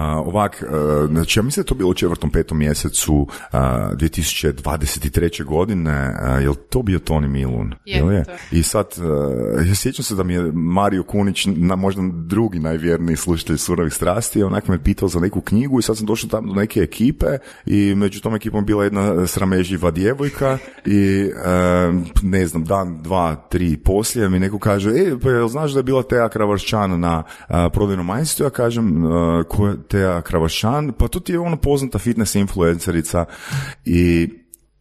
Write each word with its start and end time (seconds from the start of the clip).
Ovak, 0.00 0.62
uh, 0.62 1.10
znači 1.10 1.38
ja 1.38 1.42
mislim 1.42 1.62
da 1.62 1.64
je 1.64 1.68
to 1.68 1.74
bilo 1.74 1.90
u 1.90 1.94
četvrtom, 1.94 2.30
petom 2.30 2.58
mjesecu 2.58 3.14
uh, 3.14 3.28
2023. 3.52 5.44
godine, 5.44 6.14
uh, 6.36 6.42
je 6.42 6.48
li 6.48 6.56
to 6.70 6.82
bio 6.82 6.98
Toni 6.98 7.28
Milun? 7.28 7.74
Je, 7.84 7.96
Jel 7.96 8.12
je? 8.12 8.24
to. 8.24 8.32
I 8.50 8.62
sad, 8.62 8.86
ja 9.68 9.74
sjećam 9.74 10.04
se 10.04 10.14
da 10.14 10.22
mi 10.22 10.34
je 10.34 10.52
Mario 10.52 11.02
Kunić, 11.02 11.46
na, 11.46 11.76
možda 11.76 12.02
drugi 12.12 12.58
najvjerniji 12.58 13.16
slušatelj 13.16 13.56
surovih 13.56 13.92
strasti, 13.92 14.42
onak 14.42 14.68
me 14.68 14.82
pitao 14.82 15.08
za 15.08 15.20
neku 15.20 15.40
knjigu 15.40 15.78
i 15.78 15.82
sad 15.82 15.96
sam 15.96 16.06
došao 16.06 16.30
tamo 16.30 16.54
do 16.54 16.60
neke 16.60 16.80
ekipe 16.80 17.26
i 17.66 17.94
među 17.94 18.20
tom 18.20 18.34
ekipom 18.34 18.64
bila 18.64 18.84
jedna 18.84 19.26
srameživa 19.26 19.90
djevojka 19.90 20.58
i 20.86 21.30
ne 22.22 22.46
znam, 22.46 22.64
dan, 22.64 23.02
dva, 23.02 23.34
tri 23.48 23.76
poslije 23.76 24.28
mi 24.28 24.38
neko 24.38 24.58
kaže, 24.58 24.90
e, 24.90 25.18
pa 25.22 25.30
jel 25.30 25.48
znaš 25.48 25.72
da 25.72 25.78
je 25.78 25.82
bila 25.82 26.02
Teja 26.02 26.28
Kravarščan 26.28 27.00
na 27.00 27.22
prodajnom 27.72 28.06
majstvu? 28.06 28.44
Ja 28.44 28.50
kažem, 28.50 29.04
ko 29.48 29.66
je 29.66 29.76
Teja 29.88 30.22
Kravašan? 30.22 30.92
Pa 30.98 31.08
to 31.08 31.20
ti 31.20 31.32
je 31.32 31.38
ono 31.38 31.56
poznata 31.56 31.98
fitness 31.98 32.34
influencerica 32.34 33.24
i 33.84 34.28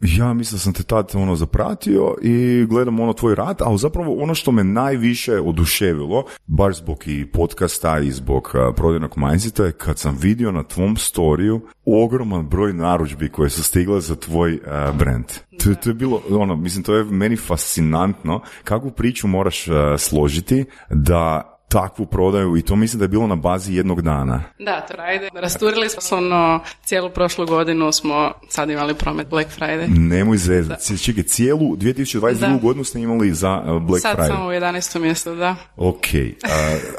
ja 0.03 0.33
mislim 0.33 0.55
da 0.55 0.59
sam 0.59 0.73
te 0.73 0.83
tad 0.83 1.11
ono 1.13 1.35
zapratio 1.35 2.15
i 2.21 2.65
gledam 2.69 2.99
ono 2.99 3.13
tvoj 3.13 3.35
rad, 3.35 3.61
a 3.61 3.77
zapravo 3.77 4.15
ono 4.23 4.35
što 4.35 4.51
me 4.51 4.63
najviše 4.63 5.39
oduševilo, 5.39 6.25
baš 6.45 6.77
zbog 6.77 7.07
i 7.07 7.25
podcasta 7.25 7.99
i 7.99 8.11
zbog 8.11 8.53
prodajnog 8.75 9.13
mindseta 9.15 9.65
je 9.65 9.71
kad 9.71 9.99
sam 9.99 10.17
vidio 10.21 10.51
na 10.51 10.63
tvom 10.63 10.97
storiju 10.97 11.61
ogroman 11.85 12.47
broj 12.47 12.73
narudžbi 12.73 13.29
koje 13.29 13.49
su 13.49 13.63
stigle 13.63 14.01
za 14.01 14.15
tvoj 14.15 14.53
uh, 14.53 14.97
brand. 14.97 15.25
To, 15.63 15.75
to 15.83 15.89
je 15.89 15.93
bilo, 15.93 16.21
ono, 16.29 16.55
mislim, 16.55 16.83
to 16.83 16.95
je 16.95 17.03
meni 17.03 17.37
fascinantno 17.37 18.41
kakvu 18.63 18.91
priču 18.91 19.27
moraš 19.27 19.67
uh, 19.67 19.75
složiti 19.97 20.65
da 20.89 21.52
takvu 21.73 22.05
prodaju 22.05 22.57
i 22.57 22.61
to 22.61 22.75
mislim 22.75 22.99
da 22.99 23.03
je 23.03 23.09
bilo 23.09 23.27
na 23.27 23.35
bazi 23.35 23.73
jednog 23.73 24.01
dana. 24.01 24.43
Da, 24.59 24.81
to 24.81 24.93
Friday. 24.93 25.41
Rasturili 25.41 25.89
smo 25.89 26.17
ono, 26.17 26.59
cijelu 26.83 27.09
prošlu 27.09 27.45
godinu 27.45 27.91
smo 27.91 28.31
sad 28.49 28.69
imali 28.69 28.93
promet 28.93 29.27
Black 29.29 29.49
Friday. 29.59 29.87
Nemoj 29.89 30.37
zezati. 30.37 30.97
Čekaj, 30.97 31.23
cijelu 31.23 31.75
2022. 31.75 32.39
Da. 32.39 32.59
godinu 32.61 32.83
ste 32.83 32.99
imali 32.99 33.33
za 33.33 33.61
uh, 33.65 33.81
Black 33.81 34.01
sad 34.01 34.17
Friday. 34.17 34.27
samo 34.27 34.45
u 34.45 34.51
11. 34.51 34.99
mjestu, 34.99 35.35
da. 35.35 35.55
Ok, 35.75 36.05
uh, 36.13 36.49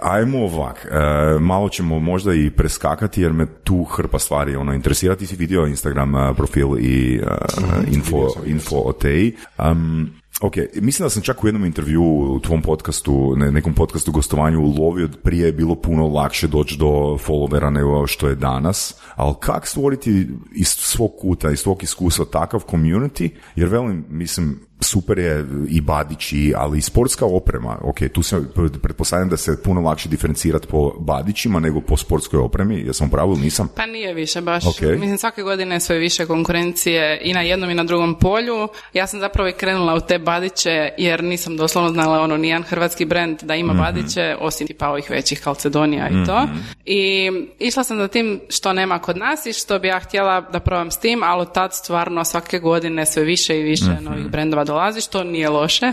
ajmo 0.02 0.38
ovak, 0.38 0.86
uh, 0.90 1.42
malo 1.42 1.68
ćemo 1.68 2.00
možda 2.00 2.34
i 2.34 2.50
preskakati 2.50 3.22
jer 3.22 3.32
me 3.32 3.46
tu 3.46 3.84
hrpa 3.84 4.18
stvari 4.18 4.56
ono, 4.56 4.74
interesira. 4.74 5.16
Ti 5.16 5.26
si 5.26 5.36
vidio 5.36 5.66
Instagram 5.66 6.14
uh, 6.14 6.36
profil 6.36 6.68
i 6.80 7.20
uh, 7.22 7.94
info, 7.94 8.28
info 8.46 8.76
o 8.76 8.92
Teji. 8.92 9.36
Um, 9.58 10.23
Ok, 10.40 10.54
mislim 10.74 11.04
da 11.04 11.10
sam 11.10 11.22
čak 11.22 11.44
u 11.44 11.48
jednom 11.48 11.64
intervju 11.64 12.02
u 12.04 12.40
tvom 12.40 12.62
podcastu, 12.62 13.34
ne, 13.36 13.52
nekom 13.52 13.74
podcastu 13.74 14.12
gostovanju 14.12 14.60
ulovio 14.60 15.08
prije 15.22 15.46
je 15.46 15.52
bilo 15.52 15.74
puno 15.74 16.08
lakše 16.08 16.48
doći 16.48 16.78
do 16.78 16.86
followera 17.26 17.70
nego 17.70 18.06
što 18.06 18.28
je 18.28 18.34
danas, 18.34 18.94
ali 19.14 19.34
kak 19.40 19.66
stvoriti 19.66 20.28
iz 20.54 20.68
svog 20.68 21.10
kuta, 21.20 21.50
iz 21.50 21.58
svog 21.58 21.82
iskustva 21.82 22.24
takav 22.24 22.60
community, 22.70 23.30
jer 23.56 23.68
velim, 23.68 24.04
mislim, 24.08 24.60
super 24.84 25.18
je 25.18 25.46
i 25.68 25.80
badići, 25.80 26.54
ali 26.56 26.78
i 26.78 26.80
sportska 26.80 27.26
oprema. 27.26 27.78
Ok, 27.82 27.96
tu 28.12 28.22
se 28.22 28.40
pretpostavljam 28.82 29.28
da 29.28 29.36
se 29.36 29.62
puno 29.62 29.80
lakše 29.80 30.08
diferencirati 30.08 30.66
po 30.66 30.92
badićima 30.98 31.60
nego 31.60 31.80
po 31.80 31.96
sportskoj 31.96 32.38
opremi. 32.38 32.80
Jesam 32.80 33.08
u 33.08 33.10
pravu 33.10 33.32
ili 33.32 33.40
nisam? 33.40 33.68
Pa 33.76 33.86
nije 33.86 34.14
više 34.14 34.40
baš. 34.40 34.66
Ok. 34.66 34.80
Mislim, 34.80 35.18
svake 35.18 35.42
godine 35.42 35.80
sve 35.80 35.98
više 35.98 36.26
konkurencije 36.26 37.20
i 37.24 37.32
na 37.32 37.40
jednom 37.40 37.70
i 37.70 37.74
na 37.74 37.84
drugom 37.84 38.18
polju. 38.18 38.68
Ja 38.92 39.06
sam 39.06 39.20
zapravo 39.20 39.48
i 39.48 39.52
krenula 39.52 39.94
u 39.94 40.00
te 40.00 40.18
badiće 40.18 40.90
jer 40.98 41.24
nisam 41.24 41.56
doslovno 41.56 41.90
znala 41.90 42.20
ono 42.20 42.36
nijedan 42.36 42.62
hrvatski 42.62 43.04
brand 43.04 43.42
da 43.42 43.54
ima 43.54 43.72
badiće, 43.72 44.36
osim 44.40 44.66
tipa 44.66 44.88
ovih 44.88 45.10
većih 45.10 45.40
Calcedonija 45.40 46.08
i 46.08 46.26
to. 46.26 46.48
I 46.84 47.30
išla 47.58 47.84
sam 47.84 47.96
za 47.96 48.08
tim 48.08 48.40
što 48.48 48.72
nema 48.72 48.98
kod 48.98 49.16
nas 49.16 49.46
i 49.46 49.52
što 49.52 49.78
bi 49.78 49.88
ja 49.88 50.00
htjela 50.00 50.40
da 50.40 50.60
probam 50.60 50.90
s 50.90 50.98
tim, 50.98 51.22
ali 51.22 51.42
od 51.42 51.52
tad 51.52 51.74
stvarno 51.74 52.24
svake 52.24 52.58
godine 52.58 53.06
sve 53.06 53.22
više 53.22 53.60
i 53.60 53.62
više 53.62 54.00
novih 54.00 54.26
brendova 54.26 54.64
dolazi, 54.74 55.00
što 55.00 55.24
nije 55.24 55.48
loše. 55.48 55.92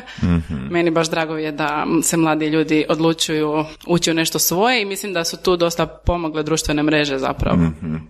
Meni 0.71 0.91
baš 0.91 1.09
drago 1.09 1.37
je 1.37 1.51
da 1.51 1.85
se 2.03 2.17
mladi 2.17 2.45
ljudi 2.45 2.85
odlučuju 2.89 3.65
ući 3.87 4.11
u 4.11 4.13
nešto 4.13 4.39
svoje 4.39 4.81
i 4.81 4.85
mislim 4.85 5.13
da 5.13 5.23
su 5.23 5.37
tu 5.37 5.57
dosta 5.57 5.85
pomogle 5.85 6.43
društvene 6.43 6.83
mreže 6.83 7.17
zapravo. 7.17 7.57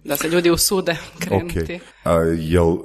Da 0.03 0.15
se 0.15 0.29
ljudi 0.29 0.51
usude 0.51 0.95
krenuti. 1.23 1.75
Ok. 1.75 1.81
A, 2.03 2.13
jel, 2.37 2.67
e, 2.67 2.77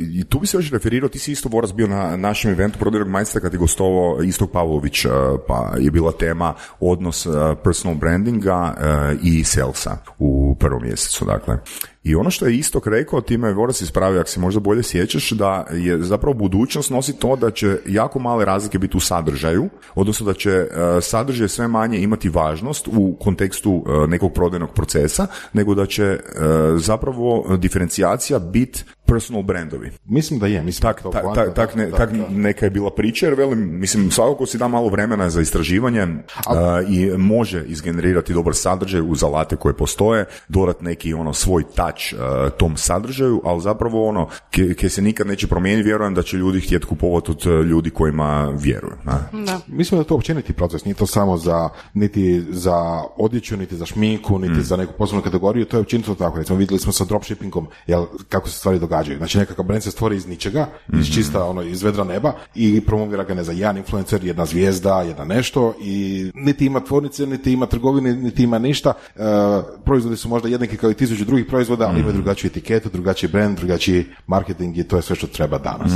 i 0.00 0.24
tu 0.24 0.38
bi 0.38 0.46
se 0.46 0.56
još 0.56 0.70
referirao, 0.70 1.08
ti 1.08 1.18
si 1.18 1.32
isto 1.32 1.48
vorac 1.48 1.72
bio 1.72 1.86
na 1.86 2.16
našem 2.16 2.50
eventu 2.50 2.78
Prodajnog 2.78 3.08
Mindsta 3.08 3.40
kad 3.40 3.52
je 3.52 3.58
gostovao 3.58 4.22
Istok 4.22 4.50
Pavlović, 4.50 5.04
e, 5.04 5.08
pa 5.48 5.72
je 5.78 5.90
bila 5.90 6.12
tema 6.12 6.54
odnos 6.80 7.26
e, 7.26 7.30
personal 7.64 7.96
brandinga 7.96 8.74
e, 8.78 9.16
i 9.22 9.44
salesa 9.44 9.98
u 10.18 10.56
prvom 10.60 10.82
mjesecu, 10.82 11.24
dakle. 11.24 11.58
I 12.04 12.14
ono 12.14 12.30
što 12.30 12.46
je 12.46 12.56
Istok 12.56 12.86
rekao, 12.86 13.20
time 13.20 13.48
je 13.48 13.54
Vorac 13.54 13.80
ispravio, 13.80 14.20
ako 14.20 14.28
se 14.28 14.40
možda 14.40 14.60
bolje 14.60 14.82
sjećaš, 14.82 15.30
da 15.30 15.66
je 15.72 16.02
zapravo 16.02 16.34
budućnost 16.34 16.90
nosi 16.90 17.18
to 17.18 17.36
da 17.36 17.50
će 17.50 17.78
jako 17.86 18.18
male 18.18 18.44
razlike 18.44 18.78
biti 18.78 18.96
u 18.96 19.00
sadržaju, 19.00 19.68
odnosno 19.94 20.26
da 20.26 20.34
će 20.34 20.50
e, 20.50 20.66
sadržaj 21.00 21.48
sve 21.48 21.68
manje 21.68 21.98
imati 21.98 22.28
važnost 22.28 22.88
u 22.92 23.16
kontekstu 23.20 23.84
e, 23.86 24.06
nekog 24.06 24.32
prodajnog 24.32 24.70
procesa, 24.74 25.26
nego 25.52 25.74
da 25.74 25.86
će 25.86 26.02
e, 26.04 26.18
zapravo 26.76 27.56
diferencijacija 27.56 28.38
biti 28.38 28.84
personal 29.06 29.42
brandovi. 29.42 29.90
Mislim 30.04 30.40
da 30.40 30.46
je, 30.46 30.62
mislim 30.62 30.80
Tak, 30.82 31.02
da 31.12 31.18
je 31.18 31.24
to 31.24 31.34
tak, 31.34 31.46
tak, 31.46 31.54
tak, 31.54 31.74
ne- 31.74 31.90
tak 31.90 32.10
neka 32.30 32.66
je 32.66 32.70
bila 32.70 32.90
priča, 32.90 33.26
jer 33.26 33.34
velim, 33.34 33.80
mislim, 33.80 34.10
svakako 34.10 34.46
si 34.46 34.58
da 34.58 34.68
malo 34.68 34.88
vremena 34.88 35.30
za 35.30 35.40
istraživanje 35.40 36.06
a, 36.46 36.82
i 36.88 37.10
može 37.18 37.64
izgenerirati 37.64 38.34
dobar 38.34 38.54
sadržaj 38.54 39.00
uz 39.00 39.24
alate 39.24 39.56
koje 39.56 39.74
postoje, 39.74 40.24
dodat 40.48 40.80
neki 40.80 41.14
ono 41.14 41.32
svoj 41.32 41.64
touch 41.94 42.20
a, 42.20 42.50
tom 42.50 42.76
sadržaju, 42.76 43.40
ali 43.44 43.60
zapravo 43.60 44.08
ono, 44.08 44.28
ke, 44.50 44.74
ke 44.74 44.88
se 44.88 45.02
nikad 45.02 45.26
neće 45.26 45.46
promijeniti, 45.46 45.86
vjerujem 45.86 46.14
da 46.14 46.22
će 46.22 46.36
ljudi 46.36 46.60
htjeti 46.60 46.86
kupovati 46.86 47.30
od 47.30 47.46
e, 47.46 47.50
ljudi 47.50 47.90
kojima 47.90 48.54
vjeruju. 48.60 48.94
a. 49.06 49.18
Da. 49.32 49.60
Mislim 49.66 49.98
da 49.98 50.02
je 50.02 50.06
to 50.06 50.14
općeniti 50.14 50.52
proces, 50.52 50.84
nije 50.84 50.94
to 50.94 51.06
samo 51.06 51.36
za, 51.36 51.68
niti 51.94 52.44
za 52.50 53.02
odjeću, 53.16 53.56
niti 53.56 53.76
za 53.76 53.86
šminku, 53.86 54.38
niti 54.38 54.62
za 54.62 54.76
neku 54.76 54.92
posebnu 54.98 55.22
kategoriju, 55.22 55.64
to 55.64 55.76
je 55.76 55.80
općenito 55.80 56.14
tako. 56.14 56.38
Recimo, 56.38 56.58
vidjeli 56.58 56.78
smo 56.78 56.92
sa 56.92 57.04
dropshippingom, 57.04 57.66
jel, 57.86 58.06
kako 58.28 58.48
se 58.48 58.58
stvari 58.58 58.78
događaju. 58.78 59.18
Znači, 59.18 59.38
nekakav 59.38 59.64
brand 59.64 59.82
se 59.82 59.90
stvori 59.90 60.16
iz 60.16 60.26
ničega, 60.26 60.66
iz 61.00 61.14
čista, 61.14 61.44
ono, 61.44 61.62
iz 61.62 61.82
vedra 61.82 62.04
neba 62.04 62.32
i 62.54 62.80
promovira 62.80 63.24
ga 63.24 63.34
ne 63.34 63.44
za 63.44 63.52
jedan 63.52 63.76
influencer, 63.76 64.24
jedna 64.24 64.46
zvijezda, 64.46 65.02
jedna 65.02 65.24
nešto 65.24 65.74
i 65.80 66.30
niti 66.34 66.66
ima 66.66 66.80
tvornice, 66.80 67.26
niti 67.26 67.52
ima 67.52 67.66
trgovine, 67.66 68.16
niti 68.16 68.42
ima 68.42 68.58
ništa. 68.58 68.92
E, 69.16 69.20
proizvodi 69.84 70.16
su 70.16 70.28
možda 70.28 70.48
jednaki 70.48 70.76
kao 70.76 70.90
i 70.90 70.94
tisuću 70.94 71.24
drugih 71.24 71.46
proizvoda, 71.46 71.83
ali 71.86 72.00
imaju 72.00 72.12
drugačiju 72.12 72.48
etiketu, 72.48 72.88
drugačiji 72.92 73.30
brand, 73.30 73.58
drugačiji 73.58 74.06
marketing 74.26 74.78
i 74.78 74.84
to 74.84 74.96
je 74.96 75.02
sve 75.02 75.16
što 75.16 75.26
treba 75.26 75.58
danas. 75.58 75.92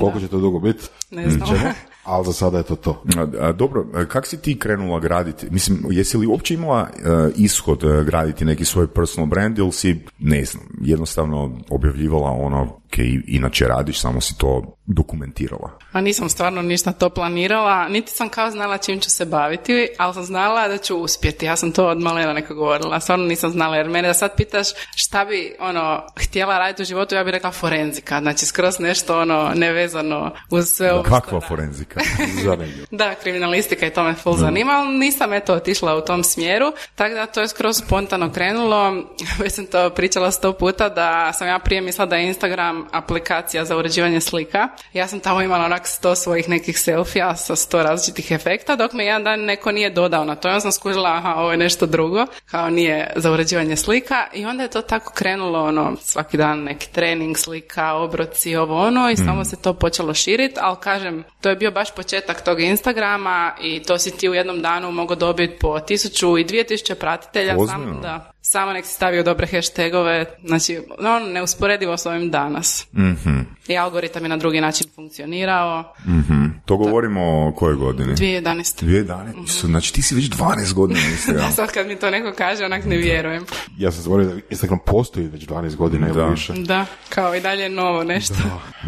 Koliko 0.00 0.20
će 0.20 0.28
to 0.28 0.38
dugo 0.38 0.58
biti? 0.58 0.84
Ne 1.10 1.30
znam. 1.30 1.48
Ali 2.08 2.24
za 2.24 2.32
sada 2.32 2.58
je 2.58 2.64
to 2.64 2.76
to. 2.76 3.02
A, 3.16 3.26
a, 3.40 3.52
dobro, 3.52 3.86
a 3.94 4.04
kak 4.04 4.26
si 4.26 4.42
ti 4.42 4.58
krenula 4.58 5.00
graditi? 5.00 5.46
Mislim, 5.50 5.84
jesi 5.90 6.16
li 6.16 6.26
uopće 6.26 6.54
imala 6.54 6.88
e, 6.88 7.30
ishod 7.36 7.84
e, 7.84 8.04
graditi 8.04 8.44
neki 8.44 8.64
svoj 8.64 8.86
personal 8.86 9.26
brand 9.26 9.58
ili 9.58 9.72
si, 9.72 10.04
ne 10.18 10.44
znam, 10.44 10.64
jednostavno 10.80 11.58
objavljivala 11.70 12.30
ono 12.30 12.78
kaj 12.90 13.06
inače 13.26 13.64
radiš, 13.64 14.00
samo 14.00 14.20
si 14.20 14.38
to 14.38 14.76
dokumentirala? 14.86 15.78
Pa 15.92 16.00
nisam 16.00 16.28
stvarno 16.28 16.62
ništa 16.62 16.92
to 16.92 17.10
planirala, 17.10 17.88
niti 17.88 18.12
sam 18.12 18.28
kao 18.28 18.50
znala 18.50 18.78
čim 18.78 19.00
ću 19.00 19.10
se 19.10 19.24
baviti, 19.24 19.88
ali 19.98 20.14
sam 20.14 20.24
znala 20.24 20.68
da 20.68 20.78
ću 20.78 20.96
uspjeti. 20.96 21.46
Ja 21.46 21.56
sam 21.56 21.72
to 21.72 21.86
od 21.86 22.00
malena 22.00 22.32
neka 22.32 22.54
govorila, 22.54 23.00
stvarno 23.00 23.24
nisam 23.24 23.50
znala, 23.50 23.76
jer 23.76 23.88
mene 23.88 24.08
da 24.08 24.14
sad 24.14 24.36
pitaš 24.36 24.66
šta 24.96 25.24
bi 25.24 25.56
ono 25.60 26.02
htjela 26.16 26.58
raditi 26.58 26.82
u 26.82 26.84
životu, 26.84 27.14
ja 27.14 27.24
bih 27.24 27.32
rekla 27.32 27.50
forenzika, 27.50 28.20
znači 28.20 28.46
skroz 28.46 28.80
nešto 28.80 29.20
ono 29.20 29.52
nevezano 29.54 30.30
uz 30.50 30.68
sve 30.68 30.92
ovo. 30.92 31.02
Kakva 31.02 31.40
forenzika? 31.40 31.97
Zanimljivo. 32.44 32.86
Da, 32.90 33.14
kriminalistika 33.14 33.86
i 33.86 33.90
to 33.90 34.04
me 34.04 34.14
full 34.14 34.36
zanima, 34.36 34.72
ali 34.72 34.98
nisam 34.98 35.32
eto 35.32 35.54
otišla 35.54 35.96
u 35.96 36.00
tom 36.00 36.24
smjeru, 36.24 36.72
tako 36.94 37.14
da 37.14 37.26
to 37.26 37.40
je 37.40 37.48
skroz 37.48 37.76
spontano 37.76 38.32
krenulo. 38.32 39.04
Već 39.42 39.52
sam 39.52 39.66
to 39.66 39.90
pričala 39.90 40.30
sto 40.30 40.52
puta 40.52 40.88
da 40.88 41.32
sam 41.32 41.48
ja 41.48 41.58
prije 41.58 41.80
mislila 41.80 42.06
da 42.06 42.16
je 42.16 42.26
Instagram 42.26 42.86
aplikacija 42.92 43.64
za 43.64 43.76
uređivanje 43.76 44.20
slika. 44.20 44.68
Ja 44.92 45.08
sam 45.08 45.20
tamo 45.20 45.42
imala 45.42 45.64
onak 45.64 45.86
sto 45.86 46.14
svojih 46.14 46.48
nekih 46.48 46.78
selfija 46.78 47.36
sa 47.36 47.56
sto 47.56 47.82
različitih 47.82 48.30
efekta, 48.30 48.76
dok 48.76 48.92
me 48.92 49.04
jedan 49.04 49.24
dan 49.24 49.40
neko 49.40 49.72
nije 49.72 49.90
dodao 49.90 50.24
na 50.24 50.34
to. 50.34 50.48
Ja 50.48 50.60
sam 50.60 50.72
skužila, 50.72 51.14
aha, 51.14 51.34
ovo 51.34 51.50
je 51.50 51.56
nešto 51.56 51.86
drugo, 51.86 52.26
kao 52.46 52.70
nije 52.70 53.12
za 53.16 53.32
uređivanje 53.32 53.76
slika 53.76 54.26
i 54.34 54.44
onda 54.46 54.62
je 54.62 54.70
to 54.70 54.82
tako 54.82 55.12
krenulo, 55.12 55.64
ono, 55.64 55.96
svaki 56.00 56.36
dan 56.36 56.62
neki 56.62 56.92
trening 56.92 57.38
slika, 57.38 57.94
obroci, 57.94 58.56
ovo 58.56 58.86
ono 58.86 59.10
i 59.10 59.16
samo 59.16 59.44
se 59.44 59.56
to 59.62 59.74
počelo 59.74 60.14
širiti, 60.14 60.54
ali 60.60 60.76
kažem, 60.80 61.24
to 61.40 61.48
je 61.48 61.56
bio 61.56 61.70
baš 61.70 61.87
početak 61.96 62.44
tog 62.44 62.60
Instagrama 62.60 63.54
i 63.62 63.82
to 63.82 63.98
si 63.98 64.16
ti 64.16 64.28
u 64.28 64.34
jednom 64.34 64.62
danu 64.62 64.90
mogao 64.90 65.16
dobiti 65.16 65.58
po 65.58 65.80
tisuću 65.80 66.38
i 66.38 66.44
dvije 66.44 66.64
tisuće 66.64 66.94
pratitelja 66.94 67.56
sam, 67.66 67.98
da, 68.02 68.32
samo 68.50 68.72
nek 68.72 68.86
si 68.86 68.94
stavio 68.94 69.22
dobre 69.22 69.46
hashtagove, 69.46 70.24
znači, 70.44 70.80
no, 71.00 71.18
neusporedivo 71.18 71.96
s 71.96 72.06
ovim 72.06 72.30
danas. 72.30 72.86
Mhm. 72.94 73.38
I 73.68 73.76
algoritam 73.76 74.22
je 74.22 74.28
na 74.28 74.36
drugi 74.36 74.60
način 74.60 74.86
funkcionirao. 74.94 75.94
Mhm. 76.06 76.44
To 76.64 76.76
govorimo 76.76 77.48
o 77.48 77.52
kojoj 77.52 77.76
godini? 77.76 78.14
2011. 78.14 78.82
2011. 78.84 79.44
Isu, 79.44 79.66
Znači 79.66 79.92
ti 79.92 80.02
si 80.02 80.14
već 80.14 80.24
12 80.30 80.74
godina 80.74 81.00
na 81.00 81.06
Instagramu. 81.06 81.46
Da, 81.48 81.52
sad 81.52 81.72
kad 81.72 81.86
mi 81.86 81.96
to 81.96 82.10
neko 82.10 82.32
kaže, 82.38 82.64
onak 82.64 82.84
ne 82.84 82.96
vjerujem. 82.96 83.44
Ja 83.78 83.92
sam 83.92 84.02
zaboravio 84.02 84.34
da 84.34 84.40
Instagram 84.50 84.78
postoji 84.86 85.26
već 85.26 85.46
12 85.46 85.76
godina 85.76 86.08
Da. 86.08 86.20
ili 86.22 86.30
više. 86.30 86.52
Da, 86.52 86.86
kao 87.08 87.34
i 87.34 87.40
dalje 87.40 87.68
novo 87.68 88.04
nešto. 88.04 88.34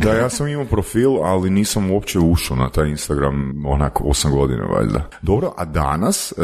Da, 0.03 0.13
ja 0.15 0.29
sam 0.31 0.49
imao 0.49 0.65
profil, 0.65 1.25
ali 1.25 1.51
nisam 1.51 1.91
uopće 1.91 2.19
ušao 2.19 2.57
na 2.57 2.71
taj 2.71 2.89
Instagram 2.89 3.67
onako 3.67 4.05
8 4.05 4.31
godina 4.31 4.65
valjda. 4.65 5.11
Dobro, 5.23 5.53
a 5.57 5.65
danas, 5.65 6.33
e, 6.33 6.35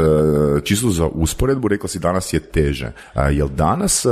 čisto 0.65 0.91
za 0.91 1.07
usporedbu, 1.07 1.69
rekla 1.69 1.89
si 1.89 1.99
danas 1.99 2.33
je 2.33 2.41
teže. 2.41 2.93
A, 3.15 3.31
jel 3.31 3.49
danas, 3.49 4.05
e, 4.05 4.09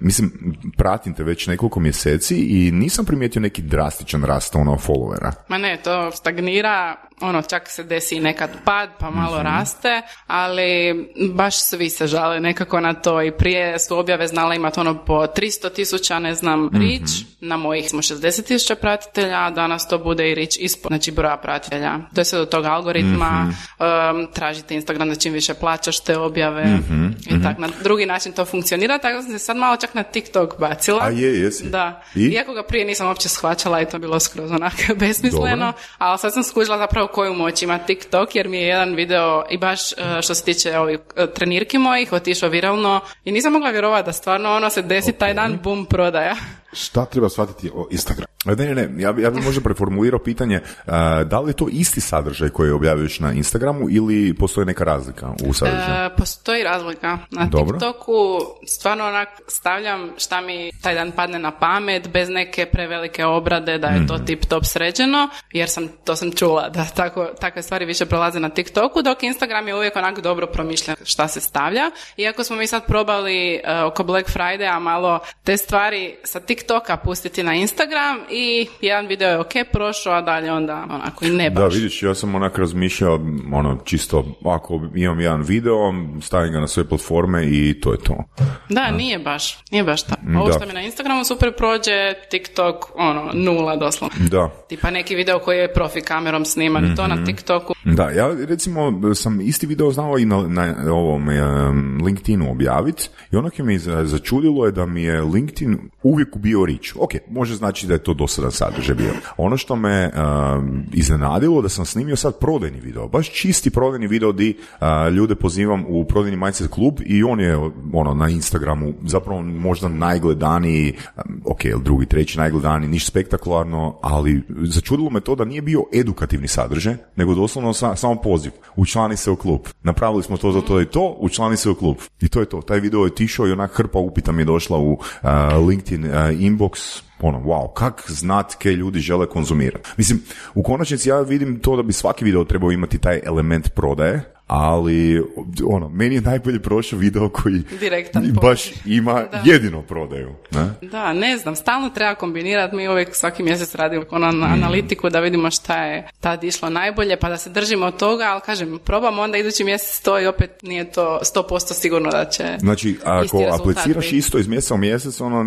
mislim, 0.00 0.32
pratim 0.76 1.14
te 1.14 1.24
već 1.24 1.46
nekoliko 1.46 1.80
mjeseci 1.80 2.36
i 2.36 2.72
nisam 2.72 3.04
primijetio 3.04 3.42
neki 3.42 3.62
drastičan 3.62 4.24
rast 4.24 4.56
ono 4.56 4.72
followera. 4.72 5.32
Ma 5.48 5.58
ne, 5.58 5.80
to 5.84 6.10
stagnira, 6.10 6.96
ono, 7.20 7.42
čak 7.42 7.68
se 7.68 7.82
desi 7.82 8.16
i 8.16 8.20
nekad 8.20 8.50
pad, 8.64 8.90
pa 8.98 9.10
malo 9.10 9.42
raste, 9.42 10.02
ali 10.26 10.94
baš 11.32 11.62
svi 11.62 11.90
se 11.90 12.06
žale 12.06 12.40
nekako 12.40 12.80
na 12.80 12.94
to 12.94 13.22
i 13.22 13.30
prije 13.30 13.78
su 13.78 13.98
objave 13.98 14.26
znala 14.26 14.54
imati 14.54 14.80
ono 14.80 15.04
po 15.04 15.14
300 15.14 15.72
tisuća, 15.72 16.18
ne 16.18 16.34
znam, 16.34 16.70
rič, 16.72 17.10
na 17.40 17.56
mojih 17.56 17.90
smo 17.90 18.02
60 18.02 18.46
tisuća 18.46 18.74
pratitelja, 18.74 19.44
a 19.44 19.50
danas 19.50 19.88
to 19.88 19.98
bude 19.98 20.30
i 20.30 20.34
rič 20.34 20.56
ispod, 20.58 20.90
znači 20.90 21.12
broja 21.12 21.36
pratitelja. 21.36 21.98
To 22.14 22.20
je 22.20 22.24
sve 22.24 22.38
do 22.38 22.46
tog 22.46 22.64
algoritma, 22.64 23.52
um, 23.78 24.26
tražite 24.32 24.74
Instagram 24.74 25.08
da 25.08 25.14
čim 25.14 25.32
više 25.32 25.54
plaćaš 25.54 26.00
te 26.00 26.18
objave 26.18 26.78
i 27.26 27.42
tak, 27.42 27.58
na 27.58 27.68
drugi 27.82 28.06
način 28.06 28.32
to 28.32 28.44
funkcionira, 28.44 28.98
tako 28.98 29.22
sam 29.22 29.32
se 29.32 29.38
sad 29.38 29.56
malo 29.56 29.76
čak 29.76 29.94
na 29.94 30.02
TikTok 30.02 30.58
bacila. 30.58 31.04
A 31.04 31.08
je, 31.08 31.40
jesi? 31.40 31.70
Da. 31.70 32.02
I? 32.14 32.20
Iako 32.20 32.52
ga 32.52 32.62
prije 32.62 32.84
nisam 32.84 33.06
uopće 33.06 33.28
shvaćala 33.28 33.80
i 33.80 33.86
to 33.86 33.98
bilo 33.98 34.20
skroz 34.20 34.50
onak 34.50 34.74
besmisleno, 35.00 35.66
Dobro. 35.66 35.72
ali 35.98 36.18
sad 36.18 36.32
sam 36.32 36.42
skužila 36.42 36.78
zapravo 36.78 37.03
koju 37.06 37.34
moć 37.34 37.62
ima 37.62 37.78
TikTok 37.78 38.36
jer 38.36 38.48
mi 38.48 38.56
je 38.56 38.66
jedan 38.66 38.94
video 38.94 39.44
i 39.50 39.58
baš 39.58 39.92
e, 39.92 39.96
što 40.22 40.34
se 40.34 40.44
tiče 40.44 40.78
ovih 40.78 40.98
e, 41.16 41.26
trenirki 41.34 41.78
mojih 41.78 42.12
otišao 42.12 42.48
viralno 42.48 43.00
i 43.24 43.32
nisam 43.32 43.52
mogla 43.52 43.70
vjerovati 43.70 44.06
da 44.06 44.12
stvarno 44.12 44.52
ono 44.56 44.70
se 44.70 44.82
desi 44.82 45.12
taj 45.12 45.34
dan 45.34 45.58
bum 45.62 45.86
prodaja. 45.86 46.36
Šta 46.72 47.04
treba 47.04 47.28
shvatiti 47.28 47.70
o 47.74 47.88
Instagramu? 47.90 48.33
Ne, 48.44 48.54
ne, 48.56 48.74
ne, 48.76 48.88
ja, 48.96 49.12
bi- 49.12 49.22
ja 49.22 49.30
bih 49.30 49.44
možda 49.44 49.60
preformulirao 49.60 50.18
pitanje, 50.18 50.60
a, 50.86 51.24
da 51.24 51.40
li 51.40 51.50
je 51.50 51.54
to 51.54 51.68
isti 51.70 52.00
sadržaj 52.00 52.48
koji 52.48 52.70
objavljuješ 52.70 53.20
na 53.20 53.32
Instagramu 53.32 53.86
ili 53.90 54.34
postoji 54.34 54.66
neka 54.66 54.84
razlika 54.84 55.32
u 55.42 55.52
sadržaju? 55.52 55.94
E, 55.96 56.16
postoji 56.16 56.62
razlika. 56.62 57.18
Na 57.30 57.46
Dobro. 57.46 57.72
TikToku 57.72 58.38
stvarno 58.66 59.06
onak 59.06 59.28
stavljam 59.48 60.10
šta 60.18 60.40
mi 60.40 60.70
taj 60.74 60.94
dan 60.94 61.12
padne 61.12 61.38
na 61.38 61.50
pamet 61.52 62.08
bez 62.08 62.28
neke 62.28 62.66
prevelike 62.66 63.24
obrade 63.24 63.78
da 63.78 63.86
je 63.88 64.06
to 64.06 64.14
Mhm. 64.14 64.24
tip 64.24 64.44
top 64.44 64.64
sređeno 64.64 65.28
jer 65.52 65.68
sam, 65.68 65.88
to 66.04 66.16
sam 66.16 66.32
čula 66.32 66.68
da 66.68 66.84
tako, 66.86 67.28
takve 67.40 67.62
stvari 67.62 67.84
više 67.84 68.06
prolaze 68.06 68.40
na 68.40 68.48
TikToku 68.48 69.02
dok 69.02 69.22
Instagram 69.22 69.68
je 69.68 69.74
uvijek 69.74 69.96
onak 69.96 70.20
dobro 70.20 70.46
promišljan 70.46 70.96
šta 71.04 71.28
se 71.28 71.40
stavlja. 71.40 71.82
Iako 72.16 72.44
smo 72.44 72.56
mi 72.56 72.66
sad 72.66 72.86
probali 72.86 73.34
e, 73.54 73.82
oko 73.82 74.04
Black 74.04 74.28
Friday 74.28 74.44
malo 74.74 75.20
te 75.44 75.56
stvari 75.56 76.16
sa 76.24 76.40
TikToka 76.40 76.96
pustiti 76.96 77.42
na 77.42 77.54
Instagram 77.54 78.18
i 78.34 78.66
jedan 78.80 79.06
video 79.06 79.28
je 79.28 79.38
ok 79.38 79.52
prošao, 79.72 80.12
a 80.12 80.20
dalje 80.20 80.52
onda 80.52 80.86
onako 80.90 81.24
i 81.24 81.30
ne 81.30 81.50
Da, 81.50 81.60
baš. 81.60 81.74
vidiš, 81.74 82.02
ja 82.02 82.14
sam 82.14 82.34
onak 82.34 82.58
razmišljao, 82.58 83.20
ono, 83.52 83.78
čisto, 83.84 84.24
ako 84.44 84.80
imam 84.94 85.20
jedan 85.20 85.42
video, 85.42 85.76
stavim 86.20 86.52
ga 86.52 86.60
na 86.60 86.66
sve 86.66 86.84
platforme 86.84 87.44
i 87.44 87.80
to 87.80 87.92
je 87.92 87.98
to. 87.98 88.24
Da, 88.68 88.90
nije 88.90 89.18
baš. 89.18 89.58
Nije 89.70 89.84
baš 89.84 90.02
tako. 90.02 90.20
Ovo 90.36 90.46
Da. 90.46 90.52
što 90.52 90.66
mi 90.66 90.72
na 90.72 90.80
Instagramu 90.80 91.24
super 91.24 91.52
prođe, 91.52 91.92
TikTok, 92.30 92.76
ono, 92.96 93.30
nula 93.34 93.76
doslovno. 93.76 94.16
Da. 94.20 94.50
Tipa 94.68 94.90
neki 94.90 95.14
video 95.14 95.38
koji 95.38 95.58
je 95.58 95.72
profi 95.74 96.00
kamerom 96.00 96.44
sniman 96.44 96.84
i 96.84 96.96
to 96.96 97.02
Mhm. 97.02 97.10
na 97.10 97.24
TikToku. 97.24 97.74
Da, 97.84 98.10
ja 98.10 98.30
recimo 98.38 98.74
sam 99.14 99.40
isti 99.40 99.66
video 99.66 99.90
znao 99.90 100.18
i 100.18 100.24
na, 100.24 100.42
na 100.42 100.64
ovom 100.88 101.30
em, 101.30 102.00
LinkedInu 102.04 102.50
objaviti 102.50 103.08
i 103.32 103.36
ono 103.36 103.50
koje 103.50 103.66
mi 103.66 103.78
za- 103.78 104.04
začudilo 104.04 104.66
je 104.66 104.72
da 104.72 104.86
mi 104.86 105.02
je 105.02 105.22
LinkedIn 105.22 105.78
uvijek 106.02 106.36
bio 106.36 106.64
rič. 106.64 106.94
Ok, 106.96 107.10
može 107.28 107.54
znači 107.54 107.86
da 107.86 107.92
je 107.94 108.02
to 108.02 108.14
dosadan 108.24 108.52
sadržaj 108.52 108.94
bio. 108.94 109.12
Ono 109.36 109.56
što 109.56 109.76
me 109.76 110.10
em, 110.14 110.86
iznenadilo 110.92 111.62
da 111.62 111.68
sam 111.68 111.84
snimio 111.84 112.16
sad 112.16 112.38
prodajni 112.38 112.80
video, 112.80 113.08
baš 113.08 113.30
čisti 113.32 113.70
prodajni 113.70 114.06
video 114.06 114.32
di 114.32 114.56
a, 114.80 115.08
ljude 115.08 115.34
pozivam 115.34 115.84
u 115.88 116.04
prodajni 116.04 116.36
mindset 116.36 116.70
klub 116.70 116.94
i 117.06 117.24
on 117.24 117.40
je 117.40 117.56
ono 117.92 118.14
na 118.14 118.28
Instagramu 118.28 118.92
zapravo 119.06 119.42
možda 119.42 119.88
najgledaniji, 119.88 120.88
em, 121.16 121.40
ok, 121.44 121.60
drugi, 121.84 122.06
treći 122.06 122.38
najgledaniji, 122.38 122.90
ništa 122.90 123.10
spektakularno, 123.10 123.98
ali 124.02 124.42
začudilo 124.62 125.10
me 125.10 125.20
to 125.20 125.34
da 125.34 125.44
nije 125.44 125.62
bio 125.62 125.82
edukativni 125.92 126.48
sadržaj, 126.48 126.94
nego 127.16 127.34
doslovno 127.34 127.72
sa- 127.72 127.96
samo 127.96 128.14
poziv. 128.14 128.52
Učlani 128.76 129.16
se 129.16 129.30
u 129.30 129.36
klub. 129.36 129.60
Napravili 129.82 130.22
smo 130.22 130.36
to 130.36 130.52
za 130.52 130.60
to 130.60 130.80
i 130.80 130.86
to, 130.86 131.16
učlani 131.20 131.56
se 131.56 131.70
u 131.70 131.74
klub. 131.74 131.96
I 132.20 132.28
to 132.28 132.40
je 132.40 132.46
to. 132.46 132.60
Taj 132.62 132.80
video 132.80 133.00
je 133.00 133.06
otišao 133.06 133.46
i 133.48 133.52
onak 133.52 133.70
hrpa 133.76 133.98
upita 133.98 134.32
mi 134.32 134.42
je 134.42 134.46
došla 134.46 134.78
u 134.78 134.98
a, 135.22 135.56
LinkedIn 135.58 136.04
a, 136.04 136.32
inbox, 136.32 137.02
ono, 137.28 137.38
wow, 137.38 137.72
kak 137.72 138.04
znat 138.08 138.54
ke 138.54 138.70
ljudi 138.70 138.98
žele 138.98 139.26
konzumirati. 139.26 139.90
Mislim, 139.96 140.22
u 140.54 140.62
konačnici 140.62 141.08
ja 141.08 141.20
vidim 141.20 141.60
to 141.60 141.76
da 141.76 141.82
bi 141.82 141.92
svaki 141.92 142.24
video 142.24 142.44
trebao 142.44 142.72
imati 142.72 142.98
taj 142.98 143.20
element 143.26 143.74
prodaje, 143.74 144.33
ali 144.46 145.22
ono, 145.66 145.88
meni 145.88 146.14
je 146.14 146.20
najbolje 146.20 146.60
prošao 146.60 146.98
video 146.98 147.28
koji 147.30 147.62
Direktan 147.70 148.32
baš 148.42 148.62
ima 148.86 149.14
Da. 149.22 149.42
jedino 149.44 149.82
prodaju. 149.82 150.34
Ne? 150.50 150.70
Da, 150.82 151.12
ne 151.12 151.36
znam, 151.36 151.56
stalno 151.56 151.90
treba 151.90 152.14
kombinirati. 152.14 152.76
Mi 152.76 152.88
uvijek 152.88 153.14
svaki 153.14 153.42
mjesec 153.42 153.74
radimo 153.74 154.04
ono 154.10 154.32
Mm. 154.32 154.38
na 154.38 154.46
analitiku 154.46 155.10
da 155.10 155.20
vidimo 155.20 155.50
šta 155.50 155.76
je 155.76 156.08
tad 156.20 156.44
išlo 156.44 156.70
najbolje, 156.70 157.16
pa 157.16 157.28
da 157.28 157.36
se 157.36 157.50
držimo 157.50 157.86
od 157.86 157.96
toga, 157.96 158.24
ali 158.24 158.40
kažem, 158.40 158.78
probamo 158.78 159.22
onda 159.22 159.38
idući 159.38 159.64
mjesec 159.64 160.00
to 160.00 160.20
i 160.20 160.26
opet 160.26 160.50
nije 160.62 160.92
to 160.92 161.20
100% 161.24 161.40
sigurno 161.72 162.10
da 162.10 162.24
će 162.24 162.56
Znači, 162.58 162.96
ako 163.04 163.42
apliciraš 163.52 164.04
biti. 164.04 164.16
isto 164.16 164.38
iz 164.38 164.48
mjeseca 164.48 164.74
u 164.74 164.78
mjesec, 164.78 165.20
ono 165.20 165.42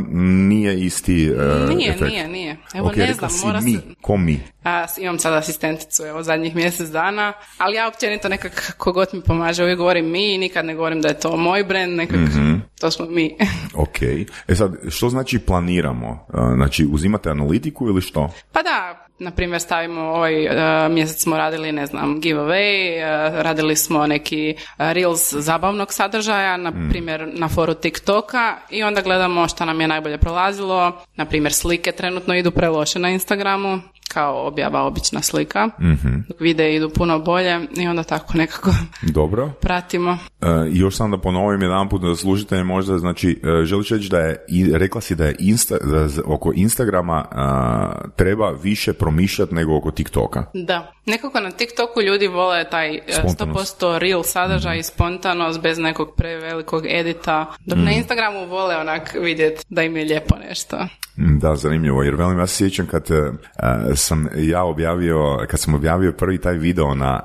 nije 0.48 0.80
isti 0.80 1.26
e, 1.28 1.66
Nije, 1.70 1.90
efekt. 1.90 2.12
nije, 2.12 2.28
nije. 2.28 2.58
Evo, 2.74 2.88
Ok, 2.88 2.96
ne 2.96 3.14
znam, 3.14 3.32
mora 3.46 3.62
mi. 3.62 3.74
se- 3.74 3.82
Ko 4.02 4.18
mi? 4.18 4.40
A, 4.64 4.86
imam 4.98 5.20
sad 5.20 5.34
asistenticu, 5.34 6.04
evo, 6.04 6.24
zadnjih 6.24 6.56
mjesec 6.56 6.90
dana, 6.90 7.34
ali 7.58 7.76
ja 7.76 7.88
općenito 7.88 8.30
nekak, 8.30 8.74
kogod 8.88 9.07
mi 9.13 9.22
pomaže, 9.22 9.63
uvijek 9.63 9.78
govorim 9.78 10.12
mi 10.12 10.34
i 10.34 10.38
nikad 10.38 10.66
ne 10.66 10.75
govorim 10.75 11.01
da 11.01 11.07
je 11.07 11.19
to 11.19 11.38
moj 11.38 11.63
brand, 11.63 11.94
nekak, 11.94 12.18
Mhm. 12.18 12.54
to 12.80 12.92
smo 12.92 13.06
mi. 13.06 13.36
Ok. 13.75 14.01
E 14.48 14.56
sad, 14.56 14.74
što 14.89 15.10
znači 15.10 15.39
planiramo? 15.39 16.25
E, 16.30 16.38
Znači, 16.56 16.88
uzimate 16.92 17.30
analitiku 17.30 17.88
ili 17.88 18.01
što? 18.01 18.30
pa 18.51 18.62
da, 18.63 19.07
na 19.19 19.31
primjer 19.31 19.62
stavimo 19.62 20.01
ovaj 20.01 20.45
e, 20.45 20.50
mjesec 20.89 21.24
smo 21.24 21.38
radili, 21.38 21.72
ne 21.72 21.86
znam, 21.86 22.22
giveaway, 22.22 22.98
e, 22.98 23.01
radili 23.44 23.75
smo 23.75 24.08
neki 24.08 24.56
reels 24.77 25.34
zabavnog 25.34 25.94
sadržaja, 25.94 26.58
na 26.58 26.72
primjer 26.89 27.29
na 27.34 27.48
foru 27.50 27.74
TikToka 27.74 28.56
i 28.70 28.84
onda 28.84 29.01
gledamo 29.01 29.48
šta 29.48 29.65
nam 29.65 29.82
je 29.82 29.88
najbolje 29.88 30.17
prolazilo, 30.17 30.91
na 31.15 31.25
primjer 31.25 31.53
slike 31.53 31.91
trenutno 31.91 32.36
idu 32.36 32.51
preloše 32.51 33.00
na 33.00 33.10
Instagramu, 33.10 33.79
kao 34.14 34.48
objava 34.48 34.82
obična 34.84 35.22
slika, 35.22 35.70
dok 36.28 36.40
videi 36.40 36.76
idu 36.76 36.90
puno 36.90 37.20
bolje 37.20 37.60
i 37.78 37.88
onda 37.88 38.04
tako 38.04 38.38
nekako 38.38 38.72
Dobro. 39.20 39.52
pratimo. 39.62 40.12
E, 40.42 40.48
još 40.72 40.96
sam 40.96 41.12
da 41.12 41.18
ponovim 41.18 41.62
jedan 41.62 41.90
put 41.90 42.02
da 42.02 42.16
slušatelje 42.16 42.64
možda, 42.64 42.98
znači, 42.98 43.42
e, 43.44 43.66
želiš 43.66 43.90
reći 43.90 44.10
da 44.10 44.20
je, 44.20 44.46
rekla 44.74 45.02
si 45.02 45.16
da 45.16 45.26
je 45.26 45.36
Insta, 45.40 45.78
da 45.78 46.08
oko 46.26 46.52
Instagrama 46.56 47.26
a, 47.32 47.92
treba 48.16 48.50
više 48.64 48.94
promišljati 48.94 49.56
nego 49.56 49.78
oko 49.78 49.92
TikToka. 49.92 50.46
Da. 50.54 50.97
Nekako 51.08 51.40
na 51.40 51.52
TikToku 51.52 52.02
ljudi 52.02 52.28
vole 52.28 52.70
taj 52.70 52.96
e, 52.96 53.02
Spontanost. 53.10 53.82
100% 53.82 53.98
real 53.98 54.24
sadržaj 54.24 54.78
i 54.80 54.84
spontanost 54.84 55.62
bez 55.62 55.78
nekog 55.78 56.16
prevelikog 56.18 56.86
edita. 56.90 57.46
Dok 57.66 57.80
na 57.80 57.92
Instagramu 57.92 58.46
vole 58.46 58.78
onak 58.78 59.16
vidjeti 59.22 59.66
da 59.70 59.84
im 59.84 59.98
je 59.98 60.06
lijepo 60.06 60.36
nešto. 60.50 60.78
Mm, 61.18 61.40
Da, 61.40 61.56
zanimljivo, 61.56 62.04
jer 62.04 62.16
velim, 62.16 62.40
ja 62.40 62.48
se 62.48 62.56
sjećam 62.56 62.88
kad 62.88 63.12
e, 63.12 63.32
sam 63.96 64.28
ja 64.36 64.64
objavio, 64.64 65.46
kad 65.50 65.60
sam 65.60 65.74
objavio 65.74 66.12
prvi 66.12 66.42
taj 66.42 66.54
video 66.54 66.96
na 66.96 67.20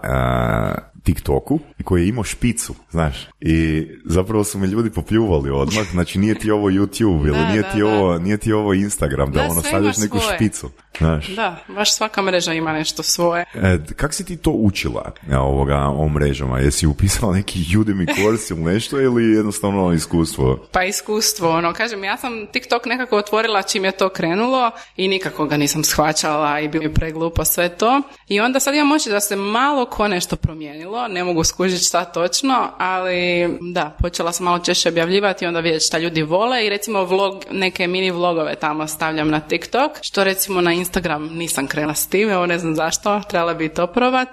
TikToku 1.03 1.59
koji 1.85 2.03
je 2.03 2.09
imao 2.09 2.25
špicu, 2.25 2.75
znaš, 2.91 3.29
i 3.41 3.87
zapravo 4.05 4.45
su 4.45 4.59
me 4.59 4.67
ljudi 4.67 4.91
popljuvali 4.91 5.51
odmah, 5.51 5.91
znači 5.91 6.19
nije 6.19 6.35
ti 6.35 6.51
ovo 6.51 6.71
YouTube 6.71 7.27
ili 7.27 7.39
Da, 7.39 7.49
nije, 7.49 7.63
da, 7.63 7.71
ti 7.71 7.81
da. 7.81 7.87
ovo, 7.87 8.19
nije 8.19 8.37
ti 8.37 8.53
ovo 8.53 8.75
Instagram, 8.75 9.33
da, 9.33 9.43
Da, 9.43 9.49
ono 9.51 9.63
stavljaš 9.63 9.97
neku 9.97 10.19
svoje. 10.19 10.37
špicu, 10.37 10.71
znaš. 10.99 11.29
Da, 11.29 11.57
baš 11.69 11.95
svaka 11.95 12.23
mreža 12.23 12.53
ima 12.53 12.73
nešto 12.73 13.03
svoje. 13.03 13.45
E, 13.55 13.79
kak 13.97 14.15
si 14.15 14.25
ti 14.25 14.37
to 14.37 14.51
učila 14.51 15.13
e, 15.31 15.37
ovoga, 15.37 15.79
o 15.79 16.09
mrežama? 16.09 16.59
Jesi 16.59 16.87
upisala 16.87 17.33
neki 17.35 17.59
Udemy 17.59 18.23
course 18.23 18.55
ili 18.55 18.63
nešto 18.63 19.01
ili 19.01 19.33
jednostavno 19.33 19.93
iskustvo? 19.93 20.67
Pa 20.73 20.85
iskustvo, 20.85 21.51
ono, 21.51 21.73
kažem, 21.73 22.05
ja 22.05 22.17
sam 22.17 22.47
TikTok 22.53 22.87
nekako 22.87 23.17
otvorila 23.17 23.63
čim 23.63 23.85
je 23.85 23.93
to 23.93 24.09
krenulo 24.09 24.71
i 24.97 25.09
nikako 25.09 25.47
ga 25.47 25.57
nisam 25.57 25.85
shvaćala 25.85 26.61
i 26.61 26.69
bilo 26.69 26.85
mi 26.85 26.95
preglupo 26.95 27.45
sve 27.45 27.69
to. 27.69 28.03
I 28.29 28.41
onda 28.41 28.61
sad 28.61 28.75
imam 28.75 28.93
oči 28.93 29.11
da 29.11 29.21
se 29.21 29.37
malo 29.37 29.87
ko 29.87 30.09
nešto 30.09 30.37
promijenilo, 30.37 30.92
bilo, 30.93 31.09
ne 31.09 31.25
mogu 31.25 31.45
skužiti 31.45 31.85
šta 31.85 32.05
točno, 32.05 32.69
ali 32.79 33.49
da, 33.73 33.97
počela 34.01 34.33
sam 34.33 34.45
malo 34.45 34.59
češće 34.59 34.89
objavljivati 34.89 35.45
i 35.45 35.49
onda 35.49 35.61
vidjeti 35.61 35.85
šta 35.85 35.99
ljudi 35.99 36.23
vole 36.23 36.67
i 36.67 36.71
recimo 36.71 37.05
vlog, 37.05 37.45
neke 37.51 37.87
mini 37.87 38.11
vlogove 38.11 38.55
tamo 38.55 38.87
stavljam 38.87 39.29
na 39.31 39.41
TikTok, 39.41 39.93
što 40.03 40.25
recimo 40.25 40.61
na 40.61 40.73
Instagram 40.73 41.25
nisam 41.27 41.67
krenula 41.67 41.95
s 41.95 42.07
tim, 42.07 42.31
evo 42.31 42.47
ne 42.47 42.59
znam 42.59 42.75
zašto, 42.75 43.21
trebala 43.29 43.55
bi 43.55 43.69
to 43.69 43.87
probat. 43.87 44.29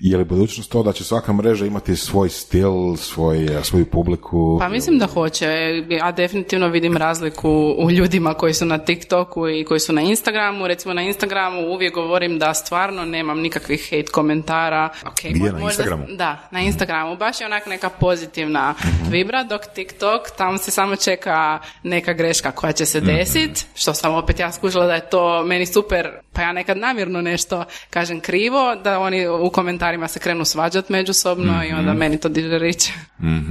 Je 0.00 0.16
li 0.16 0.24
budućnost 0.24 0.70
to 0.70 0.82
da 0.82 0.92
će 0.92 1.04
svaka 1.04 1.32
mreža 1.32 1.66
imati 1.66 1.96
svoj 1.96 2.28
stil, 2.28 2.72
svoj, 2.96 3.48
svoju 3.62 3.86
publiku? 3.86 4.58
Pa 4.60 4.68
mislim 4.68 4.98
da 4.98 5.06
hoće, 5.06 5.46
a 6.02 6.12
definitivno 6.12 6.68
vidim 6.68 6.96
razliku 6.96 7.50
u 7.78 7.90
ljudima 7.90 8.34
koji 8.34 8.54
su 8.54 8.64
na 8.64 8.78
TikToku 8.78 9.48
i 9.48 9.64
koji 9.64 9.80
su 9.80 9.92
na 9.92 10.00
Instagramu. 10.02 10.66
Recimo 10.66 10.94
na 10.94 11.02
Instagramu 11.02 11.60
uvijek 11.62 11.94
govorim 11.94 12.38
da 12.38 12.54
stvarno 12.54 13.04
nemam 13.04 13.40
nikakvih 13.40 13.88
hate 13.90 14.12
komentara. 14.12 14.88
Okay, 15.04 15.30
Gdje, 15.30 15.44
na 15.44 15.52
možda- 15.52 15.64
Instagramu? 15.66 16.03
Da, 16.08 16.38
na 16.50 16.60
Instagramu. 16.60 17.16
Baš 17.16 17.40
je 17.40 17.46
onak 17.46 17.66
neka 17.66 17.90
pozitivna 17.90 18.74
vibra, 19.10 19.42
dok 19.42 19.62
TikTok 19.74 20.30
tamo 20.36 20.58
se 20.58 20.70
samo 20.70 20.96
čeka 20.96 21.58
neka 21.82 22.12
greška 22.12 22.52
koja 22.52 22.72
će 22.72 22.86
se 22.86 23.00
desit, 23.00 23.66
što 23.74 23.94
sam 23.94 24.14
opet 24.14 24.40
ja 24.40 24.52
skužila 24.52 24.86
da 24.86 24.94
je 24.94 25.10
to 25.10 25.44
meni 25.44 25.66
super, 25.66 26.10
pa 26.34 26.42
ja 26.42 26.52
nekad 26.52 26.76
namjerno 26.78 27.20
nešto 27.22 27.64
kažem 27.90 28.20
krivo, 28.20 28.76
da 28.76 28.98
oni 28.98 29.28
u 29.28 29.50
komentarima 29.50 30.08
se 30.08 30.18
krenu 30.18 30.44
svađat 30.44 30.88
međusobno 30.88 31.64
i 31.64 31.72
onda 31.72 31.92
meni 31.92 32.18
to 32.18 32.28
diže 32.28 32.58
rič. 32.58 32.90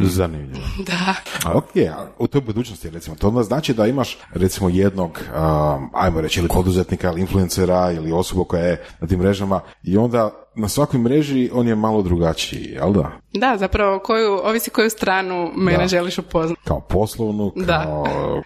Zanimljivo. 0.02 0.66
da. 0.88 1.16
A 1.46 1.58
ok, 1.58 1.76
a 1.90 2.08
u 2.20 2.28
toj 2.28 2.42
budućnosti 2.42 2.90
recimo, 2.90 3.16
to 3.16 3.28
onda 3.28 3.44
znači 3.44 3.74
da 3.74 3.88
imaš 3.88 4.18
recimo 4.32 4.70
jednog, 4.70 5.20
um, 5.28 5.90
ajmo 5.94 6.22
reći, 6.22 6.40
ili 6.40 6.50
poduzetnika, 6.50 7.10
ili 7.10 7.22
influencera, 7.22 7.92
ili 7.92 8.12
osobu 8.12 8.44
koja 8.44 8.64
je 8.64 8.86
na 9.00 9.08
tim 9.08 9.20
mrežama 9.20 9.60
i 9.84 9.98
onda 9.98 10.32
na 10.56 10.70
svakoj 10.70 11.00
mreži 11.00 11.50
on 11.54 11.68
je 11.68 11.76
malo 11.76 12.02
drugačiji, 12.02 12.64
jel 12.64 12.94
da? 12.94 13.12
Da, 13.34 13.58
zapravo 13.58 14.00
koju, 14.00 14.34
ovisi 14.34 14.70
koju 14.70 14.90
stranu 14.90 15.52
mene 15.56 15.78
Da. 15.78 15.88
želiš 15.88 16.18
upoznati. 16.18 16.62
Kao 16.66 16.80
poslovnu, 16.80 17.54
Da. 17.56 17.84
kao 17.84 18.06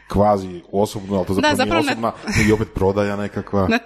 kvazi 0.09 0.61
osobnu, 0.71 1.15
ali 1.15 1.25
to 1.25 1.33
zapravo, 1.33 1.55
zapravo 1.55 1.81
nije 1.81 1.95
na- 1.95 2.07
osobna, 2.07 2.43
i 2.47 2.51
opet 2.51 2.67
prodaja 2.75 3.15
nekakva. 3.15 3.67
Na 3.67 3.77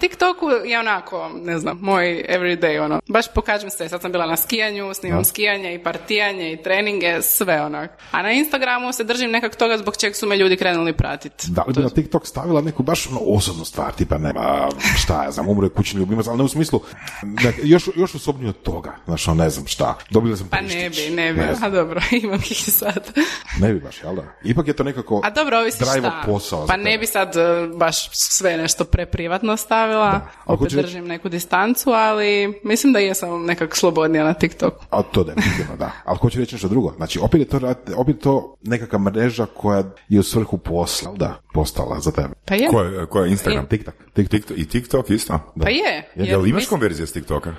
TikToku 0.41 0.67
je 0.67 0.79
onako, 0.79 1.29
ne 1.43 1.59
znam, 1.59 1.77
moj 1.81 2.25
everyday, 2.29 2.83
ono, 2.83 2.99
baš 3.09 3.25
pokažem 3.33 3.69
se, 3.69 3.89
sad 3.89 4.01
sam 4.01 4.11
bila 4.11 4.25
na 4.25 4.37
skijanju, 4.37 4.93
snimam 4.93 5.25
skijanje 5.25 5.73
i 5.75 5.83
partijanje 5.83 6.53
i 6.53 6.63
treninge, 6.63 7.21
sve 7.21 7.61
onak. 7.61 7.91
A 8.11 8.21
na 8.21 8.31
Instagramu 8.31 8.93
se 8.93 9.03
držim 9.03 9.31
nekak 9.31 9.55
toga 9.55 9.77
zbog 9.77 9.97
čeg 9.97 10.15
su 10.15 10.27
me 10.27 10.37
ljudi 10.37 10.57
krenuli 10.57 10.93
pratiti. 10.93 11.47
Da 11.49 11.63
li 11.67 11.73
bi 11.73 11.81
na 11.81 11.89
TikTok 11.89 12.27
stavila 12.27 12.61
neku 12.61 12.83
baš 12.83 13.07
ono 13.07 13.19
osobnu 13.19 13.65
stvar, 13.65 13.93
tipa 13.93 14.17
nema, 14.17 14.69
šta 14.97 15.23
ja 15.23 15.31
znam, 15.31 15.49
umro 15.49 15.65
je 15.65 15.69
kućni 15.69 15.99
ljubimac, 15.99 16.27
ali 16.27 16.37
ne 16.37 16.43
u 16.43 16.47
smislu, 16.47 16.81
da, 17.23 17.49
još, 17.63 17.89
još 17.95 18.15
osobnije 18.15 18.49
od 18.49 18.61
toga, 18.61 18.95
znaš, 19.05 19.27
ono, 19.27 19.43
ne 19.43 19.49
znam 19.49 19.67
šta, 19.67 19.97
dobila 20.09 20.37
sam 20.37 20.47
Pa 20.47 20.61
ne 20.61 20.67
prištić, 20.67 21.09
bi, 21.09 21.15
ne 21.15 21.33
bi, 21.33 21.41
znam. 21.41 21.63
a 21.63 21.69
dobro, 21.69 22.01
imam 22.23 22.39
ih 22.39 22.67
i 22.67 22.71
sad. 22.71 23.11
Ne 23.59 23.73
bi 23.73 23.79
baš, 23.79 24.03
jel 24.03 24.15
da? 24.15 24.23
Ipak 24.43 24.67
je 24.67 24.73
to 24.73 24.83
nekako 24.83 25.21
A 25.23 25.29
dobro, 25.29 25.59
ovisi 25.59 25.83
šta. 25.83 26.21
posao. 26.25 26.67
Pa 26.67 26.77
ne 26.77 26.97
bi 26.97 27.05
sad 27.05 27.35
e, 27.37 27.67
baš 27.75 28.09
sve 28.13 28.57
nešto 28.57 28.85
preprivatno 28.85 29.57
stavila, 29.57 30.01
Ali 30.11 30.30
opet 30.45 30.59
hoću 30.59 30.75
reći- 30.75 30.87
držim 30.87 31.07
neku 31.07 31.29
distancu, 31.29 31.89
ali 31.89 32.59
mislim 32.63 32.93
da 32.93 32.99
jesam 32.99 33.45
nekak 33.45 33.75
slobodnija 33.75 34.23
na 34.23 34.33
TikToku. 34.33 34.85
A 34.89 35.01
to 35.01 35.23
definitivno, 35.23 35.75
da. 35.75 35.91
Ali 36.05 36.17
hoću 36.17 36.39
reći 36.39 36.55
nešto 36.55 36.67
drugo. 36.67 36.93
Znači, 36.97 37.19
opet 37.19 37.39
je 37.41 37.47
to, 37.47 37.59
opet 37.95 38.15
je 38.15 38.19
to 38.19 38.55
nekakva 38.61 38.99
mreža 38.99 39.45
koja 39.47 39.83
je 40.09 40.19
u 40.19 40.23
svrhu 40.23 40.57
posla, 40.57 41.11
da, 41.13 41.39
postala 41.53 41.99
za 41.99 42.11
tebe. 42.11 42.33
Pa 42.45 42.55
je. 42.55 42.67
Ko 42.67 42.81
je, 42.81 43.05
ko 43.05 43.19
je 43.19 43.31
Instagram? 43.31 43.65
TikTok. 43.65 43.93
TikTok. 44.13 44.57
I 44.57 44.65
TikTok 44.65 45.09
isto? 45.09 45.39
Pa 45.61 45.69
je. 45.69 46.09
jer 46.15 46.27
Jel 46.27 46.39
imaš 46.39 46.55
mislim- 46.55 46.69
konverzije 46.69 47.07
s 47.07 47.11
TikToka? 47.11 47.49
Uh, 47.49 47.55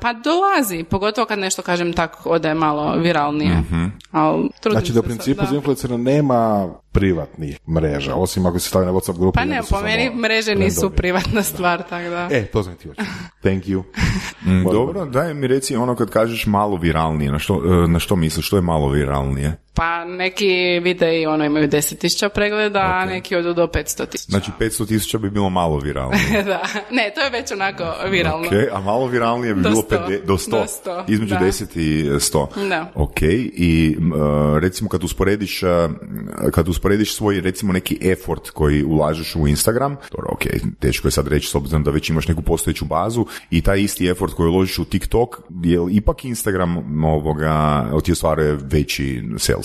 pa 0.00 0.12
dolazi, 0.14 0.84
pogotovo 0.84 1.26
kad 1.26 1.38
nešto 1.38 1.62
kažem 1.62 1.92
tako 1.92 2.30
ode 2.30 2.54
malo 2.54 2.96
viralnije. 2.96 3.62
Ali 4.10 4.48
trudim 4.60 4.80
Znači 4.80 4.92
da 4.92 5.00
u 5.00 5.02
sad, 5.02 5.04
principu 5.04 5.40
da. 5.40 5.46
za 5.46 5.56
influencera 5.56 5.96
nema 5.96 6.68
privatnih 6.92 7.58
mreža, 7.68 8.14
osim 8.14 8.46
ako 8.46 8.58
se 8.58 8.68
stavi 8.68 8.86
na 8.86 8.92
WhatsApp 8.92 9.18
grupu. 9.18 9.32
Pa 9.32 9.42
i 9.42 9.46
ne, 9.46 9.60
po 9.70 9.80
meni 9.80 10.10
mreže 10.12 10.54
nisu 10.54 10.90
privatna 10.90 11.42
stvar, 11.42 11.82
tako 11.82 12.03
da. 12.10 12.28
E, 12.32 12.46
to 12.46 12.62
sam 12.62 12.74
ti 12.74 12.88
hoću. 12.88 13.00
Thank 13.44 13.64
you. 13.64 13.82
Mm, 14.46 14.64
Dobro, 14.72 15.04
daj 15.04 15.34
mi 15.34 15.46
reci 15.46 15.76
ono 15.76 15.96
kad 15.96 16.10
kažeš 16.10 16.46
malo 16.46 16.76
viralnije, 16.76 17.32
na 17.32 17.38
što, 17.38 17.62
e, 17.84 17.88
na 17.88 17.98
što 17.98 18.16
misliš, 18.16 18.46
što 18.46 18.56
je 18.56 18.62
malo 18.62 18.88
viralnije? 18.88 19.56
Pa 19.76 20.04
neki 20.04 20.46
videi 20.82 21.26
ono 21.26 21.44
imaju 21.44 21.68
10.000 21.68 22.28
pregleda, 22.28 22.80
a 22.80 23.04
neki 23.04 23.36
odu 23.36 23.54
do 23.54 23.66
500.000. 23.66 24.30
Znači 24.30 24.50
500 24.60 24.88
tisuća 24.88 25.18
bi 25.18 25.30
bilo 25.30 25.50
malo 25.50 25.78
viralnije. 25.78 26.42
da. 26.52 26.62
Ne, 26.90 27.12
to 27.14 27.20
je 27.20 27.30
već 27.30 27.52
onako 27.52 27.84
viralno. 28.10 28.46
Ok, 28.46 28.52
a 28.72 28.80
malo 28.80 29.06
viralnije 29.06 29.54
bi 29.54 29.62
Do 29.62 29.68
bilo 29.68 29.82
100. 29.82 29.88
pede- 29.88 30.20
do 30.26 30.34
100, 30.34 30.50
Do 30.50 30.64
100, 30.84 31.04
između 31.08 31.34
da. 31.34 31.40
10 31.40 31.78
i 31.80 32.04
100. 32.10 32.68
Da. 32.68 32.92
Ok, 32.94 33.22
i 33.22 33.96
e, 34.56 34.60
recimo 34.60 34.88
kad 34.88 35.04
usporediš, 35.04 35.62
e, 35.62 35.66
kad 36.52 36.68
usporediš 36.68 37.14
svoj 37.14 37.40
recimo 37.40 37.72
neki 37.72 37.98
effort 38.02 38.50
koji 38.50 38.84
ulažeš 38.84 39.36
u 39.36 39.48
Instagram, 39.48 39.96
dobro, 40.10 40.28
ok, 40.32 40.42
teško 40.80 41.08
je 41.08 41.12
sad 41.12 41.28
reći 41.28 41.48
s 41.48 41.54
obzirom 41.54 41.82
da 41.84 41.90
već 41.90 42.10
imaš 42.10 42.28
neku 42.28 42.42
postojeću 42.42 42.84
bazu 42.84 43.26
i 43.50 43.62
taj 43.62 43.80
isti 43.80 44.08
effort 44.08 44.32
koji 44.34 44.48
uložiš 44.48 44.78
u 44.78 44.84
TikTok, 44.84 45.36
je 45.64 45.78
ipak 45.90 46.24
Instagram 46.24 47.04
ovoga, 47.04 47.84
ti 48.04 48.12
ostvaruje 48.12 48.58
veći 48.62 49.22
sales? 49.38 49.63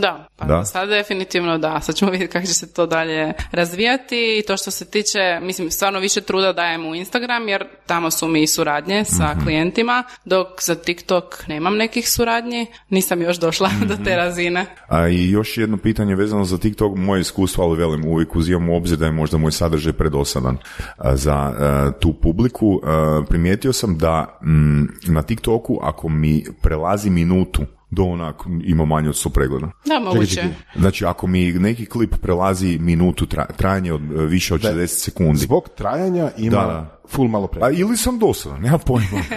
Da, 0.00 0.28
pa 0.36 0.44
Da? 0.44 0.64
sad 0.64 0.88
definitivno 0.88 1.58
da. 1.58 1.80
Sad 1.80 1.94
ćemo 1.94 2.10
vidjeti 2.10 2.32
kako 2.32 2.46
će 2.46 2.54
se 2.54 2.72
to 2.72 2.86
dalje 2.86 3.32
razvijati 3.52 4.38
i 4.38 4.46
to 4.46 4.56
što 4.56 4.70
se 4.70 4.84
tiče, 4.84 5.18
mislim, 5.42 5.70
stvarno 5.70 5.98
više 6.00 6.20
truda 6.20 6.52
dajem 6.52 6.86
u 6.86 6.94
Instagram 6.94 7.48
jer 7.48 7.64
tamo 7.86 8.10
su 8.10 8.28
mi 8.28 8.46
suradnje 8.46 9.04
sa 9.04 9.30
Mhm. 9.30 9.44
klijentima, 9.44 10.04
dok 10.24 10.46
za 10.62 10.74
TikTok 10.74 11.24
nemam 11.48 11.76
nekih 11.76 12.10
suradnji, 12.10 12.66
nisam 12.88 13.22
još 13.22 13.36
došla 13.36 13.70
do 13.88 13.94
Mhm. 13.94 14.04
te 14.04 14.16
razine. 14.16 14.66
A 14.88 15.08
i 15.08 15.30
još 15.30 15.58
jedno 15.58 15.76
pitanje 15.76 16.14
vezano 16.14 16.44
za 16.44 16.58
TikTok, 16.58 16.96
moje 16.96 17.20
iskustvo, 17.20 17.64
ali 17.64 17.78
velim, 17.78 18.04
uvijek 18.04 18.36
uzimam 18.36 18.68
u 18.68 18.76
obzir 18.76 18.98
da 18.98 19.06
je 19.06 19.12
možda 19.12 19.38
moj 19.38 19.52
sadržaj 19.52 19.92
predosadan 19.92 20.58
za 21.04 21.34
a, 21.34 21.92
tu 22.00 22.12
publiku. 22.14 22.80
A, 22.84 23.22
primijetio 23.28 23.72
sam 23.72 23.98
da 23.98 24.38
mm, 24.42 24.82
na 25.04 25.22
TikToku, 25.22 25.78
ako 25.82 26.08
mi 26.08 26.44
prelazi 26.62 27.10
minutu, 27.10 27.62
do 27.90 28.02
onak 28.02 28.42
ima 28.64 28.84
manje 28.84 29.08
od 29.08 29.14
100 29.14 29.30
pregleda. 29.30 29.70
Da, 29.86 29.98
moguće. 29.98 30.34
čekaj. 30.34 30.50
Znači, 30.76 31.04
ako 31.04 31.26
mi 31.26 31.52
neki 31.52 31.86
klip 31.86 32.14
prelazi 32.22 32.78
minutu 32.78 33.26
tra- 33.26 33.52
trajanje 33.56 33.92
od 33.92 34.02
e, 34.02 34.26
više 34.26 34.54
od 34.54 34.60
60 34.60 34.86
sekundi. 34.86 35.38
Zbog 35.38 35.68
trajanja 35.76 36.30
ima 36.38 36.56
Da, 36.56 36.66
da. 36.66 36.99
Full 37.10 37.28
malo 37.28 37.44
A 37.44 37.48
pregleda. 37.48 37.78
ili 37.78 37.96
sam 37.96 38.18
dosadan, 38.18 38.60
nema 38.60 38.78
pojma. 38.78 39.06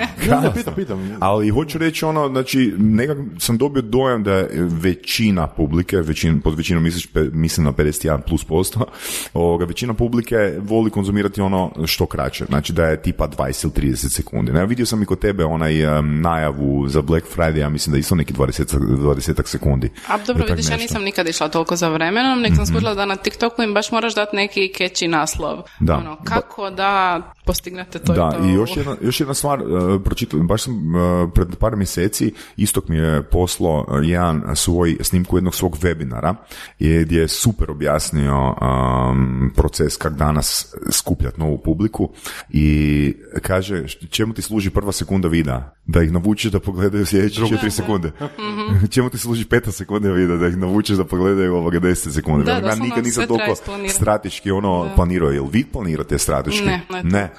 Ne, 0.44 0.51
pitam, 0.53 0.74
pitam. 0.75 1.18
Ali 1.20 1.50
hoću 1.50 1.77
reći 1.77 2.06
ono, 2.06 2.27
znači, 2.30 2.74
nekak 2.77 3.18
sam 3.39 3.58
dobio 3.58 3.82
dojam 3.82 4.24
da 4.24 4.34
je 4.34 4.48
većina 4.53 5.48
publike, 5.48 5.98
većin, 5.98 6.42
pod 6.42 6.58
većinom 6.58 6.84
misliš, 6.84 7.06
pe- 7.08 7.30
mislim 7.34 7.65
na 7.65 7.72
51 7.74 8.22
plus 8.22 8.44
posto, 8.44 8.86
ovoga, 9.34 9.65
većina 9.65 9.94
publike 9.94 10.36
voli 10.60 10.89
konzumirati 10.89 11.42
ono 11.42 11.72
što 11.86 12.06
kraće, 12.06 12.46
znači 12.46 12.74
da 12.74 12.86
je 12.86 13.01
tipa 13.01 13.27
20 13.27 13.63
ili 13.80 13.92
30 13.92 14.10
sekundi. 14.10 14.51
Ne, 14.51 14.65
vidio 14.65 14.86
sam 14.86 15.03
i 15.03 15.06
kod 15.06 15.20
tebe 15.20 15.46
onaj 15.46 15.98
em, 16.00 16.22
najavu 16.22 16.88
za 16.88 17.01
Black 17.01 17.25
Friday, 17.36 17.58
ja 17.58 17.70
mislim 17.70 17.92
da 17.92 17.98
je 17.98 18.00
isto 18.00 18.15
neki 18.15 18.34
20, 18.34 18.77
20 18.80 19.46
sekundi. 19.46 19.89
A 20.08 20.18
dobro, 20.18 20.46
vidiš, 20.46 20.65
ja 20.65 20.70
nešto. 20.70 20.82
nisam 20.84 21.03
nikad 21.03 21.27
išla 21.27 21.50
toliko 21.50 21.75
za 21.75 21.89
vremenom, 21.89 22.42
nek 22.42 22.56
sam 22.56 22.65
skužila 22.65 22.94
da 22.94 23.06
na 23.06 23.15
TikToku 23.15 23.63
im 23.63 23.74
baš 23.74 23.92
moraš 23.92 24.15
dati 24.15 24.36
neki 24.36 24.72
catchy 24.77 25.08
naslov. 25.08 25.60
Da. 25.80 25.98
Ono, 25.98 26.18
kako 26.24 26.70
da 26.70 27.22
postignete 27.46 28.00
to 28.00 28.14
da, 28.14 28.32
i 28.40 28.42
to. 28.42 28.48
i 28.48 28.54
još 28.54 28.78
jedna, 28.78 28.96
još 29.02 29.20
jedna 29.20 29.34
stvar, 29.34 29.62
uh, 29.62 30.02
pročitao, 30.04 30.40
baš 30.40 30.64
sam 30.64 30.96
uh, 30.96 31.32
pred 31.34 31.56
par 31.56 31.76
mjeseci, 31.76 32.34
Istok 32.58 32.88
mi 32.88 32.98
je 32.98 33.24
poslao 33.24 33.86
uh, 33.88 34.08
jedan 34.10 34.56
svoj, 34.56 34.98
snimku 35.02 35.38
jednog 35.38 35.56
svog 35.56 35.78
webinara, 35.78 36.36
je, 36.80 37.04
gdje 37.04 37.20
je 37.20 37.28
super 37.28 37.72
objasnio 37.72 38.56
um, 38.62 39.52
proces 39.56 39.98
kak 39.98 40.14
danas 40.14 40.76
skupljati 40.92 41.40
novu 41.40 41.58
publiku 41.58 42.10
i 42.50 43.16
kaže 43.42 43.88
čemu 44.10 44.34
ti 44.34 44.42
služi 44.42 44.70
prva 44.70 44.92
sekunda 44.92 45.28
videa? 45.28 45.74
Da 45.86 46.04
ih 46.04 46.12
navučeš 46.12 46.52
da 46.52 46.60
pogledaju 46.60 47.06
sljedeće 47.06 47.42
četiri 47.50 47.72
sekunde. 47.72 48.12
Mhm. 48.22 48.86
čemu 48.94 49.10
ti 49.10 49.18
služi 49.18 49.46
peta 49.46 49.72
sekunda 49.72 50.12
videa? 50.12 50.38
Da 50.38 50.48
ih 50.48 50.58
navučeš 50.58 50.98
da 50.98 51.04
pogledaju 51.04 51.56
ovoga 51.56 51.80
deset 51.80 52.14
sekundi. 52.14 52.46
Da, 52.46 52.52
ja 52.52 52.62
doslovno 52.62 52.86
nikad 52.86 53.04
nisam 53.04 53.28
toliko 53.28 53.56
strateški 53.90 54.52
ono 54.52 54.90
planirao. 54.96 55.30
Jel 55.30 55.46
vi 55.52 55.64
planirate 55.64 56.18
strateški? 56.18 56.66
Ne, 56.66 56.82
ne 57.04 57.24
ne. 57.24 57.30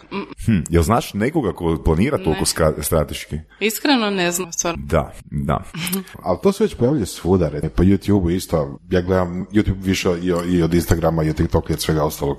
Hm, 0.46 0.62
jel 0.70 0.82
znaš 0.82 1.14
nekoga 1.14 1.52
ko 1.52 1.82
planira 1.84 2.18
toliko 2.18 2.44
ska- 2.44 2.82
strateški? 2.82 3.38
Iskreno 3.60 4.10
ne 4.10 4.32
znam, 4.32 4.52
stvarno. 4.52 4.82
Da, 4.86 5.12
da. 5.30 5.64
Ali 6.22 6.38
to 6.42 6.52
se 6.52 6.64
već 6.64 6.74
pojavlja 6.74 7.06
svuda, 7.06 7.48
recimo, 7.48 7.70
po 7.76 7.82
YouTube-u 7.82 8.30
isto, 8.30 8.78
ja 8.90 9.00
gledam 9.00 9.46
YouTube 9.52 9.82
više 9.82 10.08
i, 10.48 10.62
od 10.62 10.74
Instagrama 10.74 11.22
i 11.22 11.30
od 11.30 11.36
TikToka 11.36 11.72
i 11.72 11.74
od 11.74 11.80
svega 11.80 12.04
ostalog. 12.04 12.36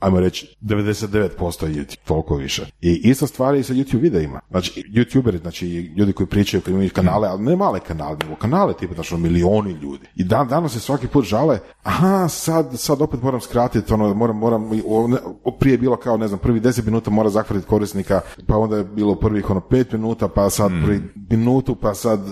Ajmo 0.00 0.20
reći, 0.20 0.56
99% 0.62 1.28
YouTube, 1.38 1.96
toliko 2.04 2.36
više. 2.36 2.66
I 2.80 3.00
ista 3.04 3.26
stvar 3.26 3.54
je 3.54 3.60
i 3.60 3.64
sa 3.64 3.74
YouTube 3.74 4.00
videima. 4.00 4.40
Znači, 4.50 4.82
YouTuberi, 4.88 5.40
znači 5.40 5.66
ljudi 5.96 6.12
koji 6.12 6.26
pričaju, 6.26 6.60
koji 6.60 6.74
imaju 6.74 6.90
kanale, 6.90 7.28
ali 7.28 7.42
ne 7.42 7.56
male 7.56 7.80
kanale, 7.80 8.16
nego 8.22 8.36
kanale 8.36 8.74
tipa, 8.74 8.94
znači, 8.94 9.16
milioni 9.16 9.72
ljudi. 9.72 10.06
I 10.16 10.24
dan, 10.24 10.48
danas 10.48 10.72
se 10.72 10.80
svaki 10.80 11.06
put 11.06 11.24
žale, 11.24 11.58
aha, 11.82 12.28
sad, 12.28 12.70
sad 12.76 13.02
opet 13.02 13.22
moram 13.22 13.40
skratiti, 13.40 13.92
ono, 13.94 14.14
moram, 14.14 14.36
moram, 14.36 14.70
o- 14.86 15.08
ne- 15.08 15.16
o- 15.44 15.50
prije 15.50 15.74
je 15.74 15.78
bilo 15.78 15.96
kao, 15.96 16.16
ne 16.16 16.28
znam, 16.28 16.38
prvi 16.38 16.60
10 16.60 16.84
minuta 16.94 17.10
mora 17.10 17.30
zahvatiti 17.30 17.66
korisnika, 17.66 18.20
pa 18.46 18.56
onda 18.56 18.76
je 18.76 18.84
bilo 18.86 19.14
prvih 19.14 19.50
ono 19.50 19.60
pet 19.60 19.92
minuta, 19.92 20.28
pa 20.28 20.50
sad 20.50 20.72
Mm. 20.72 20.82
prvi 20.84 21.00
minutu, 21.30 21.74
pa 21.74 21.94
sad 21.94 22.20
e, 22.20 22.30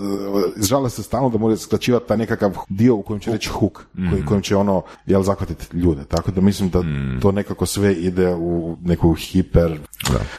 žale 0.59 0.89
se 0.89 1.03
stalno 1.03 1.29
da 1.29 1.37
mora 1.37 1.57
skraćivati 1.57 2.07
taj 2.07 2.17
nekakav 2.17 2.57
dio 2.69 2.95
u 2.95 3.01
kojem 3.01 3.19
će 3.19 3.31
reći 3.31 3.49
hook, 3.49 3.85
Mm. 3.93 4.09
koji, 4.09 4.25
kojim 4.25 4.41
će 4.41 4.55
ono, 4.55 4.81
jel, 5.05 5.23
zahvatiti 5.23 5.77
ljude. 5.77 6.05
Tako 6.05 6.31
da 6.31 6.41
mislim 6.41 6.69
da 6.69 6.81
Mm. 6.81 7.19
to 7.21 7.31
nekako 7.31 7.65
sve 7.65 7.93
ide 7.93 8.33
u 8.33 8.77
neku 8.81 9.13
hiper, 9.13 9.79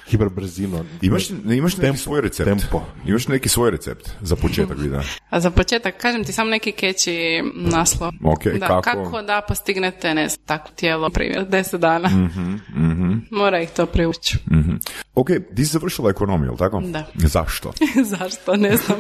hiper 0.07 0.29
brzinu. 0.29 0.85
Imaš, 1.03 1.31
imaš 1.31 1.73
neki 1.73 1.81
Tempo, 1.81 1.99
svoj 1.99 2.21
recept? 2.21 2.49
tempo. 2.51 2.81
Imaš 3.07 3.29
neki 3.29 3.49
svoj 3.49 3.71
recept 3.71 4.11
za 4.21 4.37
početak 4.37 4.79
videa? 4.79 5.01
A 5.31 5.41
za 5.41 5.51
početak, 5.51 5.97
kažem 5.97 6.25
ti 6.25 6.33
samo 6.33 6.51
neki 6.51 6.73
keći 6.73 7.15
naslov. 7.55 8.11
Ok, 8.25 8.45
da, 8.45 8.67
kako? 8.69 8.83
kako 8.83 9.23
da 9.23 9.43
postignete, 9.49 10.15
ne 10.15 10.29
znam, 10.29 10.45
takvo 10.47 10.71
tijelo, 10.77 11.11
primjer, 11.11 11.47
deset 11.47 11.81
dana. 11.81 12.09
Mhm, 12.09 13.15
Mora 13.31 13.61
ih 13.61 13.71
to 13.71 13.87
priući. 14.15 14.39
Ok, 15.15 15.29
ti 15.57 15.65
si 15.65 15.73
završila 15.73 16.11
ekonomiju, 16.11 16.49
jel 16.49 16.57
tako? 16.57 16.81
Da. 16.81 17.05
Zašto? 17.15 17.73
Zašto, 18.19 18.57
ne 18.57 18.77
znam. 18.77 18.99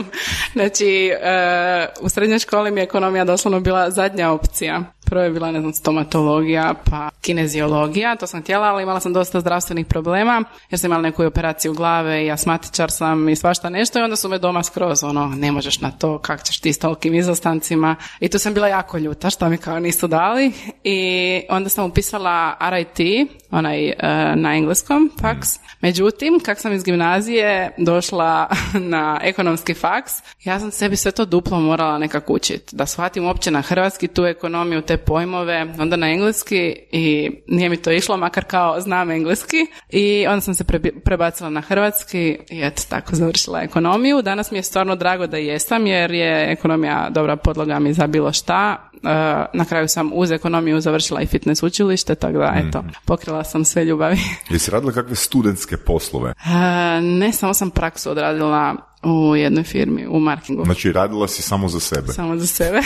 Znači, 0.52 1.11
e, 1.23 1.87
u 2.00 2.09
srednjoj 2.09 2.38
školi 2.38 2.71
mi 2.71 2.80
je 2.80 2.85
ekonomija 2.85 3.25
doslovno 3.25 3.61
bila 3.61 3.90
zadnja 3.90 4.30
opcija. 4.30 4.94
Prvo 5.05 5.23
je 5.23 5.31
bila, 5.31 5.53
ne 5.53 5.61
znam, 5.61 5.73
stomatologija, 5.73 6.75
pa 6.91 7.11
kineziologija, 7.21 8.17
to 8.17 8.27
sam 8.27 8.43
htjela, 8.43 8.67
ali 8.67 8.83
imala 8.83 9.01
sam 9.01 9.13
dosta 9.13 9.41
zdravstvenih 9.41 9.87
problema, 9.87 10.45
jer 10.71 10.79
sam 10.79 10.89
imala 10.89 11.03
neku 11.03 11.25
operaciju 11.25 11.73
glave 11.73 12.25
i 12.27 12.31
asmatičar 12.31 12.91
sam 12.91 13.29
i 13.29 13.37
svašta 13.37 13.71
nešto 13.71 13.99
i 13.99 14.03
onda 14.03 14.17
su 14.17 14.29
me 14.29 14.39
doma 14.39 14.63
skroz, 14.63 15.05
ono, 15.05 15.27
ne 15.27 15.53
možeš 15.53 15.81
na 15.81 15.91
to, 15.91 16.19
kak 16.19 16.45
ćeš 16.45 16.61
ti 16.61 16.73
s 16.73 16.79
tolikim 16.79 17.15
izostancima. 17.15 17.97
I 18.21 18.29
tu 18.29 18.39
sam 18.39 18.55
bila 18.55 18.69
jako 18.69 18.99
ljuta, 18.99 19.31
što 19.31 19.49
mi 19.49 19.59
kao 19.59 19.81
nisu 19.81 20.07
dali. 20.07 20.53
I 20.85 21.43
onda 21.49 21.69
sam 21.69 21.85
upisala 21.85 22.55
RIT, 22.61 23.29
onaj 23.51 23.89
e, 23.89 23.97
na 24.37 24.57
engleskom 24.57 25.11
faks. 25.21 25.49
Međutim, 25.81 26.41
kak 26.45 26.61
sam 26.61 26.73
iz 26.73 26.85
gimnazije 26.85 27.71
došla 27.79 28.49
na 28.95 29.21
ekonomski 29.23 29.75
faks, 29.75 30.13
ja 30.45 30.61
sam 30.61 30.71
sebi 30.71 30.97
sve 30.97 31.13
to 31.13 31.25
duplo 31.25 31.61
morala 31.61 31.99
nekako 31.99 32.33
učiti. 32.33 32.77
Da 32.77 32.87
shvatim 32.87 33.27
uopće 33.27 33.51
na 33.51 33.63
hrvatski 33.63 34.09
tu 34.09 34.27
ekonomiju, 34.27 34.83
te 34.83 34.94
pojmove, 34.99 35.67
onda 35.79 35.97
na 35.97 36.11
engleski 36.11 36.77
i 36.93 37.31
nije 37.49 37.69
mi 37.69 37.77
to 37.77 37.93
išlo, 37.93 38.17
makar 38.17 38.45
kao 38.45 38.81
znam 38.81 39.11
engleski. 39.11 39.67
I 39.91 40.27
onda 40.27 40.41
sam 40.41 40.55
se 40.55 40.65
prebi- 40.65 41.01
prebacila 41.05 41.51
na 41.51 41.61
hrvatski 41.61 42.39
i 42.51 42.61
eto 42.63 42.83
tako 42.89 43.17
završila 43.17 43.63
ekonomiju. 43.63 44.23
Danas 44.23 44.51
mi 44.51 44.59
je 44.59 44.63
stvarno 44.63 44.97
drago 44.97 45.27
da 45.27 45.37
jesam 45.37 45.87
jer 45.87 46.11
je 46.11 46.53
ekonomija 46.53 47.09
dobra 47.11 47.37
podloga 47.37 47.79
mi 47.79 47.93
za 47.93 48.07
bilo 48.07 48.33
šta. 48.33 48.91
E, 48.95 49.09
na 49.53 49.65
kraju 49.69 49.89
sam 49.89 50.11
uz 50.15 50.31
ekonomiju 50.31 50.81
završila 50.81 51.21
i 51.21 51.27
fitness 51.27 51.63
učilište, 51.63 52.15
tako 52.15 52.39
da 52.39 52.55
eto, 52.57 52.85
pokrila 53.05 53.45
sam 53.45 53.65
sve 53.65 53.85
ljubavi. 53.85 54.19
Jesi 54.51 54.71
radila 54.71 54.93
kakve 54.93 55.17
studentske 55.17 55.77
poslove? 55.77 56.31
E, 56.31 57.01
ne, 57.01 57.33
samo 57.33 57.55
sam 57.55 57.71
praksu 57.71 58.11
odradila 58.11 58.77
u 59.05 59.37
jednoj 59.37 59.65
firmi, 59.65 60.07
u 60.07 60.21
marketingu. 60.21 60.65
Znači, 60.65 60.93
radila 60.93 61.29
si 61.29 61.43
samo 61.43 61.69
za 61.69 61.81
sebe. 61.81 62.13
Samo 62.13 62.37
za 62.37 62.47
sebe. 62.47 62.81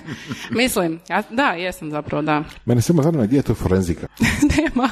Mislim, 0.60 1.00
ja, 1.08 1.22
da, 1.30 1.46
jesam 1.50 1.90
zapravo, 1.90 2.22
da. 2.22 2.44
Mene 2.64 2.82
samo 2.82 3.02
zanima 3.02 3.26
gdje 3.26 3.36
je 3.36 3.42
to 3.42 3.54
forenzika. 3.54 4.06
Nema. 4.56 4.90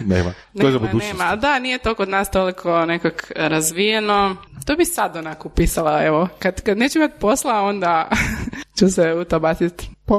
Nema. 0.00 0.32
To 0.60 0.66
je 0.66 0.72
za 0.72 0.78
Nema, 0.78 0.92
budućnost. 0.92 1.18
nema. 1.18 1.36
Da, 1.36 1.58
nije 1.58 1.78
to 1.78 1.94
kod 1.94 2.08
nas 2.08 2.30
toliko 2.30 2.86
nekak 2.86 3.32
razvijeno. 3.36 4.36
To 4.66 4.76
bi 4.76 4.84
sad 4.84 5.16
onako 5.16 5.48
upisala, 5.48 6.04
evo. 6.04 6.28
Kad, 6.38 6.62
kad 6.62 6.78
neću 6.78 6.98
imati 6.98 7.14
posla, 7.20 7.62
onda 7.62 8.08
ću 8.78 8.88
se 8.88 9.14
u 9.14 9.24
to 9.24 9.40
baciti. 9.40 9.90
Pa, 10.04 10.14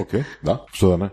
ok, 0.00 0.12
da, 0.42 0.66
što 0.72 0.88
da 0.90 0.96
ne. 0.96 1.10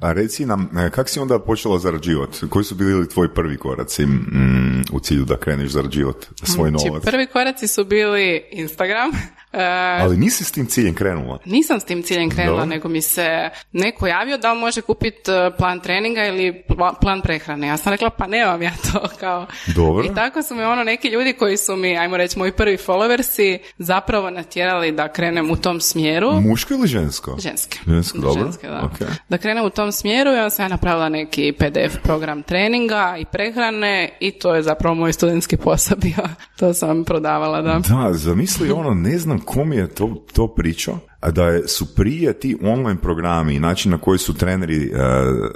A 0.00 0.12
reci 0.12 0.46
nam, 0.46 0.78
e, 0.78 0.90
kak 0.90 1.08
si 1.08 1.20
onda 1.20 1.38
počela 1.38 1.78
zarađivati? 1.78 2.48
Koji 2.48 2.64
su 2.64 2.74
bili 2.74 3.08
tvoji 3.08 3.28
prvi 3.34 3.56
koraci 3.56 4.06
mm, 4.06 4.82
u 4.92 5.00
cilju 5.00 5.24
da 5.24 5.36
kreneš 5.36 5.70
zarađivati 5.70 6.26
svoj 6.42 6.70
Znači, 6.70 6.86
novac? 6.86 7.02
prvi 7.04 7.26
koraci 7.26 7.68
su 7.68 7.84
bili 7.84 8.42
Instagram. 8.52 9.10
E, 9.52 9.64
Ali 10.00 10.16
nisi 10.16 10.44
s 10.44 10.52
tim 10.52 10.66
ciljem 10.66 10.94
krenula? 10.94 11.38
Nisam 11.44 11.80
s 11.80 11.84
tim 11.84 12.02
ciljem 12.02 12.30
krenula, 12.30 12.56
Dobro. 12.56 12.66
nego 12.66 12.88
mi 12.88 13.02
se 13.02 13.28
neko 13.72 14.06
javio 14.06 14.38
da 14.38 14.52
li 14.52 14.60
može 14.60 14.80
kupiti 14.80 15.20
plan 15.58 15.80
treninga 15.80 16.24
ili 16.24 16.62
pla- 16.68 16.94
plan 17.00 17.20
prehrane. 17.20 17.66
Ja 17.66 17.76
sam 17.76 17.92
rekla, 17.92 18.10
pa 18.10 18.26
nemam 18.26 18.62
ja 18.62 18.72
to 18.92 19.08
kao. 19.20 19.46
Dobro. 19.66 20.04
I 20.04 20.14
tako 20.14 20.42
su 20.42 20.54
me 20.54 20.66
ono 20.66 20.84
neki 20.84 21.08
ljudi 21.08 21.32
koji 21.32 21.56
su 21.56 21.76
mi, 21.76 21.98
ajmo 21.98 22.16
reći, 22.16 22.38
moji 22.38 22.52
prvi 22.52 22.76
followersi 22.76 23.58
zapravo 23.78 24.30
natjerali 24.30 24.92
da 24.92 25.08
krenem 25.08 25.50
u 25.50 25.56
tom 25.56 25.80
smjeru. 25.80 26.32
Muško 26.32 26.74
ili 26.74 26.88
žensko? 26.88 27.36
Ženske. 27.38 27.78
Žensko, 27.86 28.18
dobro. 28.18 28.44
Ženske, 28.44 28.68
da. 28.68 28.82
Ok. 28.84 29.08
Da 29.28 29.38
krenem 29.38 29.64
u 29.64 29.70
tom 29.70 29.92
smjeru 29.92 30.30
i 30.30 30.36
onda 30.36 30.50
sam 30.50 30.64
ja 30.64 30.68
napravila 30.68 31.08
neki 31.08 31.52
PDF 31.52 31.96
program 32.02 32.42
treninga 32.42 33.16
i 33.18 33.24
prehrane 33.24 33.78
i 34.20 34.30
to 34.30 34.54
je 34.54 34.62
zapravo 34.62 34.94
moj 34.94 35.12
studentski 35.12 35.56
posao 35.56 35.96
bio. 36.04 36.28
To 36.58 36.74
sam 36.74 37.04
prodavala, 37.04 37.62
da. 37.62 37.78
Da, 37.80 38.12
zamisli 38.12 38.70
ono, 38.70 38.94
ne 38.94 39.18
znam 39.18 39.37
kom 39.40 39.72
je 39.72 39.88
to, 39.88 40.24
to 40.32 40.54
pričao, 40.54 40.98
da 41.22 41.68
su 41.68 41.94
prije 41.94 42.32
ti 42.32 42.56
online 42.62 43.00
programi 43.00 43.54
i 43.54 43.60
način 43.60 43.90
na 43.90 43.98
koji 43.98 44.18
su 44.18 44.34
treneri 44.34 44.84
e, 44.84 44.90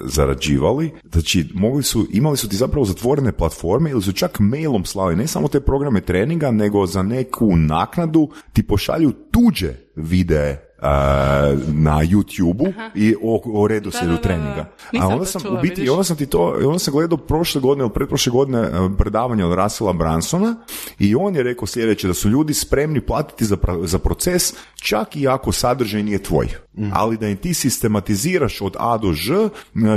zarađivali, 0.04 0.90
znači 1.12 1.50
mogli 1.54 1.82
su, 1.82 2.06
imali 2.12 2.36
su 2.36 2.48
ti 2.48 2.56
zapravo 2.56 2.84
zatvorene 2.84 3.32
platforme 3.32 3.90
ili 3.90 4.02
su 4.02 4.12
čak 4.12 4.40
mailom 4.40 4.84
slali 4.84 5.16
ne 5.16 5.26
samo 5.26 5.48
te 5.48 5.60
programe 5.60 6.00
treninga, 6.00 6.50
nego 6.50 6.86
za 6.86 7.02
neku 7.02 7.56
naknadu 7.56 8.30
ti 8.52 8.62
pošalju 8.62 9.12
tuđe 9.12 9.74
videe 9.96 10.71
na 11.68 12.00
YouTube-u 12.04 12.72
i 12.94 13.14
o, 13.22 13.42
o 13.60 13.66
redoslijedu 13.68 14.12
Da, 14.12 14.16
da, 14.16 14.28
da, 14.28 14.34
da. 14.36 14.42
treninga. 14.42 14.68
Nisam 14.92 15.10
A 15.10 15.12
onda 15.12 15.24
to 15.24 15.30
sam 15.30 15.42
čula, 15.42 15.58
u 15.58 15.62
biti, 15.62 15.88
onda 15.88 16.04
sam 16.04 16.16
ti 16.16 16.26
to, 16.26 16.58
onda 16.66 16.78
sam 16.78 16.92
gledao 16.92 17.18
prošle 17.18 17.60
godine 17.60 17.82
ili 17.82 17.92
pretprošle 17.92 18.30
godine 18.30 18.58
e, 18.58 18.70
predavanje 18.98 19.44
od 19.44 19.58
Russella 19.58 19.92
Bransona 19.92 20.56
i 20.98 21.14
on 21.14 21.34
je 21.34 21.42
rekao 21.42 21.66
sljedeće 21.66 22.06
da 22.06 22.14
su 22.14 22.28
ljudi 22.28 22.54
spremni 22.54 23.00
platiti 23.00 23.44
za, 23.44 23.56
za 23.82 23.98
proces 23.98 24.54
čak 24.82 25.16
i 25.16 25.28
ako 25.28 25.52
sadržaj 25.52 26.02
nije 26.02 26.22
tvoj. 26.22 26.48
Ali 26.92 27.16
da 27.16 27.28
im 27.28 27.36
ti 27.36 27.54
sistematiziraš 27.54 28.60
od 28.60 28.76
A 28.78 28.98
do 28.98 29.12
Ž 29.12 29.34
e, 29.34 29.48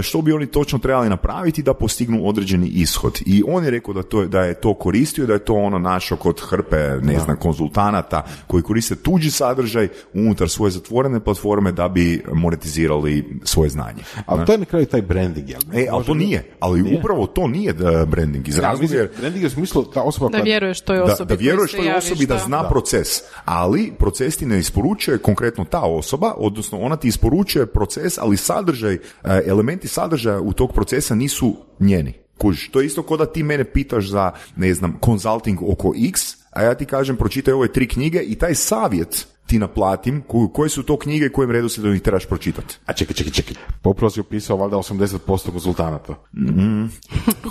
što 0.01 0.21
bi 0.21 0.33
oni 0.33 0.45
točno 0.45 0.79
trebali 0.79 1.09
napraviti 1.09 1.63
da 1.63 1.73
postignu 1.73 2.27
određeni 2.27 2.67
ishod. 2.67 3.19
I 3.25 3.43
on 3.47 3.63
je 3.63 3.71
rekao 3.71 3.93
da, 3.93 4.03
to, 4.03 4.25
da 4.25 4.41
je 4.41 4.53
to 4.53 4.73
koristio, 4.73 5.25
da 5.25 5.33
je 5.33 5.45
to 5.45 5.53
ono 5.53 5.79
našo 5.79 6.15
kod 6.15 6.41
hrpe, 6.49 6.77
ne 7.01 7.19
znam, 7.19 7.37
konzultanata 7.37 8.25
koji 8.47 8.63
koriste 8.63 8.95
tuđi 8.95 9.31
sadržaj 9.31 9.87
unutar 10.13 10.49
svoje 10.49 10.71
zatvorene 10.75 11.19
platforme 11.19 11.71
da 11.71 11.87
bi 11.87 12.23
monetizirali 12.33 13.39
svoje 13.43 13.69
znanje. 13.69 14.03
Ali 14.25 14.45
to 14.45 14.51
je 14.51 14.57
na 14.57 14.65
kraju 14.65 14.85
taj 14.85 15.01
branding, 15.01 15.49
jel? 15.49 15.61
E, 15.73 15.87
ali 15.91 16.05
to 16.05 16.13
nije, 16.13 16.43
ali 16.59 16.97
upravo 16.99 17.27
to 17.27 17.47
nije 17.47 17.73
da 17.73 18.05
branding 18.05 18.47
iz 18.47 18.59
razloga 18.59 18.95
jer 18.95 19.09
Branding 19.19 19.43
je 19.43 19.47
u 19.47 19.49
smislu 19.49 19.83
ta 19.83 20.01
osoba 20.01 20.29
Da 20.29 20.43
vjeruješ 20.43 20.81
toj 20.81 20.97
da, 20.97 21.03
osobi. 21.03 21.29
da 21.29 21.35
koji 21.35 21.45
vjeruješ 21.45 21.71
toj 21.71 21.93
osobi 21.93 22.25
da 22.25 22.37
zna 22.37 22.69
proces, 22.69 23.07
ali 23.45 23.93
proces 23.99 24.37
ti 24.37 24.45
ne 24.45 24.59
isporučuje 24.59 25.17
konkretno 25.17 25.65
ta 25.65 25.81
osoba, 25.81 26.33
odnosno 26.37 26.79
ona 26.79 26.95
ti 26.95 27.07
isporučuje 27.07 27.65
proces, 27.65 28.17
ali 28.17 28.37
sadržaj, 28.37 28.93
e, 28.93 28.99
elementi 29.45 29.87
sadržaja 29.87 30.39
u 30.39 30.53
tog 30.53 30.73
procesa 30.73 31.15
nisu 31.15 31.55
njeni. 31.79 32.13
Kužiš, 32.37 32.71
to 32.71 32.79
je 32.81 32.85
isto 32.85 33.03
kao 33.03 33.17
da 33.17 33.25
ti 33.25 33.43
mene 33.43 33.63
pitaš 33.63 34.09
za, 34.09 34.31
ne 34.55 34.73
znam, 34.73 34.99
consulting 35.05 35.59
oko 35.61 35.93
X, 36.09 36.35
a 36.51 36.63
ja 36.63 36.73
ti 36.73 36.85
kažem 36.85 37.15
pročitaj 37.17 37.53
ove 37.53 37.71
tri 37.71 37.87
knjige 37.87 38.19
i 38.19 38.35
taj 38.35 38.55
savjet 38.55 39.27
ti 39.45 39.59
naplatim, 39.59 40.21
ko- 40.21 40.47
koje 40.47 40.69
su 40.69 40.83
to 40.83 40.97
knjige 40.97 41.29
kojim 41.29 41.51
redoslijedom 41.51 41.95
ih 41.95 42.01
trebaš 42.01 42.25
pročitati. 42.25 42.77
A 42.85 42.93
čekaj, 42.93 43.13
čekaj, 43.15 43.33
čekaj. 43.33 43.53
Pa 43.81 43.89
upravo 43.89 44.09
si 44.09 44.19
upisao 44.21 44.57
valjda 44.57 44.77
80% 44.77 45.17
konzultanata. 45.51 46.15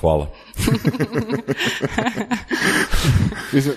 Hvala. 0.00 0.30
Mislim, 3.52 3.74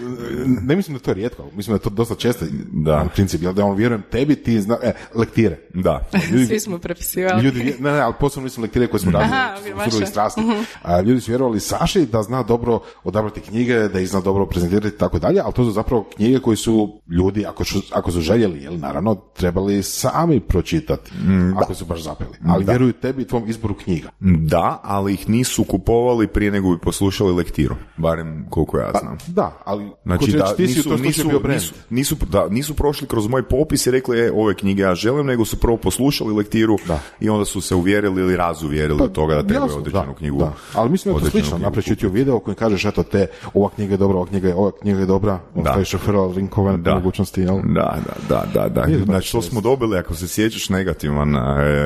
ne 0.62 0.76
mislim 0.76 0.94
da 0.94 1.00
je 1.00 1.04
to 1.04 1.14
rijetko, 1.14 1.44
mislim 1.54 1.74
da 1.74 1.78
je 1.78 1.84
to 1.84 1.90
dosta 1.90 2.16
često 2.16 2.46
Da. 2.72 2.92
da. 2.92 3.10
princip, 3.16 3.42
jel 3.42 3.54
da 3.54 3.66
on 3.66 3.78
vjerujem 3.78 4.04
tebi, 4.12 4.36
ti 4.36 4.62
zna, 4.62 4.78
e, 4.84 4.94
lektire. 5.16 5.60
Da. 5.74 6.06
Svi 6.48 6.60
smo 6.60 6.78
prepisivali. 6.80 7.44
Ljudi, 7.44 7.76
ne, 7.80 7.92
ne, 7.92 8.00
ali 8.00 8.14
posebno 8.20 8.44
mislim 8.44 8.64
lektire 8.64 8.88
koje 8.88 9.00
smo 9.00 9.12
radili 9.12 9.34
Aha, 9.34 9.56
u 9.74 9.78
vaše. 9.78 10.42
Mhm. 10.42 10.52
A, 10.82 11.02
ljudi 11.02 11.22
su 11.22 11.32
vjerovali 11.32 11.60
Saši 11.60 12.06
da 12.06 12.24
zna 12.24 12.44
dobro 12.44 12.80
odabrati 13.04 13.42
knjige, 13.42 13.74
da 13.78 14.00
ih 14.00 14.10
zna 14.10 14.20
dobro 14.22 14.46
prezentirati 14.46 14.88
i 14.88 14.98
tako 14.98 15.20
dalje, 15.20 15.42
ali 15.44 15.54
to 15.54 15.64
su 15.66 15.72
zapravo 15.72 16.04
knjige 16.16 16.40
koje 16.40 16.58
su 16.58 17.02
ljudi, 17.10 17.46
ako 17.46 17.64
su, 17.64 17.82
ako 17.92 18.07
su 18.12 18.22
željeli, 18.22 18.64
jel, 18.64 18.78
naravno, 18.80 19.16
trebali 19.16 19.84
sami 19.84 20.40
pročitati, 20.40 21.12
Mm, 21.28 21.58
ako 21.58 21.74
su 21.74 21.86
baš 21.86 22.04
zapeli. 22.04 22.32
Ali 22.48 22.66
vjeruju 22.66 22.94
tebi 22.94 23.22
i 23.22 23.28
tvom 23.28 23.50
izboru 23.50 23.74
knjiga. 23.74 24.10
Da, 24.20 24.82
ali 24.84 25.14
ih 25.14 25.30
nisu 25.30 25.64
kupovali 25.64 26.28
prije 26.28 26.52
nego 26.52 26.70
bi 26.70 26.80
poslušali 26.80 27.34
lektiru. 27.34 27.76
Barem 27.98 28.46
koliko 28.50 28.78
ja 28.78 28.92
znam. 29.02 29.18
Da, 29.28 29.58
ali 29.66 29.92
Znači, 30.06 30.32
da, 30.32 30.56
ti 30.56 30.64
u 30.64 30.68
nisu, 30.68 30.84
to 30.90 30.98
nisu, 30.98 31.28
bio 31.28 31.40
nisu, 31.54 31.74
nisu, 31.90 32.16
da, 32.32 32.48
nisu 32.50 32.74
prošli 32.74 33.08
kroz 33.08 33.28
moj 33.28 33.44
popis 33.44 33.88
i 33.88 33.92
rekli, 33.92 34.20
e, 34.20 34.32
ove 34.36 34.54
knjige 34.56 34.82
ja 34.82 34.96
želim, 34.96 35.26
nego 35.26 35.46
su 35.46 35.60
prvo 35.60 35.78
poslušali 35.78 36.34
lektiru 36.34 36.78
Da. 36.88 37.00
i 37.20 37.30
onda 37.30 37.46
su 37.46 37.62
se 37.62 37.76
uvjerili 37.76 38.22
ili 38.22 38.36
razuvjerili 38.38 39.02
od 39.04 39.12
toga 39.12 39.36
da 39.36 39.44
trebaju 39.44 39.66
Jasno, 39.70 39.78
određenu 39.80 40.06
da, 40.06 40.14
knjigu. 40.14 40.38
Da. 40.40 40.54
Ali 40.74 40.90
mislim 40.90 41.14
da 41.16 41.20
je 41.20 41.24
to 41.26 41.30
slično. 41.32 41.58
YouTube 41.60 42.12
video 42.12 42.36
u 42.36 42.40
kojem 42.40 42.56
kažeš, 42.56 42.86
eto 42.86 43.04
te, 43.04 43.28
ova 43.54 43.70
knjiga 43.70 43.94
je 43.94 43.98
dobra, 43.98 44.18
ova 44.18 44.26
knjiga 44.28 44.48
je, 44.48 44.56
ova 44.56 44.72
knjiga 44.82 45.00
je 45.00 45.06
dobra, 45.06 45.40
na 45.56 46.78
Da. 46.78 46.96
mogućnosti, 46.96 47.42
jel? 47.42 47.56
Da, 47.76 47.97
da, 48.06 48.14
da, 48.30 48.46
da, 48.54 48.70
da. 48.70 48.86
To 48.86 49.06
Znači, 49.06 49.32
to 49.32 49.42
smo 49.42 49.62
dobili, 49.62 49.98
ako 49.98 50.16
se 50.16 50.28
sjećaš, 50.28 50.70
negativan 50.70 51.36
e, 51.36 51.40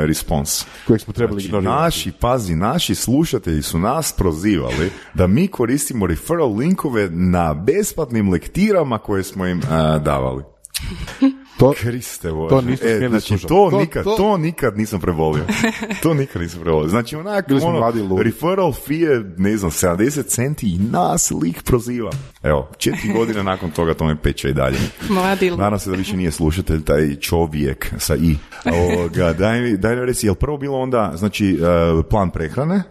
respons. 0.06 0.66
Kojeg 0.88 1.02
smo 1.02 1.14
trebali 1.14 1.42
Znači, 1.42 1.48
ignorirati. 1.48 1.82
naši, 1.84 2.12
pazi, 2.12 2.56
naši 2.56 2.96
slušatelji 2.96 3.62
su 3.62 3.80
nas 3.80 4.14
prozivali 4.14 4.92
da 5.14 5.28
mi 5.28 5.48
koristimo 5.48 6.08
referral 6.08 6.56
linkove 6.56 7.10
na 7.10 7.54
besplatnim 7.54 8.30
lektirama 8.30 8.98
koje 8.98 9.24
smo 9.24 9.46
im 9.48 9.60
e, 9.60 9.64
davali. 10.00 10.44
To, 11.62 11.74
Kriste 11.74 12.32
Bože. 12.32 12.50
to 12.50 12.88
e, 12.88 13.08
znači, 13.10 13.28
slušati. 13.28 13.48
to, 13.48 13.68
To- 13.72 13.80
nikad, 13.80 14.04
to... 14.04 14.16
to- 14.18 14.38
nikad 14.38 14.78
nisam 14.78 15.00
prevolio. 15.00 15.44
to 16.04 16.14
nikad 16.14 16.42
nisam 16.42 16.62
prevolio. 16.62 16.90
Znači, 16.90 17.16
onak, 17.16 17.48
Bili 17.48 17.60
smo 17.60 17.70
ono, 17.70 17.80
mladi 17.80 18.00
referral 18.18 18.74
fee 18.74 18.96
je, 18.96 19.34
ne 19.38 19.58
znam, 19.58 19.72
70 19.72 20.26
centi 20.26 20.68
i 20.68 20.80
nas 20.80 21.32
lik 21.34 21.64
proziva. 21.64 22.12
Evo, 22.44 22.70
četiri 22.78 23.14
godine 23.18 23.44
nakon 23.44 23.72
toga 23.72 23.94
to 23.94 24.06
me 24.06 24.22
peče 24.22 24.50
i 24.50 24.54
dalje. 24.54 24.78
Mladi 25.10 25.48
ili- 25.48 25.58
Nadam 25.58 25.80
se 25.80 25.90
da 25.90 25.96
više 25.96 26.18
nije 26.18 26.32
slušatelj 26.32 26.84
taj 26.84 27.16
čovjek 27.16 27.94
sa 27.98 28.16
i. 28.16 28.36
Ovoga, 28.66 29.34
daj, 29.34 29.62
mi, 29.62 29.78
daj 29.78 29.96
mi 29.96 30.06
reci, 30.06 30.28
je 30.28 30.32
li 30.32 30.38
prvo 30.38 30.58
bilo 30.58 30.80
onda, 30.80 31.12
znači, 31.16 31.60
uh, 31.98 32.06
plan 32.06 32.30
prehrane? 32.30 32.84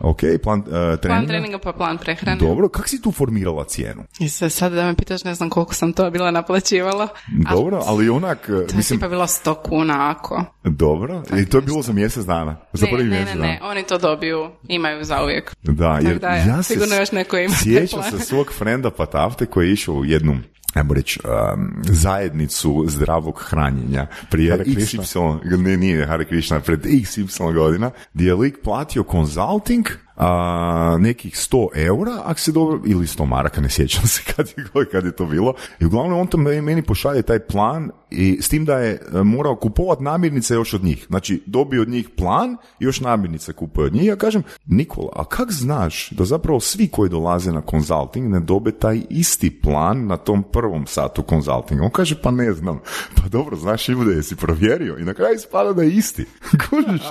Ok, 0.00 0.20
plan 0.42 0.58
uh, 0.58 0.66
treninga? 0.66 0.98
Plan 1.00 1.26
treninga 1.26 1.58
pa 1.58 1.72
plan 1.72 1.98
prehrane. 1.98 2.38
Dobro, 2.38 2.68
kako 2.68 2.88
si 2.88 3.02
tu 3.02 3.12
formirala 3.12 3.64
cijenu? 3.64 4.02
I 4.18 4.28
se 4.28 4.50
sad 4.50 4.72
da 4.72 4.86
me 4.86 4.94
pitaš, 4.94 5.24
ne 5.24 5.34
znam 5.34 5.50
koliko 5.50 5.74
sam 5.74 5.92
to 5.92 6.10
bila 6.10 6.30
naplaćivala. 6.30 7.08
Dobro, 7.50 7.82
ali 7.86 8.09
onak, 8.10 8.38
uh, 8.38 8.46
To 8.46 8.52
je 8.54 8.66
mislim, 8.76 8.98
tipa 8.98 9.08
bilo 9.08 9.26
100 9.26 9.54
kuna 9.62 10.10
ako. 10.10 10.44
dobro, 10.64 11.22
i 11.38 11.46
to 11.46 11.58
je 11.58 11.62
bilo 11.62 11.82
za 11.82 11.92
mjesec 11.92 12.24
dana, 12.24 12.56
za 12.72 12.86
Ne, 12.86 12.92
prvi 12.92 13.04
ne, 13.04 13.10
mjesec 13.10 13.34
ne, 13.34 13.40
dana. 13.40 13.52
ne, 13.52 13.60
oni 13.62 13.82
to 13.82 13.98
dobiju, 13.98 14.50
imaju 14.68 15.04
za 15.04 15.22
uvijek. 15.22 15.54
Da, 15.62 15.98
jer 16.02 16.18
da, 16.18 16.28
ja 16.28 16.62
se 16.62 16.72
sigurno 16.74 16.94
još 16.96 17.12
neko 17.12 17.38
ima 17.38 17.54
sjećam 17.54 18.02
se 18.02 18.18
svog 18.18 18.52
frenda 18.52 18.90
Patafte 18.90 19.46
koji 19.46 19.66
je 19.66 19.72
išao 19.72 19.94
u 19.94 20.04
jednu 20.04 20.38
ajmo 20.74 20.94
reći, 20.94 21.20
um, 21.24 21.82
zajednicu 21.84 22.84
zdravog 22.88 23.40
hranjenja 23.48 24.06
prije 24.30 24.50
Hare. 24.50 24.64
XY, 24.64 25.56
ne, 25.58 25.76
nije 25.76 26.06
Hare 26.06 26.24
Krishna, 26.24 26.60
pred 26.60 26.80
XY 26.84 27.54
godina, 27.54 27.90
gdje 28.14 28.26
je 28.26 28.34
lik 28.34 28.56
platio 28.64 29.04
consulting 29.10 29.86
a, 30.20 30.96
nekih 31.00 31.34
100 31.34 31.68
eura, 31.74 32.12
ako 32.24 32.40
se 32.40 32.52
dobro, 32.52 32.80
ili 32.86 33.06
100 33.06 33.26
maraka, 33.26 33.60
ne 33.60 33.70
sjećam 33.70 34.06
se 34.06 34.22
kad 34.36 34.48
je, 34.48 34.64
kad 34.92 35.04
je 35.04 35.12
to 35.12 35.26
bilo. 35.26 35.54
I 35.80 35.84
uglavnom 35.84 36.20
on 36.20 36.26
to 36.26 36.38
meni 36.38 36.82
pošalje 36.82 37.22
taj 37.22 37.38
plan 37.38 37.90
i 38.10 38.38
s 38.42 38.48
tim 38.48 38.64
da 38.64 38.78
je 38.78 38.92
e, 38.92 39.22
morao 39.22 39.56
kupovati 39.56 40.02
namirnice 40.02 40.54
još 40.54 40.74
od 40.74 40.84
njih. 40.84 41.06
Znači, 41.08 41.42
dobio 41.46 41.82
od 41.82 41.88
njih 41.88 42.08
plan 42.16 42.56
i 42.80 42.84
još 42.84 43.00
namirnice 43.00 43.52
kupuje 43.52 43.86
od 43.86 43.94
njih. 43.94 44.04
Ja 44.04 44.16
kažem, 44.16 44.42
Nikola, 44.66 45.12
a 45.16 45.24
kak 45.24 45.52
znaš 45.52 46.10
da 46.10 46.24
zapravo 46.24 46.60
svi 46.60 46.88
koji 46.88 47.10
dolaze 47.10 47.52
na 47.52 47.62
consulting 47.70 48.28
ne 48.28 48.40
dobe 48.40 48.72
taj 48.72 49.00
isti 49.10 49.60
plan 49.60 50.06
na 50.06 50.16
tom 50.16 50.42
prvom 50.42 50.86
satu 50.86 51.22
consultinga? 51.28 51.84
On 51.84 51.90
kaže, 51.90 52.22
pa 52.22 52.30
ne 52.30 52.52
znam. 52.52 52.80
Pa 53.22 53.28
dobro, 53.28 53.56
znaš 53.56 53.88
ljude, 53.88 54.14
jesi 54.14 54.36
provjerio? 54.36 54.98
I 54.98 55.04
na 55.04 55.14
kraju 55.14 55.34
ispada 55.34 55.72
da 55.72 55.82
je 55.82 55.90
isti. 55.90 56.26
Kužiš? 56.70 57.02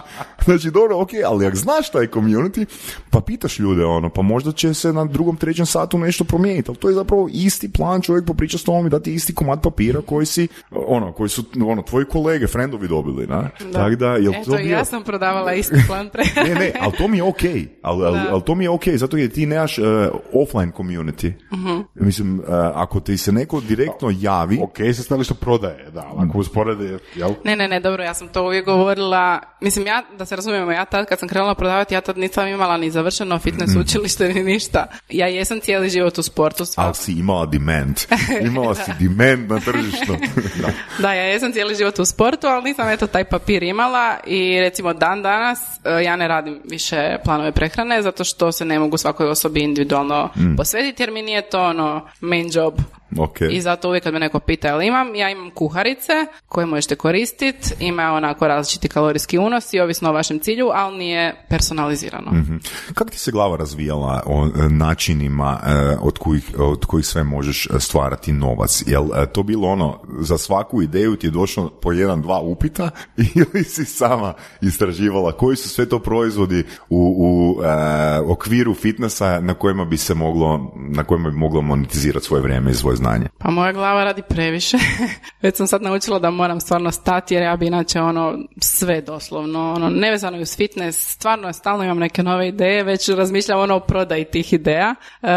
Znači, 0.46 0.72
dobro, 0.72 1.02
ok, 1.02 1.10
ali 1.26 1.46
ako 1.46 1.56
znaš 1.56 1.92
taj 1.92 2.08
community, 2.08 2.66
pa 3.10 3.22
pitaš 3.22 3.60
ljude, 3.60 3.86
ono, 3.86 4.10
pa 4.10 4.22
možda 4.22 4.52
će 4.52 4.74
se 4.74 4.94
na 4.94 5.06
drugom, 5.06 5.38
trećem 5.38 5.66
satu 5.66 5.98
nešto 5.98 6.24
promijeniti, 6.24 6.72
ali 6.72 6.78
to 6.78 6.90
je 6.90 6.96
zapravo 6.96 7.30
isti 7.32 7.72
plan, 7.72 8.02
čovjek 8.02 8.26
popriča 8.26 8.58
s 8.58 8.64
tobom 8.64 8.88
i 8.88 8.90
dati 8.90 9.14
isti 9.14 9.36
komad 9.36 9.62
papira 9.62 10.02
koji 10.02 10.26
si, 10.26 10.48
ono, 10.72 11.12
koji 11.12 11.30
su, 11.30 11.44
ono, 11.66 11.82
tvoji 11.82 12.06
kolege, 12.06 12.48
frendovi 12.48 12.88
dobili, 12.88 13.28
na? 13.28 13.50
Tako 13.74 13.96
da, 13.96 14.16
jel 14.16 14.34
to 14.34 14.40
Eto, 14.40 14.64
bio... 14.64 14.78
ja 14.78 14.86
sam 14.86 15.04
prodavala 15.04 15.54
isti 15.54 15.76
plan 15.88 16.10
prehrane. 16.10 16.50
Ne, 16.50 16.56
ne, 16.56 16.74
ali 16.82 16.94
to 16.98 17.08
mi 17.08 17.18
je 17.18 17.24
ok, 17.24 17.44
ali, 17.82 18.06
ali, 18.06 18.20
Da. 18.20 18.28
ali 18.32 18.42
to 18.42 18.56
mi 18.56 18.64
je 18.64 18.70
ok, 18.70 18.88
zato 18.88 19.18
jer 19.18 19.32
ti 19.32 19.46
nemaš 19.46 19.78
uh, 19.78 19.86
offline 20.34 20.72
community. 20.78 21.32
Mhm. 21.54 21.80
Mislim, 21.96 22.40
uh, 22.40 22.46
ako 22.74 23.00
ti 23.00 23.18
se 23.18 23.32
neko 23.32 23.62
direktno 23.62 24.10
javi, 24.20 24.60
Ok, 24.64 24.78
sa 24.94 25.04
stališta 25.04 25.34
prodaje, 25.34 25.92
da, 25.92 26.12
ako 26.18 26.38
usporede, 26.38 27.00
jel? 27.16 27.34
Ne, 27.44 27.56
ne, 27.56 27.68
ne, 27.68 27.80
dobro, 27.80 28.04
ja 28.04 28.14
sam 28.14 28.28
to 28.28 28.44
uvijek 28.44 28.66
govorila. 28.66 29.40
Mislim, 29.62 29.88
ja, 29.88 30.04
da 30.18 30.26
se 30.26 30.36
razumijemo, 30.36 30.72
ja 30.72 30.86
tad 30.86 31.06
kad 31.06 31.20
sam 31.20 31.30
krenula 31.30 31.56
prodavati, 31.56 31.94
ja 31.94 32.02
tad 32.02 32.18
nisam 32.18 32.48
imala 32.48 32.78
ni 32.78 32.89
završeno 32.90 33.40
fitness 33.40 33.72
Mhm. 33.72 33.82
učilište 33.82 34.30
ni 34.30 34.44
ništa. 34.44 34.86
Ja 35.10 35.28
jesam 35.28 35.60
cijeli 35.60 35.90
život 35.90 36.18
u 36.18 36.24
sportu. 36.24 36.64
sva- 36.66 36.74
ali 36.78 36.96
si 36.96 37.12
imala 37.14 37.46
demand. 37.46 37.98
Imala 38.44 38.76
si 38.76 38.92
demand 39.00 39.50
na 39.50 39.60
tržištu. 39.62 40.14
da. 40.62 40.70
Da, 41.00 41.14
ja 41.14 41.24
jesam 41.24 41.52
cijeli 41.52 41.76
život 41.76 42.00
u 42.00 42.06
sportu, 42.06 42.48
ali 42.48 42.64
nisam 42.64 42.90
eto 42.90 43.08
taj 43.08 43.24
papir 43.26 43.64
imala 43.64 44.18
i 44.22 44.60
recimo 44.60 44.94
dan 44.94 45.22
danas 45.22 45.60
e, 45.86 46.04
ja 46.04 46.16
ne 46.16 46.28
radim 46.28 46.60
više 46.66 46.96
planove 47.24 47.52
prehrane 47.52 48.02
zato 48.02 48.24
što 48.24 48.52
se 48.52 48.66
ne 48.66 48.80
mogu 48.80 48.98
svakoj 48.98 49.28
osobi 49.28 49.60
individualno 49.60 50.30
Mm. 50.36 50.56
posvetiti 50.56 51.04
jer 51.04 51.12
mi 51.12 51.22
nije 51.22 51.42
to 51.42 51.62
ono 51.62 52.08
main 52.22 52.50
job. 52.54 52.74
Ok. 53.18 53.42
I 53.52 53.62
zato 53.62 53.88
uvijek 53.88 54.04
kad 54.04 54.14
me 54.14 54.20
neko 54.20 54.40
pita 54.40 54.68
jel 54.68 54.82
imam, 54.82 55.16
ja 55.16 55.30
imam 55.30 55.52
kuharice 55.52 56.14
koje 56.48 56.66
možete 56.66 56.96
koristiti, 56.96 57.74
ima 57.80 58.12
onako 58.12 58.48
različiti 58.48 58.88
kalorijski 58.88 59.38
unos 59.38 59.74
i 59.74 59.80
ovisno 59.80 60.10
o 60.10 60.14
vašem 60.14 60.40
cilju, 60.40 60.70
ali 60.74 60.98
nije 60.98 61.46
personalizirano. 61.50 62.32
Mhm. 62.32 62.56
Kako 62.94 63.10
ti 63.10 63.20
se 63.20 63.32
glava 63.32 63.58
razvijala 63.58 64.24
o 64.26 64.46
e, 64.46 64.70
načinima 64.70 65.60
e, 65.66 65.98
od, 66.02 66.18
kojih, 66.18 66.52
od 66.58 66.86
kojih 66.86 67.06
sve 67.06 67.24
možeš 67.24 67.66
e, 67.66 67.80
stvarati 67.80 68.32
novac? 68.32 68.84
Jel 68.88 69.08
to 69.34 69.44
bilo 69.44 69.68
ono, 69.68 70.00
za 70.20 70.38
svaku 70.38 70.82
ideju 70.82 71.16
ti 71.16 71.28
je 71.28 71.32
došlo 71.32 71.70
po 71.70 71.92
jedan, 71.92 72.22
dva 72.22 72.40
upita 72.40 72.90
ili 73.36 73.64
si 73.64 73.86
sama 73.86 74.34
istraživala 74.62 75.32
koji 75.32 75.56
su 75.56 75.70
sve 75.70 75.90
to 75.90 76.00
proizvodi 76.00 76.64
u, 76.90 77.16
u 77.18 77.64
e, 77.64 78.20
okviru 78.20 78.74
fitnessa 78.74 79.40
na 79.42 79.54
kojima 79.54 79.86
bi 79.86 79.98
se 79.98 80.14
moglo, 80.14 80.74
na 80.76 81.04
kojima 81.04 81.30
bi 81.30 81.38
moglo 81.38 81.62
monetizirati 81.62 82.26
svoje 82.26 82.44
vrijeme 82.44 82.72
i 82.72 82.74
svoje 82.74 82.98
znanje? 83.00 83.26
Pa 83.38 83.52
moja 83.52 83.72
glava 83.72 84.04
radi 84.04 84.22
previše. 84.22 84.78
Već 85.42 85.56
sam 85.56 85.68
sad 85.68 85.82
naučila 85.82 86.20
da 86.20 86.30
moram 86.32 86.60
stvarno 86.60 86.92
stati 86.92 87.34
jer 87.34 87.44
ja 87.44 87.56
bi 87.56 87.68
inače 87.68 88.02
ono 88.02 88.38
sve 88.62 89.02
doslovno, 89.02 89.74
ono 89.74 89.90
nevezano 89.90 90.38
i 90.38 90.42
uz 90.42 90.56
fitness, 90.58 91.12
stvarno 91.14 91.54
stalno 91.54 91.84
imam 91.84 91.98
neke 91.98 92.24
nove 92.24 92.48
ideje, 92.48 92.84
već 92.84 93.10
razmišljam 93.10 93.60
ono 93.60 93.76
o 93.76 93.80
prodaji 93.80 94.26
tih 94.26 94.54
ideja. 94.54 94.96
E, 95.22 95.28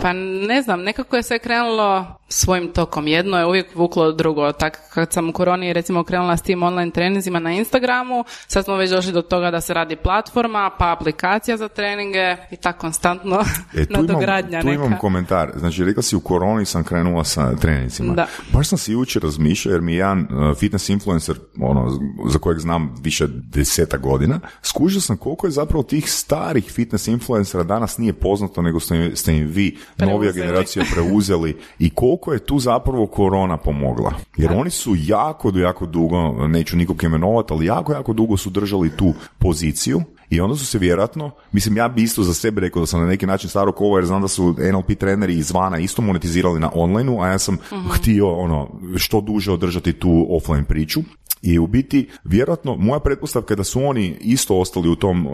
pa 0.00 0.12
ne 0.48 0.62
znam, 0.62 0.82
nekako 0.82 1.16
je 1.16 1.22
sve 1.22 1.38
krenulo 1.38 2.06
svojim 2.28 2.68
tokom. 2.72 3.06
Jedno 3.06 3.38
je 3.38 3.46
uvijek 3.46 3.74
vuklo 3.74 4.12
drugo. 4.12 4.52
Tak 4.52 4.80
kad 4.94 5.12
sam 5.12 5.28
u 5.28 5.32
koroni 5.32 5.72
recimo 5.72 6.04
krenula 6.04 6.36
s 6.36 6.42
tim 6.42 6.62
online 6.62 6.90
treninzima 6.90 7.38
na 7.38 7.52
Instagramu, 7.52 8.24
sad 8.46 8.64
smo 8.64 8.76
već 8.76 8.90
došli 8.90 9.12
do 9.12 9.22
toga 9.22 9.50
da 9.50 9.60
se 9.60 9.74
radi 9.74 9.96
platforma, 9.96 10.70
pa 10.78 10.92
aplikacija 10.92 11.56
za 11.56 11.68
treninge 11.68 12.36
i 12.50 12.56
tako 12.56 12.78
konstantno 12.78 13.40
E, 13.74 13.86
tu, 13.86 13.92
imam, 13.92 14.06
nadogradnja 14.06 14.60
tu 14.60 14.66
neka. 14.66 14.84
imam 14.84 14.98
komentar. 14.98 15.52
Znači, 15.56 15.84
rekla 15.84 16.02
si 16.02 16.16
u 16.16 16.20
koroni 16.20 16.64
sam 16.64 16.84
krenula 16.84 17.01
sa 17.24 17.56
trenicima. 17.56 18.14
Da. 18.14 18.26
Baš 18.52 18.68
sam 18.68 18.78
si 18.78 18.92
jučer 18.92 19.22
razmišljao, 19.22 19.72
jer 19.72 19.80
mi 19.80 19.92
je 19.92 19.96
jedan 19.98 20.18
uh, 20.20 20.56
fitness 20.56 20.88
influencer, 20.88 21.36
ono, 21.60 21.98
za 22.28 22.38
kojeg 22.38 22.58
znam 22.58 22.94
više 23.02 23.26
deseta 23.28 23.96
godina, 23.96 24.40
skužio 24.62 25.00
sam 25.00 25.16
koliko 25.16 25.46
je 25.46 25.50
zapravo 25.50 25.82
tih 25.82 26.10
starih 26.12 26.64
fitness 26.72 27.08
influencera 27.08 27.64
danas 27.64 27.98
nije 27.98 28.12
poznato, 28.12 28.62
nego 28.62 28.80
ste, 28.80 28.96
im- 28.96 29.16
ste 29.16 29.36
im 29.36 29.46
vi, 29.46 29.76
novija 29.98 30.18
Preuzeli. 30.18 30.46
generacija, 30.46 30.84
preuzeli 30.92 31.56
i 31.78 31.90
koliko 31.90 32.32
je 32.32 32.38
tu 32.38 32.58
zapravo 32.58 33.06
korona 33.06 33.56
pomogla. 33.56 34.12
Jer 34.36 34.52
oni 34.52 34.70
su 34.70 34.94
jako, 34.98 35.52
jako 35.58 35.86
dugo, 35.86 36.46
neću 36.48 36.76
nikog 36.76 37.04
imenovati, 37.04 37.52
ali 37.52 37.66
jako, 37.66 37.92
jako 37.92 38.12
dugo 38.12 38.36
su 38.36 38.50
držali 38.50 38.90
tu 38.96 39.14
poziciju 39.38 40.02
i 40.32 40.40
onda 40.40 40.56
su 40.56 40.66
se 40.66 40.78
vjerojatno, 40.78 41.30
mislim 41.52 41.76
ja 41.76 41.88
bi 41.88 42.02
isto 42.02 42.22
za 42.22 42.34
sebe 42.34 42.60
rekao 42.60 42.80
da 42.80 42.86
sam 42.86 43.00
na 43.00 43.06
neki 43.06 43.26
način 43.26 43.50
staro 43.50 43.72
kova 43.72 43.98
jer 43.98 44.06
znam 44.06 44.22
da 44.22 44.28
su 44.28 44.54
NLP 44.72 44.98
treneri 44.98 45.34
izvana 45.34 45.78
isto 45.78 46.02
monetizirali 46.02 46.60
na 46.60 46.70
onlineu, 46.74 47.20
a 47.20 47.28
ja 47.28 47.38
sam 47.38 47.58
htio 47.94 48.32
ono 48.32 48.68
što 48.96 49.20
duže 49.20 49.52
održati 49.52 49.92
tu 49.92 50.26
offline 50.30 50.64
priču. 50.64 51.00
I 51.42 51.58
u 51.58 51.66
biti, 51.66 52.08
vjerojatno, 52.24 52.76
moja 52.76 53.00
pretpostavka 53.00 53.52
je 53.52 53.56
da 53.56 53.64
su 53.64 53.84
oni 53.84 54.16
isto 54.20 54.56
ostali 54.56 54.88
u 54.88 54.96
tom 54.96 55.26
uh, 55.26 55.32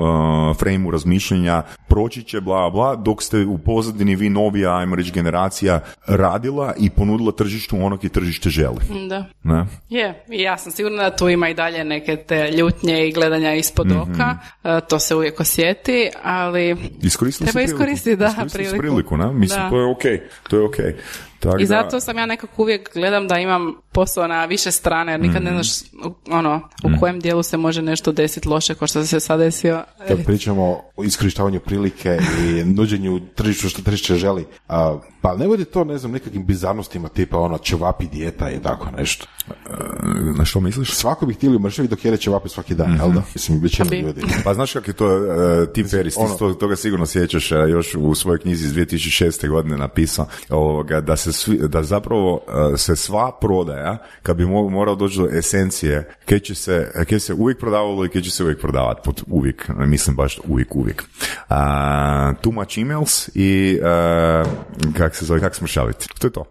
frejmu 0.57 0.91
razmišljanja, 0.91 1.63
proći 1.89 2.23
će 2.23 2.41
bla 2.41 2.71
bla, 2.71 2.97
dok 2.97 3.23
ste 3.23 3.39
u 3.39 3.59
pozadini 3.59 4.17
vi 4.17 4.31
novija, 4.31 4.77
ajmo 4.77 4.97
reći, 4.97 5.13
generacija 5.13 5.81
radila 6.07 6.75
i 6.79 6.91
ponudila 6.91 7.33
tržištu 7.33 7.77
onog 7.77 8.05
i 8.05 8.09
tržište 8.09 8.51
želi. 8.51 8.77
Da. 9.09 9.25
Ne? 9.43 9.67
Je, 9.89 10.25
i 10.31 10.43
ja 10.43 10.59
sam 10.59 10.73
sigurna 10.73 11.03
da 11.03 11.17
tu 11.17 11.29
ima 11.29 11.49
i 11.49 11.55
dalje 11.55 11.85
neke 11.85 12.17
te 12.17 12.51
ljutnje 12.51 13.09
i 13.09 13.13
gledanja 13.13 13.55
ispod 13.55 13.87
Mhm. 13.87 13.99
oka, 14.01 14.37
E, 14.65 14.81
to 14.81 14.99
se 14.99 15.15
uvijek 15.15 15.41
osjeti, 15.41 16.11
ali 16.23 16.77
Iskoristili 17.03 17.51
Treba 17.51 17.65
iskoristiti, 17.65 18.17
da, 18.17 18.27
Iskoristili 18.27 18.65
priliku. 18.65 18.79
priliku, 18.81 19.17
ne? 19.17 19.33
Mislim, 19.33 19.61
Da. 19.61 19.71
to 19.71 19.79
je 19.79 19.87
okej, 19.87 20.21
to 20.49 20.57
je 20.57 20.65
okej. 20.65 20.95
Tak 21.41 21.55
I 21.55 21.63
da- 21.63 21.67
zato 21.67 22.01
sam 22.01 22.19
ja 22.19 22.27
nekako 22.27 22.63
uvijek 22.63 22.91
gledam 22.95 23.29
da 23.29 23.39
imam 23.39 23.75
posao 23.93 24.27
na 24.27 24.45
više 24.45 24.71
strane, 24.71 25.13
jer 25.13 25.21
nikad 25.21 25.43
ne 25.43 25.51
Mhm. 25.51 25.61
znaš 25.61 25.69
ono, 26.31 26.61
u 26.85 27.01
kojem 27.01 27.21
dijelu 27.21 27.43
se 27.43 27.57
može 27.57 27.83
nešto 27.83 28.13
desiti 28.13 28.49
loše, 28.49 28.75
kao 28.75 28.89
što 28.89 29.05
se 29.05 29.21
sad 29.21 29.39
desio. 29.41 29.83
Kad 30.09 30.25
pričamo 30.25 30.63
o 30.97 31.05
iskorištavanju 31.05 31.61
prilike 31.61 32.19
i 32.41 32.65
nuđenju 32.65 33.21
tržištu 33.35 33.69
što 33.69 33.83
tržište 33.83 34.15
želi, 34.15 34.45
a, 34.69 34.99
pa 35.21 35.37
ne 35.37 35.47
vodi 35.47 35.65
to, 35.65 35.85
ne 35.85 35.99
znam, 35.99 36.13
nekakvim 36.13 36.47
bizarnostima 36.47 37.09
tipa 37.09 37.39
ono 37.39 37.59
ćevapi 37.59 38.07
dijeta 38.07 38.51
i 38.51 38.59
tako 38.63 38.91
nešto. 38.99 39.27
Na 40.39 40.45
što 40.45 40.61
misliš? 40.61 40.93
Svako 40.95 41.27
bi 41.27 41.35
htjeli 41.35 41.59
mršavi 41.59 41.89
dok 41.89 42.05
jede 42.05 42.17
ćevapi 42.17 42.49
svaki 42.49 42.75
dan, 42.75 42.97
jel 42.97 43.13
da? 43.13 43.23
Mislim, 43.35 43.61
većina 43.63 43.89
bi. 43.91 43.99
ljudi. 43.99 44.21
Pa 44.45 44.55
znaš 44.55 44.73
kak 44.73 44.89
je 44.89 44.95
to 44.95 45.07
uh, 45.17 45.23
Tim 45.75 45.89
Ferriss, 45.89 46.17
ti 46.17 46.23
ono- 46.25 46.35
to, 46.35 46.55
toga 46.55 46.77
sigurno 46.77 47.07
sjećaš, 47.07 47.53
uh, 47.53 47.59
još 47.71 47.95
u 47.95 48.15
svojoj 48.15 48.39
knjizi 48.39 48.67
iz 48.67 48.73
2006. 48.75 49.49
godine 49.49 49.77
napisao 49.77 50.27
ovoga, 50.51 51.01
da, 51.01 51.17
se 51.17 51.33
svi, 51.33 51.59
da 51.69 51.83
zapravo 51.83 52.35
uh, 52.35 52.41
se 52.79 52.97
sva 52.97 53.39
prodaja, 53.41 53.99
kad 54.23 54.37
bi 54.37 54.45
mo- 54.45 54.71
morao 54.71 54.95
doći 54.95 55.19
do 55.19 55.29
esencije, 55.29 56.11
kaj 56.25 56.39
će 56.39 56.55
se, 56.55 56.93
kaj 57.09 57.21
se 57.21 57.35
uvijek 57.35 57.59
prodavalo 57.61 58.05
i 58.05 58.09
kaj 58.09 58.23
će 58.23 58.31
se 58.31 58.43
uvijek 58.43 58.61
prodavati, 58.61 59.01
pod 59.05 59.23
uvijek, 59.27 59.69
ne 59.69 59.87
mislim 59.87 60.17
baš 60.17 60.39
uvijek, 60.49 60.75
uvijek. 60.77 61.05
Uh, 61.51 61.57
too 62.41 62.53
much 62.53 62.79
emails 62.79 63.29
i 63.35 63.79
uh, 63.83 64.49
kak 65.09 65.17
se 65.17 65.27
zove, 65.27 65.41
kak 65.41 65.55
smršaviti. 65.55 66.09
To 66.21 66.27
je 66.27 66.33
to. 66.33 66.45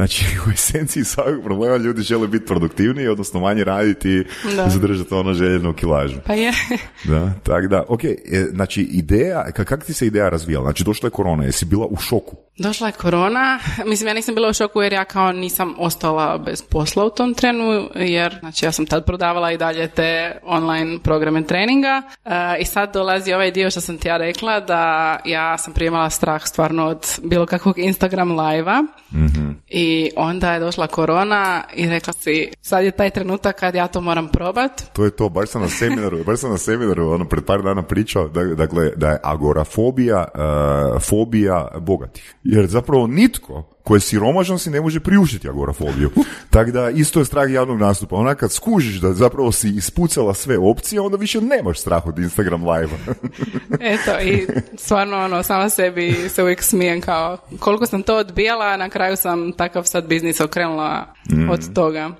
Znači, 0.00 0.24
u 0.46 0.50
esenciji 0.50 1.04
svakog 1.04 1.42
problema 1.44 1.76
ljudi 1.76 2.02
žele 2.02 2.28
biti 2.28 2.46
produktivniji, 2.46 3.08
odnosno 3.08 3.40
manje 3.40 3.64
raditi 3.64 4.10
i 4.10 4.24
zadržati 4.66 5.14
ono 5.14 5.34
željenu 5.34 5.74
kilažu. 5.74 6.16
Pa 6.26 6.34
je. 6.34 6.52
Da, 7.04 7.32
tak 7.42 7.66
da, 7.66 7.84
ok, 7.88 8.04
e, 8.04 8.16
znači 8.50 8.82
ideja, 8.82 9.46
ka- 9.48 9.64
kak 9.64 9.84
ti 9.84 9.92
se 9.92 10.06
ideja 10.06 10.28
razvijala? 10.28 10.64
Znači 10.64 10.84
došla 10.84 11.06
je 11.06 11.10
korona, 11.10 11.44
jesi 11.44 11.64
bila 11.64 11.86
u 11.86 11.96
šoku? 11.96 12.36
Došla 12.58 12.86
je 12.86 12.92
korona, 12.92 13.58
mislim 13.86 14.08
ja 14.08 14.14
nisam 14.14 14.34
bila 14.34 14.48
u 14.48 14.52
šoku 14.52 14.82
jer 14.82 14.92
ja 14.92 15.04
kao 15.04 15.32
nisam 15.32 15.74
ostala 15.78 16.38
bez 16.38 16.62
posla 16.62 17.04
u 17.04 17.10
tom 17.10 17.34
trenu, 17.34 17.88
jer 17.94 18.36
znači 18.40 18.64
ja 18.64 18.72
sam 18.72 18.86
tad 18.86 19.06
prodavala 19.06 19.52
i 19.52 19.56
dalje 19.56 19.88
te 19.88 20.38
online 20.44 20.98
programe 21.02 21.46
treninga 21.46 22.02
e, 22.24 22.30
i 22.60 22.64
sad 22.64 22.92
dolazi 22.92 23.32
ovaj 23.32 23.50
dio 23.50 23.70
što 23.70 23.80
sam 23.80 23.98
ti 23.98 24.08
ja 24.08 24.16
rekla 24.16 24.60
da 24.60 25.16
ja 25.24 25.58
sam 25.58 25.72
prije 25.72 25.88
imala 25.88 26.10
strah 26.10 26.42
stvarno 26.46 26.86
od 26.86 27.06
bilo 27.22 27.46
kakvog 27.46 27.78
Instagram 27.78 28.40
live-a 28.40 28.82
i 29.68 29.89
onda 30.16 30.52
je 30.52 30.60
došla 30.60 30.86
korona 30.86 31.64
i 31.74 31.88
rekla 31.88 32.12
si 32.12 32.50
sad 32.60 32.84
je 32.84 32.90
taj 32.90 33.10
trenutak 33.10 33.60
kad 33.60 33.74
ja 33.74 33.88
to 33.88 34.00
moram 34.00 34.28
probat. 34.28 34.82
To 34.92 35.04
je 35.04 35.10
to, 35.10 35.28
baš 35.28 35.48
sam 35.48 35.62
na 35.62 35.68
seminaru, 35.68 36.24
baš 36.24 36.40
sam 36.40 36.50
na 36.50 36.58
seminaru 36.58 37.10
ono, 37.10 37.28
pred 37.28 37.44
par 37.44 37.62
dana 37.62 37.82
pričao 37.82 38.28
da, 38.28 38.44
dakle, 38.44 38.90
da 38.96 39.08
je 39.10 39.20
agorafobija 39.22 40.28
uh, 40.34 41.02
fobija 41.02 41.68
bogatih. 41.80 42.34
Jer 42.44 42.66
zapravo 42.66 43.06
nitko 43.06 43.79
ko 43.90 43.96
je 43.96 44.00
siromašan 44.00 44.58
si 44.58 44.70
ne 44.70 44.80
može 44.80 45.00
priuštiti 45.00 45.48
agorafobiju. 45.48 46.10
Tako 46.50 46.70
da 46.70 46.90
isto 46.90 47.18
je 47.18 47.24
strah 47.24 47.52
javnog 47.52 47.80
nastupa. 47.80 48.16
Ona 48.16 48.34
kad 48.34 48.52
skužiš 48.52 49.00
da 49.00 49.12
zapravo 49.12 49.52
si 49.52 49.68
ispucala 49.68 50.34
sve 50.34 50.58
opcije, 50.58 51.00
onda 51.00 51.16
više 51.16 51.40
nemaš 51.40 51.80
strah 51.80 52.06
od 52.06 52.18
Instagram 52.18 52.68
live 52.68 52.92
Eto, 53.94 54.20
i 54.20 54.46
stvarno 54.78 55.24
ono, 55.24 55.42
sama 55.42 55.68
sebi 55.68 56.14
se 56.28 56.42
uvijek 56.42 56.62
smijem 56.62 57.00
kao 57.00 57.38
koliko 57.58 57.86
sam 57.86 58.02
to 58.02 58.16
odbijala, 58.16 58.76
na 58.76 58.88
kraju 58.88 59.16
sam 59.16 59.52
takav 59.52 59.84
sad 59.84 60.06
biznis 60.06 60.40
okrenula 60.40 61.14
od 61.50 61.74
toga. 61.74 62.10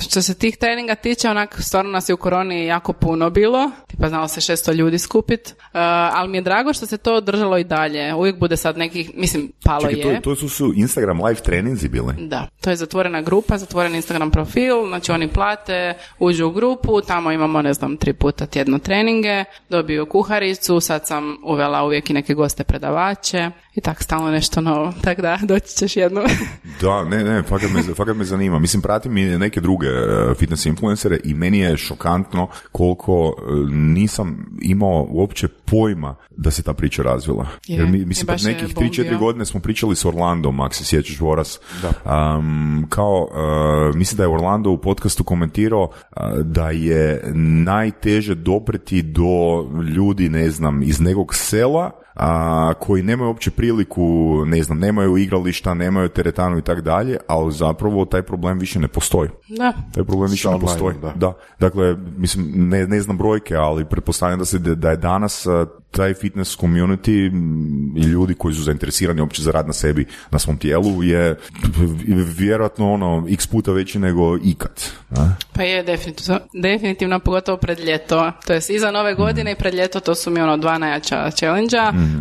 Što 0.00 0.22
se 0.22 0.34
tih 0.34 0.56
treninga 0.56 0.94
tiče, 0.94 1.28
onak, 1.28 1.56
stvarno 1.60 1.90
nas 1.90 2.08
je 2.08 2.14
u 2.14 2.16
koroni 2.16 2.66
jako 2.66 2.92
puno 2.92 3.30
bilo, 3.30 3.70
tipa 3.86 4.08
znalo 4.08 4.28
se 4.28 4.40
600 4.40 4.74
ljudi 4.74 4.98
skupit, 4.98 5.54
E, 5.74 5.78
ali 6.12 6.28
mi 6.28 6.36
je 6.36 6.42
drago 6.42 6.72
što 6.72 6.86
se 6.86 6.98
to 6.98 7.14
održalo 7.14 7.58
i 7.58 7.64
dalje. 7.64 8.14
Uvijek 8.14 8.38
bude 8.38 8.56
sad 8.56 8.78
nekih, 8.78 9.10
mislim, 9.14 9.52
palo 9.64 9.80
Čekaj, 9.80 10.12
je. 10.12 10.20
to, 10.20 10.30
to 10.30 10.36
su, 10.36 10.48
su 10.48 10.72
Instagram 10.76 11.24
live 11.24 11.40
treninzi 11.40 11.88
bili. 11.88 12.14
Da, 12.18 12.48
to 12.60 12.70
je 12.70 12.76
zatvorena 12.76 13.22
grupa, 13.22 13.58
zatvoren 13.58 13.94
Instagram 13.94 14.30
profil, 14.30 14.86
znači 14.88 15.12
oni 15.12 15.28
plate, 15.28 15.94
uđu 16.18 16.46
u 16.46 16.50
grupu, 16.50 17.00
tamo 17.00 17.32
imamo, 17.32 17.62
ne 17.62 17.74
znam, 17.74 17.96
tri 17.96 18.12
puta 18.12 18.46
tjedno 18.46 18.78
treninge, 18.78 19.44
dobiju 19.68 20.06
kuharicu, 20.06 20.80
sad 20.80 21.06
sam 21.06 21.36
uvela 21.44 21.84
uvijek 21.84 22.10
i 22.10 22.12
neke 22.12 22.34
goste 22.34 22.64
predavače 22.64 23.50
i 23.74 23.80
tak 23.80 24.02
stalno 24.02 24.30
nešto 24.30 24.60
novo, 24.60 24.92
tako 25.02 25.22
da 25.22 25.38
doći 25.42 25.76
ćeš 25.76 25.96
jednu. 25.96 26.20
Da, 26.80 27.04
ne, 27.04 27.24
ne, 27.24 27.42
fakat 27.42 27.70
me, 27.70 27.82
fakat 27.94 28.16
me 28.16 28.24
zanima. 28.24 28.58
Mislim, 28.58 28.82
pratim 28.82 29.16
i 29.16 29.38
neke 29.38 29.60
druge 29.60 29.86
e, 29.86 30.34
fitness 30.34 30.66
influencere 30.66 31.18
i 31.24 31.34
meni 31.34 31.58
je 31.58 31.76
šokantno 31.76 32.48
koliko 32.72 33.36
e, 33.38 33.52
nisam 33.74 34.56
imao 34.62 35.06
uopće 35.10 35.48
pojma 35.48 36.16
da 36.36 36.50
se 36.50 36.62
ta 36.62 36.72
priča 36.72 37.02
razvila. 37.02 37.46
Je, 37.66 37.76
Jer 37.76 37.86
mi, 37.86 38.04
mislim, 38.04 38.26
pred 38.26 38.40
je 38.40 38.52
nekih 38.52 38.74
bombio. 38.74 39.04
3-4 39.04 39.18
godine 39.18 39.44
smo 39.44 39.60
pričali 39.60 39.96
s 39.96 40.04
Orlandom, 40.04 40.60
ako 40.60 40.74
se 40.74 40.84
sjećaš, 40.84 41.20
Voras. 41.20 41.60
Um, 41.82 42.86
kao, 42.88 43.28
e, 43.94 43.96
mislim 43.96 44.16
da 44.16 44.22
je 44.22 44.28
Orlando 44.28 44.70
u 44.70 44.78
podcastu 44.78 45.24
komentirao 45.24 45.90
e, 45.90 46.20
da 46.42 46.70
je 46.70 47.22
najteže 47.64 48.34
dopreti 48.34 49.02
do 49.02 49.62
ljudi, 49.96 50.28
ne 50.28 50.50
znam, 50.50 50.82
iz 50.82 51.00
nekog 51.00 51.34
sela, 51.34 51.90
a, 52.22 52.72
koji 52.80 53.02
nemaju 53.02 53.28
uopće 53.28 53.50
priliku, 53.50 54.02
ne 54.46 54.62
znam, 54.62 54.78
nemaju 54.78 55.16
igrališta, 55.16 55.74
nemaju 55.74 56.08
teretanu 56.08 56.58
i 56.58 56.62
tako 56.62 56.80
dalje, 56.80 57.16
ali 57.26 57.52
zapravo 57.52 58.04
taj 58.04 58.22
problem 58.22 58.58
više 58.58 58.78
ne 58.78 58.88
postoji. 58.88 59.30
Da, 59.48 59.72
Taj 59.94 60.04
problem 60.04 60.30
više 60.30 60.50
ne 60.50 60.60
postoji. 60.60 60.96
da. 61.02 61.12
Da. 61.16 61.32
Dakle, 61.60 61.96
mislim, 62.16 62.68
ne, 62.68 62.86
ne 62.86 63.00
znam 63.00 63.18
brojke, 63.18 63.54
ali 63.56 63.84
pretpostavljam 63.84 64.38
da 64.38 64.44
se 64.44 64.58
da 64.58 64.90
je 64.90 64.96
danas 64.96 65.46
taj 65.90 66.14
fitness 66.14 66.58
community 66.58 67.30
i 67.96 68.02
ljudi 68.06 68.34
koji 68.34 68.54
su 68.54 68.62
zainteresirani 68.62 69.20
uopće 69.20 69.42
za 69.42 69.50
rad 69.50 69.66
na 69.66 69.72
sebi, 69.72 70.06
na 70.30 70.38
svom 70.38 70.58
tijelu 70.58 71.02
je 71.02 71.36
vjerojatno 72.36 72.92
ono 72.92 73.26
x 73.28 73.46
puta 73.46 73.72
veći 73.72 73.98
nego 73.98 74.38
ikad. 74.44 74.82
a? 75.10 75.30
pa 75.52 75.62
je 75.62 75.82
definitivno, 75.82 76.40
definitivno 76.62 77.20
pogotovo 77.20 77.58
pred 77.58 77.80
ljeto, 77.80 78.32
to 78.46 78.52
jest 78.52 78.70
iza 78.70 78.90
nove 78.90 79.14
godine 79.14 79.52
i 79.52 79.54
pred 79.54 79.74
ljeto 79.74 80.00
to 80.00 80.14
su 80.14 80.30
mi 80.30 80.40
ono 80.40 80.56
dva 80.56 80.78
najjača 80.78 81.30
challenge 81.30 81.76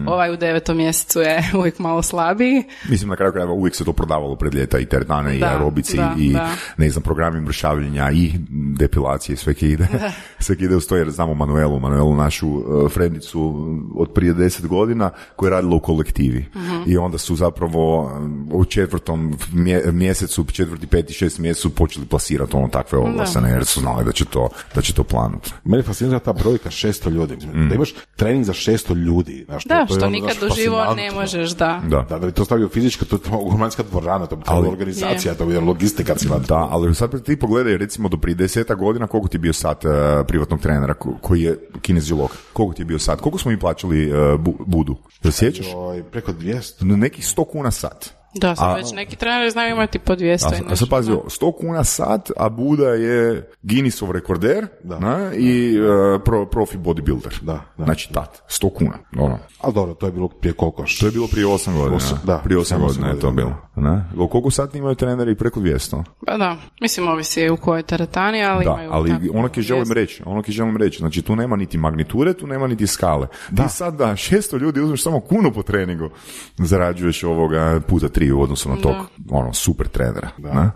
ovaj 0.07 0.33
u 0.33 0.37
devetom 0.37 0.77
mjesecu 0.77 1.19
je 1.19 1.43
uvijek 1.59 1.79
malo 1.79 2.01
slabiji. 2.01 2.63
Mislim, 2.89 3.09
na 3.09 3.15
kraju 3.15 3.31
krajeva 3.31 3.53
uvijek 3.53 3.75
se 3.75 3.85
to 3.85 3.93
prodavalo 3.93 4.35
pred 4.35 4.55
ljeta 4.55 4.79
i 4.79 4.85
teretane 4.85 5.37
i 5.37 5.43
aerobici 5.43 5.97
da, 5.97 6.15
i 6.19 6.33
da. 6.33 6.49
ne 6.77 6.89
znam, 6.89 7.03
programi 7.03 7.41
mršavljenja 7.41 8.11
i 8.11 8.31
depilacije, 8.77 9.37
sve 9.37 9.53
ide. 9.61 9.87
sve 10.39 10.55
ide 10.59 10.75
uz 10.75 10.87
to 10.87 10.95
jer 10.95 11.09
znamo 11.09 11.33
Manuelu, 11.33 11.79
Manuelu 11.79 12.15
našu 12.15 12.49
uh, 12.49 12.91
frendicu 12.91 13.58
od 13.95 14.11
prije 14.11 14.33
deset 14.33 14.67
godina 14.67 15.09
koja 15.35 15.47
je 15.47 15.51
radila 15.51 15.75
u 15.75 15.79
kolektivi. 15.79 16.45
Mhm. 16.55 16.81
I 16.85 16.97
onda 16.97 17.17
su 17.17 17.35
zapravo 17.35 18.03
um, 18.07 18.49
u 18.51 18.65
četvrtom 18.65 19.19
mje- 19.53 19.91
mjesecu, 19.91 20.45
četvrti, 20.45 20.87
peti, 20.87 21.13
šest 21.13 21.39
mjesecu 21.39 21.69
počeli 21.69 22.05
plasirati 22.05 22.55
ono 22.55 22.67
takve 22.67 22.97
oglase, 22.99 23.39
jer 23.45 23.65
su 23.65 23.79
znali 23.79 24.05
da 24.05 24.11
će 24.11 24.25
to, 24.25 24.49
da 24.75 24.81
će 24.81 24.93
to 24.93 25.03
planuti. 25.03 25.51
Mene 25.63 25.83
fascinira 25.83 26.19
ta 26.19 26.33
brojka 26.33 26.69
600 26.69 27.09
ljudi. 27.09 27.35
Mislim, 27.35 27.69
Da 27.69 27.75
imaš 27.75 27.93
trening 28.15 28.45
za 28.45 28.53
600 28.53 28.93
ljudi. 28.95 29.43
Znaš, 29.45 29.63
to- 29.63 29.69
Da, 29.69 29.75
to 29.77 29.81
je 29.83 29.87
što 29.89 30.05
ono, 30.05 30.09
nikad 30.11 30.37
znaš, 30.39 30.51
uživo 30.51 30.93
ne 30.95 31.11
možeš, 31.11 31.49
da. 31.51 31.81
Da. 31.83 32.01
Da, 32.01 32.19
da 32.19 32.25
bi 32.25 32.31
to 32.31 32.45
stavio 32.45 32.69
fizička, 32.69 33.05
to 33.05 33.15
je 33.15 33.21
romanska 33.51 33.83
dvorana, 33.83 34.25
to 34.25 34.35
bi 34.35 34.43
Ali- 34.45 34.67
organizacija, 34.67 35.33
to 35.33 35.45
bi 35.45 35.55
logistika 35.55 36.15
cijela. 36.15 36.39
Da, 36.39 36.67
ali 36.71 36.95
sad 36.95 37.23
ti 37.23 37.35
pogledaj, 37.37 37.77
recimo 37.77 38.09
do 38.09 38.17
prije 38.17 38.35
deseta 38.35 38.75
godina, 38.75 39.07
koliko 39.07 39.27
ti 39.27 39.35
je 39.35 39.39
bio 39.39 39.53
sat 39.53 39.85
uh, 39.85 39.91
privatnog 40.27 40.59
trenera 40.59 40.93
ko- 40.93 41.17
koji 41.21 41.41
je 41.41 41.57
kineziolog? 41.81 42.29
Koliko 42.53 42.73
ti 42.73 42.81
je 42.81 42.85
bio 42.85 42.99
sat? 42.99 43.21
Koliko 43.21 43.37
smo 43.37 43.48
mi 43.49 43.59
plaćali 43.59 44.11
uh, 44.11 44.17
bu- 44.39 44.63
budu? 44.65 44.95
Jel 45.23 45.31
sjećaš? 45.31 45.67
Joj, 45.67 46.03
preko 46.03 46.31
200. 46.31 46.97
Nekih 46.97 47.25
100 47.25 47.45
kuna 47.51 47.71
sat. 47.71 48.18
Da, 48.33 48.55
sad 48.55 48.69
A- 48.69 48.75
već 48.75 48.91
neki 48.93 49.15
treneri 49.15 49.51
znaju 49.51 49.71
imati 49.71 49.99
po 49.99 50.15
200 50.15 50.53
A, 50.53 50.57
i 50.57 50.73
a 50.73 50.75
sad 50.75 50.89
pazi, 50.89 51.11
ovo, 51.11 51.23
100 51.27 51.57
kuna 51.59 51.83
sat, 51.83 52.31
a 52.37 52.49
Buda 52.49 52.89
je 52.89 53.49
Guinnessov 53.61 54.11
rekorder 54.11 54.67
Da. 54.83 54.99
na, 54.99 55.33
i 55.33 55.79
uh, 55.79 56.21
pro, 56.25 56.45
profi 56.45 56.77
bodybuilder. 56.77 57.41
Da, 57.41 57.61
da. 57.77 57.83
Znači, 57.85 58.13
tat, 58.13 58.41
100 58.49 58.73
kuna. 58.73 58.97
Ono. 59.17 59.39
Ali 59.61 59.73
dobro, 59.73 59.93
to 59.93 60.05
je 60.05 60.11
bilo 60.11 60.27
prije 60.27 60.53
koliko? 60.53 60.83
To 60.99 61.05
je 61.05 61.11
bilo 61.11 61.27
prije 61.27 61.45
8 61.45 61.77
godina. 61.77 61.95
Osam, 61.95 62.19
da, 62.23 62.37
prije 62.37 62.57
8 62.59 62.63
samo 62.63 62.87
godina 62.87 63.07
je 63.07 63.19
to 63.19 63.31
bilo. 63.31 63.55
Ne? 63.75 64.03
O 64.17 64.27
Koliko 64.27 64.51
sati 64.51 64.77
imaju 64.77 64.95
treneri? 64.95 65.35
Preko 65.35 65.59
200. 65.59 66.03
Pa 66.25 66.37
da, 66.37 66.57
mislim 66.81 67.07
ovisi 67.07 67.49
u 67.49 67.57
kojoj 67.57 67.83
teretani, 67.83 68.43
ali 68.43 68.65
Da, 68.65 68.71
imaju 68.71 68.89
ali 68.93 69.29
ono 69.33 69.49
ki 69.49 69.61
želim 69.61 69.91
reći, 69.91 70.23
ono 70.25 70.41
ki 70.41 70.51
želim 70.51 70.77
reći, 70.77 70.97
znači 70.97 71.21
tu 71.21 71.35
nema 71.35 71.55
niti 71.55 71.77
magnitude, 71.77 72.33
tu 72.33 72.47
nema 72.47 72.67
niti 72.67 72.87
skale. 72.87 73.27
Ti 73.55 73.63
sad 73.69 73.95
da 73.95 74.05
600 74.05 74.59
ljudi 74.59 74.79
uzmeš 74.79 75.03
samo 75.03 75.19
kunu 75.19 75.53
po 75.53 75.63
treningu, 75.63 76.09
zarađuješ 76.57 77.23
ovoga 77.23 77.81
puta 77.87 78.09
tri 78.19 78.31
u 78.31 78.41
odnosu 78.41 78.69
na 78.69 78.75
tog, 78.75 78.95
ono, 79.29 79.53
super 79.53 79.87
trenera. 79.87 80.29
ne? 80.37 80.71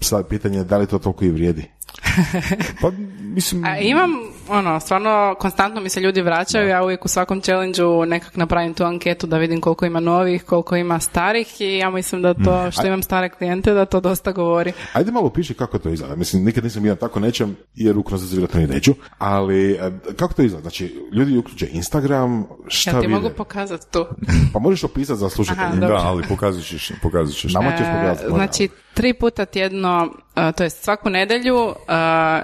Sad 0.00 0.28
pitanje 0.28 0.58
je 0.58 0.64
da 0.64 0.78
li 0.78 0.86
to 0.86 0.98
toliko 0.98 1.24
i 1.24 1.30
vrijedi. 1.30 1.70
Pa, 2.80 2.90
mislim, 3.20 3.64
A 3.64 3.78
imam 3.78 4.10
ono, 4.48 4.80
stvarno, 4.80 5.34
konstantno 5.38 5.80
mi 5.80 5.88
se 5.88 6.00
ljudi 6.00 6.22
vraćaju, 6.22 6.68
ja 6.68 6.82
uvijek 6.82 7.04
u 7.04 7.08
svakom 7.08 7.40
challenge 7.40 7.82
nekak 8.06 8.36
napravim 8.36 8.74
tu 8.74 8.84
anketu 8.84 9.26
da 9.26 9.38
vidim 9.38 9.60
koliko 9.60 9.86
ima 9.86 10.00
novih, 10.00 10.44
koliko 10.44 10.76
ima 10.76 11.00
starih 11.00 11.60
i 11.60 11.76
ja 11.76 11.90
mislim 11.90 12.22
da 12.22 12.34
to, 12.34 12.70
što 12.70 12.86
imam 12.86 13.02
stare 13.02 13.28
klijente, 13.28 13.72
da 13.72 13.84
to 13.84 14.00
dosta 14.00 14.32
govori. 14.32 14.72
Ajde 14.92 15.12
malo 15.12 15.30
piši 15.30 15.54
kako 15.54 15.78
to 15.78 15.88
izgleda. 15.88 16.16
Mislim, 16.16 16.44
nikad 16.44 16.64
nisam 16.64 16.82
bio 16.82 16.94
tako 16.94 17.20
nečem, 17.20 17.56
jer 17.74 17.98
ukro 17.98 18.18
se 18.18 18.26
vjerojatno 18.30 18.60
i 18.60 18.66
neću, 18.66 18.94
ali 19.18 19.72
e, 19.72 19.90
kako 20.16 20.34
to 20.34 20.42
izgleda? 20.42 20.62
Znači, 20.62 21.00
ljudi 21.12 21.36
uključe 21.38 21.68
Instagram, 21.72 22.44
šta 22.68 22.90
Ja 22.90 23.00
ti 23.00 23.06
vide? 23.06 23.20
mogu 23.20 23.30
pokazati 23.36 23.86
tu. 23.92 24.06
Pa 24.52 24.58
možeš 24.58 24.84
opisati 24.84 25.18
za 25.18 25.28
slušatelje. 25.28 25.80
Da, 25.80 25.94
ali 26.04 26.22
pokazat 26.28 26.64
ćeš, 26.64 26.92
pokazat 27.02 27.34
ćeš. 27.34 27.52
Nama 27.52 27.70
ćeš 27.70 27.86
E, 27.86 27.92
pokazati. 28.00 28.28
Znači, 28.34 28.68
tri 28.94 29.12
puta 29.12 29.44
tjedno, 29.44 30.12
to 30.56 30.62
jest 30.62 30.84
svaku 30.84 31.10
nedjelju 31.10 31.74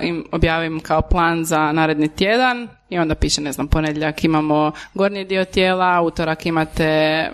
im 0.03 0.25
objavim 0.33 0.81
kao 0.81 1.03
plan 1.03 1.45
za 1.45 1.73
naredni 1.73 2.09
tjedan 2.09 2.69
i 2.89 2.99
onda 2.99 3.15
piše, 3.15 3.41
ne 3.41 3.53
znam, 3.53 3.69
ponedjeljak 3.69 4.25
imamo 4.25 4.73
gornji 4.95 5.25
dio 5.25 5.45
tijela, 5.45 6.01
utorak 6.01 6.47
imate 6.47 7.31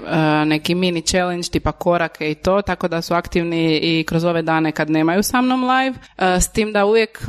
neki 0.47 0.75
mini 0.75 1.03
challenge 1.03 1.49
tipa 1.49 1.73
korake 1.73 2.31
i 2.31 2.35
to, 2.35 2.63
tako 2.63 2.89
da 2.89 3.03
su 3.03 3.15
aktivni 3.15 3.79
i 3.83 4.05
kroz 4.09 4.25
ove 4.25 4.43
dane 4.43 4.73
kad 4.73 4.91
nemaju 4.91 5.23
sa 5.23 5.41
mnom 5.41 5.65
live, 5.65 5.97
s 6.19 6.53
tim 6.53 6.73
da 6.73 6.85
uvijek 6.85 7.29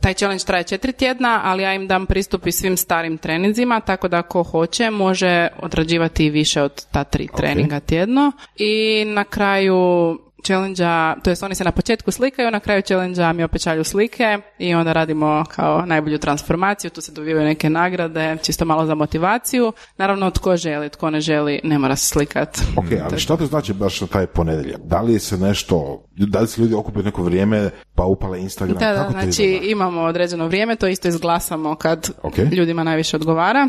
taj 0.00 0.14
challenge 0.14 0.44
traje 0.44 0.64
četiri 0.64 0.92
tjedna, 0.92 1.40
ali 1.44 1.62
ja 1.62 1.74
im 1.74 1.86
dam 1.86 2.06
pristup 2.06 2.46
i 2.46 2.52
svim 2.52 2.76
starim 2.76 3.18
treninzima, 3.18 3.80
tako 3.80 4.08
da 4.08 4.22
ko 4.22 4.42
hoće 4.42 4.90
može 4.90 5.48
odrađivati 5.62 6.26
i 6.26 6.30
više 6.30 6.62
od 6.62 6.86
ta 6.92 7.04
tri 7.04 7.28
treninga 7.36 7.80
tjedno. 7.80 8.32
I 8.56 9.04
na 9.06 9.24
kraju 9.24 10.18
challenge 10.46 10.84
to 11.22 11.30
jest 11.30 11.42
oni 11.42 11.54
se 11.54 11.64
na 11.64 11.72
početku 11.72 12.10
slikaju, 12.10 12.50
na 12.50 12.60
kraju 12.60 12.82
challenge 12.82 13.32
mi 13.32 13.44
opet 13.44 13.62
šalju 13.62 13.84
slike 13.84 14.38
i 14.58 14.74
onda 14.74 14.92
radimo 14.92 15.44
kao 15.48 15.86
najbolju 15.86 16.18
transformaciju, 16.18 16.90
tu 16.90 17.00
se 17.00 17.12
dobivaju 17.12 17.46
neke 17.46 17.70
nagrade, 17.70 18.36
čisto 18.42 18.64
malo 18.64 18.86
za 18.86 18.94
motivaciju. 18.94 19.72
Naravno, 19.96 20.30
tko 20.30 20.56
želi, 20.56 20.88
tko 20.88 21.10
ne 21.10 21.20
želi, 21.20 21.60
ne 21.64 21.78
mora 21.78 21.96
se 21.96 22.08
slikat. 22.08 22.58
Ok, 22.76 22.86
ali 23.04 23.20
šta 23.20 23.36
to 23.36 23.46
znači 23.46 23.72
baš 23.72 23.98
taj 23.98 24.26
ponedjeljak? 24.26 24.80
Da 24.84 25.00
li 25.00 25.18
se 25.18 25.36
nešto, 25.36 26.02
da 26.26 26.40
li 26.40 26.48
se 26.48 26.60
ljudi 26.60 26.74
okupe 26.74 27.02
neko 27.02 27.22
vrijeme 27.22 27.70
pa 27.94 28.04
upale 28.04 28.40
Instagram? 28.40 28.78
Da, 28.78 28.92
da, 28.92 28.94
Kako 28.94 29.12
to 29.12 29.20
znači 29.20 29.28
izgleda? 29.44 29.66
imamo 29.66 30.00
određeno 30.02 30.46
vrijeme, 30.46 30.76
to 30.76 30.86
isto 30.88 31.08
izglasamo 31.08 31.74
kad 31.74 32.10
Ok. 32.22 32.38
ljudima 32.38 32.84
najviše 32.84 33.16
odgovara. 33.16 33.68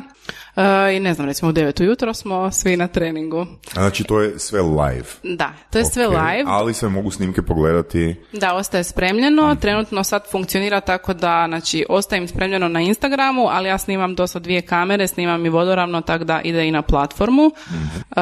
E, 0.56 0.96
I 0.96 1.00
ne 1.00 1.14
znam, 1.14 1.28
recimo 1.28 1.50
u 1.50 1.54
9 1.54 1.82
ujutro 1.82 2.14
smo 2.14 2.52
svi 2.52 2.78
na 2.78 2.88
treningu. 2.88 3.46
Znači, 3.74 4.04
to 4.04 4.22
je 4.22 4.40
sve 4.40 4.62
live. 4.62 5.06
Da, 5.24 5.54
to 5.70 5.78
je 5.80 5.86
sve 5.86 6.08
Ok, 6.08 6.14
live. 6.14 6.44
Ali 6.46 6.74
se 6.74 6.88
mogu 6.88 7.12
snimke 7.12 7.42
pogledati. 7.42 8.16
Da, 8.34 8.54
ostaje 8.54 8.84
spremljeno. 8.84 9.56
Trenutno 9.56 10.04
sad 10.04 10.32
funkcionira 10.32 10.82
tako 10.82 11.14
da, 11.14 11.46
znači, 11.48 11.86
ostaje 11.90 12.22
im 12.22 12.28
spremljeno 12.28 12.68
na 12.68 12.82
Instagramu, 12.82 13.48
ali 13.50 13.68
ja 13.70 13.78
snimam 13.78 14.16
do 14.16 14.28
sad 14.28 14.42
dvije 14.42 14.62
kamere, 14.62 15.08
snimam 15.08 15.46
i 15.46 15.50
vodoravno, 15.50 16.02
tako 16.02 16.24
da 16.24 16.42
ide 16.42 16.68
i 16.68 16.72
na 16.72 16.82
platformu. 16.82 17.52
E, 18.12 18.16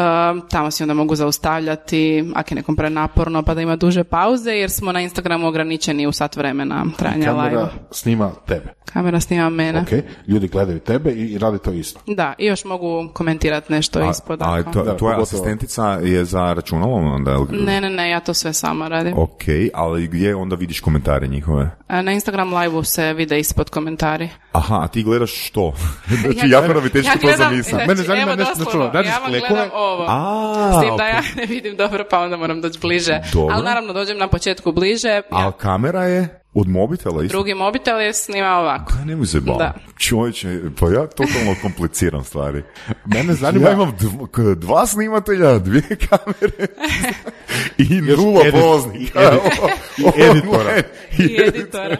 tamo 0.49 0.71
si 0.71 0.83
onda 0.83 0.93
mogu 0.93 1.15
zaustavljati, 1.15 2.31
ako 2.35 2.53
je 2.53 2.55
nekom 2.55 2.75
prenaporno, 2.75 3.43
pa 3.43 3.53
da 3.53 3.61
ima 3.61 3.75
duže 3.75 4.03
pauze, 4.19 4.51
jer 4.51 4.69
smo 4.71 4.91
na 4.91 5.01
Instagramu 5.01 5.47
ograničeni 5.47 6.07
u 6.07 6.11
sat 6.11 6.35
vremena 6.35 6.85
trajanja 6.97 7.31
live. 7.31 7.55
Kamera 7.55 7.69
snima 7.91 8.31
tebe. 8.47 8.73
Kamera 8.89 9.19
snima 9.19 9.49
mene. 9.49 9.79
Ok, 9.81 9.87
ljudi 10.27 10.47
gledaju 10.47 10.79
tebe 10.79 11.11
i, 11.11 11.37
rade 11.37 11.57
to 11.57 11.71
isto. 11.71 11.99
Da, 12.07 12.33
i 12.37 12.45
još 12.45 12.65
mogu 12.65 13.09
komentirati 13.13 13.73
nešto 13.73 13.99
A, 13.99 14.09
ispod. 14.09 14.39
ali 14.41 14.59
ako- 14.61 14.71
to, 14.71 14.83
Da, 14.83 14.97
tvoja 14.97 15.15
pogotovo- 15.15 15.21
asistentica 15.23 15.85
je 15.93 16.25
za 16.25 16.53
računalom 16.53 17.05
onda? 17.05 17.31
ili- 17.31 17.63
Ne, 17.63 17.81
ne, 17.81 17.89
ne, 17.89 18.09
ja 18.09 18.19
to 18.19 18.33
sve 18.33 18.53
sama 18.53 18.87
radim. 18.87 19.17
Ok, 19.17 19.41
ali 19.73 20.07
gdje 20.07 20.35
onda 20.35 20.55
vidiš 20.55 20.79
komentare 20.79 21.27
njihove? 21.27 21.69
A 21.87 22.01
Na 22.01 22.11
Instagram 22.11 22.53
live 22.53 22.83
se 22.85 23.13
vide 23.13 23.39
ispod 23.39 23.69
komentari. 23.69 24.29
Aha, 24.51 24.75
a 24.77 24.87
ti 24.87 25.03
gledaš 25.03 25.47
što? 25.47 25.73
znači, 26.23 26.49
Ja 26.49 26.61
nam 26.61 26.83
je 26.83 26.89
teško 26.89 27.07
ja 27.07 27.13
to 27.13 27.19
gledam- 27.19 27.37
zamisliti. 27.39 27.69
znači, 27.69 27.87
Mene 27.87 28.03
zanima 28.03 28.35
nešto 28.35 28.53
doslovno, 28.55 28.79
načulo. 28.79 28.91
Radiš 28.93 29.11
Ja 29.11 29.17
vam 29.17 29.29
klekove? 29.29 29.49
gledam 29.51 29.69
ovo. 29.73 30.05
A, 30.09 30.71
S 30.73 30.81
tim 30.81 30.89
da 30.89 31.03
ok. 31.03 31.09
ja 31.09 31.21
ne 31.37 31.45
vidim 31.45 31.75
dobro, 31.75 32.05
pa 32.11 32.19
onda 32.19 32.37
moram 32.37 32.61
doći 32.61 32.79
bliže. 32.79 33.19
Dobro. 33.33 33.55
Ali 33.55 33.65
naravno 33.65 33.93
dođem 33.93 34.17
na 34.17 34.27
početku 34.27 34.71
bliže. 34.71 35.21
A 35.31 35.41
Ja, 35.41 35.51
kamera 35.51 36.03
je 36.03 36.38
od 36.53 36.67
mobitela 36.67 37.23
isto? 37.23 37.31
drugi 37.31 37.53
mobitel 37.53 38.01
je 38.01 38.13
snima 38.13 38.49
ovako. 38.49 38.93
Pa 38.93 39.05
nemoj 39.05 39.25
se 39.25 39.39
baviti. 39.39 39.59
Da. 39.59 39.73
Čovječe, 39.97 40.59
pa 40.79 40.85
ja 40.85 41.07
totalno 41.07 41.55
kompliciram 41.61 42.23
stvari. 42.23 42.63
Mene 43.05 43.33
zanima... 43.33 43.67
Ja 43.67 43.73
imam 43.73 43.97
dva 44.55 44.87
snimatelja, 44.87 45.59
dvije 45.59 45.83
kamere 45.99 46.67
i 47.79 48.01
nula 48.01 48.41
edit- 48.41 48.51
polaznika. 48.51 49.19
i 49.97 50.01
edit- 50.03 50.17
i 50.17 50.21
editora. 50.21 50.81
I 51.19 51.37
editora. 51.47 51.97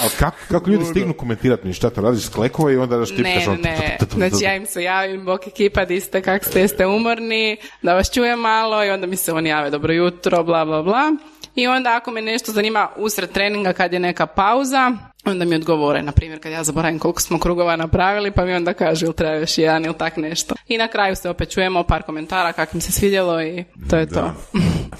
Ali 0.00 0.10
kako, 0.18 0.36
kako 0.48 0.70
ljudi 0.70 0.84
stignu 0.84 1.12
komentirati 1.12 1.66
mi 1.66 1.72
šta 1.72 1.90
to 1.90 2.00
radiš 2.00 2.22
s 2.22 2.28
klekove 2.28 2.74
i 2.74 2.76
onda 2.76 2.96
daš 2.96 3.10
Ne, 3.10 3.16
tipkaš 3.16 3.46
ne, 3.46 3.52
ono- 3.52 3.60
ne. 3.62 3.98
Znači 4.28 4.44
ja 4.44 4.56
im 4.56 4.66
se 4.66 4.82
javim, 4.82 5.24
bok 5.24 5.46
ekipa, 5.46 5.84
di 5.84 6.00
ste, 6.00 6.22
kak 6.22 6.44
ste, 6.44 6.60
jeste 6.60 6.86
umorni, 6.86 7.56
da 7.82 7.94
vas 7.94 8.10
čujem 8.10 8.38
malo 8.40 8.84
i 8.84 8.90
onda 8.90 9.06
mi 9.06 9.16
se 9.16 9.32
oni 9.32 9.48
jave, 9.48 9.70
dobro 9.70 9.92
jutro, 9.92 10.44
bla, 10.44 10.64
bla, 10.64 10.82
bla. 10.82 11.12
I 11.58 11.66
onda 11.66 11.96
ako 11.96 12.10
me 12.10 12.22
nešto 12.22 12.52
zanima 12.52 12.88
usred 12.96 13.32
treninga 13.32 13.72
kad 13.72 13.92
je 13.92 14.00
neka 14.00 14.26
pauza, 14.26 14.92
onda 15.32 15.44
mi 15.44 15.54
odgovore, 15.54 16.02
na 16.02 16.12
primjer 16.12 16.40
kad 16.40 16.52
ja 16.52 16.64
zaboravim 16.64 16.98
koliko 16.98 17.20
smo 17.20 17.38
krugova 17.38 17.76
napravili, 17.76 18.30
pa 18.30 18.44
mi 18.44 18.54
onda 18.54 18.72
kažu 18.74 19.06
ili 19.06 19.14
treba 19.14 19.34
još 19.34 19.58
jedan 19.58 19.84
ili 19.84 19.94
tak 19.94 20.16
nešto. 20.16 20.54
I 20.68 20.78
na 20.78 20.88
kraju 20.88 21.16
se 21.16 21.30
opet 21.30 21.50
čujemo 21.50 21.82
par 21.82 22.02
komentara 22.02 22.52
kak 22.52 22.74
im 22.74 22.80
se 22.80 22.92
svidjelo 22.92 23.42
i 23.42 23.64
to 23.90 23.96
je 23.96 24.06
to. 24.06 24.32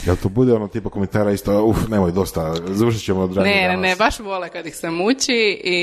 Jel 0.07 0.17
to 0.17 0.29
bude 0.29 0.53
ono 0.53 0.69
tipa 0.69 0.91
komentara 0.91 1.31
isto, 1.33 1.65
uf, 1.65 1.89
nemoj 1.89 2.13
dosta, 2.13 2.55
završit 2.67 3.05
ćemo 3.05 3.21
od 3.21 3.37
Ne, 3.37 3.43
ne, 3.45 3.67
danas. 3.69 3.83
ne, 3.83 3.97
baš 3.97 4.19
vole 4.21 4.49
kad 4.49 4.67
ih 4.67 4.77
se 4.77 4.91
muči 4.91 5.33
i 5.65 5.79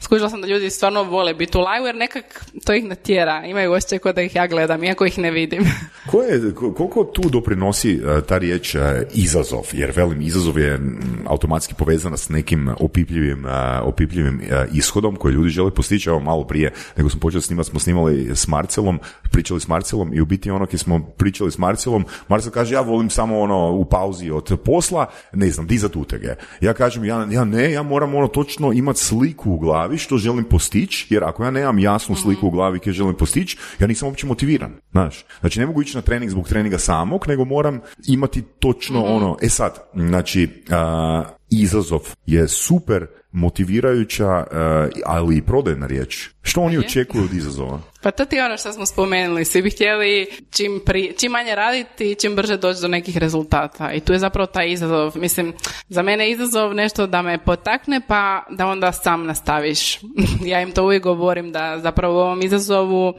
skužila 0.00 0.30
sam 0.30 0.40
da 0.40 0.46
ljudi 0.46 0.70
stvarno 0.70 1.02
vole 1.02 1.34
biti 1.34 1.58
u 1.58 1.60
live 1.60 1.88
jer 1.88 1.96
nekak 1.96 2.44
to 2.66 2.74
ih 2.74 2.84
natjera. 2.84 3.44
Imaju 3.46 3.72
osjećaj 3.72 3.98
kao 3.98 4.12
da 4.12 4.22
ih 4.22 4.34
ja 4.36 4.46
gledam, 4.46 4.84
iako 4.84 5.06
ih 5.06 5.18
ne 5.18 5.30
vidim. 5.30 5.64
Ko 6.10 6.22
je, 6.22 6.54
ko- 6.54 6.74
koliko 6.74 7.04
tu 7.04 7.22
doprinosi 7.28 7.92
e, 7.92 8.20
ta 8.22 8.38
riječ 8.38 8.74
e, 8.74 8.78
izazov? 9.14 9.66
Jer 9.72 9.92
velim, 9.96 10.20
izazov 10.20 10.58
je 10.58 10.80
automatski 11.26 11.74
povezana 11.74 12.16
s 12.16 12.28
nekim 12.28 12.70
opipljivim, 12.80 13.46
e, 13.46 13.50
opipljivim 13.90 14.40
e, 14.40 14.66
ishodom 14.72 15.16
koji 15.16 15.32
ljudi 15.32 15.48
žele 15.48 15.70
postići. 15.70 16.08
Evo 16.08 16.20
malo 16.20 16.44
prije 16.44 16.72
nego 16.96 17.10
smo 17.10 17.20
počeli 17.20 17.42
snimati, 17.42 17.70
smo 17.70 17.80
snimali 17.80 18.30
s 18.34 18.48
Marcelom, 18.48 18.98
pričali 19.30 19.60
s 19.60 19.68
Marcelom 19.68 20.14
i 20.14 20.20
u 20.20 20.26
biti 20.26 20.50
ono 20.50 20.66
kad 20.66 20.80
smo 20.80 21.00
pričali 21.00 21.50
s 21.50 21.58
Marcelom, 21.58 22.04
Marcel 22.28 22.52
kaže 22.52 22.74
ja 22.74 22.80
volim 22.80 23.10
samo 23.10 23.40
ono 23.40 23.70
u 23.70 23.84
pauzi 23.84 24.30
od 24.30 24.60
posla, 24.64 25.06
ne 25.32 25.50
znam, 25.50 25.66
dizat 25.66 25.96
utege. 25.96 26.34
Ja 26.60 26.72
kažem, 26.72 27.04
ja, 27.04 27.26
ja 27.30 27.44
ne, 27.44 27.72
ja 27.72 27.82
moram 27.82 28.14
ono 28.14 28.28
točno 28.28 28.72
imati 28.72 28.98
sliku 28.98 29.50
u 29.50 29.58
glavi 29.58 29.98
što 29.98 30.16
želim 30.18 30.44
postići, 30.44 31.06
jer 31.14 31.24
ako 31.24 31.44
ja 31.44 31.50
nemam 31.50 31.78
jasnu 31.78 32.16
sliku 32.16 32.46
u 32.46 32.50
glavi 32.50 32.78
koju 32.78 32.92
želim 32.92 33.14
postići, 33.14 33.58
ja 33.78 33.86
nisam 33.86 34.08
uopće 34.08 34.26
motiviran, 34.26 34.72
znaš. 34.90 35.24
Znači 35.40 35.60
ne 35.60 35.66
mogu 35.66 35.82
ići 35.82 35.96
na 35.96 36.02
trening 36.02 36.30
zbog 36.30 36.48
treninga 36.48 36.78
samog, 36.78 37.24
nego 37.28 37.44
moram 37.44 37.80
imati 38.06 38.42
točno 38.42 39.04
ono, 39.04 39.36
e 39.42 39.48
sad, 39.48 39.78
znači, 39.94 40.64
a, 40.70 41.24
izazov 41.50 42.00
je 42.26 42.48
super 42.48 43.06
motivirajuća, 43.32 44.28
a, 44.28 44.88
ali 45.04 45.36
i 45.36 45.42
prodajna 45.42 45.86
riječ. 45.86 46.28
Što 46.42 46.60
oni 46.60 46.78
očekuju 46.78 47.24
od 47.24 47.32
izazova? 47.32 47.80
Pa 48.02 48.10
to 48.10 48.24
ti 48.24 48.36
je 48.36 48.44
ono 48.44 48.56
što 48.56 48.72
smo 48.72 48.86
spomenuli. 48.86 49.44
Svi 49.44 49.62
bi 49.62 49.70
htjeli 49.70 50.26
čim, 50.50 50.80
pri, 50.86 51.14
čim 51.18 51.32
manje 51.32 51.54
raditi 51.54 52.10
i 52.10 52.14
čim 52.14 52.36
brže 52.36 52.56
doći 52.56 52.80
do 52.80 52.88
nekih 52.88 53.16
rezultata. 53.16 53.92
I 53.92 54.00
tu 54.00 54.12
je 54.12 54.18
zapravo 54.18 54.46
taj 54.46 54.70
izazov. 54.70 55.12
Mislim, 55.16 55.52
za 55.88 56.02
mene 56.02 56.24
je 56.24 56.30
izazov 56.30 56.74
nešto 56.74 57.06
da 57.06 57.22
me 57.22 57.38
potakne 57.38 58.00
pa 58.08 58.44
da 58.50 58.66
onda 58.66 58.92
sam 58.92 59.26
nastaviš. 59.26 59.98
ja 60.52 60.60
im 60.60 60.72
to 60.72 60.84
uvijek 60.84 61.02
govorim 61.02 61.52
da 61.52 61.78
zapravo 61.78 62.14
u 62.14 62.18
ovom 62.18 62.42
izazovu 62.42 63.14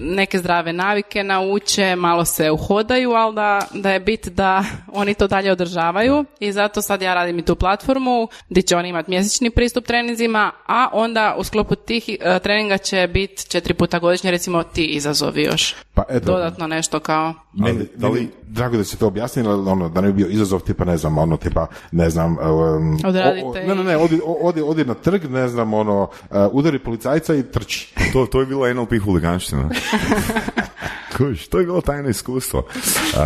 neke 0.00 0.38
zdrave 0.38 0.72
navike 0.72 1.24
nauče, 1.24 1.96
malo 1.96 2.24
se 2.24 2.50
uhodaju, 2.50 3.10
ali 3.10 3.34
da, 3.34 3.66
da 3.74 3.90
je 3.90 4.00
bit 4.00 4.28
da 4.28 4.64
oni 4.92 5.14
to 5.14 5.26
dalje 5.26 5.52
održavaju 5.52 6.24
i 6.40 6.52
zato 6.52 6.82
sad 6.82 7.02
ja 7.02 7.14
radim 7.14 7.38
i 7.38 7.44
tu 7.44 7.56
platformu 7.56 8.28
gdje 8.48 8.62
će 8.62 8.76
oni 8.76 8.88
imati 8.88 9.10
mjesečni 9.10 9.50
pristup 9.50 9.86
treninzima, 9.86 10.52
a 10.66 10.88
onda 10.92 11.34
u 11.38 11.44
sklopu 11.44 11.74
tih 11.74 12.08
e, 12.08 12.38
treninga 12.48 12.78
će 12.78 13.08
biti 13.12 13.50
četiri 13.50 13.74
puta 13.74 13.98
godišnje 13.98 14.30
recimo 14.30 14.62
ti 14.62 14.84
izazovi 14.84 15.42
još. 15.42 15.74
Pa 15.94 16.04
eto, 16.08 16.32
Dodatno 16.32 16.66
nešto 16.66 17.00
kao... 17.00 17.34
Meni, 17.58 17.78
Ali- 17.78 17.88
da 17.96 18.08
li- 18.08 18.14
meni 18.14 18.28
drago 18.44 18.76
da 18.76 18.84
se 18.84 18.96
to 18.96 19.06
objasnili, 19.06 19.48
ali 19.48 19.70
ono, 19.70 19.88
da 19.88 20.00
ne 20.00 20.08
bi 20.08 20.14
bio 20.14 20.28
izazov 20.28 20.60
tipa, 20.60 20.84
ne 20.84 20.96
znam, 20.96 21.18
ono, 21.18 21.36
tipa, 21.36 21.66
ne 21.92 22.10
znam, 22.10 22.32
um, 22.32 22.98
Odradite 23.06 23.46
o- 23.46 23.50
o- 23.50 23.54
ne, 23.56 23.74
ne, 23.74 23.84
ne, 23.84 23.96
odi, 23.96 24.20
odi, 24.42 24.62
odi 24.62 24.84
na 24.84 24.94
trg, 24.94 25.24
ne 25.24 25.48
znam, 25.48 25.74
ono, 25.74 26.02
uh, 26.02 26.08
udari 26.52 26.78
policajca 26.78 27.34
i 27.34 27.42
trči. 27.42 27.94
To, 28.12 28.26
to 28.26 28.40
je 28.40 28.46
bila 28.46 28.68
NLP 28.68 28.92
huliganština. 28.98 29.68
Kuš, 31.16 31.48
to 31.48 31.58
je 31.58 31.64
bilo 31.64 31.80
tajno 31.80 32.08
iskustvo. 32.08 32.58
Uh, 32.58 33.18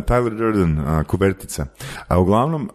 Tyler 0.00 0.30
Durden, 0.30 0.78
uh, 0.78 1.02
kuvertica. 1.02 1.66
A 2.08 2.18
uglavnom, 2.18 2.62
uh, 2.64 2.70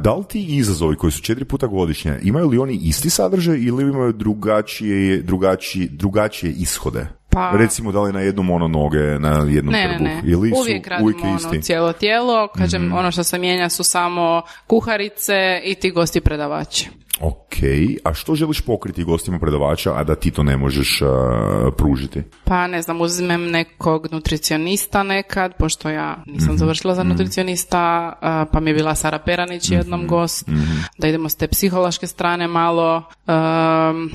da 0.00 0.14
li 0.14 0.24
ti 0.24 0.44
izazovi 0.46 0.96
koji 0.96 1.10
su 1.10 1.22
četiri 1.22 1.44
puta 1.44 1.66
godišnje, 1.66 2.18
imaju 2.22 2.48
li 2.48 2.58
oni 2.58 2.74
isti 2.74 3.10
sadržaj 3.10 3.56
ili 3.56 3.82
imaju 3.82 4.12
drugačije, 4.12 5.22
drugačije, 5.22 5.88
drugačije 5.90 6.52
ishode? 6.52 7.06
Pa- 7.32 7.50
Recimo, 7.52 7.92
da 7.92 8.00
li 8.00 8.12
na 8.12 8.20
jednom 8.20 8.50
ono 8.50 8.68
noge, 8.68 9.18
na 9.18 9.46
jednom 9.48 9.72
Ne, 9.72 9.80
ne, 9.80 9.88
trbuh? 9.88 10.04
ne. 10.04 10.20
Ili 10.24 10.50
su 10.50 10.60
uvijek 10.60 10.86
radimo 10.86 11.04
uvijek 11.04 11.24
ono 11.24 11.36
isti? 11.36 11.62
cijelo 11.62 11.92
tijelo. 11.92 12.48
Kažem, 12.48 12.92
ono 12.92 13.10
što 13.10 13.24
se 13.24 13.38
mijenja 13.38 13.68
su 13.68 13.84
samo 13.84 14.42
kuharice 14.66 15.34
i 15.64 15.74
ti 15.74 15.90
gosti 15.90 16.20
predavači. 16.20 16.88
Ok, 17.22 17.54
a 18.04 18.14
što 18.14 18.34
želiš 18.34 18.60
pokriti 18.60 19.04
gostima 19.04 19.38
predavača, 19.38 19.92
a 19.94 20.04
da 20.04 20.14
ti 20.14 20.30
to 20.30 20.42
ne 20.42 20.56
možeš 20.56 21.02
uh, 21.02 21.08
pružiti? 21.76 22.22
Pa 22.44 22.66
ne 22.66 22.82
znam, 22.82 23.00
uzmem 23.00 23.50
nekog 23.50 24.06
nutricionista 24.12 25.02
nekad, 25.02 25.54
pošto 25.54 25.88
ja 25.88 26.16
nisam 26.26 26.48
Mhm. 26.48 26.56
završila 26.56 26.94
za 26.94 27.02
nutricionista, 27.04 27.78
a, 28.20 28.44
pa 28.52 28.60
mi 28.60 28.70
je 28.70 28.74
bila 28.74 28.94
Sara 28.94 29.18
Peranić 29.18 29.68
Mhm. 29.68 29.74
jednom 29.74 30.06
gost, 30.06 30.48
da 30.98 31.08
idemo 31.08 31.28
s 31.28 31.34
te 31.34 31.48
psihološke 31.48 32.06
strane 32.06 32.48
malo, 32.48 32.96
um, 33.26 33.32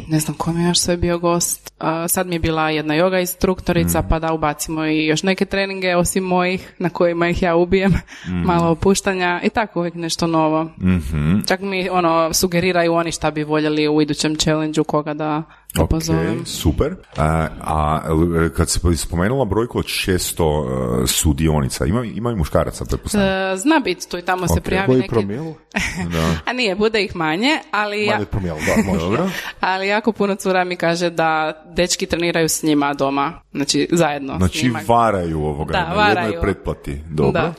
ne 0.08 0.20
znam 0.20 0.38
ko 0.38 0.54
mi 0.54 0.62
je 0.62 0.67
još 0.67 0.80
sve 0.80 0.98
bio 0.98 1.20
gost, 1.20 1.74
sad 2.08 2.28
mi 2.28 2.36
je 2.36 2.39
bila 2.39 2.70
jedna 2.70 2.93
yoga 2.96 3.20
instruktorica, 3.20 4.00
Mhm. 4.00 4.08
pa 4.10 4.20
da 4.20 4.34
ubacimo 4.34 4.86
i 4.86 5.06
još 5.06 5.24
neke 5.24 5.46
treninge 5.46 5.96
osim 5.96 6.24
mojih, 6.24 6.74
na 6.80 6.89
kojima 6.89 7.30
ih 7.30 7.41
ja 7.41 7.56
ubijem, 7.56 7.93
malo 8.46 8.70
opuštanja 8.70 9.41
i 9.43 9.50
tako 9.50 9.80
uvijek 9.80 9.96
nešto 9.96 10.28
novo. 10.28 10.63
Mhm. 10.82 11.39
Čak 11.48 11.60
mi 11.62 11.89
ono 11.89 12.34
sugeriraju 12.34 12.97
oni 12.98 13.12
šta 13.12 13.32
bi 13.32 13.44
voljeli 13.44 13.88
u 13.88 14.02
idućem 14.02 14.36
challenge 14.36 14.82
koga 14.84 15.13
da, 15.13 15.44
da 15.76 15.84
Ok, 15.84 15.90
pozovem. 15.90 16.46
super. 16.46 16.96
A, 17.17 17.48
a 17.62 18.02
l- 18.06 18.50
kad 18.50 18.69
se 18.69 18.80
spomenula 18.98 19.46
brojku 19.46 19.80
od 19.80 19.86
600 19.86 20.44
uh, 20.44 20.67
sudionica, 21.08 21.86
ima, 21.86 22.04
ima 22.06 22.32
i 22.32 22.36
muškaraca, 22.36 22.86
pretpostavljam? 22.86 23.54
E, 23.54 23.58
Zna 23.58 23.80
biti 23.80 24.10
tu 24.10 24.17
i 24.17 24.21
tamo 24.21 24.48
se 24.48 24.54
Ok. 24.54 24.63
prijavi 24.63 24.86
Koji 24.86 24.98
neki... 24.98 25.10
promil? 25.10 25.44
A 26.46 26.54
nije, 26.54 26.76
bude 26.76 27.04
ih 27.04 27.15
manje, 27.15 27.50
ali, 27.71 28.06
ja, 28.06 28.12
Manje 28.12 28.21
od 28.21 28.30
promila, 28.30 28.58
da, 28.58 28.84
može. 28.84 29.06
Dobro. 29.06 29.30
ali 29.60 29.88
jako 29.88 30.12
puno 30.12 30.36
cura 30.36 30.63
mi 30.63 30.76
kaže 30.76 31.10
da 31.10 31.54
dečki 31.67 32.06
treniraju 32.06 32.50
s 32.50 32.63
njima 32.63 32.94
doma, 32.94 33.42
znači 33.52 33.88
zajedno 33.92 34.34
s 34.34 34.38
Znači 34.38 34.63
njima. 34.63 34.80
varaju 34.88 35.40
ovoga, 35.40 35.71
Da, 35.71 35.80
na 35.80 35.86
jednoj 35.88 36.04
varaju. 36.15 36.42
pretplati. 36.42 37.02
Dobro. 37.10 37.42
Da. 37.42 37.54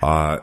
A 0.00 0.36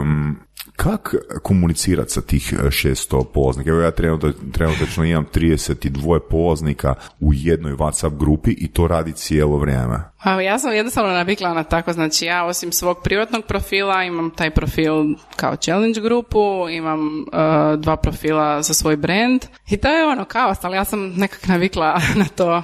em, 0.00 0.36
kak 0.78 1.14
komunicirati 1.42 2.10
sa 2.10 2.20
tih 2.20 2.52
e, 2.52 2.66
600 2.66 3.24
polaznika? 3.34 3.70
Evo 3.70 3.80
ja 3.80 3.90
trenutno, 3.90 4.32
trenutačno 4.52 5.04
imam 5.04 5.26
32 5.34 6.20
polaznika 6.30 6.94
u 7.20 7.34
jednoj 7.34 7.72
WhatsApp 7.72 8.18
grupi 8.18 8.50
i 8.50 8.68
to 8.68 8.86
radi 8.86 9.12
cijelo 9.12 9.56
vrijeme. 9.56 10.00
A 10.18 10.40
ja 10.40 10.58
sam 10.58 10.72
jednostavno 10.72 11.12
navikla 11.12 11.54
na 11.54 11.64
tako, 11.64 11.92
znači 11.92 12.24
ja 12.24 12.44
osim 12.44 12.72
svog 12.72 12.98
privatnog 13.04 13.44
profila 13.44 14.04
imam 14.04 14.30
taj 14.30 14.50
profil 14.50 14.94
kao 15.36 15.56
challenge 15.56 16.00
grupu, 16.00 16.68
imam 16.70 17.00
e, 17.20 17.76
dva 17.76 17.96
profila 17.96 18.62
za 18.62 18.74
svoj 18.74 18.96
brand 18.96 19.44
i 19.70 19.76
to 19.76 19.88
je 19.88 20.06
ono 20.06 20.24
kaos, 20.24 20.64
ali 20.64 20.76
ja 20.76 20.84
sam 20.84 21.12
nekak 21.16 21.46
navikla 21.46 22.00
na 22.20 22.24
to, 22.36 22.62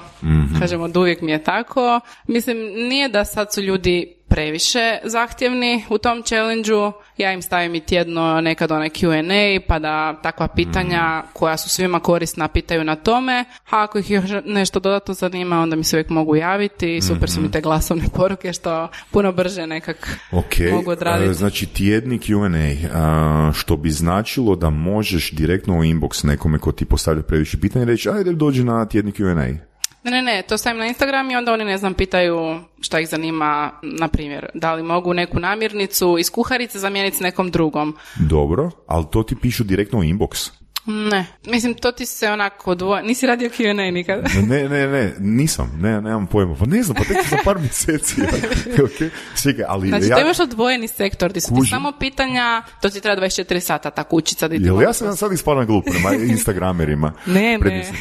kažem 0.59 0.81
od 0.81 0.97
uvijek 0.97 1.21
mi 1.21 1.31
je 1.31 1.43
tako. 1.43 1.99
Mislim, 2.27 2.57
nije 2.89 3.09
da 3.09 3.25
sad 3.25 3.53
su 3.53 3.61
ljudi 3.61 4.14
previše 4.27 4.97
zahtjevni 5.03 5.83
u 5.89 5.97
tom 5.97 6.23
challenge 6.23 6.71
ja 7.17 7.33
im 7.33 7.41
stavim 7.41 7.75
i 7.75 7.79
tjedno 7.79 8.41
nekad 8.41 8.71
onaj 8.71 8.89
Q&A 8.89 9.59
pa 9.67 9.79
da 9.79 10.19
takva 10.23 10.47
pitanja 10.47 11.23
koja 11.33 11.57
su 11.57 11.69
svima 11.69 11.99
korisna 11.99 12.47
pitaju 12.47 12.83
na 12.83 12.95
tome, 12.95 13.45
a 13.69 13.83
ako 13.83 13.97
ih 13.99 14.11
još 14.11 14.29
nešto 14.45 14.79
dodatno 14.79 15.13
zanima 15.13 15.59
onda 15.59 15.75
mi 15.75 15.83
se 15.83 15.95
uvijek 15.95 16.09
mogu 16.09 16.35
javiti, 16.35 17.01
super 17.01 17.29
su 17.29 17.41
mi 17.41 17.51
te 17.51 17.61
glasovne 17.61 18.03
poruke 18.13 18.53
što 18.53 18.87
puno 19.11 19.31
brže 19.31 19.67
nekak 19.67 20.17
Ok, 20.31 20.53
mogu 20.71 20.91
odraditi. 20.91 21.29
e, 21.29 21.33
znači 21.33 21.65
tjedni 21.65 22.19
Q&A, 22.19 23.51
što 23.53 23.77
bi 23.77 23.89
značilo 23.89 24.55
da 24.55 24.69
možeš 24.69 25.31
direktno 25.31 25.77
u 25.77 25.83
inbox 25.83 26.25
nekome 26.25 26.59
ko 26.59 26.71
ti 26.71 26.85
postavlja 26.85 27.21
previše 27.23 27.59
pitanja 27.61 27.85
reći, 27.85 28.09
ajde 28.09 28.33
dođi 28.33 28.63
na 28.63 28.85
tjedni 28.85 29.11
Q&A. 29.11 29.74
Ne, 30.05 30.11
ne, 30.11 30.21
ne, 30.21 30.41
to 30.41 30.57
stavim 30.57 30.79
na 30.79 30.87
Instagram 30.87 31.31
i 31.31 31.35
onda 31.35 31.53
oni, 31.53 31.65
ne 31.65 31.77
znam, 31.77 31.93
pitaju 31.93 32.59
šta 32.81 32.99
ih 32.99 33.07
zanima, 33.09 33.71
na 33.81 34.07
primjer, 34.07 34.49
da 34.53 34.73
li 34.73 34.83
mogu 34.83 35.13
neku 35.13 35.39
namirnicu 35.39 36.17
iz 36.19 36.31
kuharice 36.31 36.79
zamijeniti 36.79 37.17
s 37.17 37.19
nekom 37.19 37.51
drugom. 37.51 37.95
Dobro, 38.29 38.71
ali 38.87 39.05
to 39.11 39.23
ti 39.23 39.35
pišu 39.41 39.63
direktno 39.63 39.99
u 39.99 40.03
inbox. 40.03 40.51
Ne, 40.87 41.25
mislim, 41.45 41.73
to 41.73 41.91
ti 41.91 42.05
se 42.05 42.29
onako 42.29 42.75
dvoje, 42.75 43.03
nisi 43.03 43.27
radio 43.27 43.49
Q&A 43.49 43.91
nikad. 43.91 44.23
Ne, 44.47 44.69
ne, 44.69 44.87
ne, 44.87 45.13
nisam, 45.19 45.79
ne, 45.81 46.01
nemam 46.01 46.27
pojma. 46.27 46.55
Pa 46.59 46.65
ne 46.65 46.83
znam, 46.83 46.95
pa 46.95 47.03
tek 47.03 47.29
za 47.29 47.37
par 47.43 47.59
mjeseci. 47.59 48.21
ok, 48.85 49.11
čekaj, 49.43 49.65
ali 49.67 49.87
Znači, 49.87 50.05
ja, 50.05 50.15
to 50.15 50.21
imaš 50.21 50.39
odvojeni 50.39 50.87
sektor, 50.87 51.29
gdje 51.29 51.41
su 51.41 51.55
ti 51.55 51.69
samo 51.69 51.91
pitanja, 51.99 52.61
to 52.81 52.89
ti 52.89 53.01
treba 53.01 53.21
24 53.21 53.59
sata, 53.59 53.89
ta 53.89 54.03
kućica. 54.03 54.47
Di 54.47 54.57
ti 54.57 54.65
jel 54.65 54.81
ja 54.81 54.93
sam 54.93 55.15
sad 55.15 55.31
ispao 55.31 55.55
na 55.55 55.65
glup 55.65 55.85
prema 55.85 56.23
instagramerima. 56.23 57.13
Ne, 57.25 57.57
ne. 57.57 57.91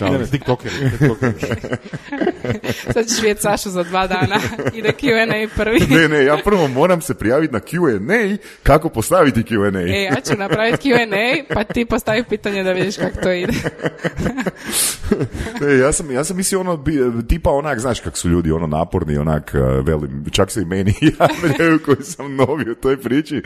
Ne, 0.00 0.18
ne, 0.18 0.26
tiktokeri. 0.26 0.74
Sad 2.94 3.06
ćeš 3.06 3.16
vidjeti 3.16 3.40
Sašu 3.40 3.70
za 3.70 3.82
dva 3.82 4.06
dana, 4.06 4.40
ide 4.74 4.92
Q&A 5.00 5.48
prvi. 5.56 5.80
Ne, 5.90 6.08
ne, 6.08 6.24
ja 6.24 6.38
prvo 6.44 6.68
moram 6.68 7.00
se 7.00 7.14
prijaviti 7.14 7.52
na 7.52 7.60
Q&A, 7.60 8.36
kako 8.62 8.88
postaviti 8.88 9.42
Q&A. 9.42 9.80
E, 9.80 10.02
ja 10.02 10.20
ću 10.20 10.38
napraviti 10.38 10.88
Q&A, 10.88 11.54
pa 11.54 11.64
ti 11.64 11.84
postavi 11.84 12.24
pitanje 12.30 12.62
da 12.62 12.72
vidiš 12.72 12.96
kako 12.96 13.20
to 13.22 13.32
ide. 13.32 13.52
Ne, 15.60 15.78
ja 15.84 15.92
sam, 15.92 16.10
ja 16.10 16.24
sam 16.24 16.36
mislio 16.36 16.60
ono, 16.60 16.84
tipa 17.28 17.50
onak, 17.50 17.78
znaš 17.78 18.00
kak 18.00 18.16
su 18.16 18.28
ljudi 18.28 18.52
ono 18.52 18.66
naporni, 18.66 19.16
onak, 19.16 19.54
uh, 19.54 19.86
velim, 19.86 20.24
čak 20.30 20.50
se 20.50 20.62
i 20.62 20.64
meni 20.64 20.94
javljaju 21.20 21.78
koji 21.84 22.02
sam 22.02 22.36
novi 22.36 22.70
u 22.70 22.74
toj 22.74 23.00
priči, 23.00 23.42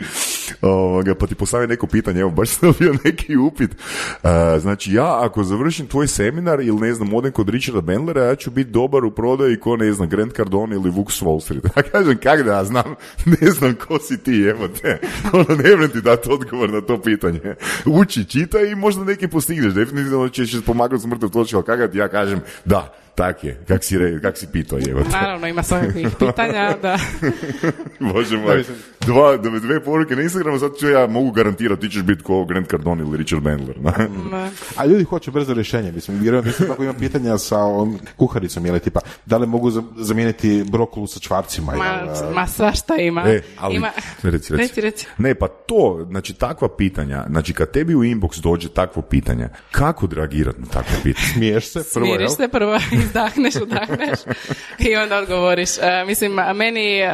Ovoga, 0.61 1.15
pa 1.15 1.27
ti 1.27 1.35
postavi 1.35 1.67
neko 1.67 1.87
pitanje, 1.87 2.21
evo, 2.21 2.29
baš 2.29 2.49
sam 2.49 2.59
dobio 2.71 2.95
neki 3.03 3.37
upit. 3.37 3.71
Uh, 3.71 4.29
znači, 4.59 4.93
ja 4.93 5.25
ako 5.25 5.43
završim 5.43 5.87
tvoj 5.87 6.07
seminar 6.07 6.59
ili 6.59 6.79
ne 6.79 6.93
znam, 6.93 7.13
odem 7.13 7.31
kod 7.31 7.49
Richarda 7.49 7.81
Bendlera, 7.81 8.23
ja 8.23 8.35
ću 8.35 8.51
biti 8.51 8.71
dobar 8.71 9.05
u 9.05 9.11
prodaji 9.11 9.59
ko, 9.59 9.77
ne 9.77 9.93
znam, 9.93 10.09
Grant 10.09 10.35
Cardone 10.35 10.75
ili 10.75 10.89
Vuk 10.89 11.11
s 11.11 11.21
Wall 11.21 11.41
Street. 11.41 11.63
Ja 11.75 11.83
kažem, 11.83 12.17
kak 12.17 12.43
da 12.43 12.53
ja 12.53 12.63
znam, 12.63 12.95
ne 13.41 13.51
znam 13.51 13.75
ko 13.87 13.99
si 13.99 14.17
ti, 14.17 14.41
evo 14.41 14.67
te. 14.67 14.99
Ono, 15.33 15.45
ne 15.63 15.75
vrem 15.75 15.89
ti 15.89 16.01
dati 16.01 16.29
odgovor 16.31 16.69
na 16.69 16.81
to 16.81 17.01
pitanje. 17.01 17.55
Uči, 17.85 18.25
čitaj 18.25 18.71
i 18.71 18.75
možda 18.75 19.03
neki 19.03 19.27
postigneš. 19.27 19.73
Definitivno 19.73 20.29
ćeš 20.29 20.65
pomagati 20.65 21.01
s 21.01 21.05
mrtav 21.05 21.29
točka, 21.29 21.57
ali 21.57 21.65
kak 21.65 21.95
ja 21.95 22.07
kažem, 22.07 22.39
da, 22.65 23.04
tak 23.15 23.43
je, 23.43 23.57
kak 23.67 23.83
si, 23.83 23.97
re, 23.97 24.21
kak 24.21 24.37
si 24.37 24.47
pitao, 24.51 24.79
te. 24.79 24.93
Naravno, 25.11 25.47
ima 25.47 25.63
svakakvih 25.63 26.07
pitanja, 26.19 26.75
da. 26.81 26.97
Bože 27.99 28.37
moj, 28.37 28.63
dva, 29.05 29.37
dve, 29.37 29.59
dve 29.59 29.83
poruke 29.83 30.15
na 30.15 30.21
Instagramu, 30.21 30.59
sad 30.59 30.71
ću 30.79 30.89
ja 30.89 31.07
mogu 31.07 31.31
garantirati, 31.31 31.81
ti 31.81 31.89
ćeš 31.89 32.01
biti 32.01 32.23
ko 32.23 32.45
Grant 32.45 32.69
Cardone 32.69 33.03
ili 33.03 33.17
Richard 33.17 33.41
Bandler. 33.43 33.75
A 34.77 34.85
ljudi 34.85 35.03
hoće 35.03 35.31
brzo 35.31 35.53
rješenje, 35.53 35.91
mislim, 35.91 36.19
vjerujem 36.19 36.47
isto 36.47 36.65
tako 36.65 36.83
ima 36.83 36.93
pitanja 36.93 37.37
sa 37.37 37.59
on, 37.59 37.99
kuharicom, 38.17 38.65
ili 38.65 38.79
tipa, 38.79 38.99
da 39.25 39.37
li 39.37 39.47
mogu 39.47 39.71
za- 39.71 39.83
zamijeniti 39.97 40.63
brokulu 40.71 41.07
sa 41.07 41.19
čvarcima, 41.19 41.75
ma, 41.75 41.85
jel, 41.85 42.33
ma 42.33 42.47
svašta 42.47 42.95
ima. 42.95 43.21
E, 43.27 43.41
ali, 43.59 43.75
ima... 43.75 43.91
reci, 44.23 44.53
reci. 44.53 44.55
Reci, 44.55 44.81
reci. 44.81 45.07
Ne, 45.17 45.35
pa 45.35 45.47
to, 45.47 46.05
znači 46.09 46.33
takva 46.33 46.75
pitanja, 46.77 47.25
znači 47.29 47.53
kad 47.53 47.71
tebi 47.71 47.95
u 47.95 48.03
inbox 48.03 48.41
dođe 48.41 48.69
takvo 48.69 49.01
pitanje, 49.01 49.49
kako 49.71 50.07
reagirati 50.11 50.61
na 50.61 50.67
takvo 50.67 50.95
pitanje? 51.03 51.27
smiješ 51.33 51.71
se, 51.71 51.83
prvo, 51.93 52.05
jel? 52.05 52.15
Smiriš 52.15 52.31
se 52.31 52.47
prvo, 52.47 52.77
izdahneš, 53.05 53.55
udahneš 53.55 54.19
i 54.79 54.95
onda 54.95 55.17
odgovoriš. 55.17 55.77
E, 55.77 56.05
mislim, 56.07 56.33
meni 56.55 56.99
e, 56.99 57.07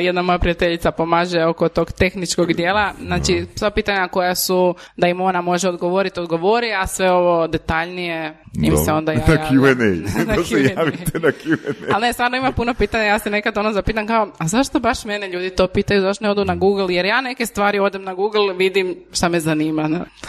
jedna 0.00 0.22
moja 0.22 0.38
prijateljica 0.38 0.90
pomaže 0.90 1.44
oko 1.44 1.68
tog 1.68 1.92
tehničkog 1.92 2.52
dijela. 2.52 2.92
Znači, 3.06 3.46
sva 3.54 3.70
pitanja 3.70 4.08
koja 4.08 4.34
su 4.34 4.74
da 4.96 5.08
im 5.08 5.20
ona 5.20 5.40
može 5.40 5.68
odgovoriti, 5.68 6.20
odgovori, 6.20 6.72
a 6.72 6.86
sve 6.86 7.10
ovo 7.10 7.46
detaljnije 7.46 8.34
im 8.62 8.76
se 8.76 8.82
Dobro. 8.86 8.96
onda 8.96 9.12
Na 9.14 9.20
javlja. 9.20 9.44
Q&A. 9.50 10.24
Na 10.26 10.36
da 10.36 10.44
se 10.44 10.74
javite 10.76 11.18
na 11.18 11.28
Q&A. 11.28 11.94
Ali 11.94 12.06
ne, 12.06 12.12
stvarno 12.12 12.36
ima 12.36 12.52
puno 12.52 12.74
pitanja, 12.74 13.04
ja 13.04 13.18
se 13.18 13.30
nekad 13.30 13.58
ono 13.58 13.72
zapitam 13.72 14.06
kao, 14.06 14.28
a 14.38 14.48
zašto 14.48 14.80
baš 14.80 15.04
mene 15.04 15.28
ljudi 15.28 15.50
to 15.50 15.66
pitaju, 15.68 16.02
zašto 16.02 16.24
ne 16.24 16.30
odu 16.30 16.44
na 16.44 16.54
Google, 16.54 16.94
jer 16.94 17.04
ja 17.04 17.20
neke 17.20 17.46
stvari 17.46 17.78
odem 17.78 18.02
na 18.02 18.14
Google, 18.14 18.54
vidim 18.54 18.96
šta 19.12 19.28
me 19.28 19.40
zanima. 19.40 19.88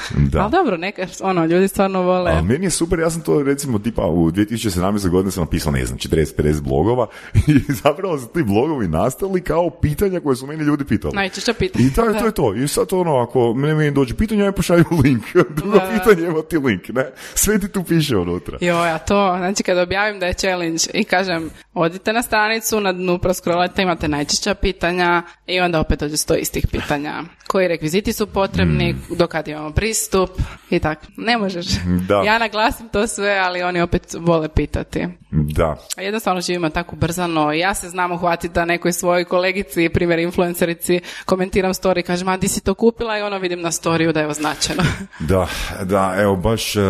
Da. 0.10 0.42
Ali 0.42 0.52
dobro, 0.52 0.78
neke, 0.78 1.08
ono, 1.22 1.46
ljudi 1.46 1.68
stvarno 1.68 2.02
vole. 2.02 2.32
A 2.32 2.42
meni 2.42 2.66
je 2.66 2.70
super, 2.70 3.00
ja 3.00 3.10
sam 3.10 3.22
to 3.22 3.44
recimo 3.44 3.80
tipa 3.80 4.06
u 4.06 4.32
2017. 4.32 5.07
godine 5.10 5.32
sam 5.32 5.44
napisao, 5.44 5.72
ne 5.72 5.86
znam, 5.86 5.98
40-50 6.00 6.62
blogova 6.62 7.08
i 7.48 7.74
zapravo 7.74 8.20
su 8.20 8.28
ti 8.28 8.44
blogovi 8.44 8.88
nastali 8.88 9.42
kao 9.42 9.70
pitanja 9.72 10.20
koje 10.20 10.36
su 10.36 10.48
meni 10.48 10.64
ljudi 10.64 10.86
pitali. 10.86 11.14
Najčešća 11.16 11.54
pitanja. 11.54 11.86
I 11.86 11.94
to, 11.94 12.06
je- 12.06 12.20
to 12.20 12.26
je 12.26 12.32
to. 12.32 12.56
I 12.56 12.68
sad 12.68 12.88
ono, 12.92 13.18
ako 13.18 13.54
meni, 13.54 13.74
meni 13.76 13.92
dođe 13.92 14.16
pitanje, 14.16 14.44
ja 14.44 14.52
pošalju 14.52 14.84
link. 15.04 15.24
Drugo 15.50 15.78
Da, 15.78 15.90
pitanje, 15.94 16.28
evo 16.28 16.42
ti 16.42 16.58
link, 16.58 16.90
ne? 16.90 17.06
Sve 17.34 17.60
ti 17.60 17.68
tu 17.68 17.84
piše 17.84 18.18
unutra. 18.18 18.58
Joj, 18.62 18.90
a 18.90 18.98
to, 18.98 19.36
znači 19.38 19.64
kad 19.64 19.78
objavim 19.78 20.20
da 20.20 20.26
je 20.26 20.34
challenge 20.34 20.84
i 20.94 21.04
kažem, 21.04 21.50
odite 21.74 22.14
na 22.14 22.22
stranicu, 22.22 22.80
na 22.80 22.94
dnu 22.94 23.20
proskrolajte, 23.20 23.82
imate 23.82 24.08
najčešća 24.08 24.54
pitanja 24.56 25.24
i 25.48 25.60
onda 25.60 25.80
opet 25.80 26.00
dođe 26.00 26.18
sto 26.18 26.36
istih 26.36 26.68
pitanja. 26.68 27.14
Koji 27.48 27.68
rekviziti 27.68 28.14
su 28.14 28.28
potrebni, 28.28 28.96
do 29.10 29.28
kad 29.28 29.48
imamo 29.48 29.72
pristup 29.72 30.30
i 30.70 30.80
tako. 30.80 31.06
Ne 31.18 31.38
možeš. 31.38 31.66
Da. 32.08 32.22
Ja 32.22 32.38
naglasim 32.38 32.90
to 32.90 33.08
sve, 33.08 33.38
ali 33.38 33.62
oni 33.62 33.82
opet 33.82 34.16
vole 34.16 34.50
pitati. 34.50 34.97
Da. 35.32 35.78
A 35.98 36.02
Jednostavno 36.02 36.42
živimo 36.42 36.70
tako 36.70 36.96
brzano 36.96 37.54
i 37.54 37.60
ja 37.60 37.74
se 37.74 37.90
znam 37.90 38.12
uhvatiti 38.12 38.54
da 38.54 38.66
nekoj 38.66 38.94
svojoj 38.94 39.26
kolegici, 39.26 39.90
primjer 39.90 40.20
influencerici, 40.20 41.00
komentiram 41.26 41.74
story 41.74 42.00
i 42.00 42.04
kažem, 42.04 42.28
a 42.28 42.38
di 42.38 42.48
si 42.48 42.64
to 42.64 42.74
kupila 42.74 43.18
i 43.18 43.22
ono 43.22 43.40
vidim 43.40 43.62
na 43.62 43.72
storiju 43.72 44.14
da 44.14 44.20
je 44.20 44.28
označeno. 44.28 44.84
Da, 45.20 45.48
da, 45.84 46.16
evo 46.18 46.36
baš 46.36 46.76
e, 46.76 46.82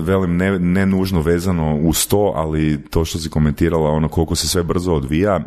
velim 0.00 0.36
ne, 0.36 0.58
ne 0.58 0.86
nužno 0.86 1.20
vezano 1.20 1.78
uz 1.82 2.08
to, 2.08 2.32
ali 2.36 2.84
to 2.90 3.04
što 3.04 3.18
si 3.18 3.30
komentirala 3.30 3.90
ono 3.90 4.08
koliko 4.08 4.34
se 4.34 4.48
sve 4.48 4.62
brzo 4.62 4.92
odvija. 4.92 5.40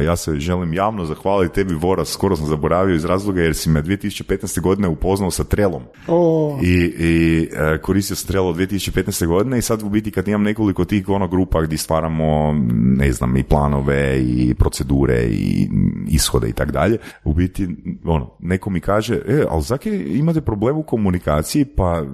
E, 0.00 0.04
ja 0.04 0.16
se 0.16 0.34
želim 0.34 0.74
javno 0.74 1.04
zahvaliti 1.04 1.54
tebi, 1.54 1.74
Vora, 1.74 2.04
skoro 2.04 2.36
sam 2.36 2.46
zaboravio 2.46 2.94
iz 2.94 3.04
razloga 3.04 3.42
jer 3.42 3.54
si 3.54 3.68
me 3.68 3.82
2015. 3.82 4.60
godine 4.60 4.88
upoznao 4.88 5.30
sa 5.30 5.44
Trelom. 5.44 5.82
O, 6.08 6.58
I, 6.62 6.92
i 6.98 7.48
e, 7.52 7.78
koristio 7.78 8.16
sam 8.16 8.28
Trello 8.28 8.52
2015. 8.52 9.26
godine 9.26 9.58
i 9.58 9.62
sad 9.62 9.82
u 9.82 9.88
biti 9.88 10.10
kad 10.10 10.28
imam 10.28 10.42
nekoliko 10.42 10.84
tih 10.84 11.08
ono 11.08 11.28
grupa 11.28 11.49
gdje 11.64 11.78
stvaramo, 11.78 12.52
ne 12.72 13.12
znam, 13.12 13.36
i 13.36 13.42
planove 13.42 14.20
i 14.20 14.54
procedure 14.54 15.22
i 15.22 15.68
ishode 16.08 16.48
i 16.48 16.52
tak 16.52 16.72
dalje, 16.72 16.98
u 17.24 17.32
biti 17.32 17.68
ono, 18.04 18.30
neko 18.38 18.70
mi 18.70 18.80
kaže, 18.80 19.14
e, 19.14 19.44
ali 19.50 19.62
zaki 19.62 19.90
imate 19.90 20.40
problem 20.40 20.76
u 20.76 20.82
komunikaciji, 20.82 21.64
pa 21.64 22.04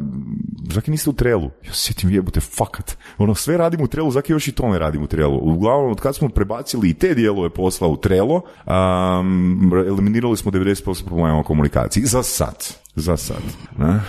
zaki 0.72 0.90
niste 0.90 1.10
u 1.10 1.12
Trelu? 1.12 1.50
Ja 1.66 1.72
sjetim, 1.72 2.10
jebote, 2.10 2.40
fakat. 2.40 2.98
Ono, 3.18 3.34
sve 3.34 3.56
radim 3.56 3.80
u 3.80 3.86
Trelu, 3.86 4.10
zaki 4.10 4.32
još 4.32 4.48
i 4.48 4.52
to 4.52 4.68
ne 4.68 4.78
radim 4.78 5.02
u 5.02 5.06
Trelu. 5.06 5.38
Uglavnom, 5.42 5.90
od 5.90 6.00
kad 6.00 6.16
smo 6.16 6.28
prebacili 6.28 6.90
i 6.90 6.94
te 6.94 7.14
dijelove 7.14 7.50
posla 7.50 7.88
u 7.88 7.96
Trelo, 7.96 8.42
um, 8.66 9.72
eliminirali 9.86 10.36
smo 10.36 10.50
90% 10.50 11.04
problema 11.04 11.40
u 11.40 11.44
komunikaciji. 11.44 12.04
Za 12.04 12.22
sad 12.22 12.85
za 12.96 13.16
sad. 13.16 13.42
Ne? 13.78 14.00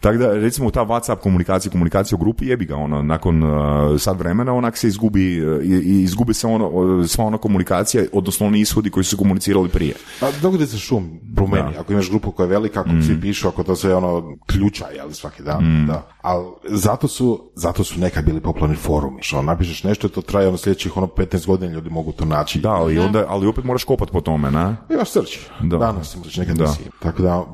Tako 0.00 0.18
da, 0.18 0.32
recimo, 0.32 0.70
ta 0.70 0.80
WhatsApp 0.80 1.16
komunikacija, 1.16 1.72
komunikacija 1.72 2.16
u 2.16 2.18
grupi 2.18 2.46
jebi 2.46 2.64
ga, 2.64 2.76
ono, 2.76 3.02
nakon 3.02 3.42
uh, 3.42 4.00
sad 4.00 4.18
vremena, 4.18 4.52
onak 4.52 4.76
se 4.76 4.88
izgubi, 4.88 5.46
uh, 5.46 5.64
i, 5.64 6.02
izgubi 6.02 6.34
se 6.34 6.46
ono, 6.46 6.68
uh, 6.68 7.06
sva 7.06 7.24
ona 7.24 7.38
komunikacija, 7.38 8.04
odnosno 8.12 8.46
oni 8.46 8.60
ishodi 8.60 8.90
koji 8.90 9.04
su 9.04 9.10
se 9.10 9.16
komunicirali 9.16 9.68
prije. 9.68 9.94
Pa 10.20 10.30
dogodi 10.42 10.66
se 10.66 10.78
šum 10.78 11.20
promeni. 11.36 11.76
Ako 11.78 11.92
imaš 11.92 12.10
grupu 12.10 12.30
koja 12.30 12.44
je 12.44 12.50
velika, 12.50 12.80
ako 12.80 12.90
svi 13.06 13.20
pišu, 13.20 13.48
ako 13.48 13.62
to 13.62 13.76
sve 13.76 13.94
ono 13.94 14.36
ključa, 14.46 14.86
jel, 14.96 15.10
svaki 15.10 15.42
dan, 15.42 15.86
da. 15.86 16.06
Ali 16.22 16.46
zato 16.68 17.08
su, 17.08 17.50
zato 17.54 17.84
su 17.84 18.00
nekad 18.00 18.24
bili 18.24 18.40
popularni 18.40 18.76
forumi. 18.76 19.22
Što 19.22 19.42
napišeš 19.42 19.84
nešto, 19.84 20.08
to 20.08 20.22
traje 20.22 20.48
ono 20.48 20.56
sljedećih 20.56 20.96
ono 20.96 21.06
15 21.06 21.46
godina 21.46 21.72
ljudi 21.72 21.90
mogu 21.90 22.12
to 22.12 22.24
naći. 22.24 22.60
Da, 22.60 22.70
ali, 22.70 22.98
onda, 22.98 23.24
ali 23.28 23.46
opet 23.46 23.64
moraš 23.64 23.84
kopat 23.84 24.10
po 24.10 24.20
tome, 24.20 24.50
ne? 24.50 24.76
Imaš 24.90 25.10
srč. 25.10 25.38
Da. 25.60 25.76
Danas 25.76 26.16
reći 26.24 26.40
nekad 26.40 26.58
nisi. 26.58 26.80
Tako 27.02 27.22
da, 27.22 27.44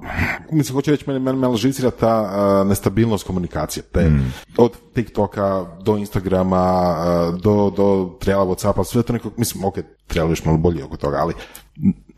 mislim, 0.68 0.76
hoće 0.76 0.90
reći, 0.90 1.04
mene, 1.06 1.32
mene, 1.32 1.56
živcira 1.56 1.90
ta 1.90 2.30
a, 2.32 2.64
nestabilnost 2.64 3.26
komunikacije. 3.26 3.82
Te, 3.82 4.10
Od 4.56 4.72
TikToka 4.94 5.64
do 5.82 5.96
Instagrama, 5.96 6.56
a, 6.56 7.32
do, 7.42 7.70
do 7.76 8.16
Trela, 8.20 8.44
Whatsappa, 8.44 8.84
sve 8.84 9.02
to 9.02 9.12
neko, 9.12 9.30
mislim, 9.36 9.64
ok, 9.64 9.74
Trela 10.06 10.30
još 10.30 10.44
malo 10.44 10.58
bolje 10.58 10.84
oko 10.84 10.96
toga, 10.96 11.16
ali 11.20 11.34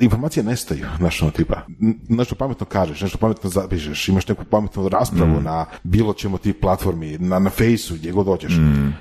informacije 0.01 0.43
nestaju, 0.43 0.87
znaš 0.99 1.23
ono 1.23 1.31
tipa. 1.31 1.61
Nešto 2.09 2.35
pametno 2.35 2.67
kažeš, 2.67 3.01
nešto 3.01 3.19
pametno 3.19 3.51
zapišeš, 3.51 4.09
imaš 4.09 4.29
neku 4.29 4.45
pametnu 4.45 4.89
raspravu 4.89 5.41
na 5.41 5.67
bilo 5.83 6.13
čemu 6.13 6.39
ti 6.39 6.53
platformi, 6.53 7.19
na, 7.19 7.39
na 7.39 7.51
fejsu, 7.51 7.95
gdje 7.95 8.13
god 8.13 8.27
hoćeš. 8.27 8.53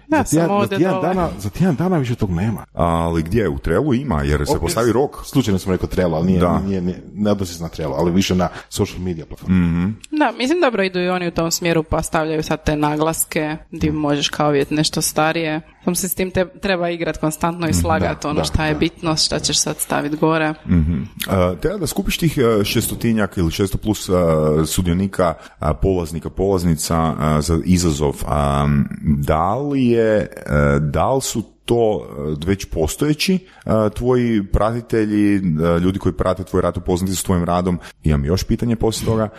Da, 0.07 0.17
za, 0.17 0.23
tjedan, 0.23 0.47
samo 0.47 0.65
za, 0.65 1.01
dana, 1.01 1.29
za 1.37 1.49
tjedan 1.49 1.75
dana 1.75 1.97
više 1.97 2.15
tog 2.15 2.31
nema. 2.31 2.65
Ali 2.73 3.23
gdje? 3.23 3.49
U 3.49 3.57
Trelu 3.57 3.93
ima, 3.93 4.23
jer 4.23 4.45
se 4.47 4.59
postavi 4.59 4.91
rok. 4.91 5.25
Slučajno 5.25 5.59
sam 5.59 5.71
rekao 5.71 5.89
Trello, 5.89 6.17
ali 6.17 6.27
nije, 6.27 6.39
Da. 6.39 6.59
nije, 6.59 6.81
nije, 6.81 7.03
ne 7.13 7.31
odnosi 7.31 7.53
se 7.53 7.63
na 7.63 7.69
Trello, 7.69 7.95
ali 7.97 8.11
više 8.11 8.35
na 8.35 8.49
social 8.69 9.01
media 9.01 9.25
platformu. 9.25 9.93
Da, 10.11 10.33
mislim 10.37 10.61
dobro 10.61 10.83
idu 10.83 10.99
i 10.99 11.09
oni 11.09 11.27
u 11.27 11.31
tom 11.31 11.51
smjeru 11.51 11.83
pa 11.83 12.01
stavljaju 12.01 12.43
sad 12.43 12.63
te 12.63 12.75
naglaske 12.75 13.57
gdje 13.71 13.91
možeš 13.91 14.29
kao 14.29 14.49
vidjeti 14.49 14.73
nešto 14.73 15.01
starije. 15.01 15.61
Sam 15.83 15.95
se 15.95 16.09
s 16.09 16.15
tim 16.15 16.31
te, 16.31 16.45
treba 16.61 16.89
igrat 16.89 17.17
konstantno 17.17 17.67
i 17.67 17.73
slagati 17.73 18.27
ono 18.27 18.39
da, 18.39 18.43
šta 18.43 18.65
je 18.65 18.73
da. 18.73 18.79
bitno, 18.79 19.15
šta 19.15 19.39
ćeš 19.39 19.59
sad 19.59 19.77
staviti 19.77 20.17
gore. 20.17 20.53
Uh, 20.67 21.59
treba 21.59 21.77
da 21.77 21.87
skupiš 21.87 22.17
tih 22.17 22.37
uh, 22.37 22.63
šestotinjak 22.63 23.37
ili 23.37 23.51
šesto 23.51 23.77
plus 23.77 24.09
uh, 24.09 24.17
sudionika, 24.65 25.33
uh, 25.61 25.67
polaznika, 25.81 26.29
polaznica 26.29 27.03
uh, 27.11 27.45
za 27.45 27.59
izazov. 27.65 28.15
Um, 28.23 28.87
da 29.01 29.55
li 29.55 29.87
je, 29.87 30.27
uh, 30.45 30.81
da 30.81 31.13
li 31.13 31.21
su 31.21 31.43
to 31.69 31.75
uh, 31.75 32.37
već 32.45 32.65
postojeći 32.65 33.33
uh, 33.65 33.71
tvoji 33.95 34.43
pratitelji, 34.43 35.37
uh, 35.37 35.81
ljudi 35.81 35.99
koji 35.99 36.13
prate 36.13 36.43
tvoj 36.43 36.61
rad, 36.61 36.77
upoznati 36.77 37.15
s 37.15 37.23
tvojim 37.23 37.43
radom, 37.43 37.79
imam 38.03 38.25
još 38.25 38.43
pitanje 38.43 38.75
poslije 38.75 39.05
toga, 39.05 39.29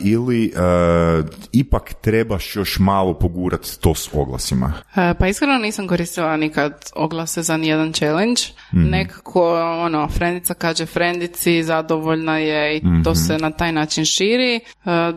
ili 0.00 0.52
ipak 1.52 1.94
trebaš 2.00 2.56
još 2.56 2.78
malo 2.78 3.14
pogurat 3.14 3.66
to 3.80 3.94
s 3.94 4.08
oglasima? 4.12 4.72
E, 4.96 5.14
Pa 5.18 5.26
iskreno 5.26 5.58
nisam 5.58 5.88
koristila 5.88 6.36
nikad 6.36 6.72
oglase 6.94 7.42
za 7.42 7.56
nijedan 7.56 7.92
challenge. 7.92 8.42
Nekako, 8.72 9.54
ono, 9.80 10.08
frendica 10.08 10.54
kaže 10.54 10.86
frendici, 10.86 11.62
zadovoljna 11.62 12.38
je 12.38 12.76
i 12.76 12.82
to 13.04 13.14
se 13.14 13.38
na 13.38 13.50
taj 13.50 13.72
način 13.72 14.04
širi. 14.04 14.56
E, 14.56 14.60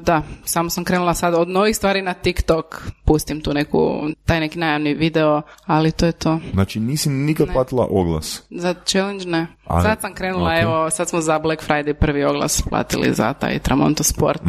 Da, 0.01 0.21
samo 0.45 0.69
sam 0.69 0.83
krenula 0.83 1.13
sad 1.13 1.33
od 1.33 1.49
novih 1.49 1.75
stvari 1.75 2.01
na 2.01 2.13
TikTok, 2.13 2.87
pustim 3.05 3.41
tu 3.41 3.53
neku, 3.53 3.79
taj 4.25 4.39
neki 4.39 4.59
najavni 4.59 4.93
video, 4.93 5.41
ali 5.65 5.91
to 5.91 6.05
je 6.05 6.11
to. 6.11 6.39
Znači 6.57 6.79
nisi 6.79 7.09
nikad 7.09 7.47
platila 7.53 7.87
oglas. 7.89 8.43
Za 8.49 8.73
challenge 8.85 9.25
ne. 9.25 9.47
Ali- 9.65 9.83
sad 9.83 10.01
sam 10.01 10.13
krenula, 10.13 10.51
ok. 10.53 10.61
evo, 10.61 10.89
sad 10.89 11.09
smo 11.09 11.21
za 11.21 11.39
Black 11.39 11.63
Friday 11.67 11.93
prvi 11.93 12.23
oglas 12.23 12.61
platili 12.69 13.13
za 13.13 13.33
taj 13.33 13.59
Tramonto 13.59 14.03
Sport. 14.03 14.41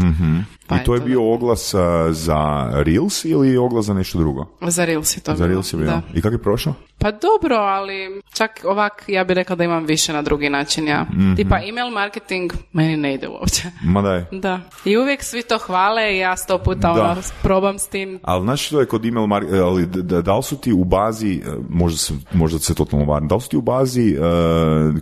Pa 0.69 0.77
I 0.77 0.85
to 0.85 0.95
je 0.95 1.01
bio 1.01 1.33
oglas 1.33 1.75
uh, 1.75 1.81
za 2.11 2.71
Reels 2.75 3.25
ili 3.25 3.57
oglas 3.57 3.85
za 3.87 3.95
nešto 3.95 4.19
drugo? 4.19 4.47
Za 4.61 4.85
Reels 4.85 5.17
je 5.17 5.21
to 5.21 5.31
Za 5.33 5.37
bilo, 5.37 5.49
Reels 5.49 5.73
je 5.73 5.79
da. 5.79 6.03
I 6.15 6.23
kako 6.23 6.35
je 6.35 6.43
prošao? 6.43 6.75
Pa 7.01 7.11
dobro, 7.11 7.57
ali 7.57 8.23
čak 8.33 8.51
ovak 8.65 9.05
ja 9.07 9.25
bih 9.25 9.35
rekla 9.35 9.57
da 9.57 9.65
imam 9.65 9.85
više 9.85 10.13
na 10.13 10.23
drugi 10.23 10.51
način 10.51 10.89
ja. 10.89 11.03
Mhm. 11.13 11.35
Tipa 11.35 11.59
email 11.69 11.91
marketing 11.91 12.53
meni 12.73 12.97
ne 12.97 13.15
ide 13.15 13.29
uopće. 13.29 13.63
Ma 13.93 14.03
daj. 14.03 14.25
Da. 14.33 14.61
I 14.85 14.97
uvijek 14.97 15.23
svi 15.23 15.43
to 15.43 15.59
hvale 15.59 16.15
i 16.15 16.19
ja 16.19 16.37
sto 16.37 16.59
puta 16.59 16.93
Da. 16.95 17.03
ono 17.03 17.17
probam 17.43 17.79
s 17.79 17.87
tim. 17.89 18.19
Ali 18.23 18.43
znaš 18.43 18.67
što 18.67 18.81
je 18.81 18.87
kod 18.87 19.05
email 19.05 19.27
mark- 19.27 19.55
e, 19.57 19.59
ali 19.59 19.87
da, 19.87 20.23
da, 20.23 20.37
li 20.37 20.43
su 20.43 20.57
ti 20.61 20.73
u 20.73 20.85
bazi, 20.85 21.43
e, 21.47 21.51
možda 21.69 21.99
se, 21.99 22.15
možda 22.33 22.59
se 22.59 22.75
totalno 22.75 23.05
varam, 23.05 23.29
da 23.29 23.35
li 23.35 23.41
su 23.41 23.49
ti 23.49 23.57
u 23.57 23.63
bazi 23.63 24.11
e, 24.11 24.19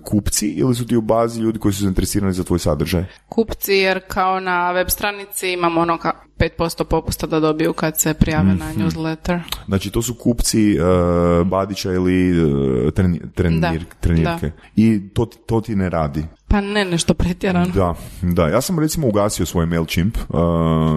kupci 0.05 0.49
ili 0.49 0.75
su 0.75 0.87
ti 0.87 0.97
u 0.97 1.01
bazi 1.01 1.41
ljudi 1.41 1.59
koji 1.59 1.73
su 1.75 1.83
zainteresirani 1.83 2.33
za 2.33 2.45
tvoj 2.45 2.59
sadržaj? 2.59 3.05
Kupci 3.29 3.73
jer 3.73 4.01
kao 4.09 4.41
na 4.41 4.71
web 4.73 4.89
stranici 4.89 5.56
imam 5.57 5.79
ono 5.79 5.99
ka 5.99 6.13
5% 6.39 6.85
popusta 6.85 7.27
da 7.27 7.41
dobiju 7.41 7.73
kad 7.73 8.01
se 8.01 8.15
prijave 8.15 8.55
na 8.55 8.65
Mhm. 8.67 8.81
newsletter. 8.81 9.41
Znači 9.67 9.91
to 9.91 10.03
su 10.03 10.15
kupci 10.15 10.73
e, 10.73 10.79
Badića 11.45 11.93
ili 11.93 12.31
e, 12.31 12.43
treni- 12.91 13.21
trenir- 13.29 13.61
Da, 13.61 13.73
trenirke. 14.01 14.51
I 14.77 15.09
to, 15.09 15.25
to 15.27 15.61
ti 15.61 15.77
ne 15.77 15.91
radi. 15.91 16.25
Pa 16.57 16.61
ne 16.61 16.85
nešto 16.85 17.15
pretjerano. 17.15 17.73
Da, 17.75 17.95
da. 18.23 18.49
Ja 18.49 18.61
sam 18.61 18.79
recimo 18.79 19.09
ugasio 19.09 19.47
svoj 19.47 19.67
MailChimp 19.67 20.19
uh, 20.29 20.39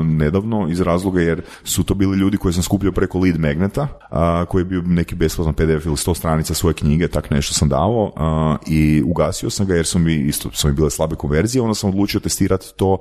nedavno 0.05 0.67
iz 0.69 0.81
razloga 0.81 1.21
jer 1.21 1.41
su 1.63 1.83
to 1.83 1.93
bili 1.93 2.17
ljudi 2.17 2.37
koje 2.37 2.53
sam 2.53 2.63
skupljao 2.63 2.93
preko 2.93 3.19
lead 3.19 3.39
magneta, 3.39 3.81
uh, 4.11 4.47
koji 4.47 4.61
je 4.61 4.65
bio 4.65 4.81
neki 4.81 5.15
besplatan 5.15 5.53
PDF 5.53 5.85
ili 5.85 5.95
100 5.95 6.15
stranica 6.15 6.53
svoje 6.53 6.73
knjige, 6.73 7.07
tak 7.07 7.29
nešto 7.29 7.53
sam 7.53 7.69
davao 7.69 8.03
uh, 8.03 8.57
i 8.67 9.03
ugasio 9.05 9.49
sam 9.49 9.65
ga 9.65 9.75
jer 9.75 9.85
su 9.85 9.99
mi 9.99 10.15
isto 10.15 10.49
su 10.53 10.67
mi 10.67 10.73
bile 10.73 10.89
slabe 10.89 11.15
konverzije, 11.15 11.61
onda 11.61 11.75
sam 11.75 11.89
odlučio 11.89 12.19
testirati 12.19 12.67
to 12.75 12.97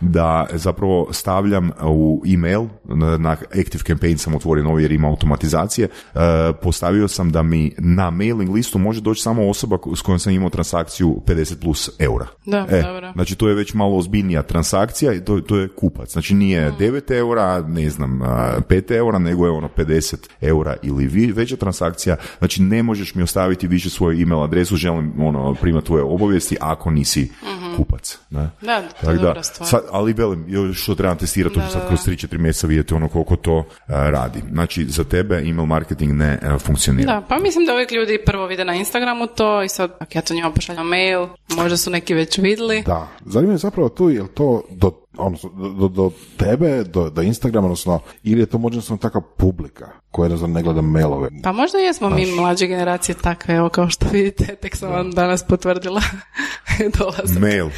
da 0.00 0.46
zapravo 0.52 1.08
stavljam 1.12 1.70
u 1.82 2.22
email, 2.34 2.64
na, 2.84 3.16
na 3.16 3.30
Active 3.30 3.84
Campaign 3.86 4.18
sam 4.18 4.34
otvorio 4.34 4.64
novi 4.64 4.82
jer 4.82 4.92
ima 4.92 5.08
automatizacije, 5.08 5.88
uh, 6.14 6.20
postavio 6.62 7.08
sam 7.08 7.32
da 7.32 7.42
mi 7.42 7.74
na 7.78 8.10
mailing 8.10 8.50
listu 8.50 8.78
može 8.78 9.00
doći 9.00 9.22
samo 9.22 9.48
osoba 9.48 9.78
s 9.96 10.00
kojom 10.00 10.18
sam 10.18 10.32
imao 10.32 10.50
transakciju 10.50 11.22
50 11.26 11.60
plus 11.60 11.90
eura. 12.00 12.26
Da, 12.46 12.66
E, 12.70 12.82
dobro. 12.82 13.12
Znači 13.12 13.34
to 13.34 13.48
je 13.48 13.54
već 13.54 13.74
malo 13.74 13.96
ozbiljnija 13.96 14.42
transakcija 14.42 15.12
i 15.12 15.24
to, 15.24 15.40
to 15.40 15.56
je 15.56 15.68
kupac. 15.68 16.12
Znači 16.12 16.34
nije 16.34 16.72
9 16.78 17.12
eura, 17.18 17.60
ne 17.60 17.90
znam, 17.90 18.22
a, 18.22 18.60
5 18.68 18.96
eura, 18.96 19.18
nego 19.18 19.44
je 19.46 19.50
ono 19.50 19.68
50 19.76 20.16
eura 20.40 20.76
ili 20.82 21.06
vi, 21.06 21.32
veća 21.32 21.56
transakcija. 21.56 22.16
Znači 22.38 22.62
ne 22.62 22.82
možeš 22.82 23.14
mi 23.14 23.22
ostaviti 23.22 23.66
više 23.66 23.90
svoju 23.90 24.22
email 24.22 24.42
adresu, 24.42 24.76
želim 24.76 25.12
ono, 25.20 25.54
primati 25.54 25.86
tvoje 25.86 26.02
obavijesti 26.02 26.56
ako 26.60 26.90
nisi 26.90 27.32
kupac. 27.76 28.18
Ne? 28.30 28.50
Da, 28.62 28.82
to 28.82 28.88
Tako 29.00 29.10
je 29.12 29.18
dobra 29.18 29.42
stvar. 29.42 29.68
sad, 29.68 29.82
ali 29.90 30.12
velim, 30.12 30.44
još 30.48 30.82
što 30.82 30.94
trebam 30.94 31.18
testirati, 31.18 31.60
sad 31.72 31.88
kroz 31.88 32.00
3-4 32.00 32.38
mjeseca 32.38 32.66
vidjeti 32.66 32.94
ono 32.94 33.08
koliko 33.08 33.36
to 33.36 33.64
a, 33.86 34.10
radi. 34.10 34.42
Znači 34.52 34.84
za 34.84 35.04
tebe 35.04 35.34
email 35.36 35.66
marketing 35.66 36.12
ne 36.12 36.38
a, 36.42 36.58
funkcionira. 36.58 37.12
Da, 37.14 37.26
pa 37.28 37.38
mislim 37.38 37.66
da 37.66 37.72
uvijek 37.74 37.92
ljudi 37.92 38.18
prvo 38.26 38.46
vide 38.46 38.64
na 38.64 38.74
Instagramu 38.74 39.26
to 39.26 39.62
i 39.62 39.68
sad 39.68 39.90
ako 39.98 40.12
ja 40.14 40.22
to 40.22 40.34
njima 40.34 40.50
pošaljam 40.50 40.86
mail, 40.88 41.26
možda 41.56 41.76
su 41.80 41.90
neki 41.90 42.14
već 42.14 42.38
vidjeli. 42.38 42.82
Da, 42.82 43.08
zanima 43.24 43.52
me 43.52 43.58
zapravo 43.58 43.88
tu, 43.88 44.10
je 44.10 44.26
to 44.34 44.62
do, 44.70 44.90
odnosno, 45.20 45.50
do, 45.78 45.88
do, 45.88 46.10
tebe, 46.36 46.84
do, 46.84 47.10
do 47.10 47.22
Instagrama, 47.22 47.66
odnosno, 47.66 48.00
ili 48.22 48.40
je 48.40 48.46
to 48.46 48.58
možda 48.58 48.80
samo 48.80 48.98
takva 48.98 49.20
publika 49.20 49.88
koja 50.10 50.28
ne 50.28 50.36
znam, 50.36 50.52
ne 50.52 50.62
gleda 50.62 50.80
mailove. 50.80 51.28
Pa 51.42 51.52
možda 51.52 51.78
jesmo 51.78 52.10
mi 52.10 52.26
mlađe 52.26 52.66
generacije 52.66 53.14
takve, 53.14 53.54
evo 53.54 53.68
kao 53.68 53.90
što 53.90 54.06
vidite, 54.12 54.56
tek 54.56 54.76
sam 54.76 54.90
vam 54.90 55.10
danas 55.10 55.46
potvrdila 55.46 56.00
dolazak. 56.98 57.38
Mail. 57.38 57.68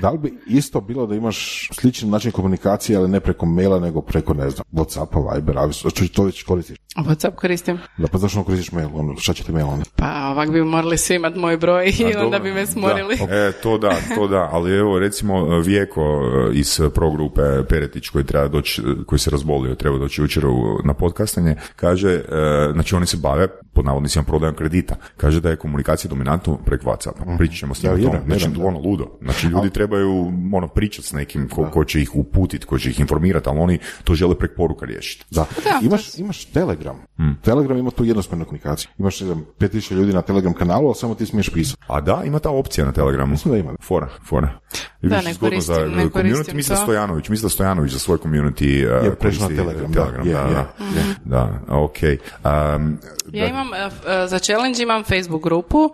Da 0.00 0.10
li 0.10 0.18
bi 0.18 0.38
isto 0.46 0.80
bilo 0.80 1.06
da 1.06 1.14
imaš 1.14 1.68
sličan 1.72 2.10
način 2.10 2.32
komunikacije, 2.32 2.98
ali 2.98 3.08
ne 3.08 3.20
preko 3.20 3.46
maila, 3.46 3.78
nego 3.80 4.00
preko, 4.00 4.34
ne 4.34 4.50
znam, 4.50 4.64
Whatsappa, 4.72 5.34
Vibera, 5.34 5.72
što 5.72 6.08
to 6.14 6.24
već 6.24 6.42
koristiš? 6.42 6.78
Whatsapp 6.96 7.34
koristim. 7.34 7.78
Da, 7.98 8.08
pa 8.08 8.18
zašto 8.18 8.44
koristiš 8.44 8.72
mail? 8.72 8.88
Ono, 8.94 9.16
šta 9.16 9.32
će 9.32 9.44
ti 9.44 9.52
mail 9.52 9.68
onda? 9.68 9.84
Pa 9.96 10.28
ovak 10.30 10.50
bi 10.50 10.64
morali 10.64 10.98
svi 10.98 11.14
imat 11.14 11.34
moj 11.34 11.56
broj 11.56 11.92
i 11.98 12.04
A, 12.04 12.06
onda 12.06 12.20
dobro, 12.20 12.40
bi 12.40 12.52
me 12.52 12.66
smorili. 12.66 13.16
Da. 13.16 13.34
E, 13.34 13.52
to 13.52 13.78
da, 13.78 13.96
to 14.14 14.28
da, 14.28 14.48
ali 14.52 14.76
evo 14.76 14.98
recimo 14.98 15.58
Vijeko 15.58 16.02
e, 16.34 16.52
iz 16.52 16.80
progrupe 16.94 17.42
Peretić 17.68 18.08
koji 18.08 18.24
treba 18.24 18.48
doći, 18.48 18.82
koji 19.06 19.18
se 19.18 19.30
razbolio, 19.30 19.74
treba 19.74 19.98
doći 19.98 20.20
jučer 20.20 20.44
na 20.84 20.94
podcastanje, 20.94 21.56
kaže, 21.76 22.10
e, 22.12 22.22
znači 22.72 22.94
oni 22.94 23.06
se 23.06 23.16
bave 23.16 23.48
pod 23.74 23.84
navodnicima 23.84 24.24
prodajom 24.24 24.54
kredita. 24.54 24.94
Kaže 25.16 25.40
da 25.40 25.50
je 25.50 25.56
komunikacija 25.56 26.08
dominantno 26.08 26.56
preko 26.56 26.84
WhatsAppa. 26.86 27.38
Pričat 27.38 27.58
ćemo 27.58 27.74
s 27.74 27.82
njim 27.82 27.90
Ja 27.90 27.94
o 27.94 27.96
vjerujem, 27.96 28.22
Znači, 28.26 28.50
ono 28.60 28.78
ludo. 28.80 29.18
Znači, 29.22 29.46
ljudi 29.46 29.70
trebaju 29.70 30.32
ono, 30.52 30.68
pričati 30.68 31.08
s 31.08 31.12
nekim 31.12 31.48
ko, 31.48 31.70
ko 31.70 31.84
će 31.84 32.02
ih 32.02 32.16
uputiti, 32.16 32.66
ko 32.66 32.78
će 32.78 32.90
ih 32.90 33.00
informirati, 33.00 33.48
ali 33.48 33.58
oni 33.58 33.78
to 34.04 34.14
žele 34.14 34.34
preko 34.34 34.54
poruka 34.56 34.86
riješiti. 34.86 35.24
Da. 35.30 35.46
Imaš, 35.82 36.18
imaš 36.18 36.44
Telegram. 36.44 36.96
Telegram 37.42 37.78
ima 37.78 37.90
tu 37.90 38.04
jednosmjernu 38.04 38.44
komunikaciju. 38.44 38.88
Imaš, 38.98 39.20
ne 39.20 39.26
znam, 39.26 39.44
5000 39.58 39.94
ljudi 39.94 40.12
na 40.12 40.22
Telegram 40.22 40.54
kanalu, 40.54 40.86
ali 40.86 40.94
samo 40.94 41.14
ti 41.14 41.26
smiješ 41.26 41.50
pisati. 41.50 41.82
A 41.86 42.00
da, 42.00 42.22
ima 42.26 42.38
ta 42.38 42.50
opcija 42.50 42.84
na 42.84 42.92
Telegramu. 42.92 43.30
Mislim 43.30 43.54
da 43.54 43.58
ima. 43.58 43.72
Fora, 43.82 44.08
fora. 44.24 44.58
I 45.02 45.08
Da, 45.08 45.20
ne 45.20 45.32
zgodno 45.32 45.60
za 45.60 45.74
koristim- 45.74 45.96
ne 45.96 46.04
community, 46.04 46.10
koristim 46.12 46.56
mislim 46.56 46.74
da 46.74 46.80
to. 46.80 46.84
Stojanović, 46.84 47.28
mislim 47.28 47.44
da 47.44 47.50
Stojanović 47.50 47.92
za 47.92 47.98
svoj 47.98 48.18
community 48.18 48.98
uh, 48.98 49.04
Je 49.04 49.14
prešao 49.14 49.48
na 49.48 49.56
Telegram, 49.56 49.92
da, 49.92 50.04
Telegram, 50.04 50.26
je, 50.26 50.32
da, 50.34 50.40
je, 50.40 50.54
da, 50.94 51.00
je. 51.00 51.14
da, 51.24 51.60
ok. 51.68 51.96
Um, 52.76 52.98
Ja 53.32 53.48
imam, 53.48 53.63
e, 53.74 53.86
f- 53.86 54.06
e, 54.06 54.26
za 54.26 54.38
challenge 54.38 54.82
imam 54.82 55.04
Facebook 55.04 55.42
grupu 55.42 55.90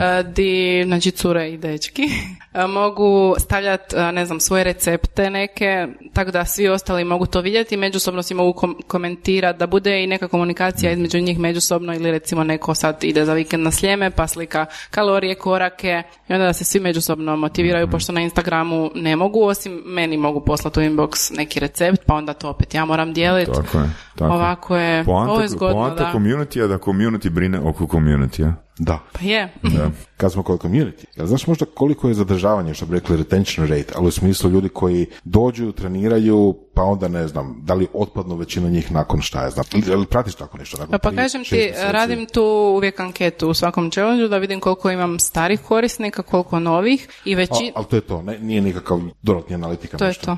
e, 0.00 0.22
di, 0.22 0.82
znači 0.86 1.10
cure 1.10 1.50
i 1.50 1.56
dečki 1.58 2.02
e, 2.54 2.66
mogu 2.66 3.34
stavljati, 3.38 3.96
e, 3.96 4.12
ne 4.12 4.26
znam, 4.26 4.40
svoje 4.40 4.64
recepte 4.64 5.30
neke, 5.30 5.86
tako 6.12 6.30
da 6.30 6.44
svi 6.44 6.68
ostali 6.68 7.04
mogu 7.04 7.26
to 7.26 7.40
vidjeti 7.40 7.76
međusobno 7.76 8.22
si 8.22 8.34
mogu 8.34 8.52
kom- 8.52 8.76
komentirati, 8.86 9.58
da 9.58 9.66
bude 9.66 10.04
i 10.04 10.06
neka 10.06 10.28
komunikacija 10.28 10.92
između 10.92 11.20
njih 11.20 11.38
međusobno 11.38 11.94
ili 11.94 12.10
recimo 12.10 12.44
neko 12.44 12.74
sad 12.74 13.04
ide 13.04 13.24
za 13.24 13.32
vikend 13.34 13.62
na 13.62 13.70
sljeme 13.70 14.10
pa 14.10 14.26
slika 14.26 14.66
kalorije, 14.90 15.34
korake 15.34 16.02
i 16.28 16.32
onda 16.32 16.44
da 16.46 16.52
se 16.52 16.64
svi 16.64 16.80
međusobno 16.80 17.36
motiviraju 17.36 17.88
pošto 17.90 18.12
na 18.12 18.20
Instagramu 18.20 18.90
ne 18.94 19.16
mogu, 19.16 19.42
osim 19.44 19.82
meni 19.86 20.16
mogu 20.16 20.40
poslati 20.40 20.80
u 20.80 20.82
inbox 20.82 21.36
neki 21.36 21.60
recept 21.60 22.02
pa 22.06 22.14
onda 22.14 22.32
to 22.32 22.48
opet 22.50 22.74
ja 22.74 22.84
moram 22.84 23.12
dijeliti. 23.12 23.52
Tako 23.52 23.78
je. 23.78 23.90
Tako. 24.18 24.34
Ovako 24.34 24.76
je, 24.76 25.04
Poanta, 25.04 25.32
ovo 25.32 25.40
je 25.40 25.48
zgodno, 25.48 25.90
da. 25.90 26.12
community 26.14 26.68
da 26.68 26.78
community 26.78 27.11
brine 27.30 27.58
oko 27.58 27.86
community 27.86 28.44
Da. 28.78 28.98
Pa 29.12 29.20
je. 29.22 29.52
Da. 29.62 29.90
Kad 30.16 30.32
smo 30.32 30.42
kod 30.42 30.60
community, 30.60 31.04
jel 31.16 31.26
znaš 31.26 31.46
možda 31.46 31.66
koliko 31.74 32.08
je 32.08 32.14
zadržavanje, 32.14 32.74
što 32.74 32.86
bi 32.86 32.94
rekli 32.94 33.16
retention 33.16 33.66
rate, 33.66 33.92
ali 33.96 34.08
u 34.08 34.10
smislu 34.10 34.50
ljudi 34.50 34.68
koji 34.68 35.06
dođu, 35.24 35.72
treniraju, 35.72 36.58
pa 36.74 36.82
onda 36.82 37.08
ne 37.08 37.28
znam, 37.28 37.60
da 37.62 37.74
li 37.74 37.86
otpadnu 37.92 38.36
većina 38.36 38.68
njih 38.68 38.92
nakon 38.92 39.20
šta 39.20 39.44
je 39.44 39.50
znam, 39.50 39.64
ili, 39.86 40.06
pratiš 40.06 40.34
tako 40.34 40.58
nešto? 40.58 40.76
Nakon 40.76 40.90
Pa, 40.90 40.98
pa 40.98 41.16
kažem 41.16 41.44
ti, 41.44 41.54
mjeseci? 41.54 41.92
radim 41.92 42.26
tu 42.26 42.42
uvijek 42.76 43.00
anketu 43.00 43.48
u 43.48 43.54
svakom 43.54 43.90
challenge 43.90 44.28
da 44.28 44.38
vidim 44.38 44.60
koliko 44.60 44.90
imam 44.90 45.18
starih 45.18 45.60
korisnika, 45.60 46.22
koliko 46.22 46.60
novih 46.60 47.08
i 47.24 47.34
A, 47.34 47.36
veći... 47.36 47.72
ali 47.74 47.86
to 47.86 47.96
je 47.96 48.00
to, 48.02 48.22
ne, 48.22 48.38
nije 48.38 48.60
nikakav 48.60 49.00
dodatni 49.22 49.54
analitika. 49.54 49.96
To 49.96 50.04
je 50.04 50.08
nešto. 50.08 50.24
to. 50.24 50.36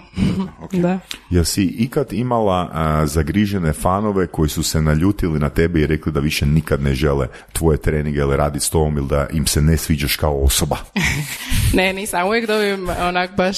Ok. 0.65 0.73
Da. 0.73 0.99
Jel 1.31 1.45
si 1.45 1.65
ikad 1.65 2.13
imala 2.13 2.71
a, 2.73 3.07
zagrižene 3.07 3.73
fanove 3.73 4.27
koji 4.27 4.49
su 4.49 4.63
se 4.63 4.81
naljutili 4.81 5.39
na 5.39 5.49
tebe 5.49 5.81
i 5.81 5.87
rekli 5.87 6.13
da 6.13 6.21
više 6.21 6.47
nikad 6.47 6.83
ne 6.83 6.95
žele 6.95 7.29
tvoje 7.53 7.79
treninge 7.79 8.24
raditi 8.31 8.65
s 8.65 8.71
tobom 8.71 8.99
ili 8.99 9.09
da 9.09 9.27
im 9.33 9.47
se 9.47 9.61
ne 9.61 9.77
sviđaš 9.77 10.17
kao 10.17 10.41
osoba? 10.43 10.77
Ne, 11.73 11.93
nisam, 11.93 12.27
uvijek 12.27 12.47
dobijem 12.47 12.89
onak 12.89 13.37
baš, 13.37 13.57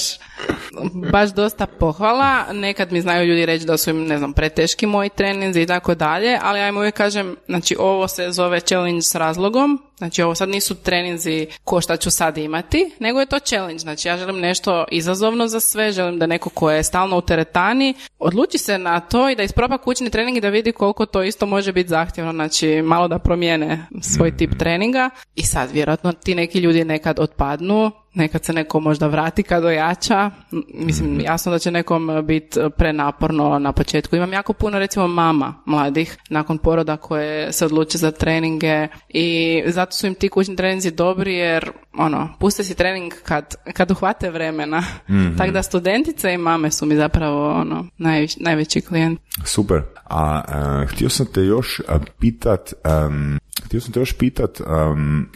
baš 1.11 1.29
dosta 1.29 1.65
pohvala. 1.65 2.53
Nekad 2.53 2.91
mi 2.91 3.01
znaju 3.01 3.27
ljudi 3.27 3.45
reći 3.45 3.65
da 3.65 3.77
su 3.77 3.89
im, 3.89 4.05
ne 4.05 4.17
znam, 4.17 4.33
preteški 4.33 4.85
moji 4.85 5.09
treninzi 5.09 5.61
i 5.61 5.65
tako 5.65 5.95
dalje, 5.95 6.39
ali 6.41 6.59
ja 6.59 6.67
im 6.67 6.77
uvijek 6.77 6.95
kažem, 6.95 7.35
znači 7.47 7.75
ovo 7.79 8.07
se 8.07 8.31
zove 8.31 8.59
challenge 8.59 9.01
s 9.01 9.15
razlogom, 9.15 9.81
znači 9.97 10.21
ovo 10.21 10.35
sad 10.35 10.49
nisu 10.49 10.75
treninzi 10.75 11.47
ko 11.63 11.81
šta 11.81 11.97
ću 11.97 12.11
sad 12.11 12.37
imati, 12.37 12.91
nego 12.99 13.19
je 13.19 13.25
to 13.25 13.39
challenge, 13.39 13.79
znači 13.79 14.07
ja 14.07 14.17
želim 14.17 14.39
nešto 14.39 14.85
izazovno 14.91 15.47
za 15.47 15.59
sve, 15.59 15.91
želim 15.91 16.19
da 16.19 16.25
neko 16.25 16.49
ko 16.49 16.71
je 16.71 16.83
stalno 16.83 17.17
u 17.17 17.21
teretani 17.21 17.93
odluči 18.19 18.57
se 18.57 18.77
na 18.77 18.99
to 18.99 19.29
i 19.29 19.35
da 19.35 19.43
isproba 19.43 19.77
kućni 19.77 20.09
trening 20.09 20.37
i 20.37 20.41
da 20.41 20.49
vidi 20.49 20.71
koliko 20.71 21.05
to 21.05 21.23
isto 21.23 21.45
može 21.45 21.71
biti 21.71 21.89
zahtjevno, 21.89 22.31
znači 22.31 22.81
malo 22.81 23.07
da 23.07 23.19
promijene 23.19 23.85
svoj 24.01 24.37
tip 24.37 24.51
treninga. 24.59 25.09
I 25.35 25.43
sad 25.43 25.71
vjerojatno 25.71 26.11
ti 26.11 26.35
neki 26.35 26.59
ljudi 26.59 26.85
nekad 26.85 27.19
otpadnu, 27.19 27.91
nekad 28.17 28.45
se 28.45 28.53
neko 28.53 28.79
možda 28.79 29.07
vrati 29.07 29.43
kad 29.43 29.65
ojača. 29.65 30.31
Mislim, 30.73 31.19
jasno 31.19 31.51
da 31.51 31.59
će 31.59 31.71
nekom 31.71 32.25
biti 32.25 32.59
prenaporno 32.77 33.59
na 33.59 33.71
početku. 33.71 34.15
Imam 34.15 34.33
jako 34.33 34.53
puno, 34.53 34.79
recimo, 34.79 35.07
mama 35.07 35.53
mladih 35.65 36.17
nakon 36.29 36.57
poroda 36.57 36.97
koje 36.97 37.53
se 37.53 37.65
odluče 37.65 37.97
za 37.97 38.11
treninge 38.11 38.87
i 39.09 39.63
zato 39.67 39.91
su 39.91 40.07
im 40.07 40.15
ti 40.15 40.29
kućni 40.29 40.55
treninzi 40.55 40.91
dobri 40.91 41.35
jer, 41.35 41.71
ono, 41.97 42.29
puste 42.39 42.63
si 42.63 42.75
trening 42.75 43.13
kad, 43.23 43.55
kad 43.73 43.91
uhvate 43.91 44.29
vremena. 44.29 44.83
Tako 45.37 45.51
da 45.51 45.63
studentice 45.63 46.33
i 46.33 46.37
mame 46.37 46.71
su 46.71 46.85
mi 46.85 46.95
zapravo, 46.95 47.51
ono, 47.51 47.85
najveći, 47.97 48.43
najveći 48.43 48.81
klijent. 48.81 49.19
Super. 49.45 49.81
A, 50.05 50.41
a, 50.47 50.85
htio 50.87 51.09
sam 51.09 51.25
te 51.33 51.41
još 51.41 51.81
pitat, 52.19 52.73
am, 52.83 53.37
htio 53.65 53.81
sam 53.81 53.91
te 53.91 53.99
još 53.99 54.13
pitat, 54.13 54.61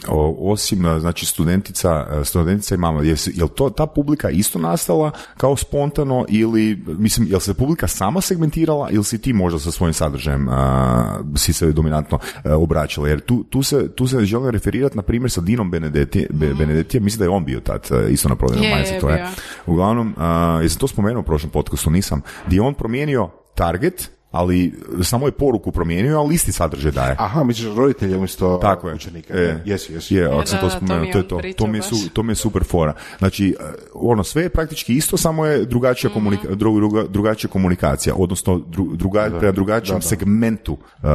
o- 0.08 0.36
osim, 0.52 0.84
a, 0.84 1.00
znači, 1.00 1.26
studentica, 1.26 1.90
a, 1.90 2.24
studentica 2.24 2.74
i 2.74 2.78
mama, 2.78 3.02
je, 3.02 3.14
jel 3.34 3.48
to, 3.48 3.70
ta 3.70 3.86
publika 3.86 4.30
isto 4.30 4.58
nastala 4.58 5.10
kao 5.36 5.56
spontano 5.56 6.24
ili, 6.28 6.84
mislim, 6.86 7.26
jel 7.30 7.40
se 7.40 7.54
publika 7.54 7.86
sama 7.88 8.20
segmentirala 8.20 8.90
ili 8.90 9.04
si 9.04 9.18
ti 9.20 9.32
možda 9.32 9.58
sa 9.58 9.70
svojim 9.70 9.94
sadržajem 9.94 10.48
a, 10.48 11.20
si 11.36 11.52
se 11.52 11.72
dominantno 11.72 12.18
a, 12.44 12.56
obraćala? 12.56 13.08
Jer 13.08 13.20
tu, 13.20 13.44
tu, 13.44 13.62
se, 13.62 13.92
tu 13.94 14.06
se 14.06 14.24
želim 14.24 14.50
referirati, 14.50 14.96
na 14.96 15.02
primjer, 15.02 15.30
sa 15.30 15.40
Dinom 15.40 15.70
Benedetti, 15.70 16.26
Be- 16.30 16.54
Benedettijem, 16.54 17.04
mislim 17.04 17.18
da 17.18 17.24
je 17.24 17.30
on 17.30 17.44
bio 17.44 17.60
tad 17.60 17.88
isto 18.10 18.28
na 18.28 18.36
prodajnom 18.36 18.64
Je, 18.64 18.68
je, 18.70 18.74
majici, 18.74 18.92
to 19.00 19.08
je. 19.10 19.26
Uglavnom, 19.66 20.14
a, 20.18 20.58
jesam 20.62 20.78
to 20.78 20.88
spomenuo 20.88 21.20
u 21.20 21.24
prošlom 21.24 21.50
podcastu, 21.50 21.90
nisam, 21.90 22.20
gdje 22.46 22.56
je 22.56 22.62
on 22.62 22.74
promijenio 22.74 23.30
target, 23.54 24.10
ali 24.32 24.72
samo 25.02 25.26
je 25.26 25.32
poruku 25.32 25.72
promijenio, 25.72 26.18
ali 26.18 26.34
isti 26.34 26.52
sadržaj 26.52 26.92
daje. 26.92 27.16
Aha, 27.18 27.44
misliš 27.44 27.76
roditelje 27.76 28.16
umjesto 28.16 28.58
Tako 28.58 28.88
je. 28.88 28.94
učenika. 28.94 29.34
E, 29.34 29.62
Jesu, 29.64 29.92
jesu. 29.92 30.14
Je, 30.14 30.22
E, 30.22 30.26
ako 30.26 30.46
sam 30.46 30.56
da, 30.56 30.60
to 30.60 30.66
da, 30.66 30.70
to 30.70 30.76
spomenuo, 30.76 31.00
mi 31.00 31.06
je 31.06 31.12
to 31.12 31.18
je 31.18 31.28
to. 31.28 31.40
To 31.56 31.66
mi 31.66 31.78
je, 31.78 31.82
su, 31.82 32.10
to 32.10 32.22
mi 32.22 32.32
je 32.32 32.36
super 32.36 32.64
fora. 32.64 32.94
Znači, 33.18 33.48
e, 33.50 33.64
ono, 33.94 34.24
sve 34.24 34.42
je 34.42 34.48
praktički 34.48 34.94
isto, 34.94 35.16
samo 35.16 35.46
je 35.46 35.64
drugačija, 35.64 36.10
Mhm. 36.10 36.18
komunika- 36.18 36.48
dru- 36.48 36.76
druga- 36.76 37.04
drugačija 37.04 37.50
komunikacija, 37.50 38.14
odnosno 38.16 38.58
dru, 38.60 38.86
druga, 38.86 39.30
prema 39.30 39.52
drugačijem 39.52 40.02
segmentu 40.02 40.72
uh, 40.72 41.08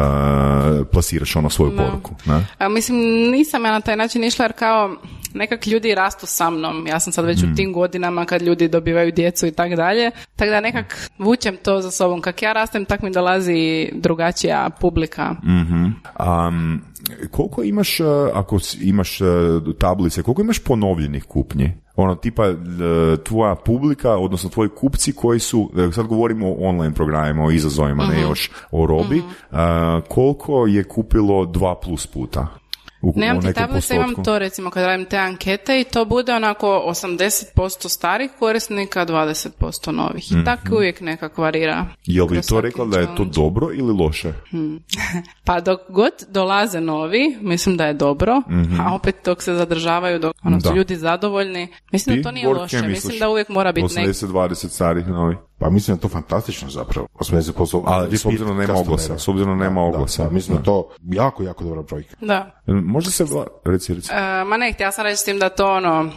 plasiraš 0.87 1.35
ono 1.35 1.49
svoju 1.49 1.71
Da. 1.71 1.83
poruku. 1.83 2.15
Ne? 2.25 2.45
A, 2.57 2.69
mislim, 2.69 2.97
nisam 3.31 3.65
ja 3.65 3.71
na 3.71 3.81
taj 3.81 3.95
način 3.95 4.23
išla 4.23 4.45
jer 4.45 4.53
kao 4.53 4.95
nekak 5.37 5.67
ljudi 5.67 5.95
rastu 5.95 6.25
sa 6.25 6.49
mnom. 6.49 6.87
Ja 6.87 6.99
sam 6.99 7.13
sad 7.13 7.25
već 7.25 7.43
u 7.43 7.55
tim 7.55 7.73
godinama 7.73 8.25
kad 8.25 8.41
ljudi 8.41 8.67
dobivaju 8.67 9.11
djecu 9.11 9.47
i 9.47 9.51
tak 9.51 9.75
dalje. 9.75 10.11
Tako 10.35 10.51
da 10.51 10.61
nekak 10.61 11.09
vučem 11.17 11.57
to 11.63 11.81
za 11.81 11.91
sobom. 11.91 12.21
Kak 12.21 12.41
ja 12.41 12.53
rastem, 12.53 12.85
tak 12.85 13.01
mi 13.01 13.11
dolazi 13.11 13.89
drugačija 13.93 14.69
publika. 14.81 15.35
Um, 16.19 16.81
koliko 17.31 17.63
imaš, 17.63 17.99
uh, 17.99 18.07
ako 18.33 18.57
imaš 18.81 19.21
uh, 19.21 19.27
tablice, 19.79 20.23
koliko 20.23 20.41
imaš 20.41 20.59
ponovljenih 20.59 21.23
kupnji? 21.23 21.71
Ono, 21.95 22.15
tipa, 22.15 22.49
uh, 22.49 22.57
tvoja 23.23 23.55
publika, 23.55 24.17
odnosno 24.17 24.49
tvoji 24.49 24.69
kupci 24.69 25.13
koji 25.13 25.39
su, 25.39 25.71
sad 25.95 26.07
govorimo 26.07 26.47
o 26.47 26.55
online 26.59 26.93
programima, 26.93 27.45
o 27.45 27.51
izazovima, 27.51 28.05
ne 28.05 28.21
još 28.21 28.51
o 28.71 28.85
robi, 28.85 29.17
uh, 29.19 29.57
koliko 30.09 30.67
je 30.67 30.83
kupilo 30.83 31.45
dva 31.45 31.75
plus 31.75 32.07
puta? 32.07 32.47
U, 33.01 33.13
Nemam 33.15 33.41
ti 33.41 33.53
tablice, 33.53 33.95
imam 33.95 34.23
to 34.23 34.39
recimo 34.39 34.69
kad 34.69 34.83
radim 34.83 35.05
te 35.05 35.17
ankete 35.17 35.81
i 35.81 35.83
to 35.83 36.05
bude 36.05 36.33
onako 36.33 36.67
80% 36.67 37.89
starih 37.89 38.31
korisnika, 38.39 39.05
20% 39.05 39.91
novih. 39.91 40.31
I 40.31 40.45
tako 40.45 40.75
uvijek 40.75 41.01
nekak 41.01 41.37
varira. 41.37 41.85
Bi 42.07 42.27
kroz 42.27 42.47
to 42.47 42.61
rekla 42.61 42.85
da 42.85 42.99
je 42.99 43.07
to 43.17 43.25
dobro 43.25 43.69
ili 43.73 43.93
loše? 43.93 44.33
Pa 45.45 45.59
dok 45.59 45.79
god 45.89 46.13
dolaze 46.29 46.81
novi, 46.81 47.37
mislim 47.41 47.77
da 47.77 47.85
je 47.85 47.93
dobro, 47.93 48.41
a 48.81 48.95
opet 48.95 49.15
dok 49.25 49.41
se 49.41 49.53
zadržavaju, 49.53 50.19
dok 50.19 50.35
ono, 50.43 50.61
su 50.61 50.75
ljudi 50.75 50.95
zadovoljni, 50.95 51.67
mislim 51.91 52.15
Ti, 52.15 52.21
da 52.21 52.29
to 52.29 52.31
nije 52.31 52.47
loše. 52.47 52.87
Mislim 52.87 53.19
da 53.19 53.29
uvijek 53.29 53.49
mora 53.49 53.71
biti 53.71 53.95
neki 53.95 54.09
80-20 54.09 54.69
starih 54.69 55.07
novi. 55.07 55.35
Pa 55.59 55.69
mislim 55.69 55.95
da 55.95 55.97
je 55.97 56.01
to 56.01 56.09
fantastično 56.09 56.69
zapravo. 56.69 57.07
80% 57.19 57.83
Ali 57.85 58.17
s 58.17 58.25
obzirom 58.25 58.47
da 58.57 58.61
nema 58.67 58.79
oglasa, 58.79 59.17
s 59.17 59.27
obzirom 59.27 59.57
da 59.57 59.63
nema 59.63 59.81
Da, 59.81 59.87
oglasa. 59.87 60.23
Da, 60.23 60.29
mislim 60.29 60.57
da 60.57 60.63
to 60.63 60.89
jako, 61.03 61.43
jako 61.43 61.63
dobra 61.63 61.81
brojka. 61.81 62.15
Da. 62.21 62.61
Možda 62.65 63.11
se, 63.11 63.25
reci, 63.65 63.93
reci. 63.93 64.13
E, 64.13 64.43
ma 64.43 64.57
ne, 64.57 64.73
htjela 64.73 64.91
sam 64.91 65.03
reći 65.03 65.17
s 65.17 65.23
tim 65.23 65.39
da 65.39 65.49
to 65.49 65.67
ono, 65.67 66.11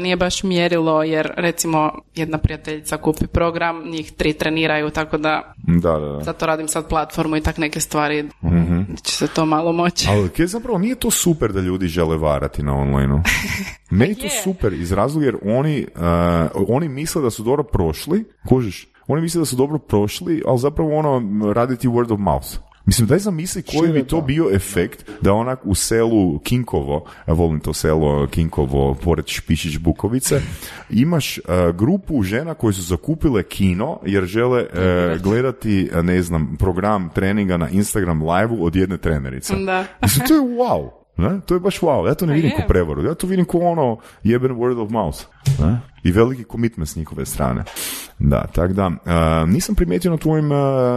nije 0.00 0.16
baš 0.16 0.42
mjerilo, 0.42 1.02
jer 1.02 1.32
recimo 1.36 1.92
jedna 2.14 2.38
prijateljica 2.38 2.96
kupi 2.96 3.26
program, 3.26 3.90
njih 3.90 4.12
tri 4.12 4.32
treniraju, 4.32 4.90
tako 4.90 5.18
da 5.18 5.54
Da, 5.66 5.90
da, 5.92 6.06
da. 6.06 6.22
zato 6.22 6.46
radim 6.46 6.68
sad 6.68 6.88
platformu 6.88 7.36
i 7.36 7.40
tak 7.40 7.58
neke 7.58 7.80
stvari, 7.80 8.28
će 9.02 9.12
se 9.12 9.26
to 9.26 9.46
malo 9.46 9.72
moći. 9.72 10.06
Ali 10.10 10.28
kaj 10.28 10.46
zapravo 10.46 10.78
nije 10.78 10.94
to 10.94 11.10
super 11.10 11.52
da 11.52 11.60
ljudi 11.60 11.86
žele 11.86 12.16
varati 12.16 12.62
na 12.62 12.74
online 12.74 13.22
Meni 13.90 14.10
je 14.10 14.28
to 14.28 14.28
super 14.42 14.72
iz 14.72 14.92
razloga 14.92 15.26
jer 15.26 15.36
oni, 15.44 15.86
uh, 16.54 16.64
oni 16.68 16.88
misle 16.88 17.22
da 17.22 17.30
su 17.30 17.42
dobro 17.42 17.62
prošli, 17.62 18.24
kužiš, 18.48 18.88
oni 19.06 19.22
misle 19.22 19.38
da 19.38 19.44
su 19.44 19.56
dobro 19.56 19.78
prošli, 19.78 20.42
ali 20.46 20.58
zapravo 20.58 20.96
ono 20.98 21.22
raditi 21.52 21.88
word 21.88 22.12
of 22.12 22.20
mouth. 22.20 22.48
Mislim, 22.86 23.08
daj 23.08 23.18
zamisli 23.18 23.62
koji 23.62 23.92
bi 23.92 24.04
to 24.04 24.20
bio 24.20 24.50
efekt 24.54 25.10
da 25.20 25.32
onak 25.32 25.60
u 25.64 25.74
selu 25.74 26.38
Kinkovo, 26.38 27.04
volim 27.26 27.60
to 27.60 27.72
selo 27.72 28.26
Kinkovo 28.26 28.94
pored 28.94 29.26
Špišić 29.26 29.78
Bukovice, 29.78 30.40
imaš 30.90 31.38
e, 31.38 31.42
grupu 31.74 32.22
žena 32.22 32.54
koje 32.54 32.72
su 32.72 32.82
zakupile 32.82 33.42
kino 33.42 33.98
jer 34.06 34.24
žele 34.24 34.60
e, 34.60 35.18
gledati, 35.22 35.90
e, 35.94 36.02
ne 36.02 36.22
znam, 36.22 36.56
program 36.58 37.10
treninga 37.14 37.56
na 37.56 37.68
Instagram 37.68 38.22
live 38.22 38.56
od 38.60 38.76
jedne 38.76 38.98
trenerice. 38.98 39.54
Da. 39.56 39.84
Mislim, 40.02 40.26
to 40.28 40.34
je 40.34 40.40
wow. 40.40 40.90
Ne? 41.16 41.40
To 41.46 41.54
je 41.54 41.60
baš 41.60 41.80
wow. 41.80 42.06
Ja 42.06 42.14
to 42.14 42.26
ne 42.26 42.32
Pa 42.32 42.34
vidim 42.34 42.50
ko 42.50 42.62
prevaru. 42.68 43.04
Ja 43.04 43.14
to 43.14 43.26
vidim 43.26 43.44
ko 43.44 43.58
ono 43.58 43.98
jeben 44.22 44.52
word 44.52 44.82
of 44.82 44.90
mouth. 44.90 45.18
Ne? 45.60 45.78
I 46.06 46.12
veliki 46.12 46.44
commitment 46.44 46.88
s 46.88 46.96
njihove 46.96 47.26
strane. 47.26 47.64
Da, 48.18 48.46
tako 48.46 48.72
da, 48.72 48.90
e, 49.06 49.46
nisam 49.46 49.74
primijetio 49.74 50.10
na 50.10 50.16
tvojem, 50.16 50.52
e, 50.52 50.56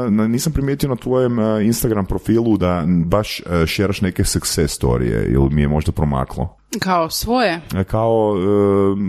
na- 0.10 0.28
nisam 0.28 0.53
primijetio 0.53 0.89
na 0.89 0.95
tvojem 0.95 1.39
e, 1.39 1.64
Instagram 1.64 2.05
profilu 2.05 2.57
da 2.57 2.84
baš 3.05 3.39
uh, 3.39 3.66
šeraš 3.66 4.01
neke 4.01 4.24
success 4.26 4.74
storije 4.74 5.26
ili 5.26 5.49
mi 5.49 5.62
je 5.62 5.68
možda 5.68 5.91
promaklo. 5.91 6.55
Kao 6.80 7.10
svoje? 7.10 7.62
E, 7.76 7.84
Kao 7.84 8.36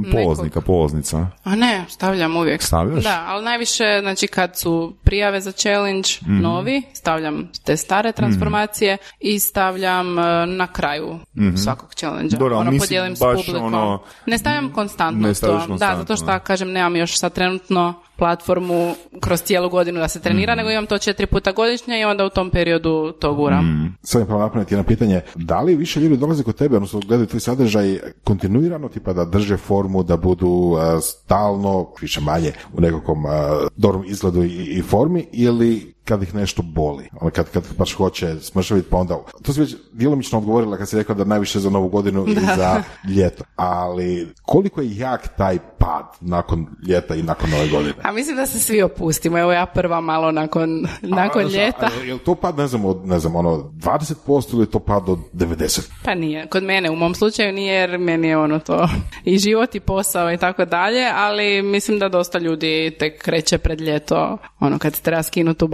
e, 0.08 0.12
polaznika, 0.12 0.60
polaznica. 0.60 1.26
A 1.44 1.54
ne, 1.56 1.84
stavljam 1.88 2.36
uvijek. 2.36 2.62
Stavljaš? 2.62 3.04
Da, 3.04 3.24
ali 3.26 3.44
najviše, 3.44 3.84
znači 4.00 4.26
kad 4.26 4.56
su 4.56 4.94
prijave 5.04 5.40
za 5.40 5.52
challenge 5.52 6.08
Mhm. 6.22 6.40
novi, 6.40 6.82
stavljam 6.92 7.48
te 7.64 7.76
stare 7.76 8.12
transformacije 8.12 8.96
i 9.20 9.38
stavljam 9.38 10.18
e, 10.18 10.22
na 10.46 10.66
kraju 10.66 11.18
svakog 11.56 11.90
challenge 11.90 12.26
Mhm. 12.26 12.38
Dobro, 12.38 12.58
ono, 12.58 12.78
podijelim 12.78 13.16
s 13.16 13.20
publikom. 13.20 13.62
ono- 13.64 14.02
Ne 14.26 14.38
stavljam 14.38 14.70
konstantno 14.70 15.28
Ne 15.28 15.34
to. 15.34 15.46
konstantno, 15.46 15.78
da, 15.92 15.98
zato 15.98 16.16
što 16.16 16.38
kažem, 16.38 16.72
nemam 16.72 16.96
još 16.96 17.18
sad 17.18 17.32
trenutno 17.32 17.94
platformu 18.16 18.94
kroz 19.20 19.42
cijelu 19.42 19.68
godinu 19.68 20.00
da 20.00 20.08
se 20.08 20.20
trenira, 20.20 20.54
nego 20.54 20.70
imam 20.70 20.86
to 20.86 20.98
četiri 20.98 21.26
puta 21.26 21.52
godišnje 21.52 22.00
i 22.00 22.04
onda 22.04 22.24
u 22.24 22.30
tom 22.30 22.50
periodu 22.50 23.12
to 23.12 23.34
guram. 23.34 23.64
Mhm. 23.64 23.86
Sad 24.02 24.20
mi 24.20 24.26
pravo 24.26 24.42
napraviti 24.42 24.74
jedno 24.74 24.84
pitanje. 24.84 25.20
Da 25.34 25.60
li 25.60 25.76
više 25.76 26.00
ljudi 26.00 26.16
dolaze 26.16 26.42
kod 26.42 26.56
tebe, 26.56 26.76
odnosno 26.76 27.00
gledaju 27.00 27.26
tvoj 27.26 27.40
sadržaj 27.40 27.98
kontinuirano, 28.24 28.88
tipa 28.88 29.12
da 29.12 29.24
drže 29.24 29.56
formu, 29.56 30.02
da 30.02 30.16
budu 30.16 30.76
a, 30.78 31.00
stalno, 31.00 31.86
više 32.00 32.20
manje, 32.20 32.52
u 32.72 32.80
nekakvom 32.80 33.26
a, 33.26 33.66
dobrom 33.76 34.04
izgledu 34.06 34.44
i, 34.44 34.78
i 34.78 34.82
formi, 34.82 35.26
ili 35.32 35.94
kad 36.10 36.22
ih 36.22 36.34
nešto 36.34 36.62
boli, 36.62 37.08
ono 37.20 37.30
kad, 37.30 37.50
kad 37.50 37.64
baš 37.78 37.94
hoće 37.94 38.40
smršaviti, 38.40 38.90
pa 38.90 38.96
onda... 38.96 39.18
To 39.42 39.52
si 39.52 39.60
već 39.60 39.76
djelomično 39.92 40.38
odgovorila 40.38 40.76
kad 40.76 40.88
si 40.88 40.96
rekla 40.96 41.14
da 41.14 41.24
najviše 41.24 41.58
za 41.58 41.70
novu 41.70 41.88
godinu 41.88 42.26
i 42.28 42.34
za 42.56 42.82
ljeto. 43.16 43.44
Ali 43.56 44.32
koliko 44.42 44.80
je 44.80 44.96
jak 44.96 45.36
taj 45.36 45.58
pad 45.78 46.04
nakon 46.20 46.66
ljeta 46.88 47.14
i 47.14 47.22
nakon 47.22 47.50
nove 47.50 47.68
godine? 47.68 47.94
A 48.02 48.12
mislim 48.12 48.36
da 48.36 48.46
se 48.46 48.58
svi 48.58 48.82
opustimo. 48.82 49.38
Evo 49.38 49.52
ja 49.52 49.66
prva 49.66 50.00
malo 50.00 50.32
nakon, 50.32 50.86
nakon 51.02 51.44
A, 51.44 51.48
ljeta. 51.48 51.88
a, 52.00 52.04
Je 52.04 52.14
li 52.14 52.20
to 52.20 52.34
pad, 52.34 52.58
ne 52.58 52.66
znam, 52.66 52.84
od, 52.84 53.06
ne 53.06 53.18
znam, 53.18 53.36
ono, 53.36 53.50
20% 53.50 54.54
ili 54.54 54.62
je 54.62 54.70
to 54.70 54.78
pad 54.78 55.08
od 55.08 55.18
90%? 55.32 55.90
Pa 56.04 56.14
nije. 56.14 56.46
Kod 56.46 56.62
mene 56.62 56.90
u 56.90 56.96
mom 56.96 57.14
slučaju 57.14 57.52
nije 57.52 57.74
jer 57.74 57.98
meni 57.98 58.28
je 58.28 58.38
ono 58.38 58.58
to 58.58 58.88
i 59.24 59.38
život 59.38 59.74
i 59.74 59.80
posao 59.80 60.32
i 60.32 60.36
tako 60.36 60.64
dalje, 60.64 61.06
ali 61.14 61.62
mislim 61.62 61.98
da 61.98 62.08
dosta 62.08 62.38
ljudi 62.38 62.96
tek 62.98 63.22
kreće 63.22 63.58
pred 63.58 63.80
ljeto, 63.80 64.38
ono 64.60 64.78
kad 64.78 64.94
se 64.94 65.02
treba 65.02 65.22
skinuti 65.22 65.64
u 65.64 65.68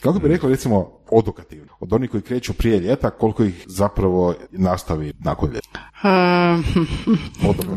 Kako 0.00 0.18
bi 0.18 0.28
rekao, 0.28 0.50
recimo, 0.50 1.01
odokativno, 1.12 1.72
od 1.80 1.92
onih 1.92 2.10
koji 2.10 2.22
kreću 2.22 2.52
prije 2.52 2.78
ljeta, 2.80 3.10
koliko 3.10 3.44
ih 3.44 3.64
zapravo 3.66 4.34
nastavi 4.50 5.12
nakon 5.18 5.50
ljeta? 5.50 5.80
Um, 6.04 6.64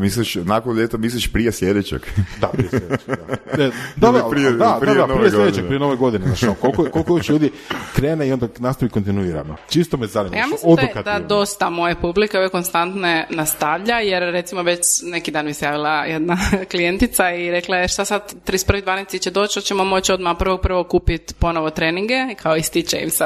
Misliš, 0.00 0.34
nakon 0.34 0.76
ljeta 0.76 0.96
misliš 0.96 1.32
prije 1.32 1.52
sljedećeg? 1.52 2.00
Da, 2.40 2.46
prije 2.48 2.68
sljedećeg, 2.70 3.08
da. 3.08 3.56
Ne, 3.58 3.70
da, 3.96 4.12
da, 4.12 4.28
prije- 4.30 4.50
da, 4.50 4.56
da, 4.56 4.76
prije 4.80 4.94
da, 4.94 5.00
nove 5.00 5.14
prije 5.16 5.30
sljedećeg, 5.30 5.44
godine. 5.54 5.66
prije 5.66 5.80
nove 5.80 5.96
godine. 5.96 6.26
Znači, 6.26 6.46
koliko, 6.60 6.84
koliko 6.84 7.16
još 7.16 7.28
ljudi 7.28 7.50
krene 7.94 8.28
i 8.28 8.32
onda 8.32 8.48
nastavi 8.58 8.90
kontinuirano. 8.90 9.56
Čisto 9.68 9.96
me 9.96 10.06
zanima. 10.06 10.36
ja 10.36 10.46
mislim 10.46 10.76
da, 10.76 10.82
je- 10.82 11.02
da 11.02 11.18
dosta 11.18 11.70
moje 11.70 11.94
publike 11.96 12.38
ove 12.38 12.48
konstantne 12.48 13.26
nastavlja, 13.30 13.94
jer 13.96 14.22
recimo 14.22 14.62
već 14.62 14.80
neki 15.04 15.30
dan 15.30 15.46
mi 15.46 15.54
se 15.54 15.64
javila 15.64 16.04
jedna 16.04 16.36
klijentica 16.70 17.30
i 17.30 17.50
rekla 17.50 17.76
je 17.76 17.88
šta 17.88 18.04
sad 18.04 18.34
31.12. 18.46 19.20
će 19.20 19.30
doći, 19.30 19.60
hoćemo 19.60 19.84
moći 19.84 20.12
odmah 20.12 20.36
prvog 20.38 20.60
prvo 20.60 20.84
kupiti 20.84 21.34
ponovo 21.34 21.70
treninge, 21.70 22.14
i 22.32 22.34
kao 22.34 22.56
ističe 22.56 22.98
im 22.98 23.10
sad 23.10 23.25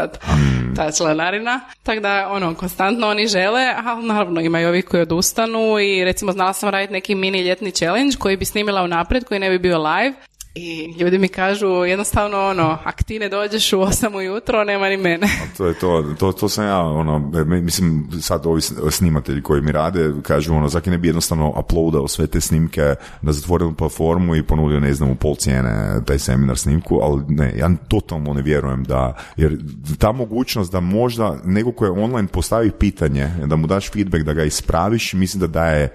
ta 0.76 0.92
članarina. 0.92 1.60
Tako 1.82 2.00
da, 2.00 2.28
ono, 2.30 2.54
konstantno 2.54 3.08
oni 3.08 3.26
žele, 3.26 3.74
ali 3.84 4.06
naravno 4.06 4.40
ima 4.40 4.60
i 4.60 4.64
ovi 4.64 4.82
koji 4.82 5.02
odustanu 5.02 5.78
i 5.78 6.04
recimo 6.04 6.32
znala 6.32 6.52
sam 6.52 6.68
raditi 6.68 6.92
neki 6.92 7.14
mini 7.14 7.40
ljetni 7.42 7.70
challenge 7.70 8.16
koji 8.18 8.36
bi 8.36 8.44
snimila 8.44 8.82
unaprijed, 8.82 9.24
koji 9.24 9.40
ne 9.40 9.50
bi 9.50 9.58
bio 9.58 9.78
live. 9.78 10.14
I 10.54 10.94
ljudi 10.98 11.18
mi 11.18 11.28
kažu 11.28 11.66
jednostavno 11.66 12.38
ono, 12.40 12.78
ak 12.84 13.02
ti 13.02 13.18
ne 13.18 13.28
dođeš 13.28 13.72
u 13.72 13.76
8 13.76 14.16
ujutro, 14.16 14.64
nema 14.64 14.88
ni 14.88 14.96
mene. 14.96 15.26
To 15.56 15.66
je 15.66 15.74
to, 15.74 16.14
to, 16.18 16.32
to 16.32 16.48
sam 16.48 16.64
ja, 16.64 16.78
ono, 16.78 17.30
e, 17.40 17.44
mi- 17.44 17.60
mislim, 17.60 18.08
sad 18.22 18.46
ovi 18.46 18.60
sn- 18.60 18.90
snimatelji 18.90 19.42
koji 19.42 19.62
mi 19.62 19.72
rade, 19.72 20.12
kažu, 20.22 20.54
ono, 20.54 20.68
zaki 20.68 20.90
ne 20.90 20.98
bi 20.98 21.08
jednostavno 21.08 21.54
uploadao 21.58 22.08
sve 22.08 22.26
te 22.26 22.40
snimke 22.40 22.94
na 23.22 23.32
zatvorenu 23.32 23.74
platformu 23.74 24.36
i 24.36 24.42
ponudio, 24.42 24.80
ne 24.80 24.94
znam, 24.94 25.10
u 25.10 25.14
pol 25.14 25.34
cijene 25.36 26.00
taj 26.06 26.18
seminar 26.18 26.58
snimku, 26.58 27.00
ali 27.02 27.22
ne, 27.28 27.54
ja 27.56 27.70
totalno 27.88 28.32
ne 28.34 28.42
vjerujem 28.42 28.84
da, 28.84 29.14
jer 29.36 29.58
ta 29.98 30.12
mogućnost 30.12 30.72
da 30.72 30.80
možda 30.80 31.38
neko 31.44 31.72
ko 31.72 31.84
je 31.84 31.90
online 31.90 32.28
postavi 32.28 32.70
pitanje, 32.70 33.28
da 33.46 33.56
mu 33.56 33.66
daš 33.66 33.90
feedback, 33.90 34.24
da 34.24 34.32
ga 34.32 34.44
ispraviš, 34.44 35.12
mislim 35.12 35.40
da 35.40 35.46
daje 35.46 35.82
e, 35.82 35.90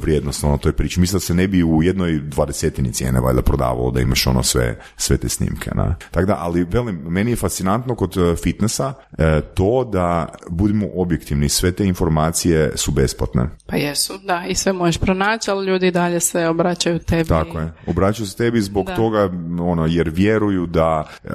vrijednost 0.00 0.44
ono 0.44 0.56
toj 0.58 0.72
priči. 0.72 1.00
Mislim 1.00 1.16
da 1.16 1.20
se 1.20 1.34
ne 1.34 1.48
bi 1.48 1.62
u 1.62 1.82
jednoj 1.82 2.18
dvadesetini 2.20 2.92
cijene 2.92 3.20
valjda 3.20 3.42
prodavalo 3.88 3.90
da 3.90 4.00
imaš 4.00 4.26
ono 4.26 4.42
sve, 4.42 4.76
sve 4.96 5.16
te 5.16 5.28
snimke. 5.28 5.70
Na. 5.74 5.94
Tako 6.10 6.26
da, 6.26 6.36
ali 6.40 6.64
velim, 6.64 6.96
meni 7.08 7.30
je 7.30 7.36
fascinantno 7.36 7.94
kod 7.94 8.16
e, 8.16 8.36
fitnessa 8.36 8.94
e, 9.18 9.40
to 9.54 9.84
da 9.84 10.28
budemo 10.50 10.86
objektivni, 10.94 11.48
sve 11.48 11.72
te 11.72 11.84
informacije 11.86 12.72
su 12.76 12.92
besplatne. 12.92 13.48
Pa 13.66 13.76
jesu, 13.76 14.12
da, 14.24 14.44
i 14.48 14.54
sve 14.54 14.72
možeš 14.72 14.98
pronaći, 14.98 15.50
ali 15.50 15.66
ljudi 15.66 15.90
dalje 15.90 16.20
se 16.20 16.46
obraćaju 16.46 16.98
tebi. 16.98 17.28
Tako 17.28 17.58
je. 17.58 17.72
Obraćaju 17.86 18.26
se 18.26 18.36
tebi 18.36 18.60
zbog 18.60 18.86
Da. 18.86 18.96
toga, 18.96 19.30
ono, 19.60 19.86
jer 19.86 20.08
vjeruju 20.08 20.66
da 20.66 21.04
e, 21.24 21.28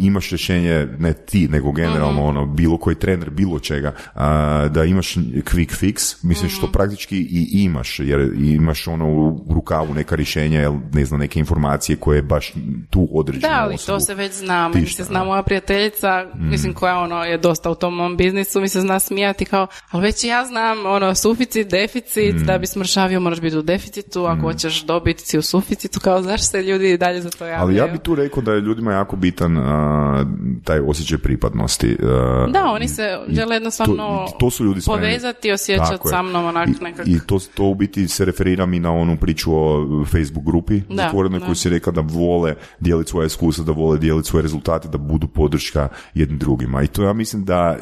imaš 0.00 0.30
rješenje, 0.30 0.88
ne 0.98 1.12
ti, 1.12 1.48
nego 1.48 1.72
generalno, 1.72 2.12
Mhm. 2.12 2.28
ono, 2.28 2.46
bilo 2.46 2.78
koji 2.78 2.96
trener, 2.96 3.30
bilo 3.30 3.58
čega, 3.58 3.94
a, 4.14 4.68
da 4.68 4.84
imaš 4.84 5.14
quick 5.16 5.72
fix, 5.80 6.16
mislim 6.22 6.46
Mhm. 6.46 6.54
što 6.56 6.72
praktički 6.72 7.16
i 7.18 7.64
imaš, 7.64 8.00
jer 8.00 8.20
imaš 8.38 8.88
ono 8.88 9.08
u 9.08 9.46
rukavu 9.54 9.94
neka 9.94 10.16
rješenja, 10.16 10.72
ne 10.92 11.04
znam, 11.04 11.20
neke 11.20 11.38
informacije 11.40 11.91
koje 11.96 12.22
baš 12.22 12.52
tu 12.90 13.08
određenu 13.12 13.50
Da, 13.50 13.60
ali 13.60 13.76
to 13.78 14.00
se 14.00 14.14
već 14.14 14.32
zna. 14.34 14.70
Tišta, 14.72 14.96
se 14.96 15.08
zna 15.08 15.24
moja 15.24 15.42
prijateljica, 15.42 16.26
Mm. 16.34 16.50
mislim 16.50 16.74
koja 16.74 16.98
ono 16.98 17.24
je 17.24 17.38
dosta 17.38 17.70
u 17.70 17.74
tom 17.74 17.94
mom 17.94 18.16
biznisu, 18.16 18.60
mi 18.60 18.68
se 18.68 18.80
zna 18.80 19.00
smijati 19.00 19.44
kao, 19.44 19.66
ali 19.90 20.02
već 20.02 20.24
ja 20.24 20.44
znam 20.44 20.86
ono 20.86 21.14
suficit, 21.14 21.68
deficit, 21.68 22.34
Mm. 22.34 22.44
da 22.44 22.58
bi 22.58 22.66
smršavio 22.66 23.20
moraš 23.20 23.40
biti 23.40 23.56
u 23.56 23.62
deficitu, 23.62 24.24
ako 24.24 24.40
hoćeš 24.42 24.82
dobiti 24.82 25.22
si 25.22 25.38
u 25.38 25.42
suficitu, 25.42 26.00
kao 26.00 26.22
zašto 26.22 26.46
se 26.46 26.62
ljudi 26.62 26.96
dalje 26.96 27.20
za 27.20 27.30
to 27.30 27.44
javljaju. 27.44 27.62
Ali 27.62 27.76
ja 27.76 27.86
bi 27.86 27.98
tu 27.98 28.14
rekao 28.14 28.42
da 28.42 28.52
je 28.52 28.60
ljudima 28.60 28.92
jako 28.92 29.16
bitan 29.16 29.58
a, 29.58 30.24
taj 30.64 30.80
osjećaj 30.80 31.18
pripadnosti. 31.18 31.96
a, 32.02 32.46
Da, 32.50 32.64
oni 32.64 32.88
se 32.88 33.02
žele 33.28 33.56
jednostavno 33.56 33.96
to, 33.96 34.36
to 34.38 34.50
su 34.50 34.64
ljudi 34.64 34.80
povezati 34.86 35.48
i 35.48 35.52
osjećati 35.52 35.92
je. 35.94 36.10
sa 36.10 36.22
mnom 36.22 36.44
onak 36.44 36.68
I- 36.70 36.84
nekak. 36.84 37.06
I 37.06 37.18
to, 37.26 37.38
to 37.54 37.64
u 37.64 37.74
biti 37.74 38.08
se 38.08 38.24
referiram 38.24 38.74
i 38.74 38.80
na 38.80 38.92
onu 38.92 39.16
priču 39.16 39.50
o 39.54 39.86
Facebook 40.04 40.44
grupi 40.46 40.80
Da, 40.80 40.96
zatvorenoj 40.96 41.40
da. 41.40 41.46
koju 41.46 41.54
si 41.54 41.70
rekla 41.82 42.02
da 42.02 42.08
vole 42.14 42.54
dijeliti 42.80 43.10
svoje 43.10 43.26
iskustva, 43.26 43.64
da 43.64 43.72
vole 43.72 43.98
dijeliti 43.98 44.28
svoje 44.28 44.42
rezultate, 44.42 44.88
da 44.88 44.98
budu 44.98 45.28
podrška 45.28 45.88
jednim 46.14 46.38
drugima. 46.38 46.82
I 46.82 46.86
to 46.86 47.02
ja 47.02 47.12
mislim 47.12 47.44
da 47.44 47.76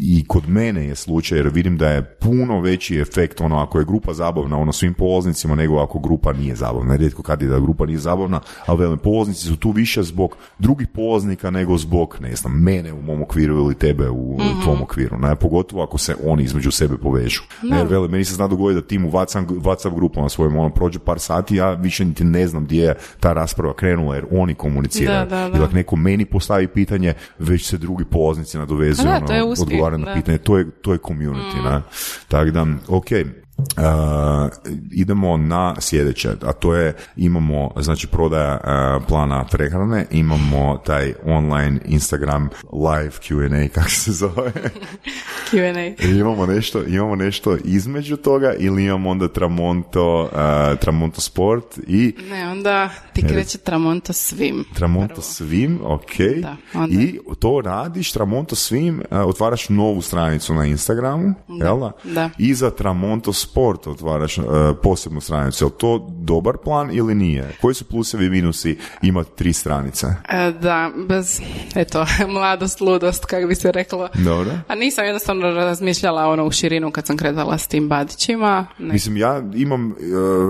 i 0.00 0.24
kod 0.28 0.48
mene 0.48 0.86
je 0.86 0.94
slučaj, 0.94 1.38
jer 1.38 1.48
vidim 1.48 1.76
da 1.78 1.88
je 1.88 2.02
puno 2.04 2.60
veći 2.60 2.98
efekt 3.00 3.40
ono 3.40 3.58
ako 3.58 3.78
je 3.78 3.84
grupa 3.84 4.12
zabavna 4.12 4.58
ono 4.58 4.72
svim 4.72 4.94
polaznicima 4.94 5.54
nego 5.54 5.78
ako 5.78 5.98
grupa 5.98 6.32
nije 6.32 6.56
zabavna. 6.56 6.96
Rijetko 6.96 7.22
kad 7.22 7.42
je 7.42 7.48
da 7.48 7.60
grupa 7.60 7.86
nije 7.86 7.98
zabavna, 7.98 8.40
ali 8.66 8.78
velim, 8.80 8.98
polaznici 8.98 9.46
su 9.46 9.56
tu 9.56 9.70
više 9.70 10.02
zbog 10.02 10.36
drugih 10.58 10.88
polaznika 10.94 11.50
nego 11.50 11.78
zbog, 11.78 12.16
ne 12.20 12.36
znam, 12.36 12.62
mene 12.62 12.92
u 12.92 13.02
mom 13.02 13.22
okviru 13.22 13.54
ili 13.56 13.74
tebe 13.74 14.10
u 14.10 14.36
Mhm. 14.38 14.62
tvom 14.62 14.82
okviru. 14.82 15.18
Ne? 15.18 15.36
Pogotovo 15.36 15.82
ako 15.82 15.98
se 15.98 16.16
oni 16.26 16.42
između 16.42 16.70
sebe 16.70 16.96
povežu. 16.96 17.42
Ne, 17.62 17.76
jer 17.76 17.86
velim, 17.86 18.10
meni 18.10 18.24
se 18.24 18.34
zna 18.34 18.48
dogoditi 18.48 18.80
da 18.80 18.86
tim 18.86 19.04
u 19.04 19.10
WhatsApp, 19.10 19.46
WhatsApp 19.46 19.94
grupama 19.94 20.28
svojim 20.28 20.56
ono, 20.58 20.70
prođe 20.70 20.98
par 20.98 21.18
sati, 21.20 21.56
ja 21.56 21.72
više 21.74 22.04
niti 22.04 22.24
ne 22.24 22.46
znam 22.46 22.64
gdje 22.64 22.82
je 22.82 22.94
ta 23.20 23.32
rasprava 23.42 23.74
krenula 23.74 24.14
jer 24.14 24.24
oni 24.30 24.54
komuniciraju. 24.54 25.18
Da, 25.18 25.36
da, 25.36 25.48
da. 25.48 25.56
Ili 25.56 25.64
ako 25.64 25.74
neko 25.74 25.96
meni 25.96 26.24
postavi 26.24 26.68
pitanje, 26.68 27.14
već 27.38 27.66
se 27.66 27.78
drugi 27.78 28.04
polaznici 28.04 28.58
nadovezuju, 28.58 29.08
ono, 29.08 29.52
odgovaraju 29.60 29.98
na 29.98 30.14
pitanje. 30.14 30.38
To 30.38 30.58
je, 30.58 30.70
to 30.70 30.92
je 30.92 30.98
community, 30.98 31.64
ne? 31.64 31.80
Tako 32.28 32.50
da, 32.50 32.66
ok. 32.88 33.06
Uh, 33.58 34.50
idemo 34.92 35.36
na 35.36 35.80
sljedeće, 35.80 36.30
a 36.42 36.52
to 36.52 36.74
je 36.74 36.94
imamo 37.16 37.70
znači 37.76 38.06
prodaja 38.06 38.54
uh, 38.54 39.04
plana 39.08 39.44
prehrane, 39.44 40.06
imamo 40.10 40.78
taj 40.86 41.14
online 41.24 41.80
Instagram 41.84 42.48
live 42.72 43.10
Q&A 43.10 43.68
kako 43.74 43.90
se 43.90 44.12
zove. 44.12 44.52
Q&A. 45.50 46.06
Imamo 46.06 46.46
nešto, 46.46 46.84
imamo 46.84 47.16
nešto 47.16 47.56
između 47.64 48.16
toga 48.16 48.54
ili 48.58 48.84
imamo 48.84 49.10
onda 49.10 49.28
Tramonto, 49.28 50.22
uh, 50.22 50.78
Tramonto 50.78 51.20
Sport 51.20 51.78
i 51.86 52.14
Ne, 52.30 52.48
onda 52.48 52.90
ti 53.12 53.22
kreće 53.28 53.58
Tramonto 53.58 54.12
svim. 54.12 54.64
Tramonto 54.74 55.14
Prvo. 55.14 55.22
svim, 55.22 55.80
ok. 55.84 56.16
Da, 56.42 56.56
onda. 56.74 57.00
I 57.00 57.18
to 57.38 57.60
radiš, 57.64 58.12
Tramonto 58.12 58.54
svim, 58.56 59.02
uh, 59.10 59.18
otvaraš 59.18 59.68
novu 59.68 60.02
stranicu 60.02 60.54
na 60.54 60.66
Instagramu, 60.66 61.34
jel 61.48 61.80
da? 61.80 61.92
da. 62.04 62.30
I 62.38 62.54
za 62.54 62.70
Tramonto 62.70 63.32
Sport 63.42 63.86
otvaraš 63.86 64.38
uh, 64.38 64.44
posebnu 64.82 65.20
stranicu. 65.20 65.64
Je 65.64 65.66
li 65.66 65.72
to 65.78 66.08
dobar 66.10 66.56
plan 66.64 66.90
ili 66.92 67.14
nije? 67.14 67.56
Koji 67.60 67.74
su 67.74 67.84
plusevi 67.84 68.26
i 68.26 68.30
minusi 68.30 68.78
imati 69.02 69.30
tri 69.36 69.52
stranice? 69.52 70.06
E, 70.28 70.52
Da, 70.62 70.90
bez, 71.08 71.40
eto, 71.74 72.06
mladost, 72.34 72.80
ludost, 72.80 73.24
kako 73.24 73.46
bi 73.46 73.54
se 73.54 73.72
reklo. 73.72 74.08
Dobro. 74.14 74.52
A 74.68 74.74
nisam 74.74 75.04
jednostavno 75.04 75.50
razmišljala 75.50 76.26
ono 76.26 76.46
u 76.46 76.50
širinu 76.50 76.90
kad 76.90 77.06
sam 77.06 77.16
kretala 77.16 77.58
s 77.58 77.66
tim 77.66 77.88
badićima. 77.88 78.66
Ne. 78.78 78.92
Mislim, 78.92 79.16
ja 79.16 79.42
imam 79.54 79.90
e, 79.90 79.94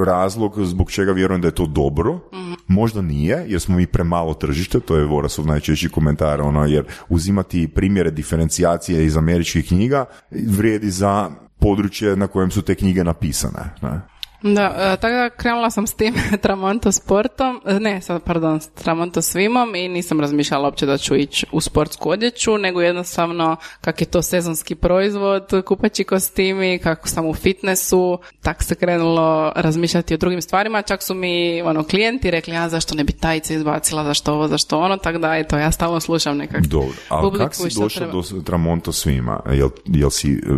razlog 0.06 0.64
zbog 0.64 0.90
čega 0.90 1.12
vjerujem 1.12 1.40
da 1.40 1.48
je 1.48 1.54
to 1.54 1.66
dobro. 1.66 2.20
Možda 2.66 3.02
nije, 3.02 3.44
jer 3.48 3.60
smo 3.60 3.76
mi 3.76 3.86
premalo 3.86 4.34
tržište, 4.34 4.80
to 4.80 4.96
je 4.96 5.04
Vorasov 5.04 5.46
najčešći 5.46 5.88
komentar, 5.88 6.40
ono, 6.40 6.64
jer 6.64 6.84
uzimati 7.08 7.68
primjere 7.68 8.10
diferencijacije 8.10 9.04
iz 9.04 9.16
američkih 9.16 9.68
knjiga 9.68 10.04
vrijedi 10.30 10.90
za 10.90 11.30
područje 11.62 12.16
na 12.16 12.26
kojem 12.26 12.50
su 12.50 12.62
te 12.62 12.74
knjige 12.74 13.04
napisane. 13.04 13.70
Ne? 13.82 14.00
Da, 14.42 14.92
e, 14.92 14.96
tako 14.96 15.14
da 15.14 15.30
krenula 15.30 15.70
sam 15.70 15.86
s 15.86 15.94
tim 15.94 16.14
Tramonto 16.42 16.92
sportom, 16.92 17.60
e, 17.66 17.80
ne, 17.80 18.00
sad, 18.00 18.22
pardon, 18.22 18.60
s 18.60 18.68
Tramonto 18.68 19.22
svimom 19.22 19.74
i 19.74 19.88
nisam 19.88 20.20
razmišljala 20.20 20.64
uopće 20.64 20.86
da 20.86 20.98
ću 20.98 21.16
ići 21.16 21.46
u 21.52 21.60
sportsku 21.60 22.10
odjeću, 22.10 22.58
nego 22.58 22.80
jednostavno 22.80 23.56
kak 23.80 24.00
je 24.00 24.06
to 24.06 24.22
sezonski 24.22 24.74
proizvod, 24.74 25.62
kupaći 25.66 26.04
kostimi, 26.04 26.78
kako 26.78 27.08
sam 27.08 27.26
u 27.26 27.34
fitnessu, 27.34 28.18
tak 28.40 28.62
se 28.62 28.74
krenulo 28.74 29.52
razmišljati 29.56 30.14
o 30.14 30.16
drugim 30.16 30.42
stvarima, 30.42 30.82
čak 30.82 31.02
su 31.02 31.14
mi 31.14 31.62
ono, 31.62 31.84
klijenti 31.84 32.30
rekli, 32.30 32.56
a 32.56 32.68
zašto 32.68 32.94
ne 32.94 33.04
bi 33.04 33.12
tajice 33.12 33.54
izbacila, 33.54 34.04
zašto 34.04 34.32
ovo, 34.32 34.48
zašto 34.48 34.78
ono, 34.78 34.96
tako 34.96 35.18
da, 35.18 35.36
eto, 35.36 35.58
ja 35.58 35.72
stalno 35.72 36.00
slušam 36.00 36.36
nekak 36.36 36.66
Dobro, 36.66 36.94
ali 37.08 37.22
publiku 37.22 37.44
kako 37.44 37.54
si 37.54 37.80
došao 37.80 37.88
treba. 37.88 38.12
do 38.12 38.42
Tramonto 38.42 38.92
svima? 38.92 39.40
Jel, 39.46 39.68
jel 39.86 40.10
si, 40.10 40.32
e, 40.32 40.50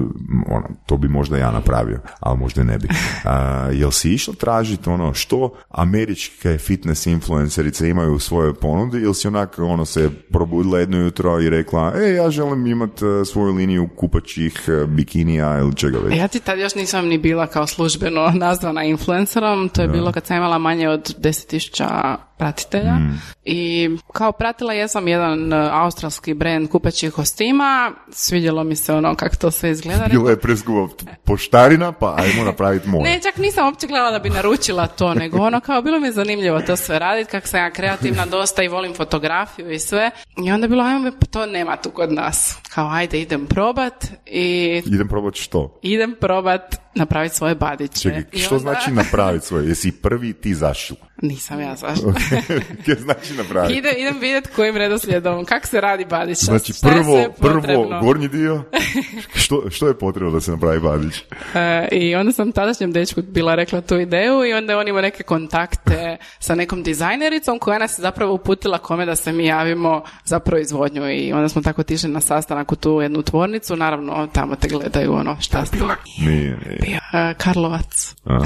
ono, 0.51 0.69
to 0.87 0.97
bi 0.97 1.09
možda 1.09 1.39
ja 1.39 1.51
napravio, 1.51 2.01
ali 2.21 2.39
možda 2.39 2.63
ne 2.63 2.79
bi. 2.79 2.89
A, 3.25 3.71
jel 3.79 3.91
si 3.91 4.11
išla 4.11 4.35
tražiti 4.35 4.91
ono 4.91 5.15
što 5.15 5.55
američke 5.69 6.59
fitness 6.59 7.07
influencerice 7.07 7.89
imaju 7.89 8.15
u 8.15 8.19
svojoj 8.19 8.55
ponudi 8.55 8.99
ili 8.99 9.15
si 9.15 9.29
onak 9.29 9.59
ono 9.59 9.85
se 9.85 10.11
probudila 10.31 10.79
jedno 10.79 10.99
jutro 10.99 11.41
i 11.41 11.51
rekla, 11.51 11.93
e, 11.97 12.15
ja 12.15 12.31
želim 12.31 12.67
imati 12.67 13.05
e, 13.05 13.25
svoju 13.25 13.55
liniju 13.55 13.89
kupačih 13.97 14.69
e, 14.69 14.87
bikinija 14.87 15.59
ili 15.59 15.75
čega 15.75 15.99
već. 15.99 16.19
Ja 16.19 16.29
ti 16.29 16.41
tad 16.41 16.59
još 16.59 16.75
nisam 16.75 17.07
ni 17.07 17.19
bila 17.19 17.47
kao 17.47 17.67
službeno 17.67 18.31
nazvana 18.45 18.85
influencerom, 18.85 19.69
to 19.69 19.83
je 19.83 19.89
bilo 19.89 20.13
kad 20.13 20.27
sam 20.27 20.37
imala 20.37 20.59
manje 20.59 20.89
od 20.89 21.15
10.000 21.21 22.17
pratitelja 22.45 22.97
i 23.45 23.91
kao 24.13 24.33
pratila 24.33 24.73
jesam 24.73 25.09
jedan 25.09 25.53
e, 25.53 25.69
australski 25.73 26.35
brand 26.35 26.69
kupaćih 26.69 27.13
kostima, 27.13 27.93
svidjelo 28.13 28.65
mi 28.65 28.77
se 28.77 28.93
ono 28.95 29.15
kako 29.15 29.37
to 29.37 29.51
sve 29.51 29.71
izgleda. 29.71 30.07
Bila 30.11 30.31
je 30.31 30.41
preskupa 30.41 30.95
poštarina, 31.25 31.93
pa 31.93 32.15
ajmo 32.19 32.45
napraviti 32.45 32.89
moj. 32.89 33.03
Ne, 33.03 33.21
čak 33.23 33.37
nisam 33.37 33.67
uopće 33.67 33.87
gledala 33.87 34.11
da 34.11 34.19
bi 34.19 34.31
naručila 34.31 34.87
to, 34.87 35.15
nego 35.15 35.39
ono 35.39 35.61
kao 35.61 35.83
bilo 35.83 36.01
mi 36.01 36.07
je 36.07 36.13
zanimljivo 36.13 36.61
to 36.61 36.77
sve 36.77 36.99
raditi, 36.99 37.31
kako 37.31 37.47
sam 37.47 37.61
ja 37.61 37.71
kreativna 37.71 38.27
dosta 38.27 38.63
i 38.63 38.69
volim 38.69 38.95
fotografiju 38.95 39.71
i 39.71 39.79
sve. 39.79 40.11
I 40.47 40.53
onda 40.53 40.65
je 40.65 40.69
bilo, 40.69 40.85
ajmo, 40.85 41.11
pa 41.21 41.27
to 41.27 41.47
nema 41.47 41.77
tu 41.77 41.91
kod 41.91 42.13
nas. 42.13 42.57
Kao, 42.75 42.89
ajde, 42.91 43.21
idem 43.21 43.47
probat 43.47 44.05
i 44.27 44.83
Idem 44.87 45.09
probati 45.09 45.41
što? 45.41 45.79
idem 45.83 46.15
probat 46.21 46.77
napraviti 46.95 47.37
svoje 47.37 47.55
badiće. 47.55 48.01
Čekaj, 48.01 48.41
što 48.41 48.55
onda- 48.55 48.63
znači 48.63 48.91
napraviti 48.91 49.47
svoje? 49.47 49.69
Jesi 49.69 49.93
prvi 49.93 50.33
ti 50.33 50.55
zašla? 50.55 50.97
Nisam 51.25 51.61
ja 51.61 51.77
zašto. 51.77 52.13
Kaj 52.87 52.95
znači 52.95 53.35
napraviti? 53.35 53.79
Ide, 53.79 53.93
idem 53.99 54.19
vidjeti 54.21 54.49
kojim 54.57 54.77
redoslijedom, 54.77 55.45
kako 55.45 55.67
se 55.67 55.81
radi 55.81 56.05
badić. 56.05 56.39
Znači 56.39 56.73
šta 56.73 56.89
prvo, 56.89 57.25
prvo 57.41 58.01
gornji 58.03 58.29
dio, 58.29 58.63
što, 59.43 59.71
što 59.71 59.89
je 59.89 59.99
potrebno 59.99 60.31
da 60.31 60.41
se 60.41 60.51
napravi 60.51 60.81
badić? 60.81 61.15
E, 61.55 61.89
I 61.93 62.15
onda 62.15 62.33
sam 62.33 62.53
tadašnjem 62.53 62.93
dečku 62.93 63.23
bila 63.23 63.55
rekla 63.55 63.81
tu 63.81 63.99
ideju 63.99 64.45
i 64.45 64.53
onda 64.53 64.73
je 64.73 64.79
on 64.79 64.89
imao 64.89 65.03
neke 65.03 65.23
kontakte 65.23 66.17
sa 66.39 66.55
nekom 66.55 66.83
dizajnericom 66.83 67.59
koja 67.59 67.79
nas 67.79 67.99
je 67.99 68.03
zapravo 68.03 68.35
uputila 68.35 68.79
kome 68.79 69.07
da 69.07 69.17
se 69.17 69.33
mi 69.33 69.47
javimo 69.47 70.05
za 70.25 70.41
proizvodnju 70.41 71.11
i 71.11 71.33
onda 71.33 71.49
smo 71.49 71.63
tako 71.63 71.81
otišli 71.81 72.09
na 72.09 72.21
sastanak 72.21 72.73
u 72.73 72.77
tu 72.77 73.01
jednu 73.01 73.23
tvornicu, 73.23 73.77
naravno 73.77 74.29
tamo 74.33 74.57
te 74.57 74.69
gledaju 74.69 75.13
ono 75.13 75.37
šta 75.41 75.67
ste. 75.67 75.79
Nije, 76.21 76.59
nije. 76.81 77.01
E, 77.13 77.35
Karlovac. 77.39 78.15
A. 78.25 78.39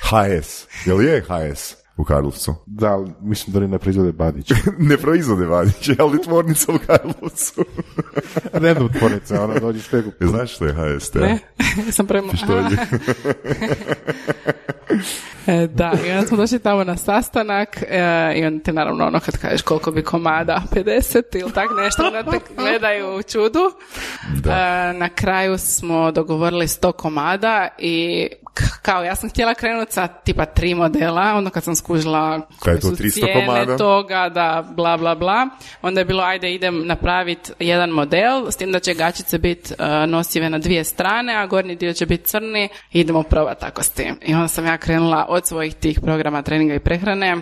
HS. 0.00 0.66
Jel 0.86 1.02
je 1.02 1.20
HS 1.20 1.85
u 1.96 2.04
Karlovcu? 2.04 2.54
Da, 2.66 3.04
mislim 3.20 3.52
da 3.52 3.58
oni 3.58 3.68
ne 3.68 3.78
proizvode 3.78 4.12
badić. 4.12 4.52
ne 4.78 4.96
proizvode 4.96 5.46
badiće, 5.46 5.96
ali 5.98 6.22
tvornica 6.22 6.72
u 6.72 6.78
Karlovcu. 6.86 7.64
Random 8.52 8.88
tvornica, 8.98 9.44
ona 9.44 9.58
dođeš 9.58 9.88
teku. 9.88 10.10
Jel 10.20 10.30
Znaš 10.30 10.54
što 10.54 10.64
je 10.64 10.72
HS? 10.72 11.10
te? 11.10 11.18
Ne, 11.18 11.38
sam 11.96 12.06
prema... 12.06 12.30
Pištolji. 12.30 12.76
E, 15.46 15.66
da, 15.66 15.92
i 16.06 16.10
onda 16.10 16.26
smo 16.26 16.36
došli 16.36 16.58
tamo 16.58 16.84
na 16.84 16.96
sastanak 16.96 17.82
e, 17.82 18.32
i 18.36 18.44
onda 18.44 18.62
te 18.62 18.72
naravno 18.72 19.06
ono 19.06 19.20
kad 19.20 19.38
kažeš 19.38 19.62
koliko 19.62 19.90
bi 19.90 20.02
komada, 20.02 20.62
50 20.72 21.40
ili 21.40 21.52
tak 21.52 21.68
nešto, 21.76 22.06
onda 22.06 22.30
te 22.30 22.38
gledaju 22.56 23.16
u 23.16 23.22
čudu. 23.22 23.60
E, 24.44 24.92
na 24.92 25.08
kraju 25.08 25.58
smo 25.58 26.12
dogovorili 26.12 26.66
100 26.66 26.92
komada 26.92 27.68
i 27.78 28.28
kao 28.82 29.04
ja 29.04 29.14
sam 29.14 29.30
htjela 29.30 29.54
krenuti 29.54 29.92
sa 29.92 30.06
tipa 30.06 30.44
tri 30.44 30.74
modela, 30.74 31.22
onda 31.22 31.50
kad 31.50 31.64
sam 31.64 31.76
skužila 31.76 32.40
koje 32.58 32.80
su 32.80 32.88
300 32.88 33.12
cijene 33.12 33.46
komada? 33.46 33.76
toga, 33.76 34.28
da 34.28 34.64
bla 34.74 34.96
bla 34.96 35.14
bla, 35.14 35.48
onda 35.82 36.00
je 36.00 36.04
bilo 36.04 36.22
ajde 36.22 36.54
idem 36.54 36.86
napraviti 36.86 37.52
jedan 37.58 37.90
model, 37.90 38.50
s 38.50 38.56
tim 38.56 38.72
da 38.72 38.80
će 38.80 38.94
gačice 38.94 39.38
biti 39.38 39.74
e, 39.78 40.06
nosive 40.06 40.50
na 40.50 40.58
dvije 40.58 40.84
strane, 40.84 41.36
a 41.36 41.46
gornji 41.46 41.76
dio 41.76 41.92
će 41.92 42.06
biti 42.06 42.24
crni, 42.24 42.68
idemo 42.92 43.22
probati 43.22 43.60
tako 43.60 43.82
s 43.82 43.90
tim. 43.90 44.18
I 44.22 44.34
onda 44.34 44.48
sam 44.48 44.66
ja 44.66 44.76
krenula 44.76 45.26
od 45.28 45.46
svojih 45.46 45.74
tih 45.74 46.00
programa 46.00 46.42
treninga 46.42 46.74
i 46.74 46.78
prehrane, 46.78 47.36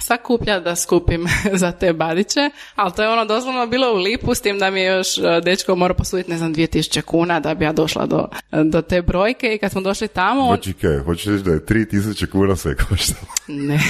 sakuplja 0.00 0.60
da 0.60 0.76
skupim 0.76 1.26
za 1.62 1.72
te 1.72 1.92
badiće, 1.92 2.50
ali 2.74 2.92
to 2.92 3.02
je 3.02 3.08
ono 3.08 3.24
doslovno 3.24 3.66
bilo 3.66 3.92
u 3.92 3.96
lipu 3.96 4.34
s 4.34 4.40
tim 4.40 4.58
da 4.58 4.70
mi 4.70 4.80
je 4.80 4.86
još 4.86 5.18
e, 5.18 5.22
dečko 5.44 5.76
morao 5.76 5.96
posuditi 5.96 6.30
ne 6.30 6.38
znam 6.38 6.54
2000 6.54 7.00
kuna 7.00 7.40
da 7.40 7.54
bi 7.54 7.64
ja 7.64 7.72
došla 7.72 8.06
do, 8.06 8.28
do 8.64 8.82
te 8.82 9.02
brojke 9.02 9.54
i 9.54 9.58
kad 9.58 9.72
smo 9.72 9.80
došli 9.80 10.08
tamo 10.08 10.40
on... 10.40 10.56
Znači, 10.56 10.72
kaj, 10.72 10.98
hoćeš 10.98 11.26
reći 11.26 11.44
da 11.44 11.52
je 11.52 11.60
3000 11.60 12.26
kuna 12.26 12.56
sve 12.56 12.76
koštalo? 12.76 13.26
Ne, 13.48 13.80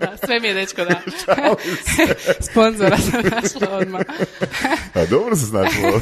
da, 0.00 0.16
sve 0.26 0.40
mi 0.40 0.48
je 0.48 0.54
dečko 0.54 0.84
da. 0.84 1.00
Sponzora 2.50 2.96
sam 2.98 3.22
našla 3.30 3.76
odmah. 3.76 4.00
A 4.94 5.06
dobro 5.06 5.36
se 5.36 5.46
značilo. 5.46 6.00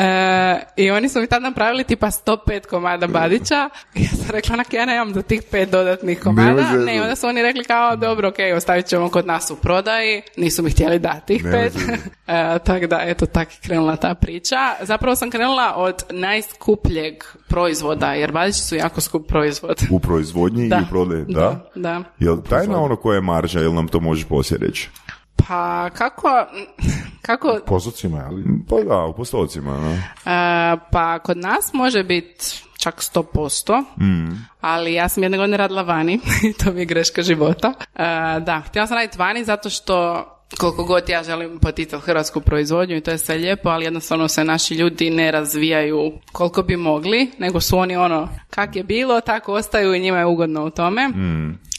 E, 0.00 0.60
I 0.76 0.90
oni 0.90 1.08
su 1.08 1.20
mi 1.20 1.26
tad 1.26 1.42
napravili 1.42 1.84
tipa 1.84 2.06
105 2.06 2.66
komada 2.66 3.06
badića. 3.06 3.70
I 3.94 4.02
ja 4.04 4.08
sam 4.08 4.30
rekla, 4.30 4.54
onak, 4.54 4.72
ja 4.72 4.84
nemam 4.84 5.14
za 5.14 5.22
tih 5.22 5.42
pet 5.50 5.70
dodatnih 5.70 6.20
komada. 6.20 6.72
Ne, 6.86 7.02
onda 7.02 7.16
su 7.16 7.26
oni 7.26 7.42
rekli 7.42 7.64
kao, 7.64 7.96
dobro, 7.96 8.28
ok, 8.28 8.36
ostavit 8.56 8.86
ćemo 8.86 9.08
kod 9.08 9.26
nas 9.26 9.50
u 9.50 9.56
prodaji. 9.56 10.22
Nisu 10.36 10.62
mi 10.62 10.70
htjeli 10.70 10.98
dati 10.98 11.26
tih 11.26 11.44
Nemoj 11.44 11.60
pet. 11.60 11.74
E, 12.26 12.58
tako 12.58 12.86
da, 12.86 13.00
eto, 13.02 13.26
tako 13.26 13.50
je 13.52 13.56
krenula 13.62 13.96
ta 13.96 14.14
priča. 14.14 14.56
Zapravo 14.82 15.16
sam 15.16 15.30
krenula 15.30 15.74
od 15.76 16.02
najskupljeg 16.10 17.14
proizvoda, 17.48 18.12
jer 18.12 18.32
badići 18.32 18.60
su 18.60 18.76
jako 18.76 19.00
skup 19.00 19.28
proizvod. 19.28 19.82
U 19.90 20.00
proizvodnji 20.00 20.66
i 20.66 20.68
Da, 20.74 20.78
u 20.86 20.90
prodaji, 20.90 21.24
da? 21.28 21.40
da, 21.40 21.70
da. 21.74 22.02
Jel 22.18 22.36
tajna 22.48 22.82
ono 22.82 22.96
koja 22.96 23.14
je 23.14 23.20
marža, 23.20 23.60
jel 23.60 23.74
nam 23.74 23.88
to 23.88 24.00
možeš 24.00 24.24
poslije 24.24 24.58
reći? 24.58 24.90
Pa, 25.48 25.90
kako, 25.90 26.28
kako 27.26 27.58
Postocima, 27.66 28.24
ali... 28.26 28.44
Pa 28.68 28.76
da, 28.76 29.04
u 29.04 29.14
postocima, 29.14 29.80
no. 29.80 29.92
E, 29.92 30.76
pa 30.92 31.18
kod 31.18 31.36
nas 31.36 31.72
može 31.72 32.04
biti 32.04 32.44
čak 32.78 33.00
100%, 33.00 33.84
ali 34.60 34.94
ja 34.94 35.08
sam 35.08 35.22
jedne 35.22 35.38
godine 35.38 35.56
radila 35.56 35.82
vani, 35.82 36.20
to 36.64 36.72
mi 36.72 36.80
je 36.80 36.86
greška 36.86 37.22
života. 37.22 37.72
E, 37.94 38.04
da, 38.40 38.62
htjela 38.66 38.86
sam 38.86 38.96
raditi 38.96 39.18
vani 39.18 39.44
zato 39.44 39.70
što 39.70 40.26
koliko 40.58 40.84
god 40.84 41.08
ja 41.08 41.22
želim 41.22 41.58
poticati 41.58 42.04
hrvatsku 42.04 42.40
proizvodnju 42.40 42.96
i 42.96 43.00
to 43.00 43.10
je 43.10 43.18
sve 43.18 43.34
lijepo, 43.34 43.68
ali 43.68 43.84
jednostavno 43.84 44.28
se 44.28 44.44
naši 44.44 44.74
ljudi 44.74 45.10
ne 45.10 45.30
razvijaju 45.30 46.12
koliko 46.32 46.62
bi 46.62 46.76
mogli, 46.76 47.30
nego 47.38 47.60
su 47.60 47.78
oni 47.78 47.96
ono, 47.96 48.28
kak 48.50 48.76
je 48.76 48.84
bilo, 48.84 49.20
tako 49.20 49.52
ostaju 49.52 49.94
i 49.94 50.00
njima 50.00 50.18
je 50.18 50.26
ugodno 50.26 50.64
u 50.64 50.70
tome. 50.70 51.10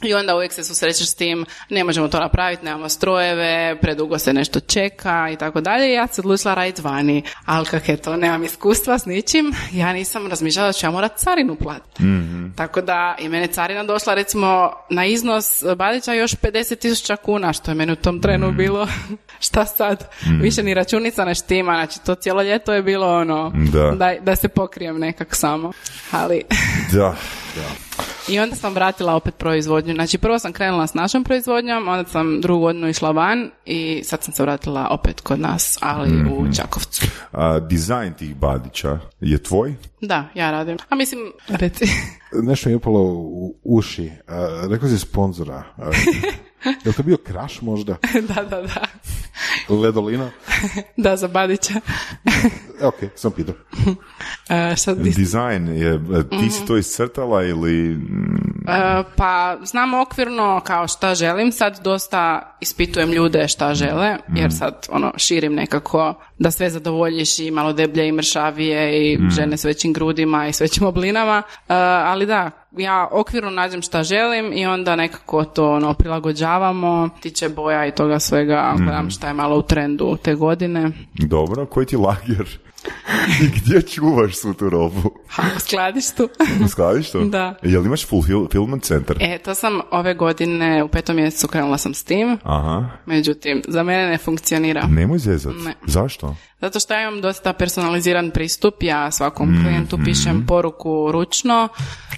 I 0.04 0.14
onda 0.14 0.36
uvijek 0.36 0.54
se 0.54 0.64
susrećeš 0.64 1.08
s 1.08 1.16
tim, 1.16 1.46
ne 1.70 1.84
možemo 1.84 2.08
to 2.08 2.20
napraviti, 2.20 2.66
nemamo 2.66 2.90
strojeve, 2.90 3.78
predugo 3.82 4.20
se 4.20 4.34
nešto 4.34 4.60
čeka 4.60 5.30
i 5.34 5.36
tako 5.36 5.62
dalje. 5.62 5.90
I 5.90 5.94
ja 5.94 6.08
se 6.08 6.22
odlučila 6.22 6.54
raditi 6.54 6.82
vani. 6.82 7.24
Ali 7.46 7.66
kak 7.66 7.90
je 7.90 7.98
to, 7.98 8.18
nemam 8.18 8.44
iskustva 8.44 9.00
s 9.00 9.06
ničim, 9.06 9.54
ja 9.72 9.94
nisam 9.94 10.28
razmišljala 10.28 10.68
da 10.70 10.74
ću 10.74 10.86
ja 10.86 10.92
morat 10.92 11.18
carinu 11.18 11.56
platiti. 11.56 12.04
Tako 12.56 12.82
da 12.82 13.16
je 13.20 13.30
mene 13.30 13.48
carina 13.48 13.84
došla 13.84 14.14
recimo 14.14 14.72
na 14.90 15.06
iznos 15.06 15.64
Badića 15.78 16.14
još 16.14 16.32
50 16.32 16.80
tisuća 16.80 17.16
kuna, 17.16 17.54
što 17.54 17.72
je 17.72 17.76
meni 17.76 17.92
u 17.92 17.96
tom 17.96 18.22
trenu 18.22 18.52
bilo, 18.52 18.88
šta 19.48 19.66
sad, 19.66 20.10
više 20.42 20.64
ni 20.64 20.74
računica 20.74 21.26
ne 21.26 21.36
štima, 21.36 21.74
znači 21.74 22.00
to 22.06 22.16
cijelo 22.16 22.42
ljeto 22.42 22.74
je 22.74 22.82
bilo 22.84 23.08
ono, 23.18 23.52
Da. 23.72 23.92
da, 23.92 24.16
da 24.22 24.36
se 24.36 24.48
pokrijem 24.48 25.00
nekak 25.00 25.36
samo. 25.36 25.72
Ali... 26.12 26.44
Da. 26.94 27.16
I 28.28 28.40
onda 28.40 28.56
sam 28.56 28.74
vratila 28.74 29.16
opet 29.16 29.38
proizvodnju. 29.38 29.94
Znači 29.94 30.18
prvo 30.18 30.40
sam 30.40 30.54
krenula 30.54 30.88
s 30.88 30.94
našom 30.94 31.24
proizvodnjom, 31.24 31.88
onda 31.88 32.10
sam 32.10 32.42
drugu 32.42 32.62
godinu 32.62 32.90
išla 32.90 33.12
van 33.12 33.52
i 33.66 34.02
sad 34.04 34.24
sam 34.24 34.34
se 34.34 34.44
vratila 34.44 34.88
opet 34.92 35.22
kod 35.22 35.40
nas, 35.40 35.78
ali 35.82 36.10
u 36.10 36.54
Čakovcu. 36.56 37.06
A, 37.32 37.60
dizajn 37.60 38.14
tih 38.14 38.36
badića 38.36 39.00
je 39.20 39.44
tvoj? 39.44 39.76
Da, 40.02 40.28
ja 40.36 40.52
radim. 40.52 40.78
A 40.90 40.96
mislim, 40.96 41.22
reci. 41.48 41.86
Nešto 42.44 42.70
mi 42.70 42.74
je 42.74 42.78
upalo 42.78 43.02
u 43.14 43.56
uši. 43.64 44.12
A, 44.28 44.68
rekao 44.70 44.90
si 44.90 45.00
sponzora. 45.00 45.64
Je 46.84 46.88
li 46.88 46.94
to 46.94 47.04
bio 47.04 47.18
Kraš 47.18 47.62
možda? 47.62 47.98
da, 48.30 48.44
da, 48.44 48.62
da. 48.62 48.86
Ledolina? 49.70 50.30
Da, 50.98 51.18
za 51.18 51.28
Badića. 51.28 51.74
E, 52.82 52.86
ok, 52.86 52.96
sam 53.16 53.32
pitao. 53.32 53.56
E, 54.50 54.76
šta 54.76 54.96
bi- 54.96 55.10
Dizajn 55.12 55.68
je, 55.68 56.00
ti 56.30 56.50
si 56.50 56.66
to 56.66 56.78
iscrtala 56.78 57.44
ili... 57.44 57.98
mm, 58.62 58.70
E, 58.70 59.04
pa 59.16 59.58
znam 59.64 59.94
okvirno 59.94 60.62
kao 60.64 60.88
šta 60.88 61.16
želim, 61.16 61.52
sad 61.52 61.80
dosta 61.84 62.56
ispitujem 62.60 63.12
ljude 63.12 63.48
šta 63.48 63.74
žele, 63.74 64.18
jer 64.36 64.54
sad 64.54 64.88
ono 64.92 65.14
širim 65.18 65.54
nekako 65.54 66.14
da 66.40 66.52
sve 66.52 66.70
zadovoljiš 66.70 67.40
i 67.40 67.52
malo 67.52 67.74
deblje 67.74 68.08
i 68.08 68.12
mršavije 68.12 69.12
i 69.12 69.20
žene 69.30 69.58
s 69.58 69.66
većim 69.66 69.94
grudima 69.94 70.48
i 70.48 70.54
s 70.54 70.62
većim 70.62 70.88
oblinama, 70.88 71.44
E, 71.70 71.74
ali 72.06 72.26
da, 72.26 72.52
ja 72.72 73.08
okvirno 73.12 73.50
nađem 73.50 73.82
šta 73.82 74.04
želim 74.04 74.54
i 74.54 74.66
onda 74.66 74.96
nekako 74.96 75.44
to 75.44 75.72
ono 75.72 75.94
prilagođavamo, 75.94 77.10
tiče 77.22 77.50
boja 77.50 77.86
i 77.86 77.92
toga 77.92 78.20
svega, 78.20 78.74
gledam 78.78 79.10
šta 79.10 79.28
je 79.28 79.34
malo 79.34 79.58
u 79.58 79.62
trendu 79.62 80.18
te 80.24 80.36
godine. 80.36 80.92
Dobro, 81.14 81.66
koji 81.66 81.86
ti 81.86 81.98
lager? 81.98 82.60
I 83.42 83.48
gdje 83.48 83.82
čuvaš 83.82 84.36
svu 84.36 84.54
tu 84.54 84.70
robu? 84.70 85.12
Ha, 85.28 85.44
u 85.58 85.60
skladištu. 85.60 86.30
U 86.66 86.68
skladištu? 86.68 87.20
Da. 87.32 87.56
Jel 87.64 87.86
imaš 87.86 88.06
fulfillment 88.06 88.84
center? 88.84 89.18
E, 89.20 89.38
to 89.38 89.56
sam 89.56 89.80
ove 89.92 90.14
godine 90.14 90.84
u 90.84 90.88
petom 90.88 91.16
mjesecu 91.16 91.48
krenula 91.48 91.78
sam 91.78 91.94
s 91.94 92.04
tim, 92.04 92.38
Aha. 92.44 92.90
međutim, 93.06 93.62
za 93.68 93.84
mene 93.84 94.10
ne 94.10 94.18
funkcionira. 94.18 94.88
Nemoj 94.88 95.20
zezat. 95.20 95.54
Ne. 95.66 95.74
Zašto? 95.86 96.36
Zato 96.62 96.80
što 96.80 96.94
ja 96.94 97.02
imam 97.02 97.22
dosta 97.22 97.54
personaliziran 97.54 98.32
pristup, 98.32 98.74
ja 98.82 99.12
svakom 99.12 99.64
klijentu 99.64 100.00
pišem 100.06 100.46
poruku 100.48 101.12
ručno 101.12 101.68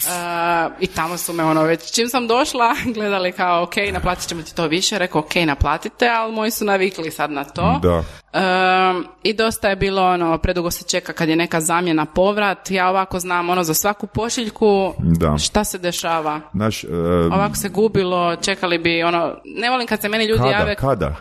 uh, 0.06 0.74
i 0.80 0.88
tamo 0.88 1.18
su 1.18 1.34
me 1.34 1.44
ono 1.44 1.64
već 1.64 1.92
čim 1.92 2.08
sam 2.08 2.28
došla 2.28 2.76
gledali 2.96 3.32
kao 3.32 3.64
ok, 3.64 3.76
naplatit 3.94 4.30
ćemo 4.30 4.42
ti 4.42 4.56
to 4.56 4.68
više, 4.68 4.98
rekao 4.98 5.22
ok, 5.22 5.36
naplatite, 5.36 6.10
ali 6.10 6.34
moji 6.34 6.52
su 6.52 6.66
navikli 6.66 7.12
sad 7.12 7.32
na 7.32 7.44
to. 7.44 7.80
Da. 7.82 8.04
Um, 8.34 9.08
I 9.24 9.34
dosta 9.34 9.70
je 9.70 9.76
bilo 9.76 10.04
ono, 10.04 10.38
predugo 10.38 10.72
se 10.72 10.84
čeka 10.88 11.14
kad 11.14 11.30
je 11.30 11.36
neka 11.36 11.62
zamjena 11.62 12.06
povrat, 12.06 12.72
ja 12.72 12.90
ovako 12.90 13.20
znam 13.20 13.50
ono 13.50 13.64
za 13.64 13.74
svaku 13.74 14.08
pošiljku 14.08 14.94
Da. 15.00 15.38
šta 15.38 15.64
se 15.64 15.78
dešava. 15.78 16.42
Znaš, 16.54 16.84
e, 16.84 16.88
Ovako 17.34 17.56
se 17.56 17.70
gubilo, 17.70 18.36
čekali 18.36 18.78
bi 18.78 19.04
ono, 19.04 19.36
ne 19.46 19.70
volim 19.70 19.88
kad 19.88 20.02
se 20.02 20.10
meni 20.10 20.26
ljudi 20.26 20.42
kada, 20.44 20.52
jave 20.52 20.76
kada? 20.76 21.16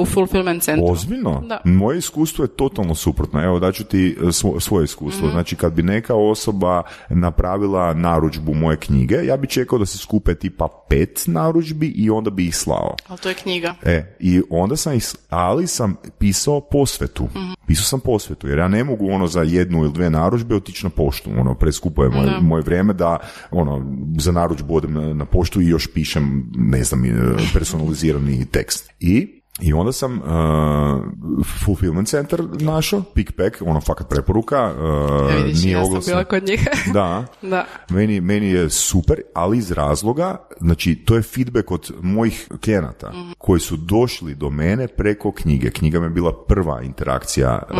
U 0.00 0.04
fulfillment 0.06 0.62
centru. 0.62 0.86
Ozbiljno? 0.92 1.42
Da. 1.48 1.60
Moje 1.64 1.98
iskustvo 1.98 2.44
je 2.44 2.48
totalno 2.48 2.94
suprotno. 2.94 3.44
Evo, 3.44 3.58
daću 3.58 3.84
ti 3.84 4.16
e, 4.20 4.26
svo- 4.32 4.60
svoje 4.60 4.84
iskustvo. 4.84 5.30
Znači, 5.30 5.56
kad 5.56 5.72
bi 5.72 5.82
neka 5.82 6.14
osoba 6.14 6.82
napravila 7.08 7.94
narudžbu 7.94 8.54
moje 8.54 8.76
knjige, 8.76 9.14
ja 9.24 9.36
bi 9.36 9.46
čekao 9.46 9.78
da 9.78 9.86
se 9.86 9.98
skupe 9.98 10.34
tipa 10.34 10.68
pet 10.88 11.22
narudžbi 11.26 11.86
i 11.86 12.10
onda 12.10 12.30
bi 12.30 12.46
ih 12.46 12.56
slao. 12.56 12.96
Ali 13.08 13.18
to 13.18 13.28
je 13.28 13.34
knjiga. 13.34 13.74
E, 13.82 14.16
i 14.20 14.42
onda 14.50 14.76
sam, 14.76 14.94
ih, 14.94 15.04
ali 15.30 15.66
sam 15.66 15.96
pisao 16.18 16.60
posvetu. 16.60 17.28
Pisao 17.66 17.84
sam 17.84 18.00
posvetu, 18.00 18.48
jer 18.48 18.58
ja 18.58 18.68
ne 18.68 18.84
mogu 18.84 19.10
ono 19.10 19.26
za 19.26 19.42
jednu 19.42 19.78
ili 19.78 19.92
dve 19.92 20.10
narudžbe 20.10 20.54
otići 20.54 20.86
na 20.86 20.90
poštu. 20.90 21.30
Ono, 21.38 21.54
preskupo 21.54 22.02
je 22.04 22.10
moje, 22.10 22.40
moje 22.40 22.62
vrijeme 22.62 22.92
da 22.92 23.18
ono, 23.50 23.96
za 24.18 24.32
narudžbu 24.32 24.76
odem 24.76 24.92
na, 24.94 25.14
na 25.14 25.24
poštu 25.24 25.60
i 25.60 25.66
još 25.68 25.92
pišem, 25.94 26.52
ne 26.56 26.84
znam, 26.84 27.04
e, 27.04 27.10
personalizirani 27.52 28.46
tekst. 28.46 28.90
I 29.00 29.35
i 29.60 29.72
onda 29.72 29.92
sam 29.92 30.18
uh, 30.18 30.24
fulfillment 31.64 32.08
center 32.08 32.42
našao, 32.60 33.02
pickpack, 33.14 33.56
ono 33.60 33.80
fakat 33.80 34.08
preporuka, 34.08 34.74
uh, 34.78 35.30
Ja 35.30 35.36
vidiš, 35.36 35.64
nije 35.64 35.72
ja 35.72 35.84
sam 35.84 36.00
bila 36.06 36.24
kod 36.24 36.44
njih. 36.48 36.68
Da, 36.92 37.24
Da. 37.42 37.66
meni, 37.90 38.20
meni 38.20 38.46
je 38.46 38.70
super, 38.70 39.20
ali 39.34 39.58
iz 39.58 39.72
razloga, 39.72 40.36
znači 40.60 40.94
to 40.94 41.16
je 41.16 41.22
feedback 41.22 41.70
od 41.70 41.92
mojih 42.02 42.48
klijenata 42.64 43.12
koji 43.38 43.60
su 43.60 43.76
došli 43.76 44.34
do 44.34 44.50
mene 44.50 44.88
preko 44.88 45.32
knjige. 45.32 45.70
Knjiga 45.70 46.00
mi 46.00 46.06
je 46.06 46.10
bila 46.10 46.44
prva 46.44 46.82
interakcija 46.82 47.62
e, 47.70 47.74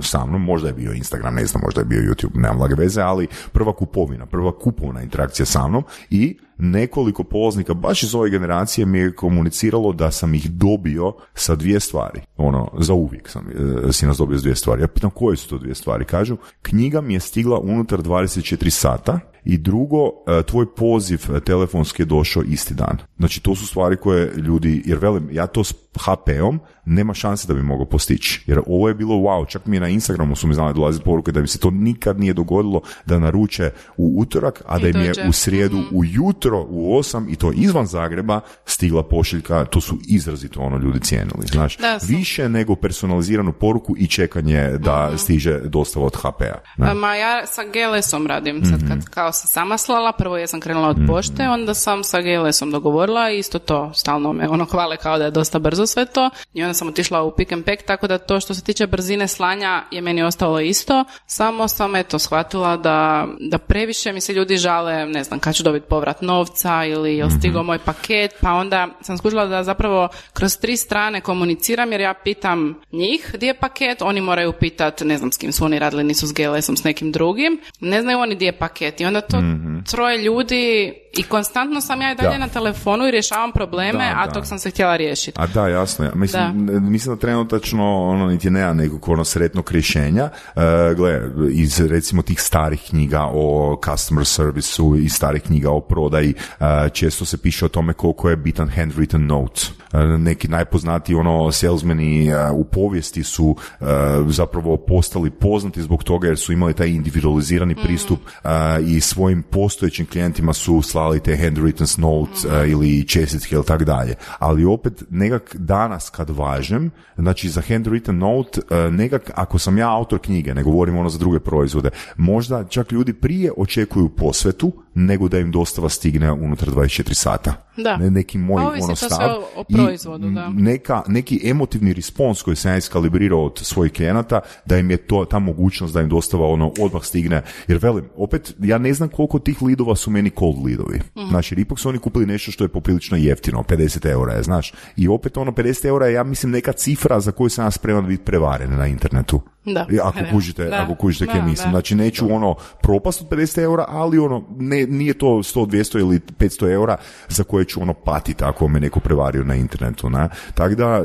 sa 0.00 0.26
mnom, 0.26 0.44
možda 0.44 0.68
je 0.68 0.74
bio 0.74 0.92
Instagram, 0.92 1.34
ne 1.34 1.46
znam, 1.46 1.62
možda 1.64 1.80
je 1.80 1.84
bio 1.84 2.00
YouTube, 2.00 2.34
nemam 2.34 2.60
lage 2.60 2.74
veze, 2.74 3.00
ali 3.00 3.28
prva 3.52 3.72
kupovina, 3.72 4.26
prva 4.26 4.58
kupovna 4.58 5.02
interakcija 5.02 5.46
sa 5.46 5.68
mnom 5.68 5.84
i 6.10 6.38
nekoliko 6.62 7.24
polaznika 7.24 7.74
baš 7.74 8.02
iz 8.02 8.14
ove 8.14 8.30
generacije 8.30 8.86
mi 8.86 8.98
je 8.98 9.14
komuniciralo 9.14 9.92
da 9.92 10.10
sam 10.10 10.34
ih 10.34 10.50
dobio 10.50 11.12
sa 11.34 11.54
dvije 11.54 11.80
stvari. 11.80 12.20
Ono, 12.36 12.70
za 12.78 12.94
uvijek 12.94 13.28
sam 13.28 13.48
e, 13.88 13.92
si 13.92 14.06
nas 14.06 14.16
dobio 14.16 14.38
s 14.38 14.42
dvije 14.42 14.56
stvari. 14.56 14.82
Ja 14.82 14.88
pitam 14.88 15.10
koje 15.10 15.36
su 15.36 15.48
to 15.48 15.58
dvije 15.58 15.74
stvari. 15.74 16.04
Kažu, 16.04 16.36
knjiga 16.62 17.00
mi 17.00 17.14
je 17.14 17.20
stigla 17.20 17.58
unutar 17.58 17.98
24 17.98 18.70
sata 18.70 19.20
i 19.44 19.58
drugo, 19.58 19.98
e, 20.28 20.42
tvoj 20.42 20.74
poziv 20.74 21.20
e, 21.30 21.40
telefonski 21.40 22.02
je 22.02 22.06
došao 22.06 22.42
isti 22.42 22.74
dan. 22.74 22.98
Znači, 23.18 23.42
to 23.42 23.54
su 23.54 23.66
stvari 23.66 23.96
koje 23.96 24.32
ljudi, 24.36 24.82
jer 24.86 24.98
velim, 24.98 25.28
ja 25.32 25.46
to 25.46 25.64
s 25.64 25.74
HP-om 25.96 26.60
nema 26.84 27.14
šanse 27.14 27.48
da 27.48 27.54
bi 27.54 27.62
mogao 27.62 27.84
postići. 27.86 28.44
Jer 28.46 28.60
ovo 28.66 28.88
je 28.88 28.94
bilo 28.94 29.14
wow, 29.14 29.48
čak 29.48 29.66
mi 29.66 29.80
na 29.80 29.88
Instagramu 29.88 30.36
su 30.36 30.46
mi 30.46 30.54
znali 30.54 30.74
dolaziti 30.74 31.04
poruke 31.04 31.32
da 31.32 31.40
mi 31.40 31.46
se 31.46 31.58
to 31.58 31.70
nikad 31.70 32.20
nije 32.20 32.32
dogodilo 32.32 32.80
da 33.06 33.18
naruče 33.18 33.70
u 33.96 34.14
utorak, 34.16 34.62
a 34.66 34.78
da 34.78 34.88
im 34.88 34.96
je 34.96 35.12
u 35.28 35.32
srijedu 35.32 35.78
ujutro 35.92 36.62
u 36.62 36.92
8 36.92 37.32
i 37.32 37.36
to 37.36 37.52
izvan 37.52 37.86
Zagreba 37.86 38.40
stigla 38.64 39.02
pošiljka, 39.02 39.64
to 39.64 39.80
su 39.80 39.98
izrazito 40.06 40.60
ono 40.60 40.76
ljudi 40.78 41.00
cijenili. 41.00 41.46
Znaš, 41.46 41.76
Da, 41.76 41.98
sam- 41.98 42.08
više 42.08 42.48
nego 42.48 42.74
personaliziranu 42.74 43.52
poruku 43.52 43.94
i 43.98 44.06
čekanje 44.06 44.78
da 44.78 45.06
Mhm. 45.06 45.16
stiže 45.16 45.60
dostava 45.60 46.06
od 46.06 46.16
HP-a. 46.16 46.58
Ne? 46.76 46.94
Ma 46.94 47.14
ja 47.14 47.46
sa 47.46 47.62
GLS-om 47.64 48.26
radim, 48.26 48.64
sad 48.64 48.88
kad 48.88 49.04
kao 49.32 49.38
sam 49.38 49.48
sama 49.48 49.78
slala, 49.78 50.12
prvo 50.12 50.36
ja 50.36 50.46
sam 50.46 50.60
krenula 50.60 50.88
od 50.88 50.96
pošte, 51.06 51.48
onda 51.48 51.74
sam 51.74 52.04
sa 52.04 52.20
GLS-om 52.20 52.70
dogovorila 52.70 53.30
i 53.30 53.38
isto 53.38 53.58
to, 53.58 53.92
stalno 53.94 54.32
me 54.32 54.48
ono 54.48 54.64
hvale 54.64 54.96
kao 54.96 55.18
da 55.18 55.24
je 55.24 55.30
dosta 55.30 55.58
brzo 55.58 55.86
sve 55.86 56.06
to. 56.06 56.30
I 56.54 56.62
onda 56.62 56.74
sam 56.74 56.88
otišla 56.88 57.22
u 57.22 57.30
pick 57.36 57.52
and 57.52 57.64
pack, 57.64 57.82
tako 57.82 58.06
da 58.06 58.18
to 58.18 58.40
što 58.40 58.54
se 58.54 58.64
tiče 58.64 58.86
brzine 58.86 59.28
slanja 59.28 59.82
je 59.90 60.00
meni 60.00 60.22
ostalo 60.22 60.60
isto, 60.60 61.04
samo 61.26 61.68
sam 61.68 61.96
eto 61.96 62.18
shvatila 62.18 62.76
da, 62.76 63.26
da 63.40 63.58
previše 63.58 64.12
mi 64.12 64.20
se 64.20 64.32
ljudi 64.32 64.56
žale, 64.56 65.06
ne 65.06 65.24
znam, 65.24 65.40
kad 65.40 65.54
ću 65.54 65.62
dobiti 65.62 65.86
povrat 65.88 66.22
novca 66.22 66.84
ili 66.84 67.16
jel 67.16 67.28
stigao 67.38 67.62
moj 67.62 67.78
paket, 67.78 68.34
pa 68.40 68.52
onda 68.52 68.88
sam 69.00 69.18
skužila 69.18 69.46
da 69.46 69.64
zapravo 69.64 70.08
kroz 70.32 70.56
tri 70.56 70.76
strane 70.76 71.20
komuniciram 71.20 71.92
jer 71.92 72.00
ja 72.00 72.14
pitam 72.14 72.80
njih 72.92 73.30
gdje 73.34 73.46
je 73.46 73.58
paket, 73.58 74.02
oni 74.02 74.20
moraju 74.20 74.52
pitat, 74.52 75.00
ne 75.00 75.18
znam 75.18 75.32
s 75.32 75.36
kim 75.36 75.52
su 75.52 75.64
oni 75.64 75.78
radili, 75.78 76.04
nisu 76.04 76.26
s 76.26 76.32
GLS-om, 76.32 76.76
s 76.76 76.84
nekim 76.84 77.12
drugim, 77.12 77.60
ne 77.80 78.02
znaju 78.02 78.18
oni 78.18 78.34
gdje 78.34 78.46
je 78.46 78.58
paket. 78.58 79.00
I 79.00 79.04
onda 79.04 79.21
to 79.30 79.42
troje 79.90 80.18
ljudi 80.18 80.94
i 81.12 81.22
konstantno 81.22 81.80
sam 81.80 82.00
ja 82.02 82.12
i 82.12 82.14
dalje 82.14 82.30
Da. 82.30 82.38
na 82.38 82.48
telefonu 82.48 83.08
i 83.08 83.10
rješavam 83.10 83.52
probleme, 83.52 83.98
Da, 83.98 84.14
a 84.22 84.26
da. 84.26 84.32
tog 84.32 84.46
sam 84.46 84.58
se 84.58 84.70
htjela 84.70 84.96
riješiti. 84.96 85.32
A 85.40 85.46
da, 85.46 85.68
jasno. 85.68 86.04
Ja. 86.04 86.10
Mislim, 86.14 86.66
Da. 86.66 86.80
mislim 86.80 87.14
da 87.14 87.20
trenutačno 87.20 88.02
ono 88.02 88.26
niti 88.26 88.50
nema 88.50 88.74
nekog 88.74 89.08
ono 89.08 89.24
sretnog 89.24 89.72
rješenja. 89.72 90.30
E, 90.56 90.60
gle, 90.96 91.20
iz 91.52 91.80
recimo 91.80 92.22
tih 92.22 92.40
starih 92.40 92.80
knjiga 92.88 93.22
o 93.32 93.80
customer 93.84 94.26
servisu 94.26 94.96
i 94.96 95.08
starih 95.08 95.42
knjiga 95.42 95.70
o 95.70 95.80
prodaji, 95.80 96.34
e, 96.60 96.64
često 96.92 97.24
se 97.24 97.38
piše 97.38 97.64
o 97.64 97.68
tome 97.68 97.92
koliko 97.92 98.30
je 98.30 98.36
bitan 98.36 98.70
handwritten 98.76 99.26
note. 99.26 99.60
E, 99.92 99.98
neki 100.18 100.48
najpoznatiji 100.48 101.16
ono 101.16 101.52
salesmeni 101.52 102.28
e, 102.28 102.50
u 102.50 102.64
povijesti 102.64 103.22
su 103.22 103.56
e, 103.80 103.84
zapravo 104.28 104.76
postali 104.76 105.30
poznati 105.30 105.82
zbog 105.82 106.04
toga 106.04 106.28
jer 106.28 106.38
su 106.38 106.52
imali 106.52 106.74
taj 106.74 106.88
individualizirani 106.88 107.74
pristup 107.74 108.20
e, 108.44 108.48
i 108.86 109.00
svojim 109.00 109.42
postojećim 109.42 110.06
klijentima 110.06 110.52
su 110.52 110.82
slali 111.02 111.20
te 111.20 111.36
handwritten 111.36 111.86
notes 111.98 112.44
e, 112.44 112.70
ili 112.70 113.08
čestitke 113.08 113.54
ili 113.54 113.64
tak 113.64 113.84
dalje. 113.84 114.14
Ali 114.38 114.64
opet 114.64 115.02
nekak 115.10 115.56
danas 115.56 116.10
kad 116.10 116.30
važem, 116.30 116.90
znači 117.16 117.48
za 117.48 117.62
handwritten 117.62 118.18
note, 118.18 118.60
e, 118.70 118.90
nekak 118.90 119.30
ako 119.34 119.58
sam 119.58 119.78
ja 119.78 119.90
autor 119.90 120.18
knjige, 120.18 120.54
ne 120.54 120.62
govorim 120.62 120.96
ono 120.96 121.08
za 121.08 121.18
druge 121.18 121.40
proizvode, 121.40 121.90
možda 122.16 122.64
čak 122.64 122.92
ljudi 122.92 123.12
prije 123.12 123.52
očekuju 123.56 124.08
posvetu 124.08 124.72
nego 124.94 125.28
da 125.28 125.38
im 125.38 125.50
dostava 125.50 125.88
stigne 125.88 126.32
unutar 126.32 126.68
24 126.68 127.14
sata. 127.14 127.54
Da. 127.76 127.96
Ne, 127.96 128.10
neki 128.10 128.38
moj 128.38 128.62
Pa 128.62 128.68
ovisi 128.68 128.84
ono 128.84 128.96
stav. 128.96 129.30
o- 129.30 129.60
o 129.60 129.64
I, 129.68 129.74
proizvodu, 129.74 130.30
da. 130.30 130.48
Neka, 130.48 131.02
neki 131.08 131.40
emotivni 131.44 131.92
respons 131.92 132.42
koji 132.42 132.56
sam 132.56 132.70
ja 132.70 132.76
iskalibrirao 132.76 133.44
od 133.44 133.58
svojih 133.58 133.92
klijenata, 133.92 134.40
da 134.66 134.78
im 134.78 134.90
je 134.90 134.96
to, 134.96 135.24
ta 135.24 135.38
mogućnost 135.38 135.94
da 135.94 136.00
im 136.00 136.08
dostava 136.08 136.46
ono 136.46 136.72
odmah 136.80 137.02
stigne. 137.04 137.42
Jer 137.68 137.78
velim, 137.82 138.04
opet, 138.16 138.54
ja 138.58 138.78
ne 138.78 138.94
znam 138.94 139.08
koliko 139.08 139.38
tih 139.38 139.62
lidova 139.62 139.96
su 139.96 140.10
meni 140.10 140.30
cold 140.30 140.64
lidovi. 140.64 141.00
Mhm. 141.16 141.28
Znači, 141.28 141.54
jer 141.54 141.58
ipak 141.58 141.78
su 141.78 141.88
oni 141.88 141.98
kupili 141.98 142.26
nešto 142.26 142.52
što 142.52 142.64
je 142.64 142.68
poprilično 142.68 143.16
jeftino, 143.16 143.62
50 143.62 144.06
eura 144.06 144.32
je, 144.32 144.42
znaš. 144.42 144.72
I 144.96 145.08
opet 145.08 145.36
ono 145.36 145.52
50 145.52 145.84
eura 145.86 146.06
je, 146.06 146.12
ja 146.12 146.24
mislim, 146.24 146.52
neka 146.52 146.72
cifra 146.72 147.20
za 147.20 147.32
koju 147.32 147.48
sam 147.48 147.64
ja 147.64 147.70
spreman 147.70 148.06
biti 148.06 148.24
prevaren 148.24 148.76
na 148.76 148.86
internetu. 148.86 149.40
Da. 149.64 149.86
I 149.90 149.98
Ako 150.00 150.18
Da. 150.20 150.30
kužite, 150.30 150.64
Da. 150.64 150.82
ako 150.82 150.94
kužite 150.94 151.24
Da, 151.26 151.42
mislim. 151.42 151.70
Znači, 151.70 151.94
neću 151.94 152.34
ono 152.34 152.54
propast 152.82 153.20
od 153.20 153.28
50 153.28 153.58
eura, 153.58 153.84
ali 153.88 154.18
ono, 154.18 154.44
ne, 154.58 154.86
nije 154.86 155.14
to 155.14 155.26
100, 155.26 155.66
200 155.66 155.98
ili 155.98 156.20
500 156.38 156.72
eura 156.72 156.96
za 157.28 157.44
koje 157.44 157.64
ću 157.64 157.82
ono 157.82 157.94
patiti 157.94 158.44
ako 158.44 158.68
me 158.68 158.80
neko 158.80 159.00
prevario 159.00 159.44
na 159.44 159.54
internetu. 159.54 160.10
Ne? 160.10 160.28
Tako 160.54 160.74
da, 160.74 160.84
e, 160.84 161.02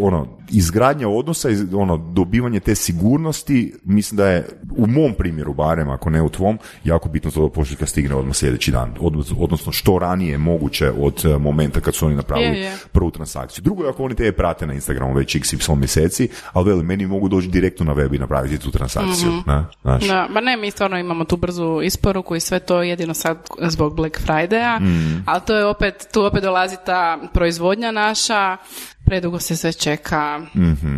ono, 0.00 0.26
izgradnja 0.50 1.08
odnosa, 1.08 1.48
ono, 1.74 1.96
dobivanje 1.96 2.60
te 2.60 2.74
sigurnosti, 2.74 3.74
mislim 3.84 4.16
da 4.16 4.28
je, 4.28 4.46
u 4.76 4.86
mom 4.86 5.12
primjeru 5.18 5.54
barem, 5.54 5.90
ako 5.90 6.10
ne 6.10 6.22
u 6.22 6.28
tvom, 6.28 6.58
jako 6.84 7.08
bitno 7.08 7.30
to 7.30 7.42
da 7.42 7.48
pošiljka 7.48 7.86
stigne 7.86 8.14
odmah 8.14 8.36
sljedeći 8.36 8.70
dan. 8.70 8.94
Odnos- 9.00 9.34
Odnosno, 9.38 9.72
što 9.72 9.98
ranije 9.98 10.38
moguće 10.38 10.90
od 10.90 11.22
e, 11.24 11.38
momenta 11.38 11.80
kad 11.80 11.94
su 11.94 12.06
oni 12.06 12.14
napravili 12.16 12.56
Je, 12.58 12.62
je. 12.64 12.72
prvu 12.92 13.10
transakciju. 13.10 13.62
Drugo 13.62 13.82
je 13.84 13.90
ako 13.90 14.04
oni 14.04 14.14
te 14.14 14.32
prate 14.32 14.66
na 14.66 14.74
Instagramu 14.74 15.14
već 15.14 15.36
xy 15.36 15.74
mjeseci, 15.76 16.28
ali 16.52 16.68
veli, 16.70 16.82
meni 16.82 17.06
mogu 17.06 17.28
doći 17.28 17.48
direktno 17.48 17.83
na 17.84 17.92
web 17.92 18.14
i 18.14 18.18
napraviti 18.18 18.58
tu 18.58 18.70
transakciju. 18.70 19.32
ne? 19.46 19.64
Znaš? 19.82 20.04
Da, 20.04 20.28
ba 20.30 20.40
ne, 20.40 20.56
mi 20.56 20.70
stvarno 20.70 20.98
imamo 20.98 21.24
tu 21.24 21.36
brzu 21.36 21.80
isporuku 21.82 22.36
i 22.36 22.40
sve 22.40 22.58
to 22.58 22.82
jedino 22.82 23.14
sad 23.14 23.38
zbog 23.60 23.96
Black 23.96 24.20
Friday-a, 24.20 24.80
ali 25.26 25.40
to 25.46 25.56
je 25.56 25.66
opet, 25.66 26.08
tu 26.12 26.24
opet 26.24 26.42
dolazi 26.42 26.76
ta 26.86 27.18
proizvodnja 27.32 27.90
naša, 27.90 28.56
predugo 29.06 29.38
se 29.38 29.56
sve 29.56 29.72
čeka, 29.72 30.40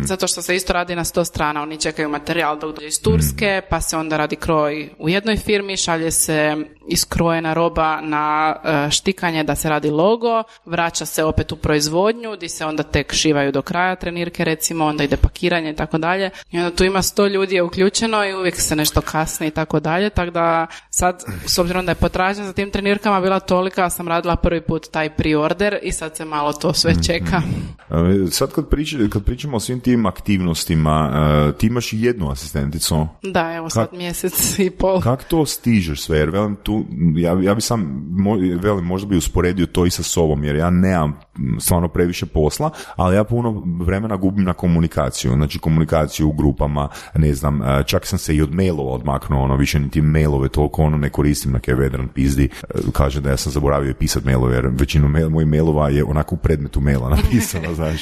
zato 0.03 0.27
što 0.27 0.41
se 0.41 0.55
isto 0.55 0.73
radi 0.73 0.95
na 0.95 1.03
sto 1.03 1.25
strana, 1.25 1.61
oni 1.61 1.77
čekaju 1.77 2.09
materijal 2.09 2.59
dok 2.59 2.75
dođe 2.75 2.87
iz 2.87 3.01
Turske, 3.01 3.61
pa 3.69 3.81
se 3.81 3.97
onda 3.97 4.17
radi 4.17 4.35
kroj 4.35 4.89
u 4.99 5.09
jednoj 5.09 5.37
firmi, 5.37 5.77
šalje 5.77 6.11
se 6.11 6.55
iskrojena 6.87 7.53
roba 7.53 8.01
na 8.01 8.55
e, 8.63 8.91
štikanje 8.91 9.43
da 9.43 9.55
se 9.55 9.69
radi 9.69 9.89
logo, 9.89 10.43
vraća 10.65 11.05
se 11.05 11.23
opet 11.23 11.51
u 11.51 11.55
proizvodnju, 11.55 12.35
di 12.35 12.49
se 12.49 12.65
onda 12.65 12.83
tek 12.83 13.13
šivaju 13.13 13.51
do 13.51 13.61
kraja 13.61 13.95
trenirke 13.95 14.45
recimo, 14.45 14.85
onda 14.85 15.03
ide 15.03 15.17
pakiranje 15.17 15.69
i 15.69 15.75
tako 15.75 15.97
dalje. 15.97 16.29
I 16.51 16.57
onda 16.59 16.75
tu 16.75 16.83
ima 16.83 17.01
sto 17.01 17.27
ljudi 17.27 17.55
je 17.55 17.63
uključeno 17.63 18.25
i 18.25 18.33
uvijek 18.33 18.55
se 18.55 18.75
nešto 18.75 19.01
kasni 19.01 19.47
i 19.47 19.51
tako 19.51 19.79
dalje, 19.79 20.09
tako 20.09 20.31
da 20.31 20.67
sad, 20.97 21.23
s 21.45 21.57
obzirom 21.57 21.85
da 21.85 21.91
je 21.91 21.95
potražnja 21.95 22.45
za 22.45 22.53
tim 22.53 22.71
trenirkama 22.71 23.21
bila 23.21 23.39
tolika, 23.39 23.89
sam 23.89 24.07
radila 24.07 24.35
prvi 24.35 24.61
put 24.61 24.87
taj 24.91 25.09
pre-order 25.09 25.77
i 25.83 25.91
sad 25.91 26.17
se 26.17 26.25
malo 26.25 26.53
to 26.53 26.73
sve 26.73 26.93
čeka. 27.07 27.41
E, 27.89 28.31
Sad 28.31 28.51
kad, 28.51 28.69
priča, 28.69 28.97
kad 29.09 29.23
pričamo 29.23 29.57
o 29.57 29.59
svim 29.59 29.79
tim 29.79 30.05
aktivnostima, 30.05 31.11
e, 31.49 31.57
ti 31.57 31.67
imaš 31.67 31.93
jednu 31.93 32.31
asistenticu. 32.31 33.07
Da, 33.23 33.53
evo 33.53 33.69
sad 33.69 33.87
mjesec 33.93 34.59
i 34.59 34.69
pol. 34.69 35.01
Kako 35.01 35.23
to 35.23 35.45
stižeš 35.45 36.01
sve? 36.01 36.17
Jer 36.17 36.29
velim 36.29 36.55
tu, 36.63 36.85
ja, 37.15 37.41
ja 37.41 37.55
bi 37.55 37.61
sam, 37.61 37.81
mo- 38.17 38.63
velim, 38.63 38.85
možda 38.85 39.07
bi 39.07 39.17
usporedio 39.17 39.65
to 39.65 39.85
i 39.85 39.89
sa 39.89 40.03
sobom, 40.03 40.43
jer 40.43 40.55
ja 40.55 40.69
nemam 40.69 41.19
stvarno 41.59 41.87
previše 41.87 42.25
posla, 42.25 42.69
ali 42.95 43.15
ja 43.15 43.23
puno 43.23 43.63
vremena 43.79 44.15
gubim 44.15 44.45
na 44.45 44.53
komunikaciju, 44.53 45.31
znači 45.31 45.59
komunikaciju 45.59 46.27
u 46.27 46.33
grupama, 46.33 46.89
ne 47.15 47.33
znam, 47.33 47.61
e, 47.61 47.83
čak 47.85 48.05
sam 48.05 48.19
se 48.19 48.35
i 48.35 48.41
od 48.41 48.53
mailova 48.53 48.91
odmaknuo, 48.91 49.43
ono, 49.43 49.55
više 49.55 49.79
niti 49.79 50.01
mailove 50.01 50.49
toliko 50.49 50.83
ono 50.87 50.97
ne 50.97 51.09
koristim 51.09 51.51
na 51.51 51.59
kaj 51.59 51.73
vedran 51.73 52.07
pizdi, 52.07 52.49
e, 52.63 52.79
kaže 52.93 53.21
da 53.21 53.29
ja 53.29 53.37
sam 53.37 53.51
zaboravio 53.51 53.93
pisat 53.93 54.23
mailove, 54.23 54.55
jer 54.55 54.69
većinu 54.71 55.07
mail, 55.07 55.29
mojih 55.29 55.47
mailova 55.47 55.89
je 55.89 56.03
onako 56.03 56.35
u 56.35 56.37
predmetu 56.37 56.81
maila 56.81 57.09
napisano, 57.15 57.73
znaš. 57.73 58.01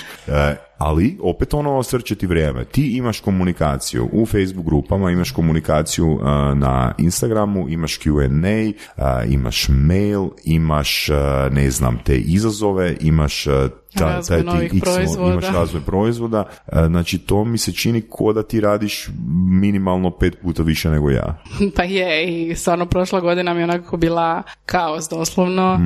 Ali 0.77 1.17
opet 1.21 1.53
ono 1.53 1.83
srče 1.83 2.15
ti 2.15 2.27
vrijeme. 2.27 2.65
Ti 2.65 2.87
imaš 2.87 3.19
komunikaciju 3.19 4.09
u 4.11 4.25
Facebook 4.25 4.65
grupama, 4.65 5.11
imaš 5.11 5.31
komunikaciju 5.31 6.07
uh, 6.07 6.21
na 6.55 6.93
Instagramu, 6.97 7.69
imaš 7.69 7.99
Q&A, 7.99 8.71
uh, 8.97 9.33
imaš 9.33 9.65
mail, 9.69 10.25
imaš 10.45 11.09
uh, 11.09 11.15
ne 11.53 11.71
znam 11.71 11.99
te 12.03 12.17
izazove, 12.17 12.95
imaš 13.01 13.47
uh, 13.47 13.53
ta- 13.93 14.05
Razvoj 14.05 14.37
taj 14.37 14.45
novih 14.45 14.73
X- 14.73 14.79
proizvoda. 14.81 15.31
imaš 15.31 15.45
razvoj 15.45 15.81
proizvoda. 15.81 16.43
Znači 16.87 17.17
to 17.17 17.45
mi 17.45 17.57
se 17.57 17.71
čini 17.71 18.01
ko 18.01 18.33
da 18.33 18.43
ti 18.43 18.61
radiš 18.61 19.09
minimalno 19.51 20.11
pet 20.11 20.37
puta 20.41 20.63
više 20.63 20.89
nego 20.89 21.09
ja. 21.09 21.37
Pa 21.75 21.83
je, 21.83 22.25
i 22.49 22.55
stvarno 22.55 22.85
prošla 22.85 23.19
godina 23.19 23.53
mi 23.53 23.59
je 23.59 23.63
onako 23.63 23.97
bila 23.97 24.43
kaos 24.65 25.09
doslovno. 25.09 25.79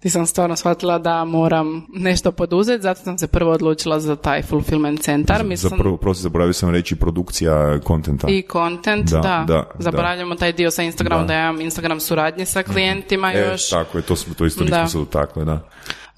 Ti 0.00 0.10
sam 0.10 0.26
stvarno 0.26 0.56
shvatila 0.56 0.98
da 0.98 1.24
moram 1.24 1.86
nešto 1.90 2.32
poduzeti, 2.32 2.82
zato 2.82 3.00
sam 3.00 3.18
se 3.18 3.26
prvo 3.26 3.52
odlučila 3.52 4.00
za 4.00 4.16
taj 4.16 4.35
fulfillment 4.42 5.00
centar. 5.00 5.44
Mislim, 5.44 5.70
Zapravo, 5.70 5.96
prosto 5.96 6.22
zaboravio 6.22 6.52
sam 6.52 6.70
reći 6.70 6.96
produkcija 6.96 7.80
kontenta. 7.80 8.26
I 8.30 8.44
content, 8.52 9.10
Da, 9.10 9.20
da. 9.20 9.44
da, 9.46 9.70
Zaboravljamo 9.78 10.34
taj 10.34 10.52
dio 10.52 10.70
sa 10.70 10.82
Instagramom, 10.82 11.26
Da. 11.26 11.34
da, 11.34 11.38
ja 11.38 11.48
imam 11.50 11.60
Instagram 11.60 12.00
suradnje 12.00 12.46
sa 12.46 12.62
klijentima 12.62 13.32
E, 13.32 13.38
još. 13.40 13.68
tako 13.70 13.98
je, 13.98 14.02
to, 14.02 14.16
smo, 14.16 14.34
to 14.34 14.46
isto 14.46 14.64
nismo 14.64 14.88
se 14.88 14.98
dotakli, 14.98 15.44
da. 15.44 15.60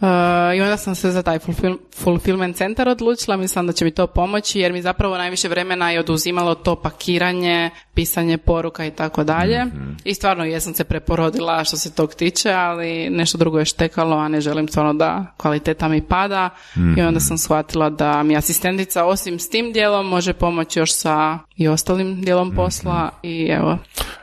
Uh, 0.00 0.56
I 0.56 0.60
onda 0.60 0.76
sam 0.76 0.94
se 0.94 1.10
za 1.10 1.22
taj 1.22 1.38
fulfill, 1.38 1.76
fulfillment 1.96 2.56
centar 2.56 2.88
odlučila, 2.88 3.36
mislim 3.36 3.66
da 3.66 3.72
će 3.72 3.84
mi 3.84 3.90
to 3.90 4.06
pomoći 4.06 4.60
jer 4.60 4.72
mi 4.72 4.82
zapravo 4.82 5.16
najviše 5.16 5.48
vremena 5.48 5.90
je 5.90 6.00
oduzimalo 6.00 6.54
to 6.54 6.76
pakiranje, 6.76 7.70
pisanje 7.94 8.38
poruka 8.38 8.86
i 8.86 8.90
tako 8.90 9.24
dalje. 9.24 9.64
I 10.04 10.14
stvarno 10.14 10.44
jesam 10.44 10.74
se 10.74 10.84
preporodila 10.84 11.64
što 11.64 11.76
se 11.76 11.94
tog 11.94 12.14
tiče, 12.14 12.52
ali 12.52 13.10
nešto 13.10 13.38
drugo 13.38 13.58
je 13.58 13.64
štekalo, 13.64 14.16
a 14.16 14.28
ne 14.28 14.40
želim 14.40 14.68
stvarno 14.68 14.92
da 14.92 15.26
kvaliteta 15.36 15.88
mi 15.88 16.02
pada. 16.02 16.50
I 16.96 17.02
onda 17.02 17.20
sam 17.20 17.38
shvatila 17.38 17.90
da 17.90 18.22
mi 18.22 18.36
asistentica 18.36 19.04
osim 19.04 19.38
s 19.38 19.50
tim 19.50 19.72
dijelom 19.72 20.06
može 20.06 20.32
pomoći 20.32 20.78
još 20.78 20.94
sa 20.94 21.38
i 21.56 21.68
ostalim 21.68 22.20
dijelom 22.20 22.54
posla 22.54 23.10
i 23.22 23.48
evo. 23.50 23.78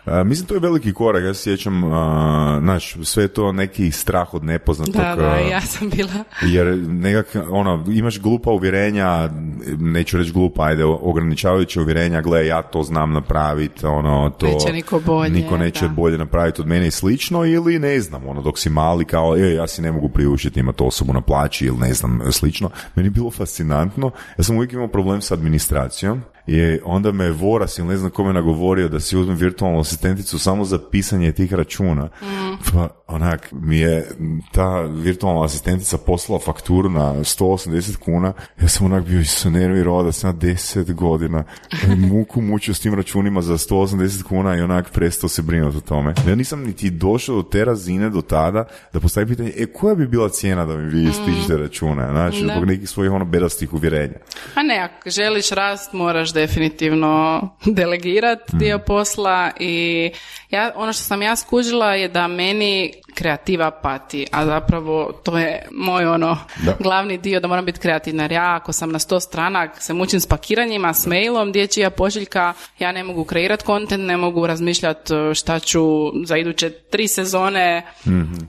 A, 0.05 0.23
mislim, 0.23 0.47
to 0.47 0.53
je 0.53 0.59
veliki 0.59 0.93
korak, 0.93 1.23
ja 1.23 1.33
se 1.33 1.41
sjećam, 1.41 1.83
a, 1.83 2.59
znaš, 2.61 2.97
sve 3.03 3.23
je 3.23 3.27
to 3.27 3.51
neki 3.51 3.91
strah 3.91 4.33
od 4.33 4.43
nepoznatog. 4.43 4.95
Da, 4.95 5.15
da, 5.15 5.35
ja 5.35 5.61
sam 5.61 5.89
bila 5.89 6.23
Jer 6.55 6.77
nekak, 6.87 7.35
ono, 7.49 7.85
imaš 7.87 8.19
glupa 8.19 8.51
uvjerenja, 8.51 9.29
neću 9.77 10.17
reći 10.17 10.31
glupa, 10.31 10.63
ajde, 10.63 10.83
ograničavajuća 10.83 11.81
uvjerenja, 11.81 12.21
gle, 12.21 12.47
ja 12.47 12.61
to 12.61 12.83
znam 12.83 13.13
napraviti, 13.13 13.85
ono, 13.85 14.29
to... 14.29 14.45
Neće 14.45 14.73
niko 14.73 14.99
bolje, 14.99 15.31
Niko 15.31 15.57
neće 15.57 15.87
da. 15.87 15.93
bolje 15.93 16.17
napraviti 16.17 16.61
od 16.61 16.67
mene 16.67 16.87
i 16.87 16.91
slično, 16.91 17.45
ili 17.45 17.79
ne 17.79 17.99
znam, 17.99 18.27
ono, 18.27 18.41
dok 18.41 18.59
si 18.59 18.69
mali, 18.69 19.05
kao, 19.05 19.37
e, 19.37 19.53
ja 19.53 19.67
si 19.67 19.81
ne 19.81 19.91
mogu 19.91 20.09
priuštiti 20.09 20.59
imati 20.59 20.83
osobu 20.83 21.13
na 21.13 21.21
plaći, 21.21 21.65
ili 21.65 21.77
ne 21.77 21.93
znam, 21.93 22.21
slično. 22.31 22.69
Meni 22.95 23.07
je 23.07 23.11
bilo 23.11 23.31
fascinantno, 23.31 24.11
ja 24.37 24.43
sam 24.43 24.55
uvijek 24.55 24.73
imao 24.73 24.87
problem 24.87 25.21
s 25.21 25.31
administracijom, 25.31 26.21
i 26.47 26.79
onda 26.83 27.11
me 27.11 27.31
Voras 27.31 27.77
ili 27.77 27.87
ne 27.87 27.97
znam 27.97 28.11
kome 28.11 28.33
nagovorio 28.33 28.87
da 28.89 28.99
si 28.99 29.17
uzmem 29.17 29.37
virtualnu 29.37 29.79
asistenticu 29.79 30.39
samo 30.39 30.65
za 30.65 30.79
pisanje 30.91 31.31
tih 31.31 31.53
računa. 31.53 32.09
Pa 32.73 32.89
onak 33.07 33.49
mi 33.51 33.77
je 33.77 34.07
ta 34.51 34.81
virtualna 34.81 35.43
asistentica 35.45 35.97
poslala 35.97 36.39
fakturu 36.39 36.89
na 36.89 37.13
180 37.13 37.97
kuna. 37.97 38.33
Ja 38.61 38.67
sam 38.67 38.85
onak 38.85 39.05
bio 39.05 39.25
se 39.25 39.49
nervirao 39.49 40.03
da 40.03 40.11
sam 40.11 40.25
na 40.29 40.33
10 40.41 40.93
godina 40.93 41.43
muku 42.11 42.41
mučio 42.41 42.73
s 42.73 42.79
tim 42.79 42.93
računima 42.93 43.41
za 43.41 43.53
180 43.53 44.23
kuna 44.23 44.55
i 44.55 44.61
onak 44.61 44.91
prestao 44.91 45.29
se 45.29 45.41
brinuti 45.41 45.77
o 45.77 45.81
tome. 45.81 46.13
Ja 46.27 46.35
nisam 46.35 46.63
niti 46.63 46.89
došao 46.89 47.35
do 47.35 47.43
te 47.43 47.65
razine 47.65 48.09
do 48.09 48.21
tada 48.21 48.65
da 48.93 48.99
postavim 48.99 49.29
pitanje, 49.29 49.53
e 49.57 49.65
koja 49.65 49.95
bi 49.95 50.07
bila 50.07 50.29
cijena 50.29 50.65
da 50.65 50.77
mi 50.77 50.89
vi 50.89 51.09
ispišete 51.09 51.57
račune? 51.57 52.07
Znači, 52.11 52.45
Da. 52.45 52.53
zbog 52.53 52.65
nekih 52.65 52.89
svojih 52.89 53.11
ono 53.11 53.25
bedastih 53.25 53.73
uvjerenja. 53.73 54.15
A 54.55 54.63
ne, 54.63 54.77
ako 54.79 55.09
želiš 55.09 55.49
rast, 55.49 55.93
moraš 55.93 56.33
definitivno 56.35 57.41
delegirat 57.79 58.39
dio 58.53 58.79
posla 58.79 59.51
i 59.59 60.11
ja, 60.49 60.71
ono 60.75 60.93
što 60.93 61.03
sam 61.03 61.21
ja 61.21 61.35
skužila 61.35 61.95
je 61.95 62.07
da 62.07 62.27
meni 62.27 62.93
kreativa 63.15 63.71
pati, 63.71 64.25
a 64.31 64.45
zapravo 64.45 65.11
to 65.23 65.37
je 65.37 65.67
moj 65.71 66.05
ono 66.05 66.37
Da. 66.65 66.75
glavni 66.79 67.17
dio 67.17 67.39
da 67.39 67.47
moram 67.47 67.65
biti 67.65 67.79
kreativna. 67.79 68.23
Jer 68.23 68.31
ja 68.31 68.55
ako 68.55 68.73
sam 68.73 68.91
na 68.91 68.99
sto 68.99 69.19
strana 69.19 69.69
se 69.79 69.93
mučim 69.93 70.19
s 70.19 70.25
pakiranjima, 70.25 70.93
s 70.93 71.05
mailom, 71.05 71.51
dječja 71.51 71.89
pošiljka, 71.89 72.53
ja 72.79 72.91
ne 72.91 73.03
mogu 73.03 73.23
kreirat 73.23 73.63
kontent, 73.63 74.03
ne 74.03 74.17
mogu 74.17 74.47
razmišljati 74.47 75.13
šta 75.33 75.59
ću 75.59 75.81
za 76.25 76.37
iduće 76.37 76.69
tri 76.69 77.07
sezone 77.07 77.85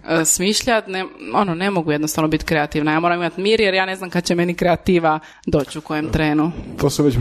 e, 0.08 0.24
smišljat, 0.24 0.86
ne, 0.86 1.04
ono, 1.34 1.54
ne 1.54 1.70
mogu 1.70 1.92
jednostavno 1.92 2.28
biti 2.28 2.44
kreativna. 2.44 2.92
Ja 2.92 3.00
moram 3.00 3.20
imati 3.20 3.40
mir 3.40 3.60
jer 3.60 3.74
ja 3.74 3.86
ne 3.86 3.96
znam 3.96 4.10
kad 4.10 4.24
će 4.24 4.34
meni 4.34 4.54
kreativa 4.54 5.18
doći 5.46 5.78
u 5.78 5.80
kojem 5.80 6.10
trenu. 6.12 6.52
To 6.78 6.90
se 6.90 7.02
već 7.02 7.16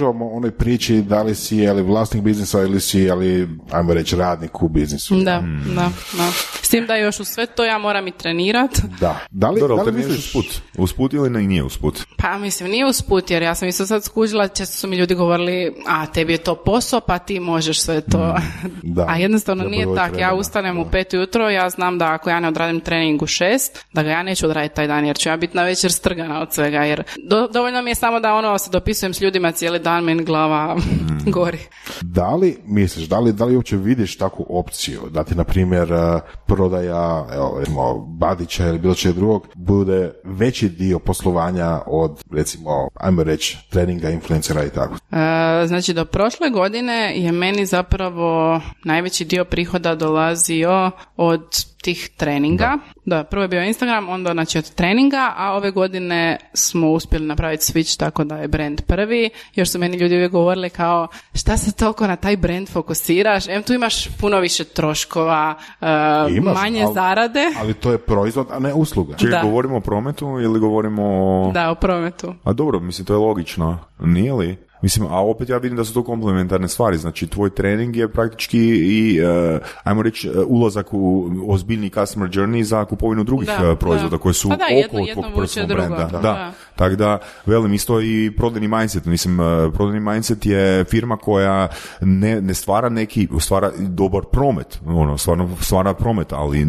približavamo 0.00 0.30
onoj 0.30 0.50
priči 0.50 1.02
da 1.02 1.22
li 1.22 1.34
si 1.34 1.56
je 1.56 1.72
li 1.72 1.82
vlasnik 1.82 2.22
biznisa 2.22 2.62
ili 2.62 2.80
si 2.80 3.10
ali 3.10 3.48
ajmo 3.70 3.94
reći 3.94 4.16
radnik 4.16 4.62
u 4.62 4.68
biznisu. 4.68 5.14
Da, 5.14 5.42
da, 5.74 5.90
da. 6.16 6.30
S 6.62 6.68
tim 6.68 6.86
da 6.86 6.96
još 6.96 7.20
u 7.20 7.24
sve 7.24 7.46
to 7.46 7.64
ja 7.64 7.78
moram 7.78 8.06
i 8.08 8.12
trenirat. 8.12 8.70
Da. 9.00 9.18
Da 9.30 9.50
li, 9.50 9.60
Dobro, 9.60 9.76
da 9.76 9.82
li 9.82 9.92
misliš... 9.92 10.18
usput? 10.18 10.62
Usput 10.78 11.12
ili 11.12 11.30
ne, 11.30 11.42
nije 11.42 11.62
usput? 11.64 12.00
Pa 12.16 12.38
mislim, 12.38 12.70
nije 12.70 12.86
usput, 12.86 13.30
jer 13.30 13.42
ja 13.42 13.54
sam 13.54 13.68
isto 13.68 13.86
sad 13.86 14.04
skužila, 14.04 14.48
često 14.48 14.76
su 14.76 14.88
mi 14.88 14.96
ljudi 14.96 15.14
govorili, 15.14 15.74
a 15.88 16.06
tebi 16.06 16.32
je 16.32 16.38
to 16.38 16.54
posao, 16.54 17.00
pa 17.00 17.18
ti 17.18 17.40
možeš 17.40 17.80
sve 17.80 18.00
to. 18.00 18.36
da. 18.82 19.06
a 19.08 19.16
jednostavno 19.16 19.62
Treba 19.62 19.76
nije 19.76 19.96
tako. 19.96 20.18
Ja 20.18 20.34
ustanem 20.34 20.78
u 20.78 20.84
pet 20.90 21.12
ujutro, 21.12 21.50
ja 21.50 21.70
znam 21.70 21.98
da 21.98 22.12
ako 22.12 22.30
ja 22.30 22.40
ne 22.40 22.48
odradim 22.48 22.80
trening 22.80 23.22
u 23.22 23.26
šest, 23.26 23.84
da 23.92 24.02
ga 24.02 24.10
ja 24.10 24.22
neću 24.22 24.46
odraditi 24.46 24.74
taj 24.74 24.86
dan, 24.86 25.04
jer 25.06 25.16
ću 25.16 25.28
ja 25.28 25.36
biti 25.36 25.56
na 25.56 25.62
večer 25.62 25.92
strgana 25.92 26.40
od 26.40 26.52
svega, 26.52 26.78
jer 26.78 27.02
do- 27.28 27.48
dovoljno 27.48 27.82
mi 27.82 27.90
je 27.90 27.94
samo 27.94 28.20
da 28.20 28.34
ono 28.34 28.58
se 28.58 28.70
dopisujem 28.70 29.14
s 29.14 29.20
ljudima 29.20 29.52
cijeli 29.52 29.78
dan, 29.78 29.89
meni 30.00 30.24
glava 30.24 30.76
gori. 31.36 31.58
Da 32.02 32.34
li 32.34 32.58
misliš, 32.66 33.08
da 33.08 33.18
li, 33.18 33.32
da 33.32 33.44
li 33.44 33.56
uopće 33.56 33.76
vidiš 33.76 34.16
takvu 34.16 34.46
opciju, 34.48 35.00
da 35.10 35.24
ti, 35.24 35.34
na 35.34 35.44
primjer, 35.44 35.92
eh, 35.92 36.20
prodaja, 36.46 37.26
evo, 37.34 37.56
recimo, 37.58 37.94
Badića 37.98 38.66
ili 38.68 38.78
bilo 38.78 38.94
čega 38.94 39.14
drugog, 39.14 39.46
bude 39.54 40.12
veći 40.24 40.68
dio 40.68 40.98
poslovanja 40.98 41.80
od, 41.86 42.24
recimo, 42.32 42.88
ajmo 42.94 43.22
reći, 43.22 43.58
treninga, 43.70 44.10
influencera 44.10 44.64
i 44.64 44.70
tako? 44.70 44.94
E, 44.94 45.66
znači, 45.66 45.94
do 45.94 46.04
prošle 46.04 46.50
godine 46.50 47.12
je 47.16 47.32
meni 47.32 47.66
zapravo 47.66 48.60
najveći 48.84 49.24
dio 49.24 49.44
prihoda 49.44 49.94
dolazio 49.94 50.90
od 51.16 51.69
tih 51.82 52.10
treninga. 52.16 52.78
Da. 53.04 53.24
prvo 53.24 53.42
je 53.42 53.48
bio 53.48 53.64
Instagram, 53.64 54.08
onda 54.08 54.32
znači 54.32 54.58
od 54.58 54.70
treninga, 54.70 55.32
a 55.36 55.52
ove 55.52 55.70
godine 55.70 56.38
smo 56.54 56.90
uspjeli 56.90 57.26
napraviti 57.26 57.62
switch 57.64 57.98
tako 57.98 58.24
da 58.24 58.36
je 58.36 58.48
brand 58.48 58.80
prvi. 58.80 59.30
Još 59.54 59.68
su 59.70 59.78
meni 59.78 59.96
ljudi 59.96 60.14
uvijek 60.14 60.32
govorili 60.32 60.70
kao 60.70 61.08
šta 61.34 61.56
se 61.56 61.72
toliko 61.72 62.06
na 62.06 62.16
taj 62.16 62.36
brand 62.36 62.68
fokusiraš? 62.68 63.48
Em 63.48 63.62
tu 63.62 63.72
imaš 63.72 64.08
puno 64.10 64.38
više 64.38 64.64
troškova, 64.64 65.54
e, 65.80 65.86
Imaš, 66.30 66.54
manje 66.54 66.82
ali- 66.84 66.94
zarade. 66.94 67.44
Ali 67.60 67.74
to 67.74 67.92
je 67.92 67.98
proizvod, 67.98 68.46
a 68.50 68.58
ne 68.58 68.74
usluga. 68.74 69.16
Čekaj, 69.16 69.30
Da. 69.32 69.42
govorimo 69.42 69.76
o 69.76 69.80
prometu 69.80 70.26
ili 70.26 70.60
govorimo 70.60 71.02
o... 71.04 71.50
Da, 71.54 71.70
o 71.70 71.74
prometu. 71.74 72.34
A 72.44 72.52
dobro, 72.52 72.80
mislim, 72.80 73.06
to 73.06 73.12
je 73.12 73.18
logično. 73.18 73.78
Nije 73.98 74.32
li? 74.32 74.56
Mislim, 74.82 75.06
a 75.06 75.20
opet 75.20 75.48
ja 75.48 75.58
vidim 75.58 75.76
da 75.76 75.84
su 75.84 75.94
to 75.94 76.04
komplementarne 76.04 76.68
stvari. 76.68 76.98
Znači, 76.98 77.26
tvoj 77.26 77.50
trening 77.50 77.96
je 77.96 78.08
praktički 78.08 78.58
i, 78.68 79.18
e, 79.18 79.58
ajmo 79.84 80.02
reći, 80.02 80.28
e, 80.28 80.30
ulazak 80.46 80.86
u 80.90 81.30
ozbiljni 81.48 81.90
customer 81.90 82.30
journey 82.30 82.62
za 82.62 82.84
kupovinu 82.84 83.24
drugih 83.24 83.48
Da, 83.48 83.70
e, 83.70 83.76
proizvoda 83.76 84.16
da. 84.16 84.22
koji 84.22 84.34
su 84.34 84.48
Pa 84.48 84.56
da, 84.56 84.64
okolo 84.86 85.06
jedno 85.06 85.22
tvog 85.22 85.34
vuče 85.34 85.40
personal 85.40 85.76
brenda. 85.76 85.96
da. 85.96 86.18
Da. 86.18 86.18
Da. 86.18 86.52
Tako 86.76 86.96
da, 86.96 87.18
velim, 87.46 87.74
isto 87.74 88.00
i 88.00 88.32
prodajni 88.36 88.68
mindset. 88.68 89.04
Mislim, 89.04 89.38
prodajni 89.74 90.00
mindset 90.00 90.46
je 90.46 90.84
firma 90.84 91.16
koja 91.16 91.68
ne, 92.00 92.40
ne 92.40 92.54
stvara 92.54 92.88
neki, 92.88 93.28
stvara 93.40 93.70
dobar 93.78 94.22
promet, 94.32 94.80
ono, 94.86 95.18
stvarno 95.18 95.48
stvara 95.60 95.94
promet, 95.94 96.32
ali 96.32 96.66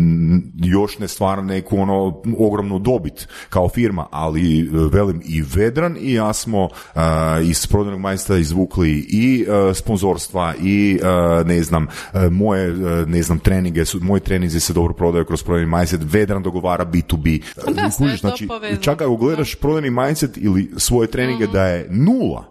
još 0.55 0.99
ne 0.99 1.07
stvara 1.07 1.41
neku 1.41 1.77
ono 1.77 2.21
ogromnu 2.39 2.79
dobit 2.79 3.27
kao 3.49 3.69
firma, 3.69 4.07
ali 4.11 4.69
velim 4.91 5.21
i 5.25 5.43
Vedran 5.55 5.97
i 5.99 6.13
ja 6.13 6.33
smo 6.33 6.69
e, 6.95 6.99
iz 7.43 7.67
prodajnog 7.67 8.00
mindseta 8.01 8.37
izvukli 8.37 8.91
i 9.09 9.45
e, 9.69 9.73
sponzorstva 9.73 10.53
i 10.63 10.99
e, 11.03 11.43
ne 11.43 11.63
znam, 11.63 11.87
e, 12.13 12.29
moje 12.29 12.73
ne 13.07 13.21
znam, 13.21 13.39
treninge, 13.39 13.85
su, 13.85 13.99
moji 14.01 14.21
treninzi 14.21 14.59
se 14.59 14.73
dobro 14.73 14.93
prodaju 14.93 15.25
kroz 15.25 15.43
prodajni 15.43 15.77
mindset, 15.77 16.01
Vedran 16.03 16.43
dogovara 16.43 16.85
B2B. 16.85 17.41
Da, 17.75 17.89
Kužiš, 17.97 18.19
znači, 18.21 18.47
čak 18.81 19.01
ako 19.01 19.15
gledaš 19.15 19.55
prodajni 19.55 19.89
mindset 19.89 20.37
ili 20.37 20.71
svoje 20.77 21.07
treninge 21.07 21.43
Mhm. 21.43 21.53
da 21.53 21.65
je 21.65 21.87
nula, 21.89 22.45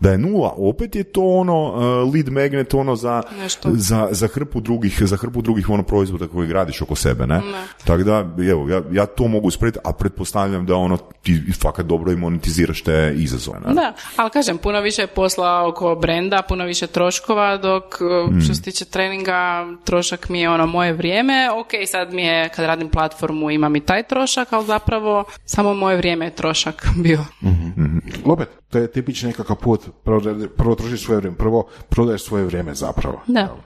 da 0.00 0.10
je 0.10 0.18
nula, 0.18 0.54
opet 0.56 0.96
je 0.96 1.04
to 1.04 1.22
ono 1.22 1.64
uh, 1.64 2.14
lead 2.14 2.28
magnet 2.28 2.74
ono 2.74 2.96
za, 2.96 3.22
za, 3.64 4.08
za 4.10 4.26
hrpu 4.26 4.60
drugih, 4.60 5.02
za 5.02 5.16
hrpu 5.16 5.42
drugih 5.42 5.70
ono 5.70 5.82
proizvoda 5.82 6.28
koji 6.28 6.48
gradiš 6.48 6.82
oko 6.82 6.94
sebe, 6.94 7.26
ne? 7.26 7.40
Tako 7.84 8.02
da, 8.02 8.26
evo, 8.50 8.68
ja, 8.68 8.82
ja 8.92 9.06
to 9.06 9.28
mogu 9.28 9.48
usporediti, 9.48 9.80
a 9.84 9.92
pretpostavljam 9.92 10.66
da 10.66 10.76
ono 10.76 10.96
ti 11.22 11.42
fakat 11.60 11.86
dobro 11.86 12.12
i 12.12 12.16
monetiziraš 12.16 12.82
te 12.82 13.14
izazove, 13.16 13.58
ne? 13.66 13.74
Da, 13.74 13.92
ali 14.16 14.30
kažem, 14.30 14.58
puno 14.58 14.80
više 14.80 15.02
je 15.02 15.06
posla 15.06 15.68
oko 15.68 15.94
brenda, 15.94 16.42
puno 16.48 16.64
više 16.64 16.86
troškova, 16.86 17.56
dok 17.56 17.84
uh, 17.84 18.42
što 18.44 18.54
se 18.54 18.62
tiče 18.62 18.84
treninga, 18.84 19.66
trošak 19.84 20.28
mi 20.28 20.40
je 20.40 20.50
ono 20.50 20.66
moje 20.66 20.92
vrijeme. 20.92 21.50
Ok, 21.50 21.70
sad 21.86 22.12
mi 22.12 22.22
je, 22.22 22.48
kad 22.48 22.64
radim 22.64 22.88
platformu, 22.88 23.50
imam 23.50 23.76
i 23.76 23.80
taj 23.80 24.02
trošak, 24.02 24.52
ali 24.52 24.66
zapravo 24.66 25.24
samo 25.44 25.74
moje 25.74 25.96
vrijeme 25.96 26.24
je 26.24 26.34
trošak 26.34 26.86
bio. 27.04 27.24
Opet, 28.24 28.48
to 28.70 28.78
je 28.78 28.86
tipični 28.86 29.26
nekakav 29.28 29.56
put, 29.56 29.80
prvo, 30.04 30.20
prvo 30.56 30.74
trošiš 30.74 31.04
svoje 31.04 31.16
vrijeme, 31.16 31.36
prvo 31.36 31.66
prodaješ 31.88 32.24
svoje 32.24 32.44
vrijeme 32.44 32.74
zapravo. 32.74 33.20
Da. 33.26 33.56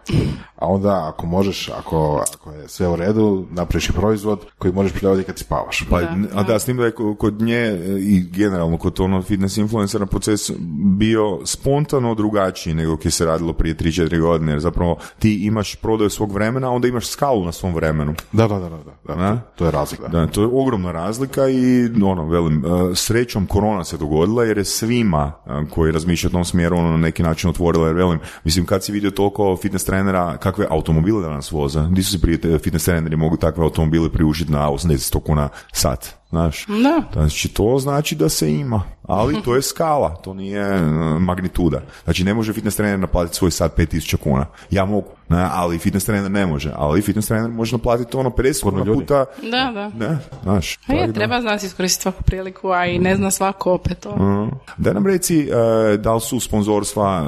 A 0.57 0.67
onda 0.67 1.09
ako 1.09 1.27
možeš, 1.27 1.69
ako, 1.69 2.25
ako 2.31 2.53
je 2.53 2.69
sve 2.69 2.89
u 2.89 2.97
redu, 2.97 3.47
napraviš 3.51 3.89
i 3.89 3.93
proizvod 3.93 4.41
koji 4.59 4.73
možeš 4.75 4.93
prodavati 4.93 5.25
kad 5.25 5.39
spavaš. 5.39 5.85
Pa, 5.91 6.01
Da, 6.01 6.15
a 6.35 6.43
da, 6.43 6.59
s 6.59 6.65
tim 6.65 6.77
da 6.77 6.85
je 6.85 6.91
ko- 6.93 7.15
kod 7.15 7.43
nje 7.43 7.79
i 7.99 8.21
generalno 8.23 8.79
kod 8.79 9.01
ono 9.01 9.23
fitness 9.23 9.57
influencera 9.57 10.07
proces 10.07 10.51
bio 10.99 11.39
spontano 11.45 12.15
drugačiji 12.15 12.75
nego 12.75 12.97
ki 12.97 13.11
se 13.11 13.25
radilo 13.25 13.53
prije 13.53 13.75
3-4 13.77 14.21
godine, 14.21 14.53
jer 14.53 14.61
zapravo 14.61 14.97
ti 15.19 15.35
imaš 15.37 15.75
prodaju 15.75 16.11
svog 16.11 16.33
vremena, 16.33 16.71
onda 16.71 16.89
imaš 16.89 17.07
skalu 17.07 17.45
na 17.45 17.53
svom 17.53 17.75
vremenu. 17.75 18.15
Da, 18.33 18.49
da, 18.49 18.59
da, 18.59 18.69
da, 18.69 18.77
da, 18.77 19.15
da, 19.15 19.17
Ne? 19.17 19.31
to, 19.31 19.41
to 19.57 19.65
je 19.65 19.71
razlika. 19.71 20.09
Da, 20.09 20.27
to 20.27 20.41
je 20.43 20.49
ogromna 20.53 20.93
razlika 20.93 21.49
i 21.49 21.85
ono, 22.05 22.27
velim, 22.27 22.65
e, 22.65 22.69
srećom 22.95 23.47
korona 23.47 23.85
se 23.85 23.97
dogodila 23.97 24.30
jer 24.39 24.59
je 24.59 24.65
svima 24.65 25.33
e, 25.47 25.51
koji 25.71 25.93
razmišljaju 25.93 26.31
u 26.31 26.33
tom 26.33 26.45
smjeru 26.45 26.77
ono, 26.77 26.91
na 26.91 26.97
neki 26.97 27.23
način 27.23 27.51
otvorila, 27.51 27.87
jer 27.87 27.97
velim, 27.97 28.19
mislim 28.45 28.67
kad 28.67 28.85
si 28.85 28.93
vidio 28.93 29.11
toliko 29.11 29.57
fitness 29.63 29.85
trenera, 29.85 30.37
kakve 30.37 30.67
automobile 30.71 31.23
danas 31.23 31.53
voze, 31.53 31.81
gdje 31.91 32.05
su 32.05 32.11
si 32.11 32.21
prije 32.21 32.59
fitness 32.59 32.85
treneri 32.85 33.17
mogu 33.17 33.37
takve 33.37 33.65
automobile 33.65 34.13
priuštiti 34.13 34.53
na 34.53 34.69
80 34.69 35.21
kuna 35.23 35.49
sat, 35.73 36.20
znaš? 36.31 36.67
Da. 36.67 37.03
Znači, 37.13 37.49
to 37.49 37.79
znači 37.79 38.15
da 38.15 38.29
se 38.29 38.53
ima, 38.53 38.83
ali 39.03 39.43
to 39.43 39.55
je 39.55 39.63
skala, 39.63 40.15
to 40.15 40.35
nije 40.35 40.61
e, 40.61 40.81
magnituda. 41.19 41.81
Znači, 42.05 42.25
ne 42.25 42.35
može 42.35 42.53
fitness 42.53 42.77
trener 42.77 42.99
naplatiti 42.99 43.37
svoj 43.37 43.51
sat 43.51 43.77
5000 43.79 44.17
kuna. 44.17 44.47
Ja 44.71 44.85
mogu, 44.85 45.09
ne, 45.29 45.49
ali 45.53 45.79
fitness 45.79 46.07
trener 46.07 46.31
ne 46.31 46.47
može. 46.47 46.73
Ali 46.77 47.03
fitness 47.03 47.29
trener 47.29 47.51
može 47.51 47.77
naplatiti 47.77 48.17
ono 48.17 48.31
50 48.31 48.63
kuna 48.63 48.85
ljudi. 48.85 49.01
puta 49.01 49.25
Da, 49.43 49.73
da. 49.75 49.91
ne, 50.07 50.19
znaš. 50.43 50.79
A 50.87 50.93
je, 50.93 51.13
treba 51.13 51.41
znati 51.41 51.67
iskoristiti 51.67 52.03
svaku 52.03 52.23
priliku, 52.23 52.69
a 52.69 52.87
i 52.87 52.99
ne 52.99 53.17
zna 53.17 53.31
svako 53.31 53.73
opet 53.73 53.99
to. 54.01 54.17
Mhm. 54.17 54.49
Da 54.77 54.93
nam 54.93 55.07
reci 55.07 55.39
e, 55.41 55.97
da 55.97 56.15
li 56.15 56.21
su 56.21 56.41
sponzorstva 56.41 57.27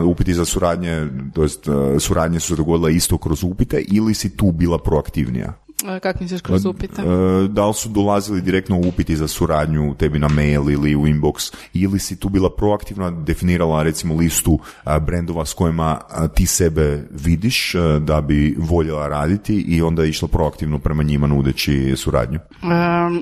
e, 0.00 0.04
upiti 0.04 0.34
za 0.34 0.44
suradnje, 0.44 1.06
to 1.34 1.42
jest 1.42 1.68
suradnje 1.98 2.40
su 2.40 2.46
se 2.48 2.56
dogodile 2.56 2.94
isto 2.94 3.18
kroz 3.18 3.44
upite 3.44 3.84
ili 3.88 4.14
si 4.14 4.36
tu 4.36 4.52
bila 4.52 4.78
proaktivnija? 4.78 5.52
E, 5.88 6.00
Kak 6.00 6.20
misliš 6.20 6.40
kroz 6.40 6.66
upite? 6.66 7.02
E, 7.02 7.48
da 7.48 7.66
li 7.66 7.74
su 7.74 7.88
dolazili 7.88 8.40
direktno 8.40 8.76
upiti 8.76 9.16
za 9.16 9.28
suradnju 9.28 9.94
tebi 9.94 10.18
na 10.18 10.28
mail 10.28 10.70
ili 10.70 10.96
u 10.96 11.06
inbox 11.06 11.54
ili 11.74 11.98
si 11.98 12.20
tu 12.20 12.28
bila 12.28 12.50
proaktivna, 12.50 13.10
definirala 13.10 13.82
recimo 13.82 14.14
listu 14.14 14.58
a, 14.84 14.98
brendova 14.98 15.44
s 15.44 15.54
kojima 15.54 16.00
a, 16.10 16.28
ti 16.28 16.46
sebe 16.46 17.04
vidiš 17.10 17.74
da 18.00 18.20
bi 18.20 18.56
voljela 18.58 19.08
raditi 19.08 19.64
i 19.68 19.82
onda 19.82 20.04
išla 20.04 20.28
proaktivno 20.28 20.78
prema 20.78 21.02
njima 21.02 21.26
nudeći 21.26 21.94
suradnju? 21.96 22.38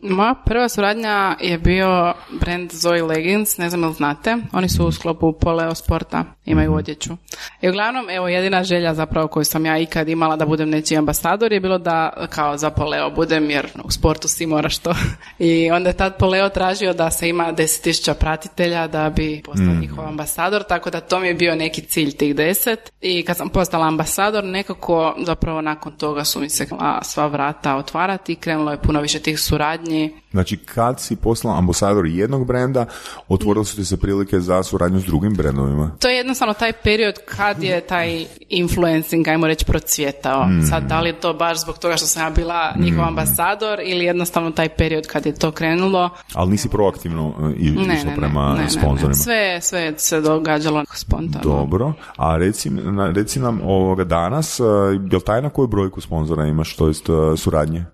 Moja 0.02 0.34
prva 0.44 0.68
suradnja 0.68 1.36
je 1.40 1.58
bio 1.58 2.14
brand 2.40 2.72
Zoe 2.72 3.02
Leggings, 3.02 3.58
ne 3.58 3.70
znam 3.70 3.82
jel 3.82 3.92
znate, 3.92 4.36
oni 4.52 4.68
su 4.68 4.86
u 4.86 4.92
sklopu 4.92 5.32
Poleo 5.32 5.74
sporta, 5.74 6.24
imaju 6.44 6.74
odjeću. 6.74 7.16
I 7.62 7.68
uglavnom, 7.68 8.10
evo, 8.10 8.28
jedina 8.28 8.64
želja 8.64 8.94
zapravo 8.94 9.28
koju 9.28 9.44
sam 9.44 9.66
ja 9.66 9.78
ikad 9.78 10.08
imala 10.08 10.36
da 10.36 10.46
budem 10.46 10.70
nečiji 10.70 10.98
ambasador 10.98 11.52
je 11.52 11.60
bilo 11.60 11.78
da 11.78 12.26
kao 12.30 12.49
za 12.56 12.70
Poleo 12.70 13.10
budem, 13.10 13.50
jer 13.50 13.68
u 13.84 13.90
sportu 13.90 14.28
si 14.28 14.46
moraš 14.46 14.78
to. 14.78 14.94
I 15.38 15.70
onda 15.70 15.88
je 15.88 15.96
tad 15.96 16.16
Poleo 16.18 16.48
tražio 16.48 16.92
da 16.92 17.10
se 17.10 17.28
ima 17.28 17.52
10.000 17.52 18.14
pratitelja 18.14 18.86
da 18.86 19.10
bi 19.10 19.42
postao 19.44 19.74
njihov 19.80 20.06
ambasador, 20.08 20.62
tako 20.62 20.90
da 20.90 21.00
to 21.00 21.20
mi 21.20 21.26
je 21.26 21.34
bio 21.34 21.54
neki 21.54 21.82
cilj 21.82 22.16
tih 22.16 22.34
10. 22.34 22.76
I 23.00 23.24
kad 23.24 23.36
sam 23.36 23.48
postala 23.48 23.86
ambasador, 23.86 24.44
nekako 24.44 25.14
zapravo 25.26 25.60
nakon 25.60 25.92
toga 25.92 26.24
su 26.24 26.40
mi 26.40 26.50
se 26.50 26.66
sva 27.02 27.26
vrata 27.26 27.76
otvarati, 27.76 28.34
krenulo 28.34 28.70
je 28.70 28.82
puno 28.82 29.00
više 29.00 29.18
tih 29.18 29.40
suradnji. 29.40 30.20
Znači, 30.30 30.56
kad 30.56 31.00
si 31.00 31.16
poslala 31.16 31.58
ambasador 31.58 32.06
jednog 32.06 32.46
brenda, 32.46 32.86
otvorile 33.28 33.64
su 33.64 33.76
ti 33.76 33.84
se 33.84 33.96
prilike 33.96 34.40
za 34.40 34.62
suradnju 34.62 35.00
s 35.00 35.04
drugim 35.04 35.34
brendovima. 35.34 35.90
To 35.98 36.08
je 36.08 36.16
jednostavno 36.16 36.54
taj 36.54 36.72
period 36.72 37.14
kad 37.26 37.62
je 37.62 37.80
taj 37.80 38.26
influencing, 38.48 39.28
ajmo 39.28 39.46
reći, 39.46 39.64
procvjetao. 39.64 40.48
Sad, 40.70 40.82
da 40.82 41.00
li 41.00 41.08
je 41.08 41.20
to 41.20 41.32
baš 41.32 41.60
zbog 41.60 41.78
toga 41.78 41.96
što 41.96 42.06
sam 42.06 42.22
ja 42.22 42.30
bila 42.40 42.74
njihov 42.78 43.04
ambasador 43.04 43.80
ili 43.84 44.04
jednostavno 44.04 44.50
taj 44.50 44.68
period 44.68 45.06
kad 45.06 45.26
je 45.26 45.34
to 45.34 45.52
krenulo. 45.52 46.10
Ali 46.34 46.50
nisi 46.50 46.68
proaktivno 46.68 47.34
e, 47.40 47.54
išla 47.58 48.12
prema 48.16 48.48
ne, 48.48 48.58
ne, 48.58 48.62
ne, 48.62 48.70
sponzorima. 48.70 49.08
ne. 49.08 49.14
Sve, 49.14 49.60
sve 49.60 49.94
se 49.96 50.20
događalo 50.20 50.84
spontano. 50.94 51.44
Dobro, 51.44 51.92
a 52.16 52.36
reci, 52.36 52.70
reci 53.14 53.40
nam 53.40 53.60
ovoga 53.64 54.04
danas, 54.04 54.60
e, 54.60 54.64
jel 55.10 55.20
tajna 55.20 55.50
koju 55.50 55.68
brojku 55.68 56.00
sponzora 56.00 56.46
imaš, 56.46 56.76
to 56.76 56.88
jest 56.88 57.08
e, 57.08 57.36
suradnje? 57.36 57.84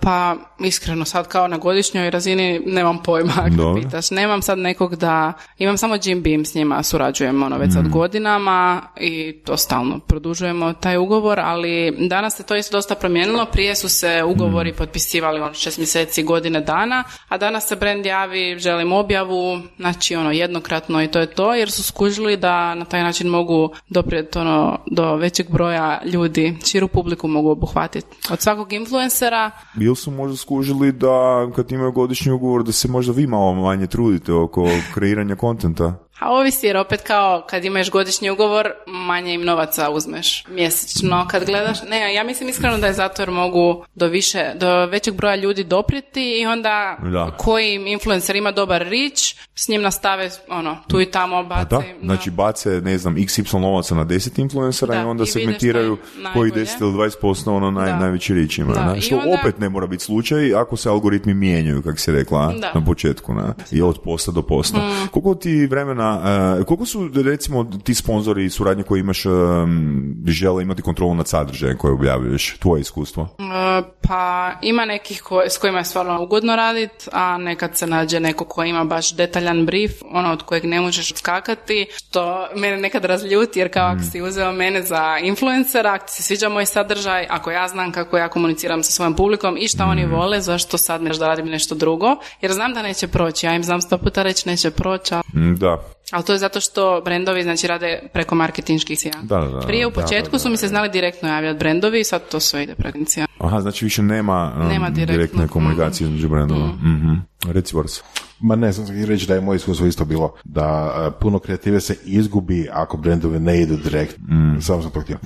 Pa 0.00 0.36
iskreno 0.60 1.04
sad 1.04 1.28
kao 1.28 1.48
na 1.48 1.56
godišnjoj 1.56 2.10
razini 2.10 2.60
nemam 2.66 3.02
pojma 3.02 3.32
ako 3.46 3.74
pitaš. 3.80 4.10
Nemam 4.10 4.42
sad 4.42 4.58
nekog 4.58 4.96
da, 4.96 5.32
imam 5.58 5.78
samo 5.78 5.96
Jim 6.04 6.22
Beam 6.22 6.44
s 6.44 6.54
njima 6.54 6.82
surađujemo 6.82 7.46
ono 7.46 7.58
već 7.58 7.68
Mm. 7.68 7.72
sad 7.72 7.88
godinama 7.88 8.82
i 9.00 9.32
to 9.44 9.56
stalno 9.56 9.98
produžujemo 9.98 10.72
taj 10.72 10.96
ugovor, 10.96 11.40
ali 11.40 11.96
danas 12.08 12.36
se 12.36 12.42
to 12.42 12.56
isto 12.56 12.76
dosta 12.76 12.94
promijenilo. 12.94 13.46
Prije 13.46 13.76
su 13.76 13.88
se 13.88 14.22
ugovori 14.26 14.72
Mm. 14.72 14.76
potpisivali 14.76 15.40
ono 15.40 15.54
šest 15.54 15.78
mjeseci, 15.78 16.22
godine 16.22 16.60
dana, 16.60 17.04
a 17.28 17.38
danas 17.38 17.68
se 17.68 17.76
brand 17.76 18.06
javi, 18.06 18.58
želim 18.58 18.92
objavu, 18.92 19.60
znači 19.76 20.16
ono 20.16 20.30
jednokratno 20.30 21.02
i 21.02 21.08
to 21.08 21.18
je 21.20 21.26
to, 21.26 21.54
jer 21.54 21.70
su 21.70 21.82
skužili 21.82 22.36
da 22.36 22.74
na 22.74 22.84
taj 22.84 23.02
način 23.02 23.28
mogu 23.28 23.70
doprijeti 23.88 24.38
ono 24.38 24.78
do 24.86 25.16
većeg 25.16 25.50
broja 25.50 26.00
ljudi, 26.04 26.56
širu 26.66 26.88
publiku 26.88 27.28
mogu 27.28 27.50
obuhvatiti. 27.50 28.06
Od 28.30 28.40
svakog 28.40 28.72
influencera 28.72 29.43
Ili 29.80 29.96
su 29.96 30.10
možda 30.10 30.36
skužili 30.36 30.92
da 30.92 31.48
kad 31.56 31.72
imaju 31.72 31.92
godišnji 31.92 32.32
ugovor 32.32 32.62
da 32.62 32.72
se 32.72 32.88
možda 32.88 33.12
vi 33.12 33.26
malo 33.26 33.54
manje 33.54 33.86
trudite 33.86 34.32
oko 34.32 34.66
kreiranja 34.94 35.36
kontenta? 35.36 35.94
A 36.24 36.30
ovisi 36.30 36.66
jer 36.66 36.76
opet 36.76 37.00
kao 37.02 37.44
kad 37.48 37.64
imaš 37.64 37.90
godišnji 37.90 38.30
ugovor 38.30 38.70
manje 38.86 39.34
im 39.34 39.44
novaca 39.44 39.90
uzmeš 39.90 40.44
mjesečno 40.48 41.26
kad 41.30 41.44
gledaš. 41.44 41.78
Ne, 41.82 42.14
ja 42.14 42.24
mislim 42.24 42.48
iskreno 42.48 42.78
da 42.78 42.86
je 42.86 42.92
zato 42.92 43.22
jer 43.22 43.30
mogu 43.30 43.84
do 43.94 44.06
više, 44.06 44.52
do 44.54 44.86
većeg 44.86 45.14
broja 45.14 45.36
ljudi 45.36 45.64
doprijeti 45.64 46.40
i 46.40 46.46
onda 46.46 46.96
Da. 47.02 47.30
koji 47.38 47.74
influencer 47.86 48.36
ima 48.36 48.50
dobar 48.52 48.82
rič, 48.82 49.34
s 49.54 49.68
njim 49.68 49.82
nastave 49.82 50.30
ono, 50.48 50.76
tu 50.88 51.00
i 51.00 51.06
tamo 51.06 51.36
A 51.36 51.42
baci. 51.42 51.66
da, 51.70 51.82
znači 52.02 52.30
bace, 52.30 52.70
ne 52.70 52.98
znam, 52.98 53.14
xy 53.16 53.58
novaca 53.58 53.94
na 53.94 54.04
10 54.04 54.38
influencera 54.38 54.94
Da, 54.94 55.00
i 55.00 55.04
onda 55.04 55.22
i 55.22 55.26
segmentiraju 55.26 55.96
koji 56.12 56.22
najbolje. 56.22 56.64
10 56.64 56.80
ili 56.80 56.92
20% 56.92 57.48
ono 57.48 57.70
naj, 57.70 57.86
Da. 57.86 57.96
najveći 57.96 58.34
rič 58.34 58.58
ima. 58.58 58.72
Da, 58.74 59.00
Što 59.00 59.16
onda- 59.16 59.36
opet 59.40 59.58
ne 59.58 59.68
mora 59.68 59.86
biti 59.86 60.04
slučaj 60.04 60.54
ako 60.54 60.76
se 60.76 60.88
algoritmi 60.88 61.34
mijenjaju, 61.34 61.82
kako 61.82 61.98
si 61.98 62.12
rekla, 62.12 62.40
a? 62.40 62.52
Da. 62.52 62.72
na 62.74 62.84
početku, 62.84 63.34
ne? 63.34 63.42
i 63.72 63.82
od 63.82 63.98
posta 64.04 64.30
do 64.32 64.42
posta. 64.42 64.78
Mm. 64.78 65.08
Koliko 65.10 65.34
ti 65.34 65.66
vremena, 65.66 66.13
e, 66.60 66.64
koliko 66.64 66.86
su 66.86 67.10
recimo 67.14 67.64
ti 67.64 67.94
sponzori 67.94 68.44
i 68.44 68.50
suradnje 68.50 68.82
koje 68.82 69.00
imaš 69.00 69.26
em, 69.26 70.24
žele 70.26 70.62
imati 70.62 70.82
kontrolu 70.82 71.14
nad 71.14 71.28
sadržajem 71.28 71.78
koje 71.78 71.94
objavljuješ, 71.94 72.56
tvoje 72.58 72.80
iskustvo? 72.80 73.28
E, 73.38 73.82
Pa 74.08 74.52
ima 74.62 74.84
nekih 74.84 75.22
ko, 75.22 75.42
s 75.48 75.58
kojima 75.58 75.78
je 75.78 75.84
stvarno 75.84 76.22
ugodno 76.22 76.56
radit, 76.56 77.08
a 77.12 77.38
nekad 77.38 77.76
se 77.76 77.86
nađe 77.86 78.20
neko 78.20 78.44
ko 78.44 78.64
ima 78.64 78.84
baš 78.84 79.14
detaljan 79.16 79.66
brief, 79.66 79.92
ono 80.10 80.32
od 80.32 80.42
kojeg 80.42 80.64
ne 80.64 80.80
možeš 80.80 81.14
skakati, 81.14 81.86
što 81.96 82.48
mene 82.56 82.76
nekad 82.76 83.04
razljuti 83.04 83.58
jer 83.58 83.72
kao 83.72 83.86
ako 83.86 84.02
si 84.02 84.22
uzeo 84.22 84.52
mene 84.52 84.82
za 84.82 85.18
influencera, 85.22 85.92
ako 85.92 86.06
ti 86.06 86.12
se 86.12 86.22
sviđa 86.22 86.48
moj 86.48 86.66
sadržaj, 86.66 87.26
ako 87.30 87.50
ja 87.50 87.68
znam 87.68 87.92
kako 87.92 88.18
ja 88.18 88.28
komuniciram 88.28 88.82
sa 88.82 88.92
svojom 88.92 89.16
publikom 89.16 89.56
i 89.56 89.68
šta 89.68 89.84
oni 89.84 90.06
vole, 90.06 90.40
zašto 90.40 90.78
sad 90.78 91.02
neš 91.02 91.16
da 91.16 91.26
radim 91.26 91.46
nešto 91.46 91.74
drugo, 91.74 92.16
jer 92.40 92.52
znam 92.52 92.74
da 92.74 92.82
neće 92.82 93.08
proći, 93.08 93.46
ja 93.46 93.54
im 93.54 93.64
znam 93.64 93.80
sto 93.80 93.98
puta 93.98 94.22
reći 94.22 94.48
neće 94.48 94.70
proći, 94.70 95.14
ali 95.14 95.24
Mm, 95.34 95.54
Da, 95.54 95.78
ali 96.12 96.24
to 96.24 96.32
je 96.32 96.38
zato 96.38 96.60
što 96.60 97.02
brendovi 97.04 97.42
znači 97.42 97.66
rade 97.66 98.02
preko 98.12 98.34
marketinških 98.34 98.98
sija. 98.98 99.14
Da, 99.22 99.40
da, 99.40 99.48
da. 99.48 99.60
Prije 99.60 99.86
u 99.86 99.90
Da, 99.90 100.00
početku 100.00 100.38
su 100.38 100.50
mi 100.50 100.56
se 100.56 100.68
znali 100.68 100.90
direktno 100.90 101.28
javljati 101.28 101.58
brendovi, 101.58 102.04
sad 102.04 102.28
to 102.28 102.40
sve 102.40 102.62
ide 102.62 102.74
preko. 102.74 102.98
Aha, 103.38 103.60
znači 103.60 103.84
više 103.84 104.02
nema, 104.02 104.52
em, 104.56 104.68
Nema 104.68 104.90
direktne 104.90 105.48
komunikacije 105.48 106.04
između 106.04 106.28
brendova. 106.28 106.66
Mhm. 106.66 107.12
Reci 107.52 107.74
Boris. 107.74 108.00
Ma 108.40 108.56
ne, 108.56 108.72
sam 108.72 108.84
htio 108.84 109.06
reći 109.06 109.26
da 109.26 109.34
je 109.34 109.40
moje 109.40 109.56
iskustvo 109.56 109.86
isto 109.86 110.04
bilo 110.04 110.34
da 110.44 110.94
e, 110.96 111.20
puno 111.20 111.38
kreative 111.38 111.80
se 111.80 111.96
izgubi 112.04 112.68
ako 112.72 112.96
brendovi 112.96 113.40
ne 113.40 113.62
idu 113.62 113.76
direkt. 113.76 114.16
Samo 114.60 114.82
sam 114.82 114.90
to 114.90 115.00
htio. 115.00 115.18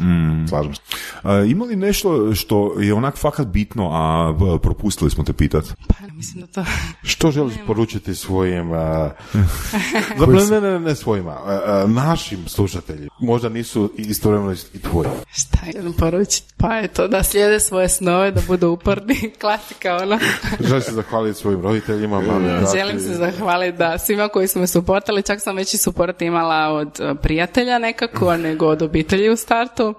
Slažem 0.49 0.75
se. 0.75 0.81
A, 1.23 1.39
ima 1.41 1.65
li 1.65 1.77
nešto 1.77 2.35
što 2.35 2.81
je 2.81 2.95
onak 2.95 3.17
fakat 3.17 3.47
bitno, 3.47 3.91
a 3.93 4.33
b- 4.33 4.59
propustili 4.63 5.11
smo 5.11 5.25
te 5.25 5.33
pitat? 5.33 5.65
Pa 5.89 5.95
mislim 6.13 6.41
da 6.41 6.47
to... 6.47 6.65
Što 7.03 7.31
želiš 7.31 7.55
poručiti 7.67 8.15
svojim, 8.15 8.71
uh, 8.71 8.77
zapravo 10.19 10.45
ne, 10.51 10.61
ne, 10.61 10.81
ne 10.81 10.95
svojima, 10.95 11.37
uh, 11.43 11.85
uh, 11.85 11.91
našim 11.91 12.49
slušateljima, 12.49 13.11
možda 13.21 13.49
nisu 13.49 13.93
istovremeno 13.97 14.53
i 14.75 14.79
tvoji. 14.79 15.09
Šta 15.31 15.59
jedem 15.67 15.93
poručiti? 15.93 16.55
Pa 16.57 16.75
je 16.75 16.89
to 16.89 17.09
da 17.09 17.23
slijede 17.23 17.61
svoje 17.61 17.89
snove, 17.89 18.31
da 18.31 18.41
budu 18.47 18.69
uporni. 18.69 19.31
Klasika, 19.41 19.97
ono. 20.03 20.19
Želim 20.61 20.83
se 20.83 20.93
zahvaliti 20.93 21.39
svojim 21.39 21.61
roditeljima, 21.61 22.08
mami, 22.09 22.49
tati. 22.49 22.79
Želim 22.79 23.01
se 23.01 23.15
zahvaliti 23.15 23.79
da 23.79 23.99
svima 23.99 24.29
koji 24.29 24.49
su 24.49 24.59
me 24.59 24.67
suportali, 24.67 25.23
čak 25.23 25.41
sam 25.41 25.57
već 25.57 25.75
i 25.75 25.79
suport 25.79 26.23
imala 26.23 26.69
od 26.69 27.01
e, 27.01 27.15
prijatelja 27.15 27.79
nekako, 27.79 28.37
nego 28.37 28.67
od 28.67 28.83
obitelji 28.83 29.31
u 29.31 29.37
startu. 29.37 29.95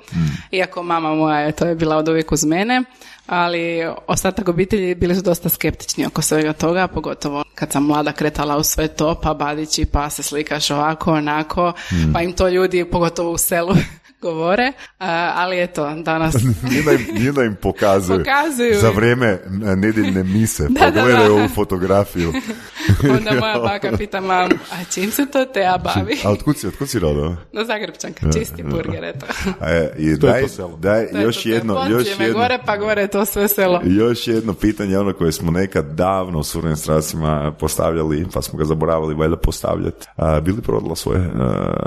Iako 0.51 0.83
mama 0.83 1.15
moja 1.15 1.39
je, 1.39 1.51
to 1.51 1.65
je 1.65 1.75
bila 1.75 1.97
od 1.97 2.09
uvijek 2.09 2.31
uz 2.31 2.45
mene, 2.45 2.83
ali 3.27 3.87
ostatak 4.07 4.49
obitelji 4.49 4.95
bili 4.95 5.15
su 5.15 5.21
dosta 5.21 5.49
skeptični 5.49 6.05
oko 6.05 6.21
svega 6.21 6.53
toga, 6.53 6.87
pogotovo 6.87 7.43
kad 7.55 7.71
sam 7.71 7.85
mlada 7.85 8.11
kretala 8.11 8.57
u 8.57 8.63
sve 8.63 8.87
to, 8.87 9.19
pa 9.23 9.33
badići, 9.33 9.85
pa 9.85 10.09
se 10.09 10.23
slikaš 10.23 10.71
ovako, 10.71 11.13
onako, 11.13 11.73
pa 12.13 12.21
im 12.21 12.33
to 12.33 12.49
ljudi, 12.49 12.85
pogotovo 12.85 13.31
u 13.31 13.37
selu, 13.37 13.73
govore, 14.21 14.71
A, 14.99 15.31
ali 15.35 15.61
eto, 15.63 15.95
danas 15.95 16.35
Nije 16.69 16.83
da 16.83 16.91
im, 16.91 17.05
nije 17.13 17.31
da 17.31 17.43
im 17.43 17.55
pokazuju. 17.61 18.19
Pokazuju. 18.19 18.79
Za 18.81 18.89
vrijeme 18.89 19.39
nedjeljne 19.75 20.23
mise. 20.23 20.67
Da, 20.79 20.79
da, 20.79 20.85
Pogledaju 21.01 21.29
da. 21.29 21.33
ovu 21.33 21.47
fotografiju. 21.55 22.33
onda 23.17 23.31
moja 23.39 23.59
baka 23.59 23.97
pita 23.97 24.21
mamu, 24.21 24.55
a 24.71 24.83
čim 24.93 25.11
se 25.11 25.25
to 25.25 25.45
Teja 25.45 25.77
bavi? 25.77 26.17
A 26.25 26.31
otkud 26.31 26.57
si, 26.57 26.67
otkud 26.67 26.89
si 26.89 26.99
rodila? 26.99 27.35
No 27.53 27.63
Zagrebčanka, 27.65 28.31
čisti 28.33 28.63
burger, 28.63 29.03
eto. 29.03 29.25
E, 29.61 29.91
i 29.97 30.19
To 30.19 30.27
je 30.27 30.31
daj, 30.33 30.41
to 30.41 30.47
selo. 30.47 30.77
daj 30.77 31.11
To 31.11 31.17
je 31.17 31.23
još 31.23 31.35
to, 31.35 31.43
to 31.43 31.49
je 31.49 31.55
jedno, 31.55 31.85
još 31.89 32.07
jedno, 32.19 32.33
gore, 32.39 32.59
pa 32.65 32.77
gore 32.77 33.07
to 33.07 33.25
sve 33.25 33.47
selo. 33.47 33.81
još 33.85 34.27
jedno 34.27 34.53
pitanje, 34.53 34.97
ono 34.97 35.13
koje 35.13 35.31
smo 35.31 35.51
nekad 35.51 35.85
davno 35.95 36.39
u 36.39 36.43
surnim 36.43 36.75
strasima 36.75 37.53
postavljali, 37.59 38.25
pa 38.33 38.41
smo 38.41 38.59
ga 38.59 38.65
zaboravili 38.65 39.13
valjda 39.15 39.37
postavljati. 39.37 40.07
A, 40.15 40.39
bili 40.39 40.61
prodala 40.61 40.95
svoje 40.95 41.19
e, 41.19 41.29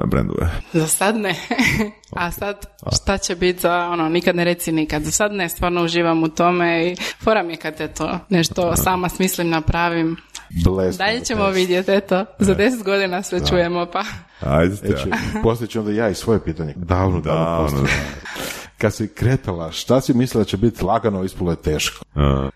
brendove? 0.06 0.50
Za 0.72 0.86
sad 0.86 1.16
ne. 1.16 1.34
A 2.12 2.30
sad 2.30 2.66
šta 2.96 3.18
će 3.18 3.36
biti 3.36 3.60
za 3.60 3.88
ono, 3.88 4.08
nikad 4.08 4.36
ne 4.36 4.44
reci 4.44 4.72
nikad. 4.72 5.02
Za 5.02 5.10
sad 5.10 5.32
ne, 5.32 5.48
stvarno 5.48 5.84
uživam 5.84 6.22
u 6.22 6.28
tome 6.28 6.86
i 6.86 6.96
fora 7.24 7.42
mi 7.42 7.52
je 7.52 7.56
kad 7.56 7.80
eto, 7.80 8.18
nešto 8.28 8.76
sama 8.76 9.08
smislim, 9.08 9.48
napravim. 9.48 10.16
Bless 10.64 10.98
Dalje 10.98 11.20
ćemo 11.24 11.50
vidjeti, 11.50 11.90
eto. 11.92 12.24
Za 12.38 12.54
deset 12.54 12.82
godina 12.82 13.22
sve 13.22 13.46
čujemo, 13.46 13.86
pa... 13.86 14.04
Ajde, 14.40 14.76
E, 15.62 15.66
ću 15.66 15.80
onda 15.80 15.92
ja 15.92 16.08
i 16.08 16.14
svoje 16.14 16.44
pitanje. 16.44 16.74
Davno, 16.76 17.20
davno, 17.20 17.44
Davno. 17.44 17.88
Kad 18.82 18.94
si 18.94 19.08
kretala, 19.08 19.72
šta 19.72 20.00
si 20.00 20.14
mislila 20.14 20.44
da 20.44 20.50
će 20.50 20.56
biti 20.56 20.84
lagano, 20.84 21.24
ispalo 21.24 21.50
je 21.50 21.62
teško? 21.62 22.04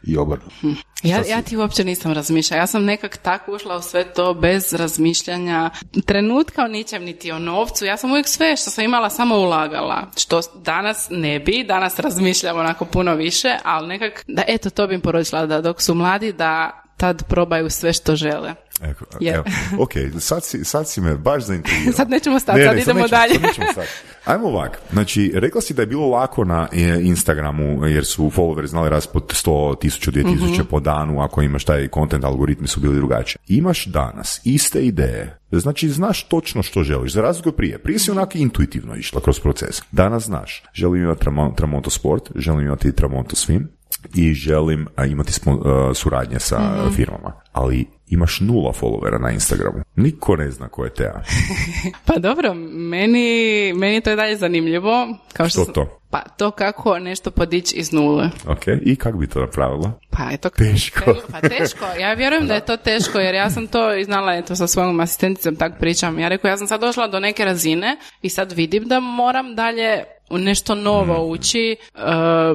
I 0.02 0.16
obrnuto. 0.16 0.54
Ja, 1.02 1.22
ja 1.28 1.42
ti 1.42 1.56
uopće 1.56 1.84
nisam 1.84 2.12
razmišljala. 2.12 2.60
Ja 2.60 2.66
sam 2.66 2.84
nekak 2.84 3.16
tako 3.16 3.52
ušla 3.52 3.76
u 3.76 3.82
sve 3.82 4.12
to 4.12 4.34
bez 4.34 4.72
razmišljanja 4.72 5.70
trenutka 6.06 6.64
o 6.64 6.68
ničem, 6.68 7.04
niti 7.04 7.30
o 7.30 7.38
novcu. 7.38 7.84
Ja 7.84 7.96
sam 7.96 8.10
uvijek 8.10 8.28
sve 8.28 8.56
što 8.56 8.70
sam 8.70 8.84
imala 8.84 9.10
samo 9.10 9.36
ulagala. 9.36 10.06
Što 10.16 10.40
danas 10.54 11.08
ne 11.10 11.40
bi, 11.40 11.64
danas 11.68 11.98
razmišljam 11.98 12.58
onako 12.58 12.84
puno 12.84 13.14
više, 13.14 13.56
ali 13.64 13.88
nekak, 13.88 14.24
da 14.28 14.42
eto 14.48 14.70
to 14.70 14.86
bi 14.86 14.94
im 14.94 15.00
poručila 15.00 15.46
da 15.46 15.60
dok 15.60 15.82
su 15.82 15.94
mladi 15.94 16.32
da 16.32 16.82
tad 16.96 17.24
probaju 17.28 17.70
sve 17.70 17.92
što 17.92 18.16
žele. 18.16 18.54
Eko, 18.82 19.04
evo, 19.22 19.44
ok, 19.78 19.90
sad 20.18 20.44
si, 20.44 20.64
sad 20.64 20.88
si 20.88 21.00
me 21.00 21.14
baš 21.16 21.44
zaintrigirao. 21.44 21.92
Sad 21.96 22.10
nećemo 22.10 22.40
stati, 22.40 22.60
sad 22.60 22.78
idemo 22.78 23.00
nećemo, 23.00 23.08
dalje. 23.10 23.34
sad 23.34 23.42
nećemo 23.42 23.66
stati. 23.72 23.88
Ajmo 24.24 24.46
ovak, 24.46 24.78
znači, 24.92 25.32
rekla 25.34 25.60
si 25.60 25.74
da 25.74 25.82
je 25.82 25.86
bilo 25.86 26.06
lako 26.08 26.44
na 26.44 26.68
e, 26.72 26.98
Instagramu, 27.02 27.86
jer 27.86 28.04
su 28.04 28.24
followeri 28.26 28.66
znali 28.66 28.90
rast 28.90 29.12
po 29.12 29.20
100, 29.20 29.50
1000, 29.76 30.10
2000 30.12 30.52
Mhm. 30.52 30.68
po 30.70 30.80
danu, 30.80 31.20
ako 31.20 31.42
imaš 31.42 31.64
taj 31.64 31.88
content, 31.88 32.24
algoritmi 32.24 32.68
su 32.68 32.80
bili 32.80 32.96
drugačiji. 32.96 33.38
Imaš 33.48 33.86
danas 33.86 34.40
iste 34.44 34.80
ideje, 34.80 35.38
znači 35.52 35.88
znaš 35.88 36.22
točno 36.22 36.62
što 36.62 36.82
želiš, 36.82 37.12
za 37.12 37.22
razliku 37.22 37.52
prije. 37.52 37.78
Prije 37.78 37.98
si 37.98 38.10
onako 38.10 38.32
intuitivno 38.34 38.96
išla 38.96 39.20
kroz 39.20 39.40
proces. 39.40 39.82
Danas 39.92 40.22
znaš, 40.22 40.62
želim 40.74 41.02
imati 41.02 41.20
Tramo- 41.20 41.54
Tramonto 41.56 41.90
Sport, 41.90 42.22
želim 42.34 42.60
imati 42.60 42.92
Tramonto 42.92 43.36
Swim 43.36 43.66
i 44.14 44.34
želim 44.34 44.86
imati 45.06 45.32
spon- 45.32 45.60
a, 45.90 45.94
suradnje 45.94 46.40
sa 46.40 46.58
Mhm. 46.78 46.94
firmama. 46.94 47.32
Ali 47.52 47.86
imaš 48.08 48.40
nula 48.40 48.72
followera 48.72 49.20
na 49.20 49.30
Instagramu. 49.30 49.78
Niko 49.96 50.36
ne 50.36 50.50
zna 50.50 50.68
ko 50.68 50.84
je 50.84 50.94
Teja. 50.94 51.22
Pa 52.06 52.14
dobro, 52.14 52.54
meni, 52.90 53.28
meni 53.72 54.00
to 54.00 54.10
je 54.10 54.16
dalje 54.16 54.36
zanimljivo. 54.36 55.08
Kao 55.32 55.48
što 55.48 55.54
Što 55.54 55.64
sam- 55.64 55.74
to? 55.74 56.00
Pa 56.10 56.20
to 56.20 56.50
kako 56.50 56.98
nešto 56.98 57.30
podići 57.30 57.76
iz 57.76 57.92
nule. 57.92 58.30
Ok, 58.46 58.60
i 58.82 58.96
kako 58.96 59.18
bi 59.18 59.26
to 59.26 59.40
napravila? 59.40 59.92
Pa 60.10 60.28
eto, 60.32 60.48
Teško. 60.50 61.14
Pa 61.32 61.40
teško. 61.40 61.84
Ja 62.00 62.12
vjerujem 62.14 62.46
da 62.46 62.54
je 62.54 62.64
to 62.64 62.76
teško 62.76 63.18
jer 63.18 63.34
ja 63.34 63.50
sam 63.50 63.66
to 63.66 63.94
i 63.94 64.04
znala 64.04 64.34
eto 64.34 64.56
sa 64.56 64.66
svojom 64.66 65.00
asistenticom 65.00 65.56
tak 65.56 65.72
pričam. 65.78 66.18
Ja 66.18 66.28
rekao 66.28 66.48
ja 66.48 66.56
sam 66.56 66.66
sad 66.66 66.80
došla 66.80 67.08
do 67.08 67.20
neke 67.20 67.44
razine 67.44 67.96
i 68.22 68.28
sad 68.28 68.52
vidim 68.52 68.84
da 68.84 69.00
moram 69.00 69.54
dalje 69.54 70.04
nešto 70.30 70.74
novo 70.74 71.02
Mhm. 71.14 71.32
ući 71.32 71.76
uh, 71.94 72.00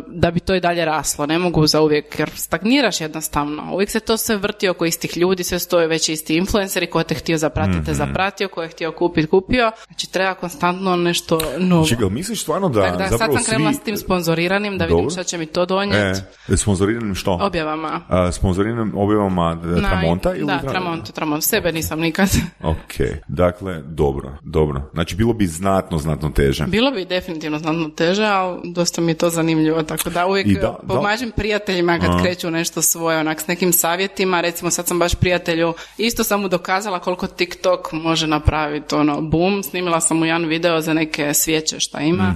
da 0.09 0.31
bi 0.31 0.39
to 0.39 0.55
i 0.55 0.59
dalje 0.59 0.85
raslo. 0.85 1.25
Ne 1.25 1.37
mogu 1.37 1.67
za 1.67 1.81
uvijek, 1.81 2.19
jer 2.19 2.29
stagniraš 2.31 3.01
jednostavno. 3.01 3.63
Uvijek 3.73 3.89
se 3.89 3.99
to 3.99 4.17
sve 4.17 4.37
vrti 4.37 4.69
oko 4.69 4.85
istih 4.85 5.17
ljudi, 5.17 5.43
sve 5.43 5.59
stoje 5.59 5.87
već 5.87 6.09
isti 6.09 6.35
influenceri, 6.35 6.87
ko 6.87 7.03
te 7.03 7.15
htio 7.15 7.37
zapratiti, 7.37 7.77
Mhm. 7.77 7.85
te 7.85 7.93
zapratio, 7.93 8.47
ko 8.47 8.61
je 8.61 8.69
htio 8.69 8.91
kupiti, 8.91 9.27
kupio. 9.27 9.71
Znači 9.87 10.11
treba 10.11 10.33
konstantno 10.33 10.95
nešto 10.95 11.39
novo. 11.59 11.85
Čekaj, 11.85 12.09
misliš 12.09 12.41
stvarno 12.41 12.69
da, 12.69 12.81
Tako 12.81 12.97
da 12.97 13.03
sad 13.03 13.11
zapravo 13.11 13.33
sam 13.33 13.45
krenula 13.45 13.71
svi... 13.71 13.77
s 13.77 13.81
tim 13.81 13.97
sponzoriranim, 13.97 14.77
da 14.77 14.85
vidim 14.85 15.09
šta 15.09 15.23
će 15.23 15.37
mi 15.37 15.45
to 15.45 15.65
donijeti. 15.65 16.19
E, 16.49 16.57
sponzoriranim 16.57 17.15
što? 17.15 17.39
Objavama. 17.41 18.01
A, 18.07 18.31
sponzoriranim 18.31 18.91
objavama 18.95 19.57
e, 19.63 19.67
Na- 19.71 19.89
Tramonta? 19.89 20.31
Ili 20.31 20.45
Da, 20.45 20.53
Tra- 20.55 20.69
Tramonta, 20.71 21.11
Tramonta. 21.11 21.41
Sebe 21.41 21.71
nisam 21.71 21.99
nikad. 21.99 22.29
Ok, 22.63 22.93
dakle, 23.27 23.81
dobro, 23.83 24.31
dobro. 24.43 24.89
Znači, 24.93 25.15
bilo 25.15 25.33
bi 25.33 25.47
znatno, 25.47 25.97
znatno 25.97 26.29
teže. 26.29 26.65
Bilo 26.65 26.91
bi 26.91 27.05
definitivno 27.05 27.59
znatno 27.61 27.89
teže, 27.89 28.25
ali 28.25 28.59
dosta 28.63 29.01
mi 29.01 29.11
je 29.11 29.15
to 29.15 29.29
zanimljivo, 29.29 29.83
tako 29.83 30.09
da 30.09 30.25
uvijek 30.27 30.47
I 30.47 30.53
da- 30.53 30.61
da- 30.61 30.93
pomažem 30.95 31.31
prijateljima 31.31 31.99
kad 31.99 32.21
kreću 32.21 32.51
nešto 32.51 32.81
svoje, 32.81 33.17
onak 33.17 33.41
s 33.41 33.47
nekim 33.47 33.73
savjetima, 33.73 34.41
recimo 34.41 34.71
sad 34.71 34.87
sam 34.87 34.99
baš 34.99 35.15
prijatelju, 35.15 35.73
isto 35.97 36.23
sam 36.23 36.41
mu 36.41 36.47
dokazala 36.47 36.99
koliko 36.99 37.27
TikTok 37.27 37.91
može 37.91 38.27
napraviti, 38.27 38.95
ono, 38.95 39.21
bum, 39.21 39.63
snimila 39.63 40.01
sam 40.01 40.17
mu 40.17 40.25
jedan 40.25 40.45
video 40.45 40.81
za 40.81 40.93
neke 40.93 41.33
svijeće 41.33 41.79
šta 41.79 42.01
ima, 42.01 42.35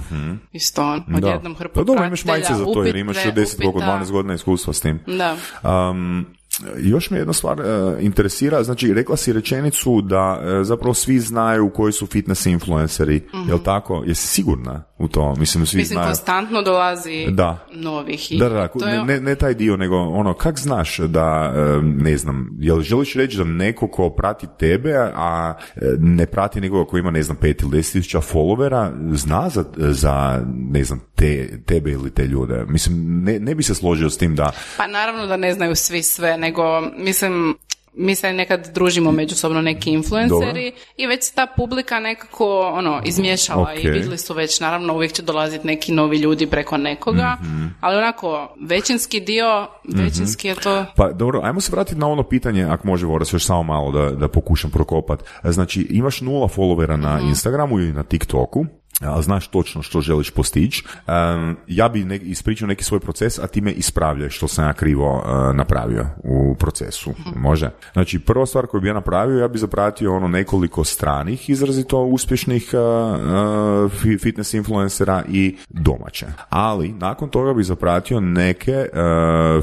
isto 0.52 0.82
on, 0.82 1.02
odjednom 1.16 1.54
hrpu 1.56 1.74
Pa 1.74 1.84
dobro, 1.84 2.04
imaš 2.04 2.24
majice 2.24 2.54
za 2.54 2.64
to, 2.64 2.84
jer 2.84 2.96
imaš 2.96 3.16
10, 3.16 3.56
koliko, 3.56 3.78
upita. 3.78 3.98
12 4.04 4.10
godina 4.10 4.34
iskustva 4.34 4.72
s 4.72 4.80
tim. 4.80 5.00
Da. 5.06 5.36
Um, 5.90 6.26
još 6.78 7.10
me 7.10 7.18
jedna 7.18 7.32
stvar 7.32 7.60
e, 7.60 7.64
interesira, 8.00 8.62
znači 8.62 8.94
rekla 8.94 9.16
si 9.16 9.32
rečenicu 9.32 10.00
da 10.00 10.40
e, 10.60 10.64
zapravo 10.64 10.94
svi 10.94 11.18
znaju 11.18 11.70
koji 11.70 11.92
su 11.92 12.06
fitness 12.06 12.46
influenceri, 12.46 13.22
jel 13.48 13.58
tako? 13.58 14.02
Jesi 14.06 14.26
sigurna 14.26 14.82
u 14.98 15.08
to? 15.08 15.34
Mislim, 15.34 15.66
svi. 15.66 15.76
Mislim, 15.78 15.94
znaju. 15.96 16.06
konstantno 16.08 16.62
dolazi 16.62 17.26
Da. 17.30 17.66
novih. 17.72 18.32
I 18.32 18.38
Da, 18.38 18.48
da, 18.48 18.54
da, 18.54 18.68
to 18.68 18.88
je- 18.88 18.98
ne, 18.98 19.04
ne, 19.04 19.20
ne 19.20 19.34
taj 19.34 19.54
dio, 19.54 19.76
nego 19.76 19.96
ono, 19.96 20.34
kak 20.34 20.58
znaš 20.58 20.98
da, 20.98 21.52
e, 21.56 21.82
ne 21.82 22.16
znam, 22.16 22.50
jel 22.58 22.80
želiš 22.80 23.14
reći 23.14 23.36
da 23.36 23.44
neko 23.44 23.88
ko 23.88 24.10
prati 24.10 24.46
tebe, 24.58 24.92
a 25.14 25.54
ne 25.98 26.26
prati 26.26 26.60
nekoga 26.60 26.90
ko 26.90 26.98
ima, 26.98 27.10
ne 27.10 27.22
znam, 27.22 27.36
pet 27.36 27.62
ili 27.62 27.70
deset 27.70 27.92
tisuća 27.92 28.18
followera, 28.20 28.92
zna 29.12 29.48
za, 29.48 29.64
za 29.76 30.42
ne 30.46 30.84
znam, 30.84 31.00
te, 31.14 31.60
tebe 31.66 31.90
ili 31.90 32.10
te 32.10 32.26
ljude? 32.26 32.64
Mislim, 32.68 32.96
ne, 33.24 33.38
ne 33.38 33.54
bi 33.54 33.62
se 33.62 33.74
složio 33.74 34.10
s 34.10 34.18
tim 34.18 34.36
da, 34.36 34.52
Pa 34.76 34.86
naravno 34.86 35.26
da 35.26 35.36
ne 35.36 35.52
znaju 35.52 35.74
svi 35.76 36.02
sve, 36.02 36.36
nego 36.46 36.62
mislim 36.96 37.56
mi 37.98 38.14
se 38.14 38.32
nekad 38.32 38.68
družimo 38.74 39.12
međusobno 39.12 39.62
neki 39.62 39.90
influenceri 39.90 40.72
i 40.96 41.06
već 41.06 41.24
se 41.24 41.34
ta 41.34 41.46
publika 41.46 42.00
nekako 42.00 42.60
ono 42.60 43.00
izmiješala 43.04 43.74
i 43.74 43.78
Ok. 43.78 43.84
vidjeli 43.84 44.18
su 44.18 44.34
već 44.34 44.60
naravno 44.60 44.94
uvijek 44.94 45.12
će 45.12 45.22
dolaziti 45.22 45.66
neki 45.66 45.92
novi 45.92 46.18
ljudi 46.18 46.46
preko 46.46 46.76
nekoga, 46.76 47.36
Mhm. 47.42 47.66
ali 47.80 47.96
onako 47.96 48.54
većinski 48.60 49.20
dio, 49.20 49.66
većinski 49.94 50.48
je 50.48 50.54
to 50.54 50.84
Pa 50.96 51.12
dobro, 51.12 51.40
ajmo 51.44 51.60
se 51.60 51.72
vratiti 51.72 52.00
na 52.00 52.08
ono 52.08 52.22
pitanje, 52.22 52.64
ako 52.64 52.86
može 52.86 53.06
Voras 53.06 53.32
još 53.32 53.44
samo 53.44 53.62
malo 53.62 53.92
da, 53.92 54.10
da 54.10 54.28
pokušam 54.28 54.70
prokopat. 54.70 55.24
Znači, 55.44 55.86
imaš 55.90 56.20
nula 56.20 56.48
followera 56.48 56.96
na 56.96 57.16
Mhm. 57.16 57.28
Instagramu 57.28 57.78
ili 57.78 57.92
na 57.92 58.02
TikToku, 58.02 58.66
znaš 59.20 59.48
točno 59.48 59.82
što 59.82 60.00
želiš 60.00 60.30
postići. 60.30 60.84
Ja 61.66 61.88
bi 61.88 62.04
ne, 62.04 62.16
ispričao 62.16 62.68
neki 62.68 62.84
svoj 62.84 63.00
proces, 63.00 63.38
a 63.38 63.46
ti 63.46 63.60
me 63.60 63.72
ispravljaj 63.72 64.30
što 64.30 64.48
sam 64.48 64.64
ja 64.64 64.72
krivo 64.72 65.22
e, 65.24 65.56
napravio 65.56 66.06
u 66.24 66.54
procesu. 66.58 67.10
Mhm. 67.10 67.40
Može? 67.40 67.70
Znači, 67.92 68.18
prva 68.18 68.46
stvar 68.46 68.66
koju 68.66 68.80
bi 68.80 68.88
ja 68.88 68.94
napravio, 68.94 69.40
ja 69.40 69.48
bi 69.48 69.58
zapratio 69.58 70.16
ono 70.16 70.28
nekoliko 70.28 70.84
stranih, 70.84 71.50
izrazito 71.50 72.02
uspješnih 72.02 72.70
e, 72.72 72.76
e, 72.76 72.80
fi- 73.88 74.18
fitness 74.18 74.54
influencera 74.54 75.22
i 75.28 75.56
domaće. 75.68 76.26
Ali, 76.48 76.92
nakon 76.92 77.28
toga 77.28 77.54
bi 77.54 77.64
zapratio 77.64 78.20
neke 78.20 78.86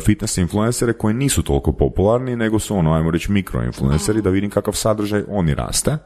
fitness 0.06 0.38
influencere 0.38 0.94
koji 0.94 1.14
nisu 1.14 1.44
toliko 1.44 1.72
popularni, 1.72 2.36
nego 2.36 2.60
su 2.60 2.76
ono, 2.78 2.94
ajmo 2.94 3.12
reći, 3.12 3.32
mikroinfluenceri, 3.32 4.22
da 4.22 4.30
vidim 4.30 4.50
kakav 4.50 4.74
sadržaj 4.74 5.24
oni 5.30 5.56
raste, 5.56 5.98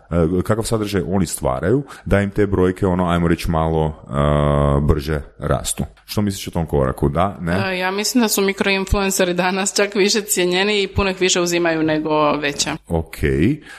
kakav 0.44 0.64
sadržaj 0.64 1.02
oni 1.08 1.26
stvaraju, 1.26 1.84
da 2.06 2.22
im 2.22 2.30
te 2.30 2.48
brojke, 2.48 2.88
ono, 2.88 3.17
ajmo 3.18 3.28
reći, 3.28 3.52
malo 3.52 3.86
e, 3.88 4.12
brže 4.82 5.22
rastu. 5.40 5.84
Što 6.06 6.22
misliš 6.22 6.48
o 6.48 6.52
tom 6.52 6.66
koraku? 6.66 7.10
Da? 7.10 7.38
Ne? 7.42 7.74
E, 7.74 7.78
Ja 7.78 7.92
mislim 7.92 8.22
da 8.22 8.28
su 8.28 8.42
mikroinfluenceri 8.42 9.34
danas 9.34 9.76
čak 9.76 9.96
više 9.96 10.22
cijenjeni 10.22 10.84
i 10.84 10.88
puno 10.88 11.10
ih 11.10 11.22
više 11.22 11.42
uzimaju 11.42 11.84
nego 11.84 12.32
veće. 12.32 12.70
Ok. 12.88 13.16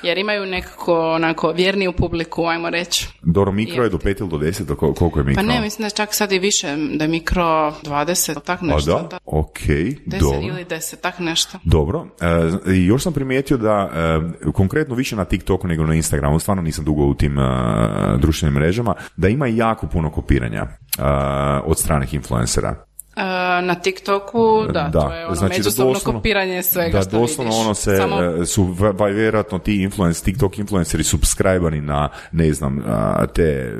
Jer 0.02 0.18
imaju 0.18 0.46
nekako 0.46 1.10
onako 1.10 1.52
vjerniju 1.52 1.92
publiku, 1.92 2.44
ajmo 2.44 2.70
reći. 2.70 3.08
Dobro, 3.22 3.52
mikro 3.52 3.84
je 3.84 3.90
do 3.90 3.98
5 3.98 4.20
ili 4.20 4.28
do 4.28 4.36
10, 4.38 4.64
do 4.64 4.74
kol- 4.74 4.94
koliko 4.94 5.18
je 5.18 5.24
mikro? 5.24 5.42
Pa 5.42 5.48
ne, 5.48 5.60
mislim 5.60 5.86
da 5.86 5.90
čak 5.90 6.14
sad 6.14 6.32
i 6.32 6.38
više, 6.38 6.66
da 6.94 7.04
je 7.04 7.08
mikro 7.08 7.44
20, 7.82 8.40
tak 8.40 8.62
A 8.62 8.66
nešto. 8.66 8.92
da? 8.92 9.08
da. 9.08 9.18
Ok, 9.26 9.58
10 9.60 10.18
dobro. 10.20 10.38
ili 10.40 10.64
10, 10.64 10.96
tak 10.96 11.18
nešto. 11.18 11.58
Dobro, 11.64 12.06
e, 12.66 12.72
i 12.72 12.86
još 12.86 13.02
sam 13.02 13.12
primijetio 13.12 13.56
da 13.56 13.90
e, 14.46 14.52
konkretno 14.52 14.94
više 14.94 15.16
na 15.16 15.24
TikToku 15.24 15.68
nego 15.68 15.84
na 15.84 15.94
Instagramu, 15.94 16.38
stvarno 16.38 16.62
nisam 16.62 16.84
dugo 16.84 17.02
u 17.02 17.14
tim 17.14 17.38
e, 17.38 17.42
društvenim 18.18 18.54
mrežama, 18.54 18.94
da 19.16 19.27
ima 19.28 19.46
jako 19.46 19.86
puno 19.86 20.10
kopiranja 20.10 20.62
e, 20.62 21.02
od 21.64 21.78
stranih 21.78 22.14
influencera. 22.14 22.87
E, 23.18 23.22
na 23.62 23.74
TikToku, 23.76 24.38
da, 24.66 24.72
Da, 24.82 25.00
to 25.00 25.12
je 25.12 25.26
ono 25.26 25.34
znači 25.34 25.50
da 25.50 25.58
međusobno 25.58 25.92
doslovno- 25.92 26.18
kopiranje 26.18 26.62
svega 26.62 26.92
Da, 26.92 27.02
što 27.02 27.10
doslovno 27.12 27.50
vidiš. 27.50 27.64
ono 27.64 27.74
se, 27.74 27.96
Samo, 27.96 28.22
e, 28.22 28.46
su 28.46 28.74
vjerojatno 29.06 29.58
ti 29.58 29.76
influence, 29.76 30.24
TikTok 30.24 30.58
influenceri 30.58 31.04
subscribani 31.04 31.80
na, 31.80 32.08
ne 32.32 32.52
znam, 32.52 32.84
te 33.28 33.42
e, 33.42 33.72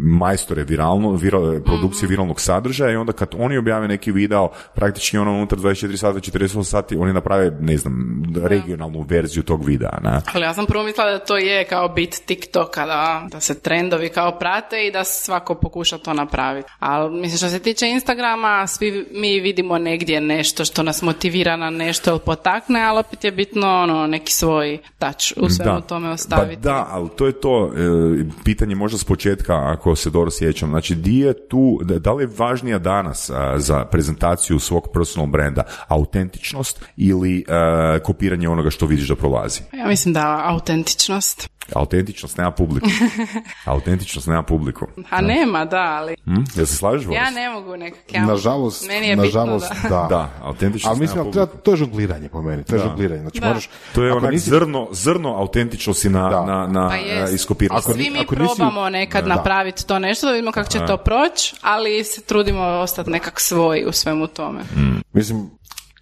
majstore 0.00 0.64
viralno, 0.64 1.10
vira- 1.10 1.60
produkcije 1.60 2.02
Mhm. 2.02 2.10
viralnog 2.10 2.40
sadržaja 2.40 2.64
i 2.92 2.96
onda 2.96 3.12
kad 3.12 3.28
oni 3.34 3.58
objave 3.58 3.88
neki 3.88 4.12
video, 4.12 4.44
praktički 4.74 5.18
ono 5.18 5.32
unutar 5.32 5.58
24 5.58 5.96
sata, 5.96 6.20
48 6.20 6.38
sati, 6.64 6.96
oni 6.96 7.12
naprave, 7.12 7.52
ne 7.60 7.76
znam, 7.76 7.94
regionalnu 8.38 9.02
verziju 9.02 9.42
tog 9.42 9.64
videa, 9.64 9.98
ne? 10.02 10.20
ali 10.34 10.44
ja 10.44 10.54
sam 10.54 10.66
prvo 10.66 10.84
mislila 10.84 11.10
da 11.10 11.18
to 11.18 11.36
je 11.36 11.64
kao 11.64 11.88
bit 11.88 12.22
TikToka, 12.26 12.86
da, 12.86 13.26
da 13.28 13.40
se 13.40 13.54
trendovi 13.56 14.08
kao 14.08 14.32
prate 14.32 14.76
i 14.78 14.92
da 14.92 15.04
svako 15.04 15.54
pokuša 15.54 15.98
to 15.98 16.12
napraviti. 16.14 16.68
Ali 16.78 17.10
mislim 17.12 17.38
što 17.38 17.48
se 17.48 17.58
tiče 17.58 17.86
Instagrama, 17.88 18.43
svi 18.66 19.06
mi 19.12 19.40
vidimo 19.40 19.78
negdje 19.78 20.20
nešto 20.20 20.64
što 20.64 20.82
nas 20.82 21.02
motivira 21.02 21.56
na 21.56 21.70
nešto 21.70 22.10
ili 22.10 22.20
potakne, 22.26 22.82
ali 22.82 22.98
opet 22.98 23.24
je 23.24 23.32
bitno 23.32 23.82
ono, 23.82 24.06
neki 24.06 24.32
svoj 24.32 24.78
touch 24.98 25.32
u 25.36 25.50
svemu 25.50 25.80
tome 25.80 26.10
ostaviti. 26.10 26.62
Pa 26.62 26.68
da, 26.68 26.86
ali 26.90 27.08
to 27.16 27.26
je 27.26 27.40
to 27.40 27.66
e, 27.66 28.24
pitanje 28.44 28.74
možda 28.74 28.98
s 28.98 29.04
početka, 29.04 29.54
ako 29.54 29.96
se 29.96 30.10
dobro 30.10 30.30
sjećam. 30.30 30.70
Znači, 30.70 30.94
di 30.94 31.18
je 31.18 31.48
tu, 31.48 31.80
da, 31.82 32.12
li 32.12 32.22
je 32.22 32.28
važnija 32.38 32.78
danas 32.78 33.30
a, 33.30 33.58
za 33.58 33.84
prezentaciju 33.84 34.58
svog 34.58 34.88
personal 34.92 35.26
brenda 35.26 35.62
autentičnost 35.88 36.84
ili 36.96 37.44
e, 37.48 37.98
kopiranje 37.98 38.48
onoga 38.48 38.70
što 38.70 38.86
vidiš 38.86 39.08
da 39.08 39.16
prolazi? 39.16 39.60
Ja 39.72 39.86
mislim 39.86 40.14
da 40.14 40.42
autentičnost. 40.44 41.53
Autentičnost 41.74 42.36
nema 42.36 42.50
publiku. 42.50 42.86
Autentičnost 43.64 44.26
nema 44.26 44.42
publiku. 44.42 44.86
A 45.10 45.20
nema, 45.20 45.64
da, 45.64 45.82
ali 45.92 46.16
Hm? 46.24 46.34
Jel 46.54 46.66
se 46.66 46.76
slažeš, 46.76 47.06
Boris? 47.06 47.18
ja 47.18 47.30
ne 47.32 47.50
mogu 47.50 47.76
nekak. 47.76 48.12
Ja, 48.12 48.24
Nažalost, 48.24 48.86
meni 48.88 49.06
je 49.08 49.16
nažalost, 49.16 49.66
bitno 49.72 49.88
da... 49.90 49.96
da. 49.98 50.08
Da, 50.14 50.30
autentičnost 50.42 50.86
Ali 50.86 51.00
mislim, 51.00 51.16
nema 51.16 51.24
ali 51.24 51.32
treba, 51.32 51.62
to 51.62 51.70
je 51.70 51.76
žongliranje 51.76 52.28
po 52.28 52.42
meni, 52.42 52.64
to 52.64 52.74
je 52.74 52.78
Da. 52.78 52.84
žongliranje. 52.84 53.20
Znači, 53.20 53.40
Da. 53.40 53.46
moraš, 53.46 53.68
To 53.94 54.04
je 54.04 54.12
onak 54.12 54.32
nisi- 54.32 54.48
zrno, 54.50 54.88
zrno 54.92 55.28
autentičnosti 55.30 56.08
na, 56.08 56.28
Da. 56.30 56.42
na, 56.42 56.66
na 56.68 56.88
Pa 56.88 56.96
e, 56.96 57.00
jest. 57.00 57.34
iskopiranje. 57.34 57.78
Ako 57.78 57.92
Svi 57.92 58.10
mi 58.10 58.18
ako 58.18 58.34
nisi- 58.34 58.56
probamo 58.56 58.88
nekad 58.90 59.24
Da. 59.24 59.34
napraviti 59.34 59.86
to 59.86 59.98
nešto 59.98 60.26
da 60.26 60.32
vidimo 60.32 60.52
kako 60.52 60.70
će 60.70 60.78
to 60.78 60.96
proći, 60.96 61.54
ali 61.62 62.04
se 62.04 62.20
trudimo 62.22 62.62
ostati 62.62 63.10
nekak 63.10 63.40
svoj 63.40 63.84
u 63.88 63.92
svemu 63.92 64.26
tome. 64.26 64.60
Mislim, 65.12 65.50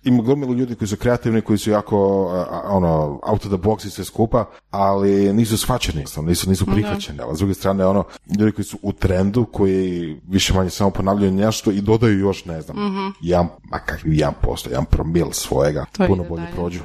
ima 0.05 0.23
gomilu 0.23 0.55
ljudi 0.55 0.74
koji 0.74 0.89
su 0.89 0.97
kreativni, 0.97 1.41
koji 1.41 1.59
su 1.59 1.70
jako 1.70 2.24
ono, 2.65 3.20
out 3.27 3.47
of 3.47 3.53
the 3.53 3.69
box 3.69 3.87
i 3.87 3.91
sve 3.91 4.05
skupa, 4.05 4.45
ali 4.70 5.33
nisu 5.33 5.59
shvaćeni, 5.59 6.05
nisu, 6.27 6.51
nisu 6.51 6.66
prihvaćeni. 6.66 7.19
Ali 7.20 7.37
s 7.37 7.39
druge 7.39 7.55
strane, 7.55 7.87
ono, 7.87 8.05
ljudi 8.39 8.53
koji 8.53 8.65
su 8.65 8.79
u 8.83 8.93
trendu, 8.93 9.45
koji 9.45 10.16
više 10.29 10.55
manje 10.55 10.70
samo 10.70 10.91
ponavljaju 10.91 11.33
nešto 11.33 11.70
i 11.70 11.81
dodaju 11.81 12.19
još, 12.19 12.45
ne 12.45 12.61
znam, 12.61 12.77
jedan, 13.20 13.49
ma 13.70 13.79
kakvi 13.79 14.19
jedan 14.19 14.35
posto, 14.43 14.70
jedan 14.70 14.85
promil 14.85 15.27
svojega, 15.31 15.85
To 15.93 16.07
puno 16.07 16.24
bolje 16.29 16.43
dalje. 16.43 16.55
prođu. 16.55 16.81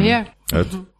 Je. 0.00 0.24
Eto. 0.52 0.76
A, 0.76 0.93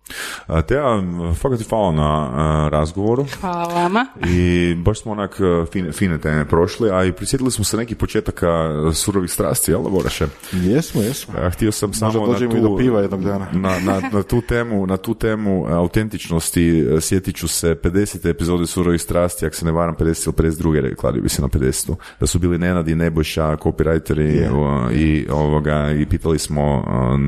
Teja, 0.66 1.02
fakat 1.34 1.58
ti 1.58 1.64
hvala 1.68 1.92
na 1.92 2.30
a, 2.34 2.68
razgovoru. 2.68 3.26
Hvala 3.40 3.74
vama. 3.74 4.06
I 4.28 4.74
baš 4.74 5.02
smo 5.02 5.12
onak 5.12 5.40
uh, 5.40 5.68
fine, 5.68 5.92
fine 5.92 6.18
teme 6.18 6.44
prošli, 6.44 6.90
a 6.90 7.04
i 7.04 7.12
prisjetili 7.12 7.50
smo 7.50 7.64
se 7.64 7.76
nekih 7.76 7.96
početaka 7.96 8.48
surovih 8.94 9.30
strasti, 9.30 9.70
jel 9.70 9.82
da 9.82 9.88
Boraše? 9.88 10.26
Jesmo, 10.52 11.02
jesmo. 11.02 11.34
Htio 11.52 11.72
sam 11.72 11.94
samo 11.94 12.26
na 12.26 12.38
tu, 12.38 12.44
i 12.44 12.60
do 12.60 12.76
piva 12.76 13.00
jednog 13.00 13.24
dana. 13.24 13.46
Na, 13.52 13.78
na, 13.78 14.00
na 14.12 14.22
tu 14.22 14.40
temu, 14.40 14.86
na 14.86 14.96
tu 14.96 15.14
temu 15.14 15.66
autentičnosti 15.68 16.86
sjetit 17.00 17.36
ću 17.36 17.48
se 17.48 17.74
50. 17.74 18.30
epizode 18.30 18.66
surovih 18.66 19.02
strasti, 19.02 19.46
ako 19.46 19.56
se 19.56 19.64
ne 19.64 19.72
varam 19.72 19.94
50 19.94 20.26
ili 20.26 20.50
52. 20.50 20.94
kladio 20.94 21.22
bi 21.22 21.28
se 21.28 21.42
na 21.42 21.48
50. 21.48 21.94
Da 22.20 22.26
su 22.26 22.38
bili 22.38 22.58
Nenad 22.58 22.88
i 22.88 22.94
Nebojša, 22.94 23.56
copywriteri 23.56 24.50
uh, 24.50 24.92
i, 24.92 25.26
ovoga, 25.30 25.90
i 25.90 26.06
pitali 26.06 26.38
smo 26.38 26.78
uh, 26.78 27.20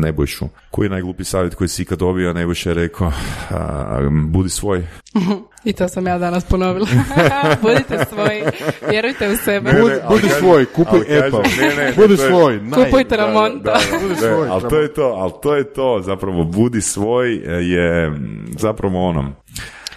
Nebojšu 0.00 0.48
koji 0.70 0.86
je 0.86 0.90
najglupi 0.90 1.24
savjet 1.24 1.54
koji 1.54 1.68
si 1.68 1.82
ikad 1.82 1.98
dobio 1.98 2.19
bi 2.20 2.26
ja 2.26 2.32
najviše 2.32 2.74
rekao, 2.74 3.12
a, 3.50 4.00
budi 4.26 4.48
svoj. 4.48 4.82
I 5.64 5.72
to 5.72 5.88
sam 5.88 6.06
ja 6.06 6.18
danas 6.18 6.44
ponovila. 6.44 6.86
Budite 7.62 8.04
svoji, 8.08 8.42
vjerujte 8.90 9.28
u 9.28 9.36
sebe. 9.36 9.72
Ne, 9.72 9.78
ne, 9.78 9.80
Budi, 10.08 10.22
kažem- 10.22 10.38
svoj, 10.38 10.64
kupuj 10.66 11.00
Apple. 11.00 11.42
ne, 11.60 11.84
ne, 11.84 11.92
Budi 11.96 12.12
je- 12.12 12.28
svoj, 12.28 12.60
naj. 12.62 12.84
Kupujte 12.84 13.16
Ramonta. 13.16 13.58
Da, 13.72 13.80
da, 13.92 13.98
Budi 13.98 14.14
da, 14.14 14.20
svoj, 14.20 14.48
ali 14.48 14.62
to 14.70 14.76
je 14.80 14.94
to, 14.94 15.02
ali 15.02 15.32
to 15.42 15.56
je 15.56 15.64
to, 15.64 16.02
zapravo 16.04 16.44
budi 16.44 16.80
svoj 16.80 17.34
je 17.60 18.12
zapravo 18.58 19.08
ono, 19.08 19.32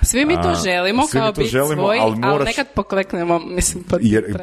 Svi 0.04 0.26
mi 0.26 0.34
to 0.36 0.50
A, 0.50 0.56
želimo 0.56 1.08
svi 1.08 1.18
mi 1.18 1.22
kao 1.22 1.32
to 1.32 1.42
biti 1.42 1.52
želimo, 1.52 1.82
svoji, 1.82 2.00
ali 2.00 2.12
ali, 2.12 2.20
moraš- 2.34 2.46
nekad 2.46 2.68
pokleknemo, 2.76 3.40
mislim, 3.40 3.84
pod 3.84 4.00
jer 4.04 4.24
trend. 4.24 4.40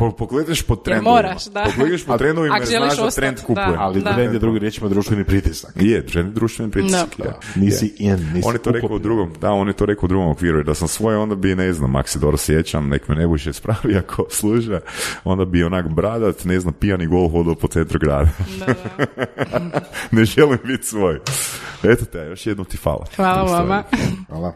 po, 0.66 0.76
trendovima. 0.76 1.10
moraš, 1.10 1.44
da. 1.44 1.64
Pokleteš 1.64 2.04
po 2.04 2.18
trendovima 2.18 2.56
jer 2.56 2.66
znaš 2.66 2.96
da 2.96 3.10
trend 3.10 3.36
da. 3.36 3.42
kupuje. 3.42 3.76
Ali 3.78 4.00
Da. 4.00 4.14
trend 4.14 4.32
je 4.32 4.38
drugi 4.38 4.58
riječima 4.58 4.88
društveni 4.88 5.24
pritisak. 5.24 5.72
Je, 5.76 6.06
trend 6.06 6.34
društveni 6.34 6.70
pritisak. 6.72 7.08
Nisi 7.54 7.94
Je. 7.98 8.06
in, 8.06 8.30
nisi 8.34 8.48
On 8.48 8.54
je 8.54 8.58
to 8.58 8.70
rekao 8.70 8.88
u 8.90 8.98
drugom, 8.98 9.32
da, 9.40 9.50
on 9.50 9.68
je 9.68 9.74
to 9.74 9.86
rekao 9.86 10.04
u 10.04 10.08
drugom 10.08 10.28
okviru, 10.30 10.62
da 10.64 10.74
sam 10.74 10.88
svoj, 10.88 11.16
onda 11.16 11.34
bi, 11.34 11.54
ne 11.54 11.72
znam, 11.72 11.96
ako 11.96 12.08
se 12.08 12.18
dobro 12.18 12.36
sjećam, 12.36 12.88
nek 12.88 13.08
me 13.08 13.14
ne 13.14 13.26
više 13.26 13.52
spravi 13.52 13.96
ako 14.04 14.26
služe, 14.30 14.80
onda 15.24 15.44
bi 15.44 15.64
onak 15.64 15.88
bradat, 15.88 16.44
ne 16.44 16.60
znam, 16.60 16.74
pijani 16.74 17.06
gol 17.06 17.28
hodao 17.28 17.54
po 17.54 17.68
centru 17.68 17.98
grada. 17.98 18.28
Da, 18.58 18.66
da. 18.66 19.80
ne 20.12 20.24
želim 20.24 20.58
biti 20.64 20.86
svoj. 20.86 21.18
Eto 21.82 22.04
te, 22.04 22.18
još 22.18 22.46
jednom 22.46 22.66
ti 22.66 22.76
hvala. 22.76 23.06
Hvala 23.16 23.42
vama. 23.42 23.82
Hvala. 24.28 24.48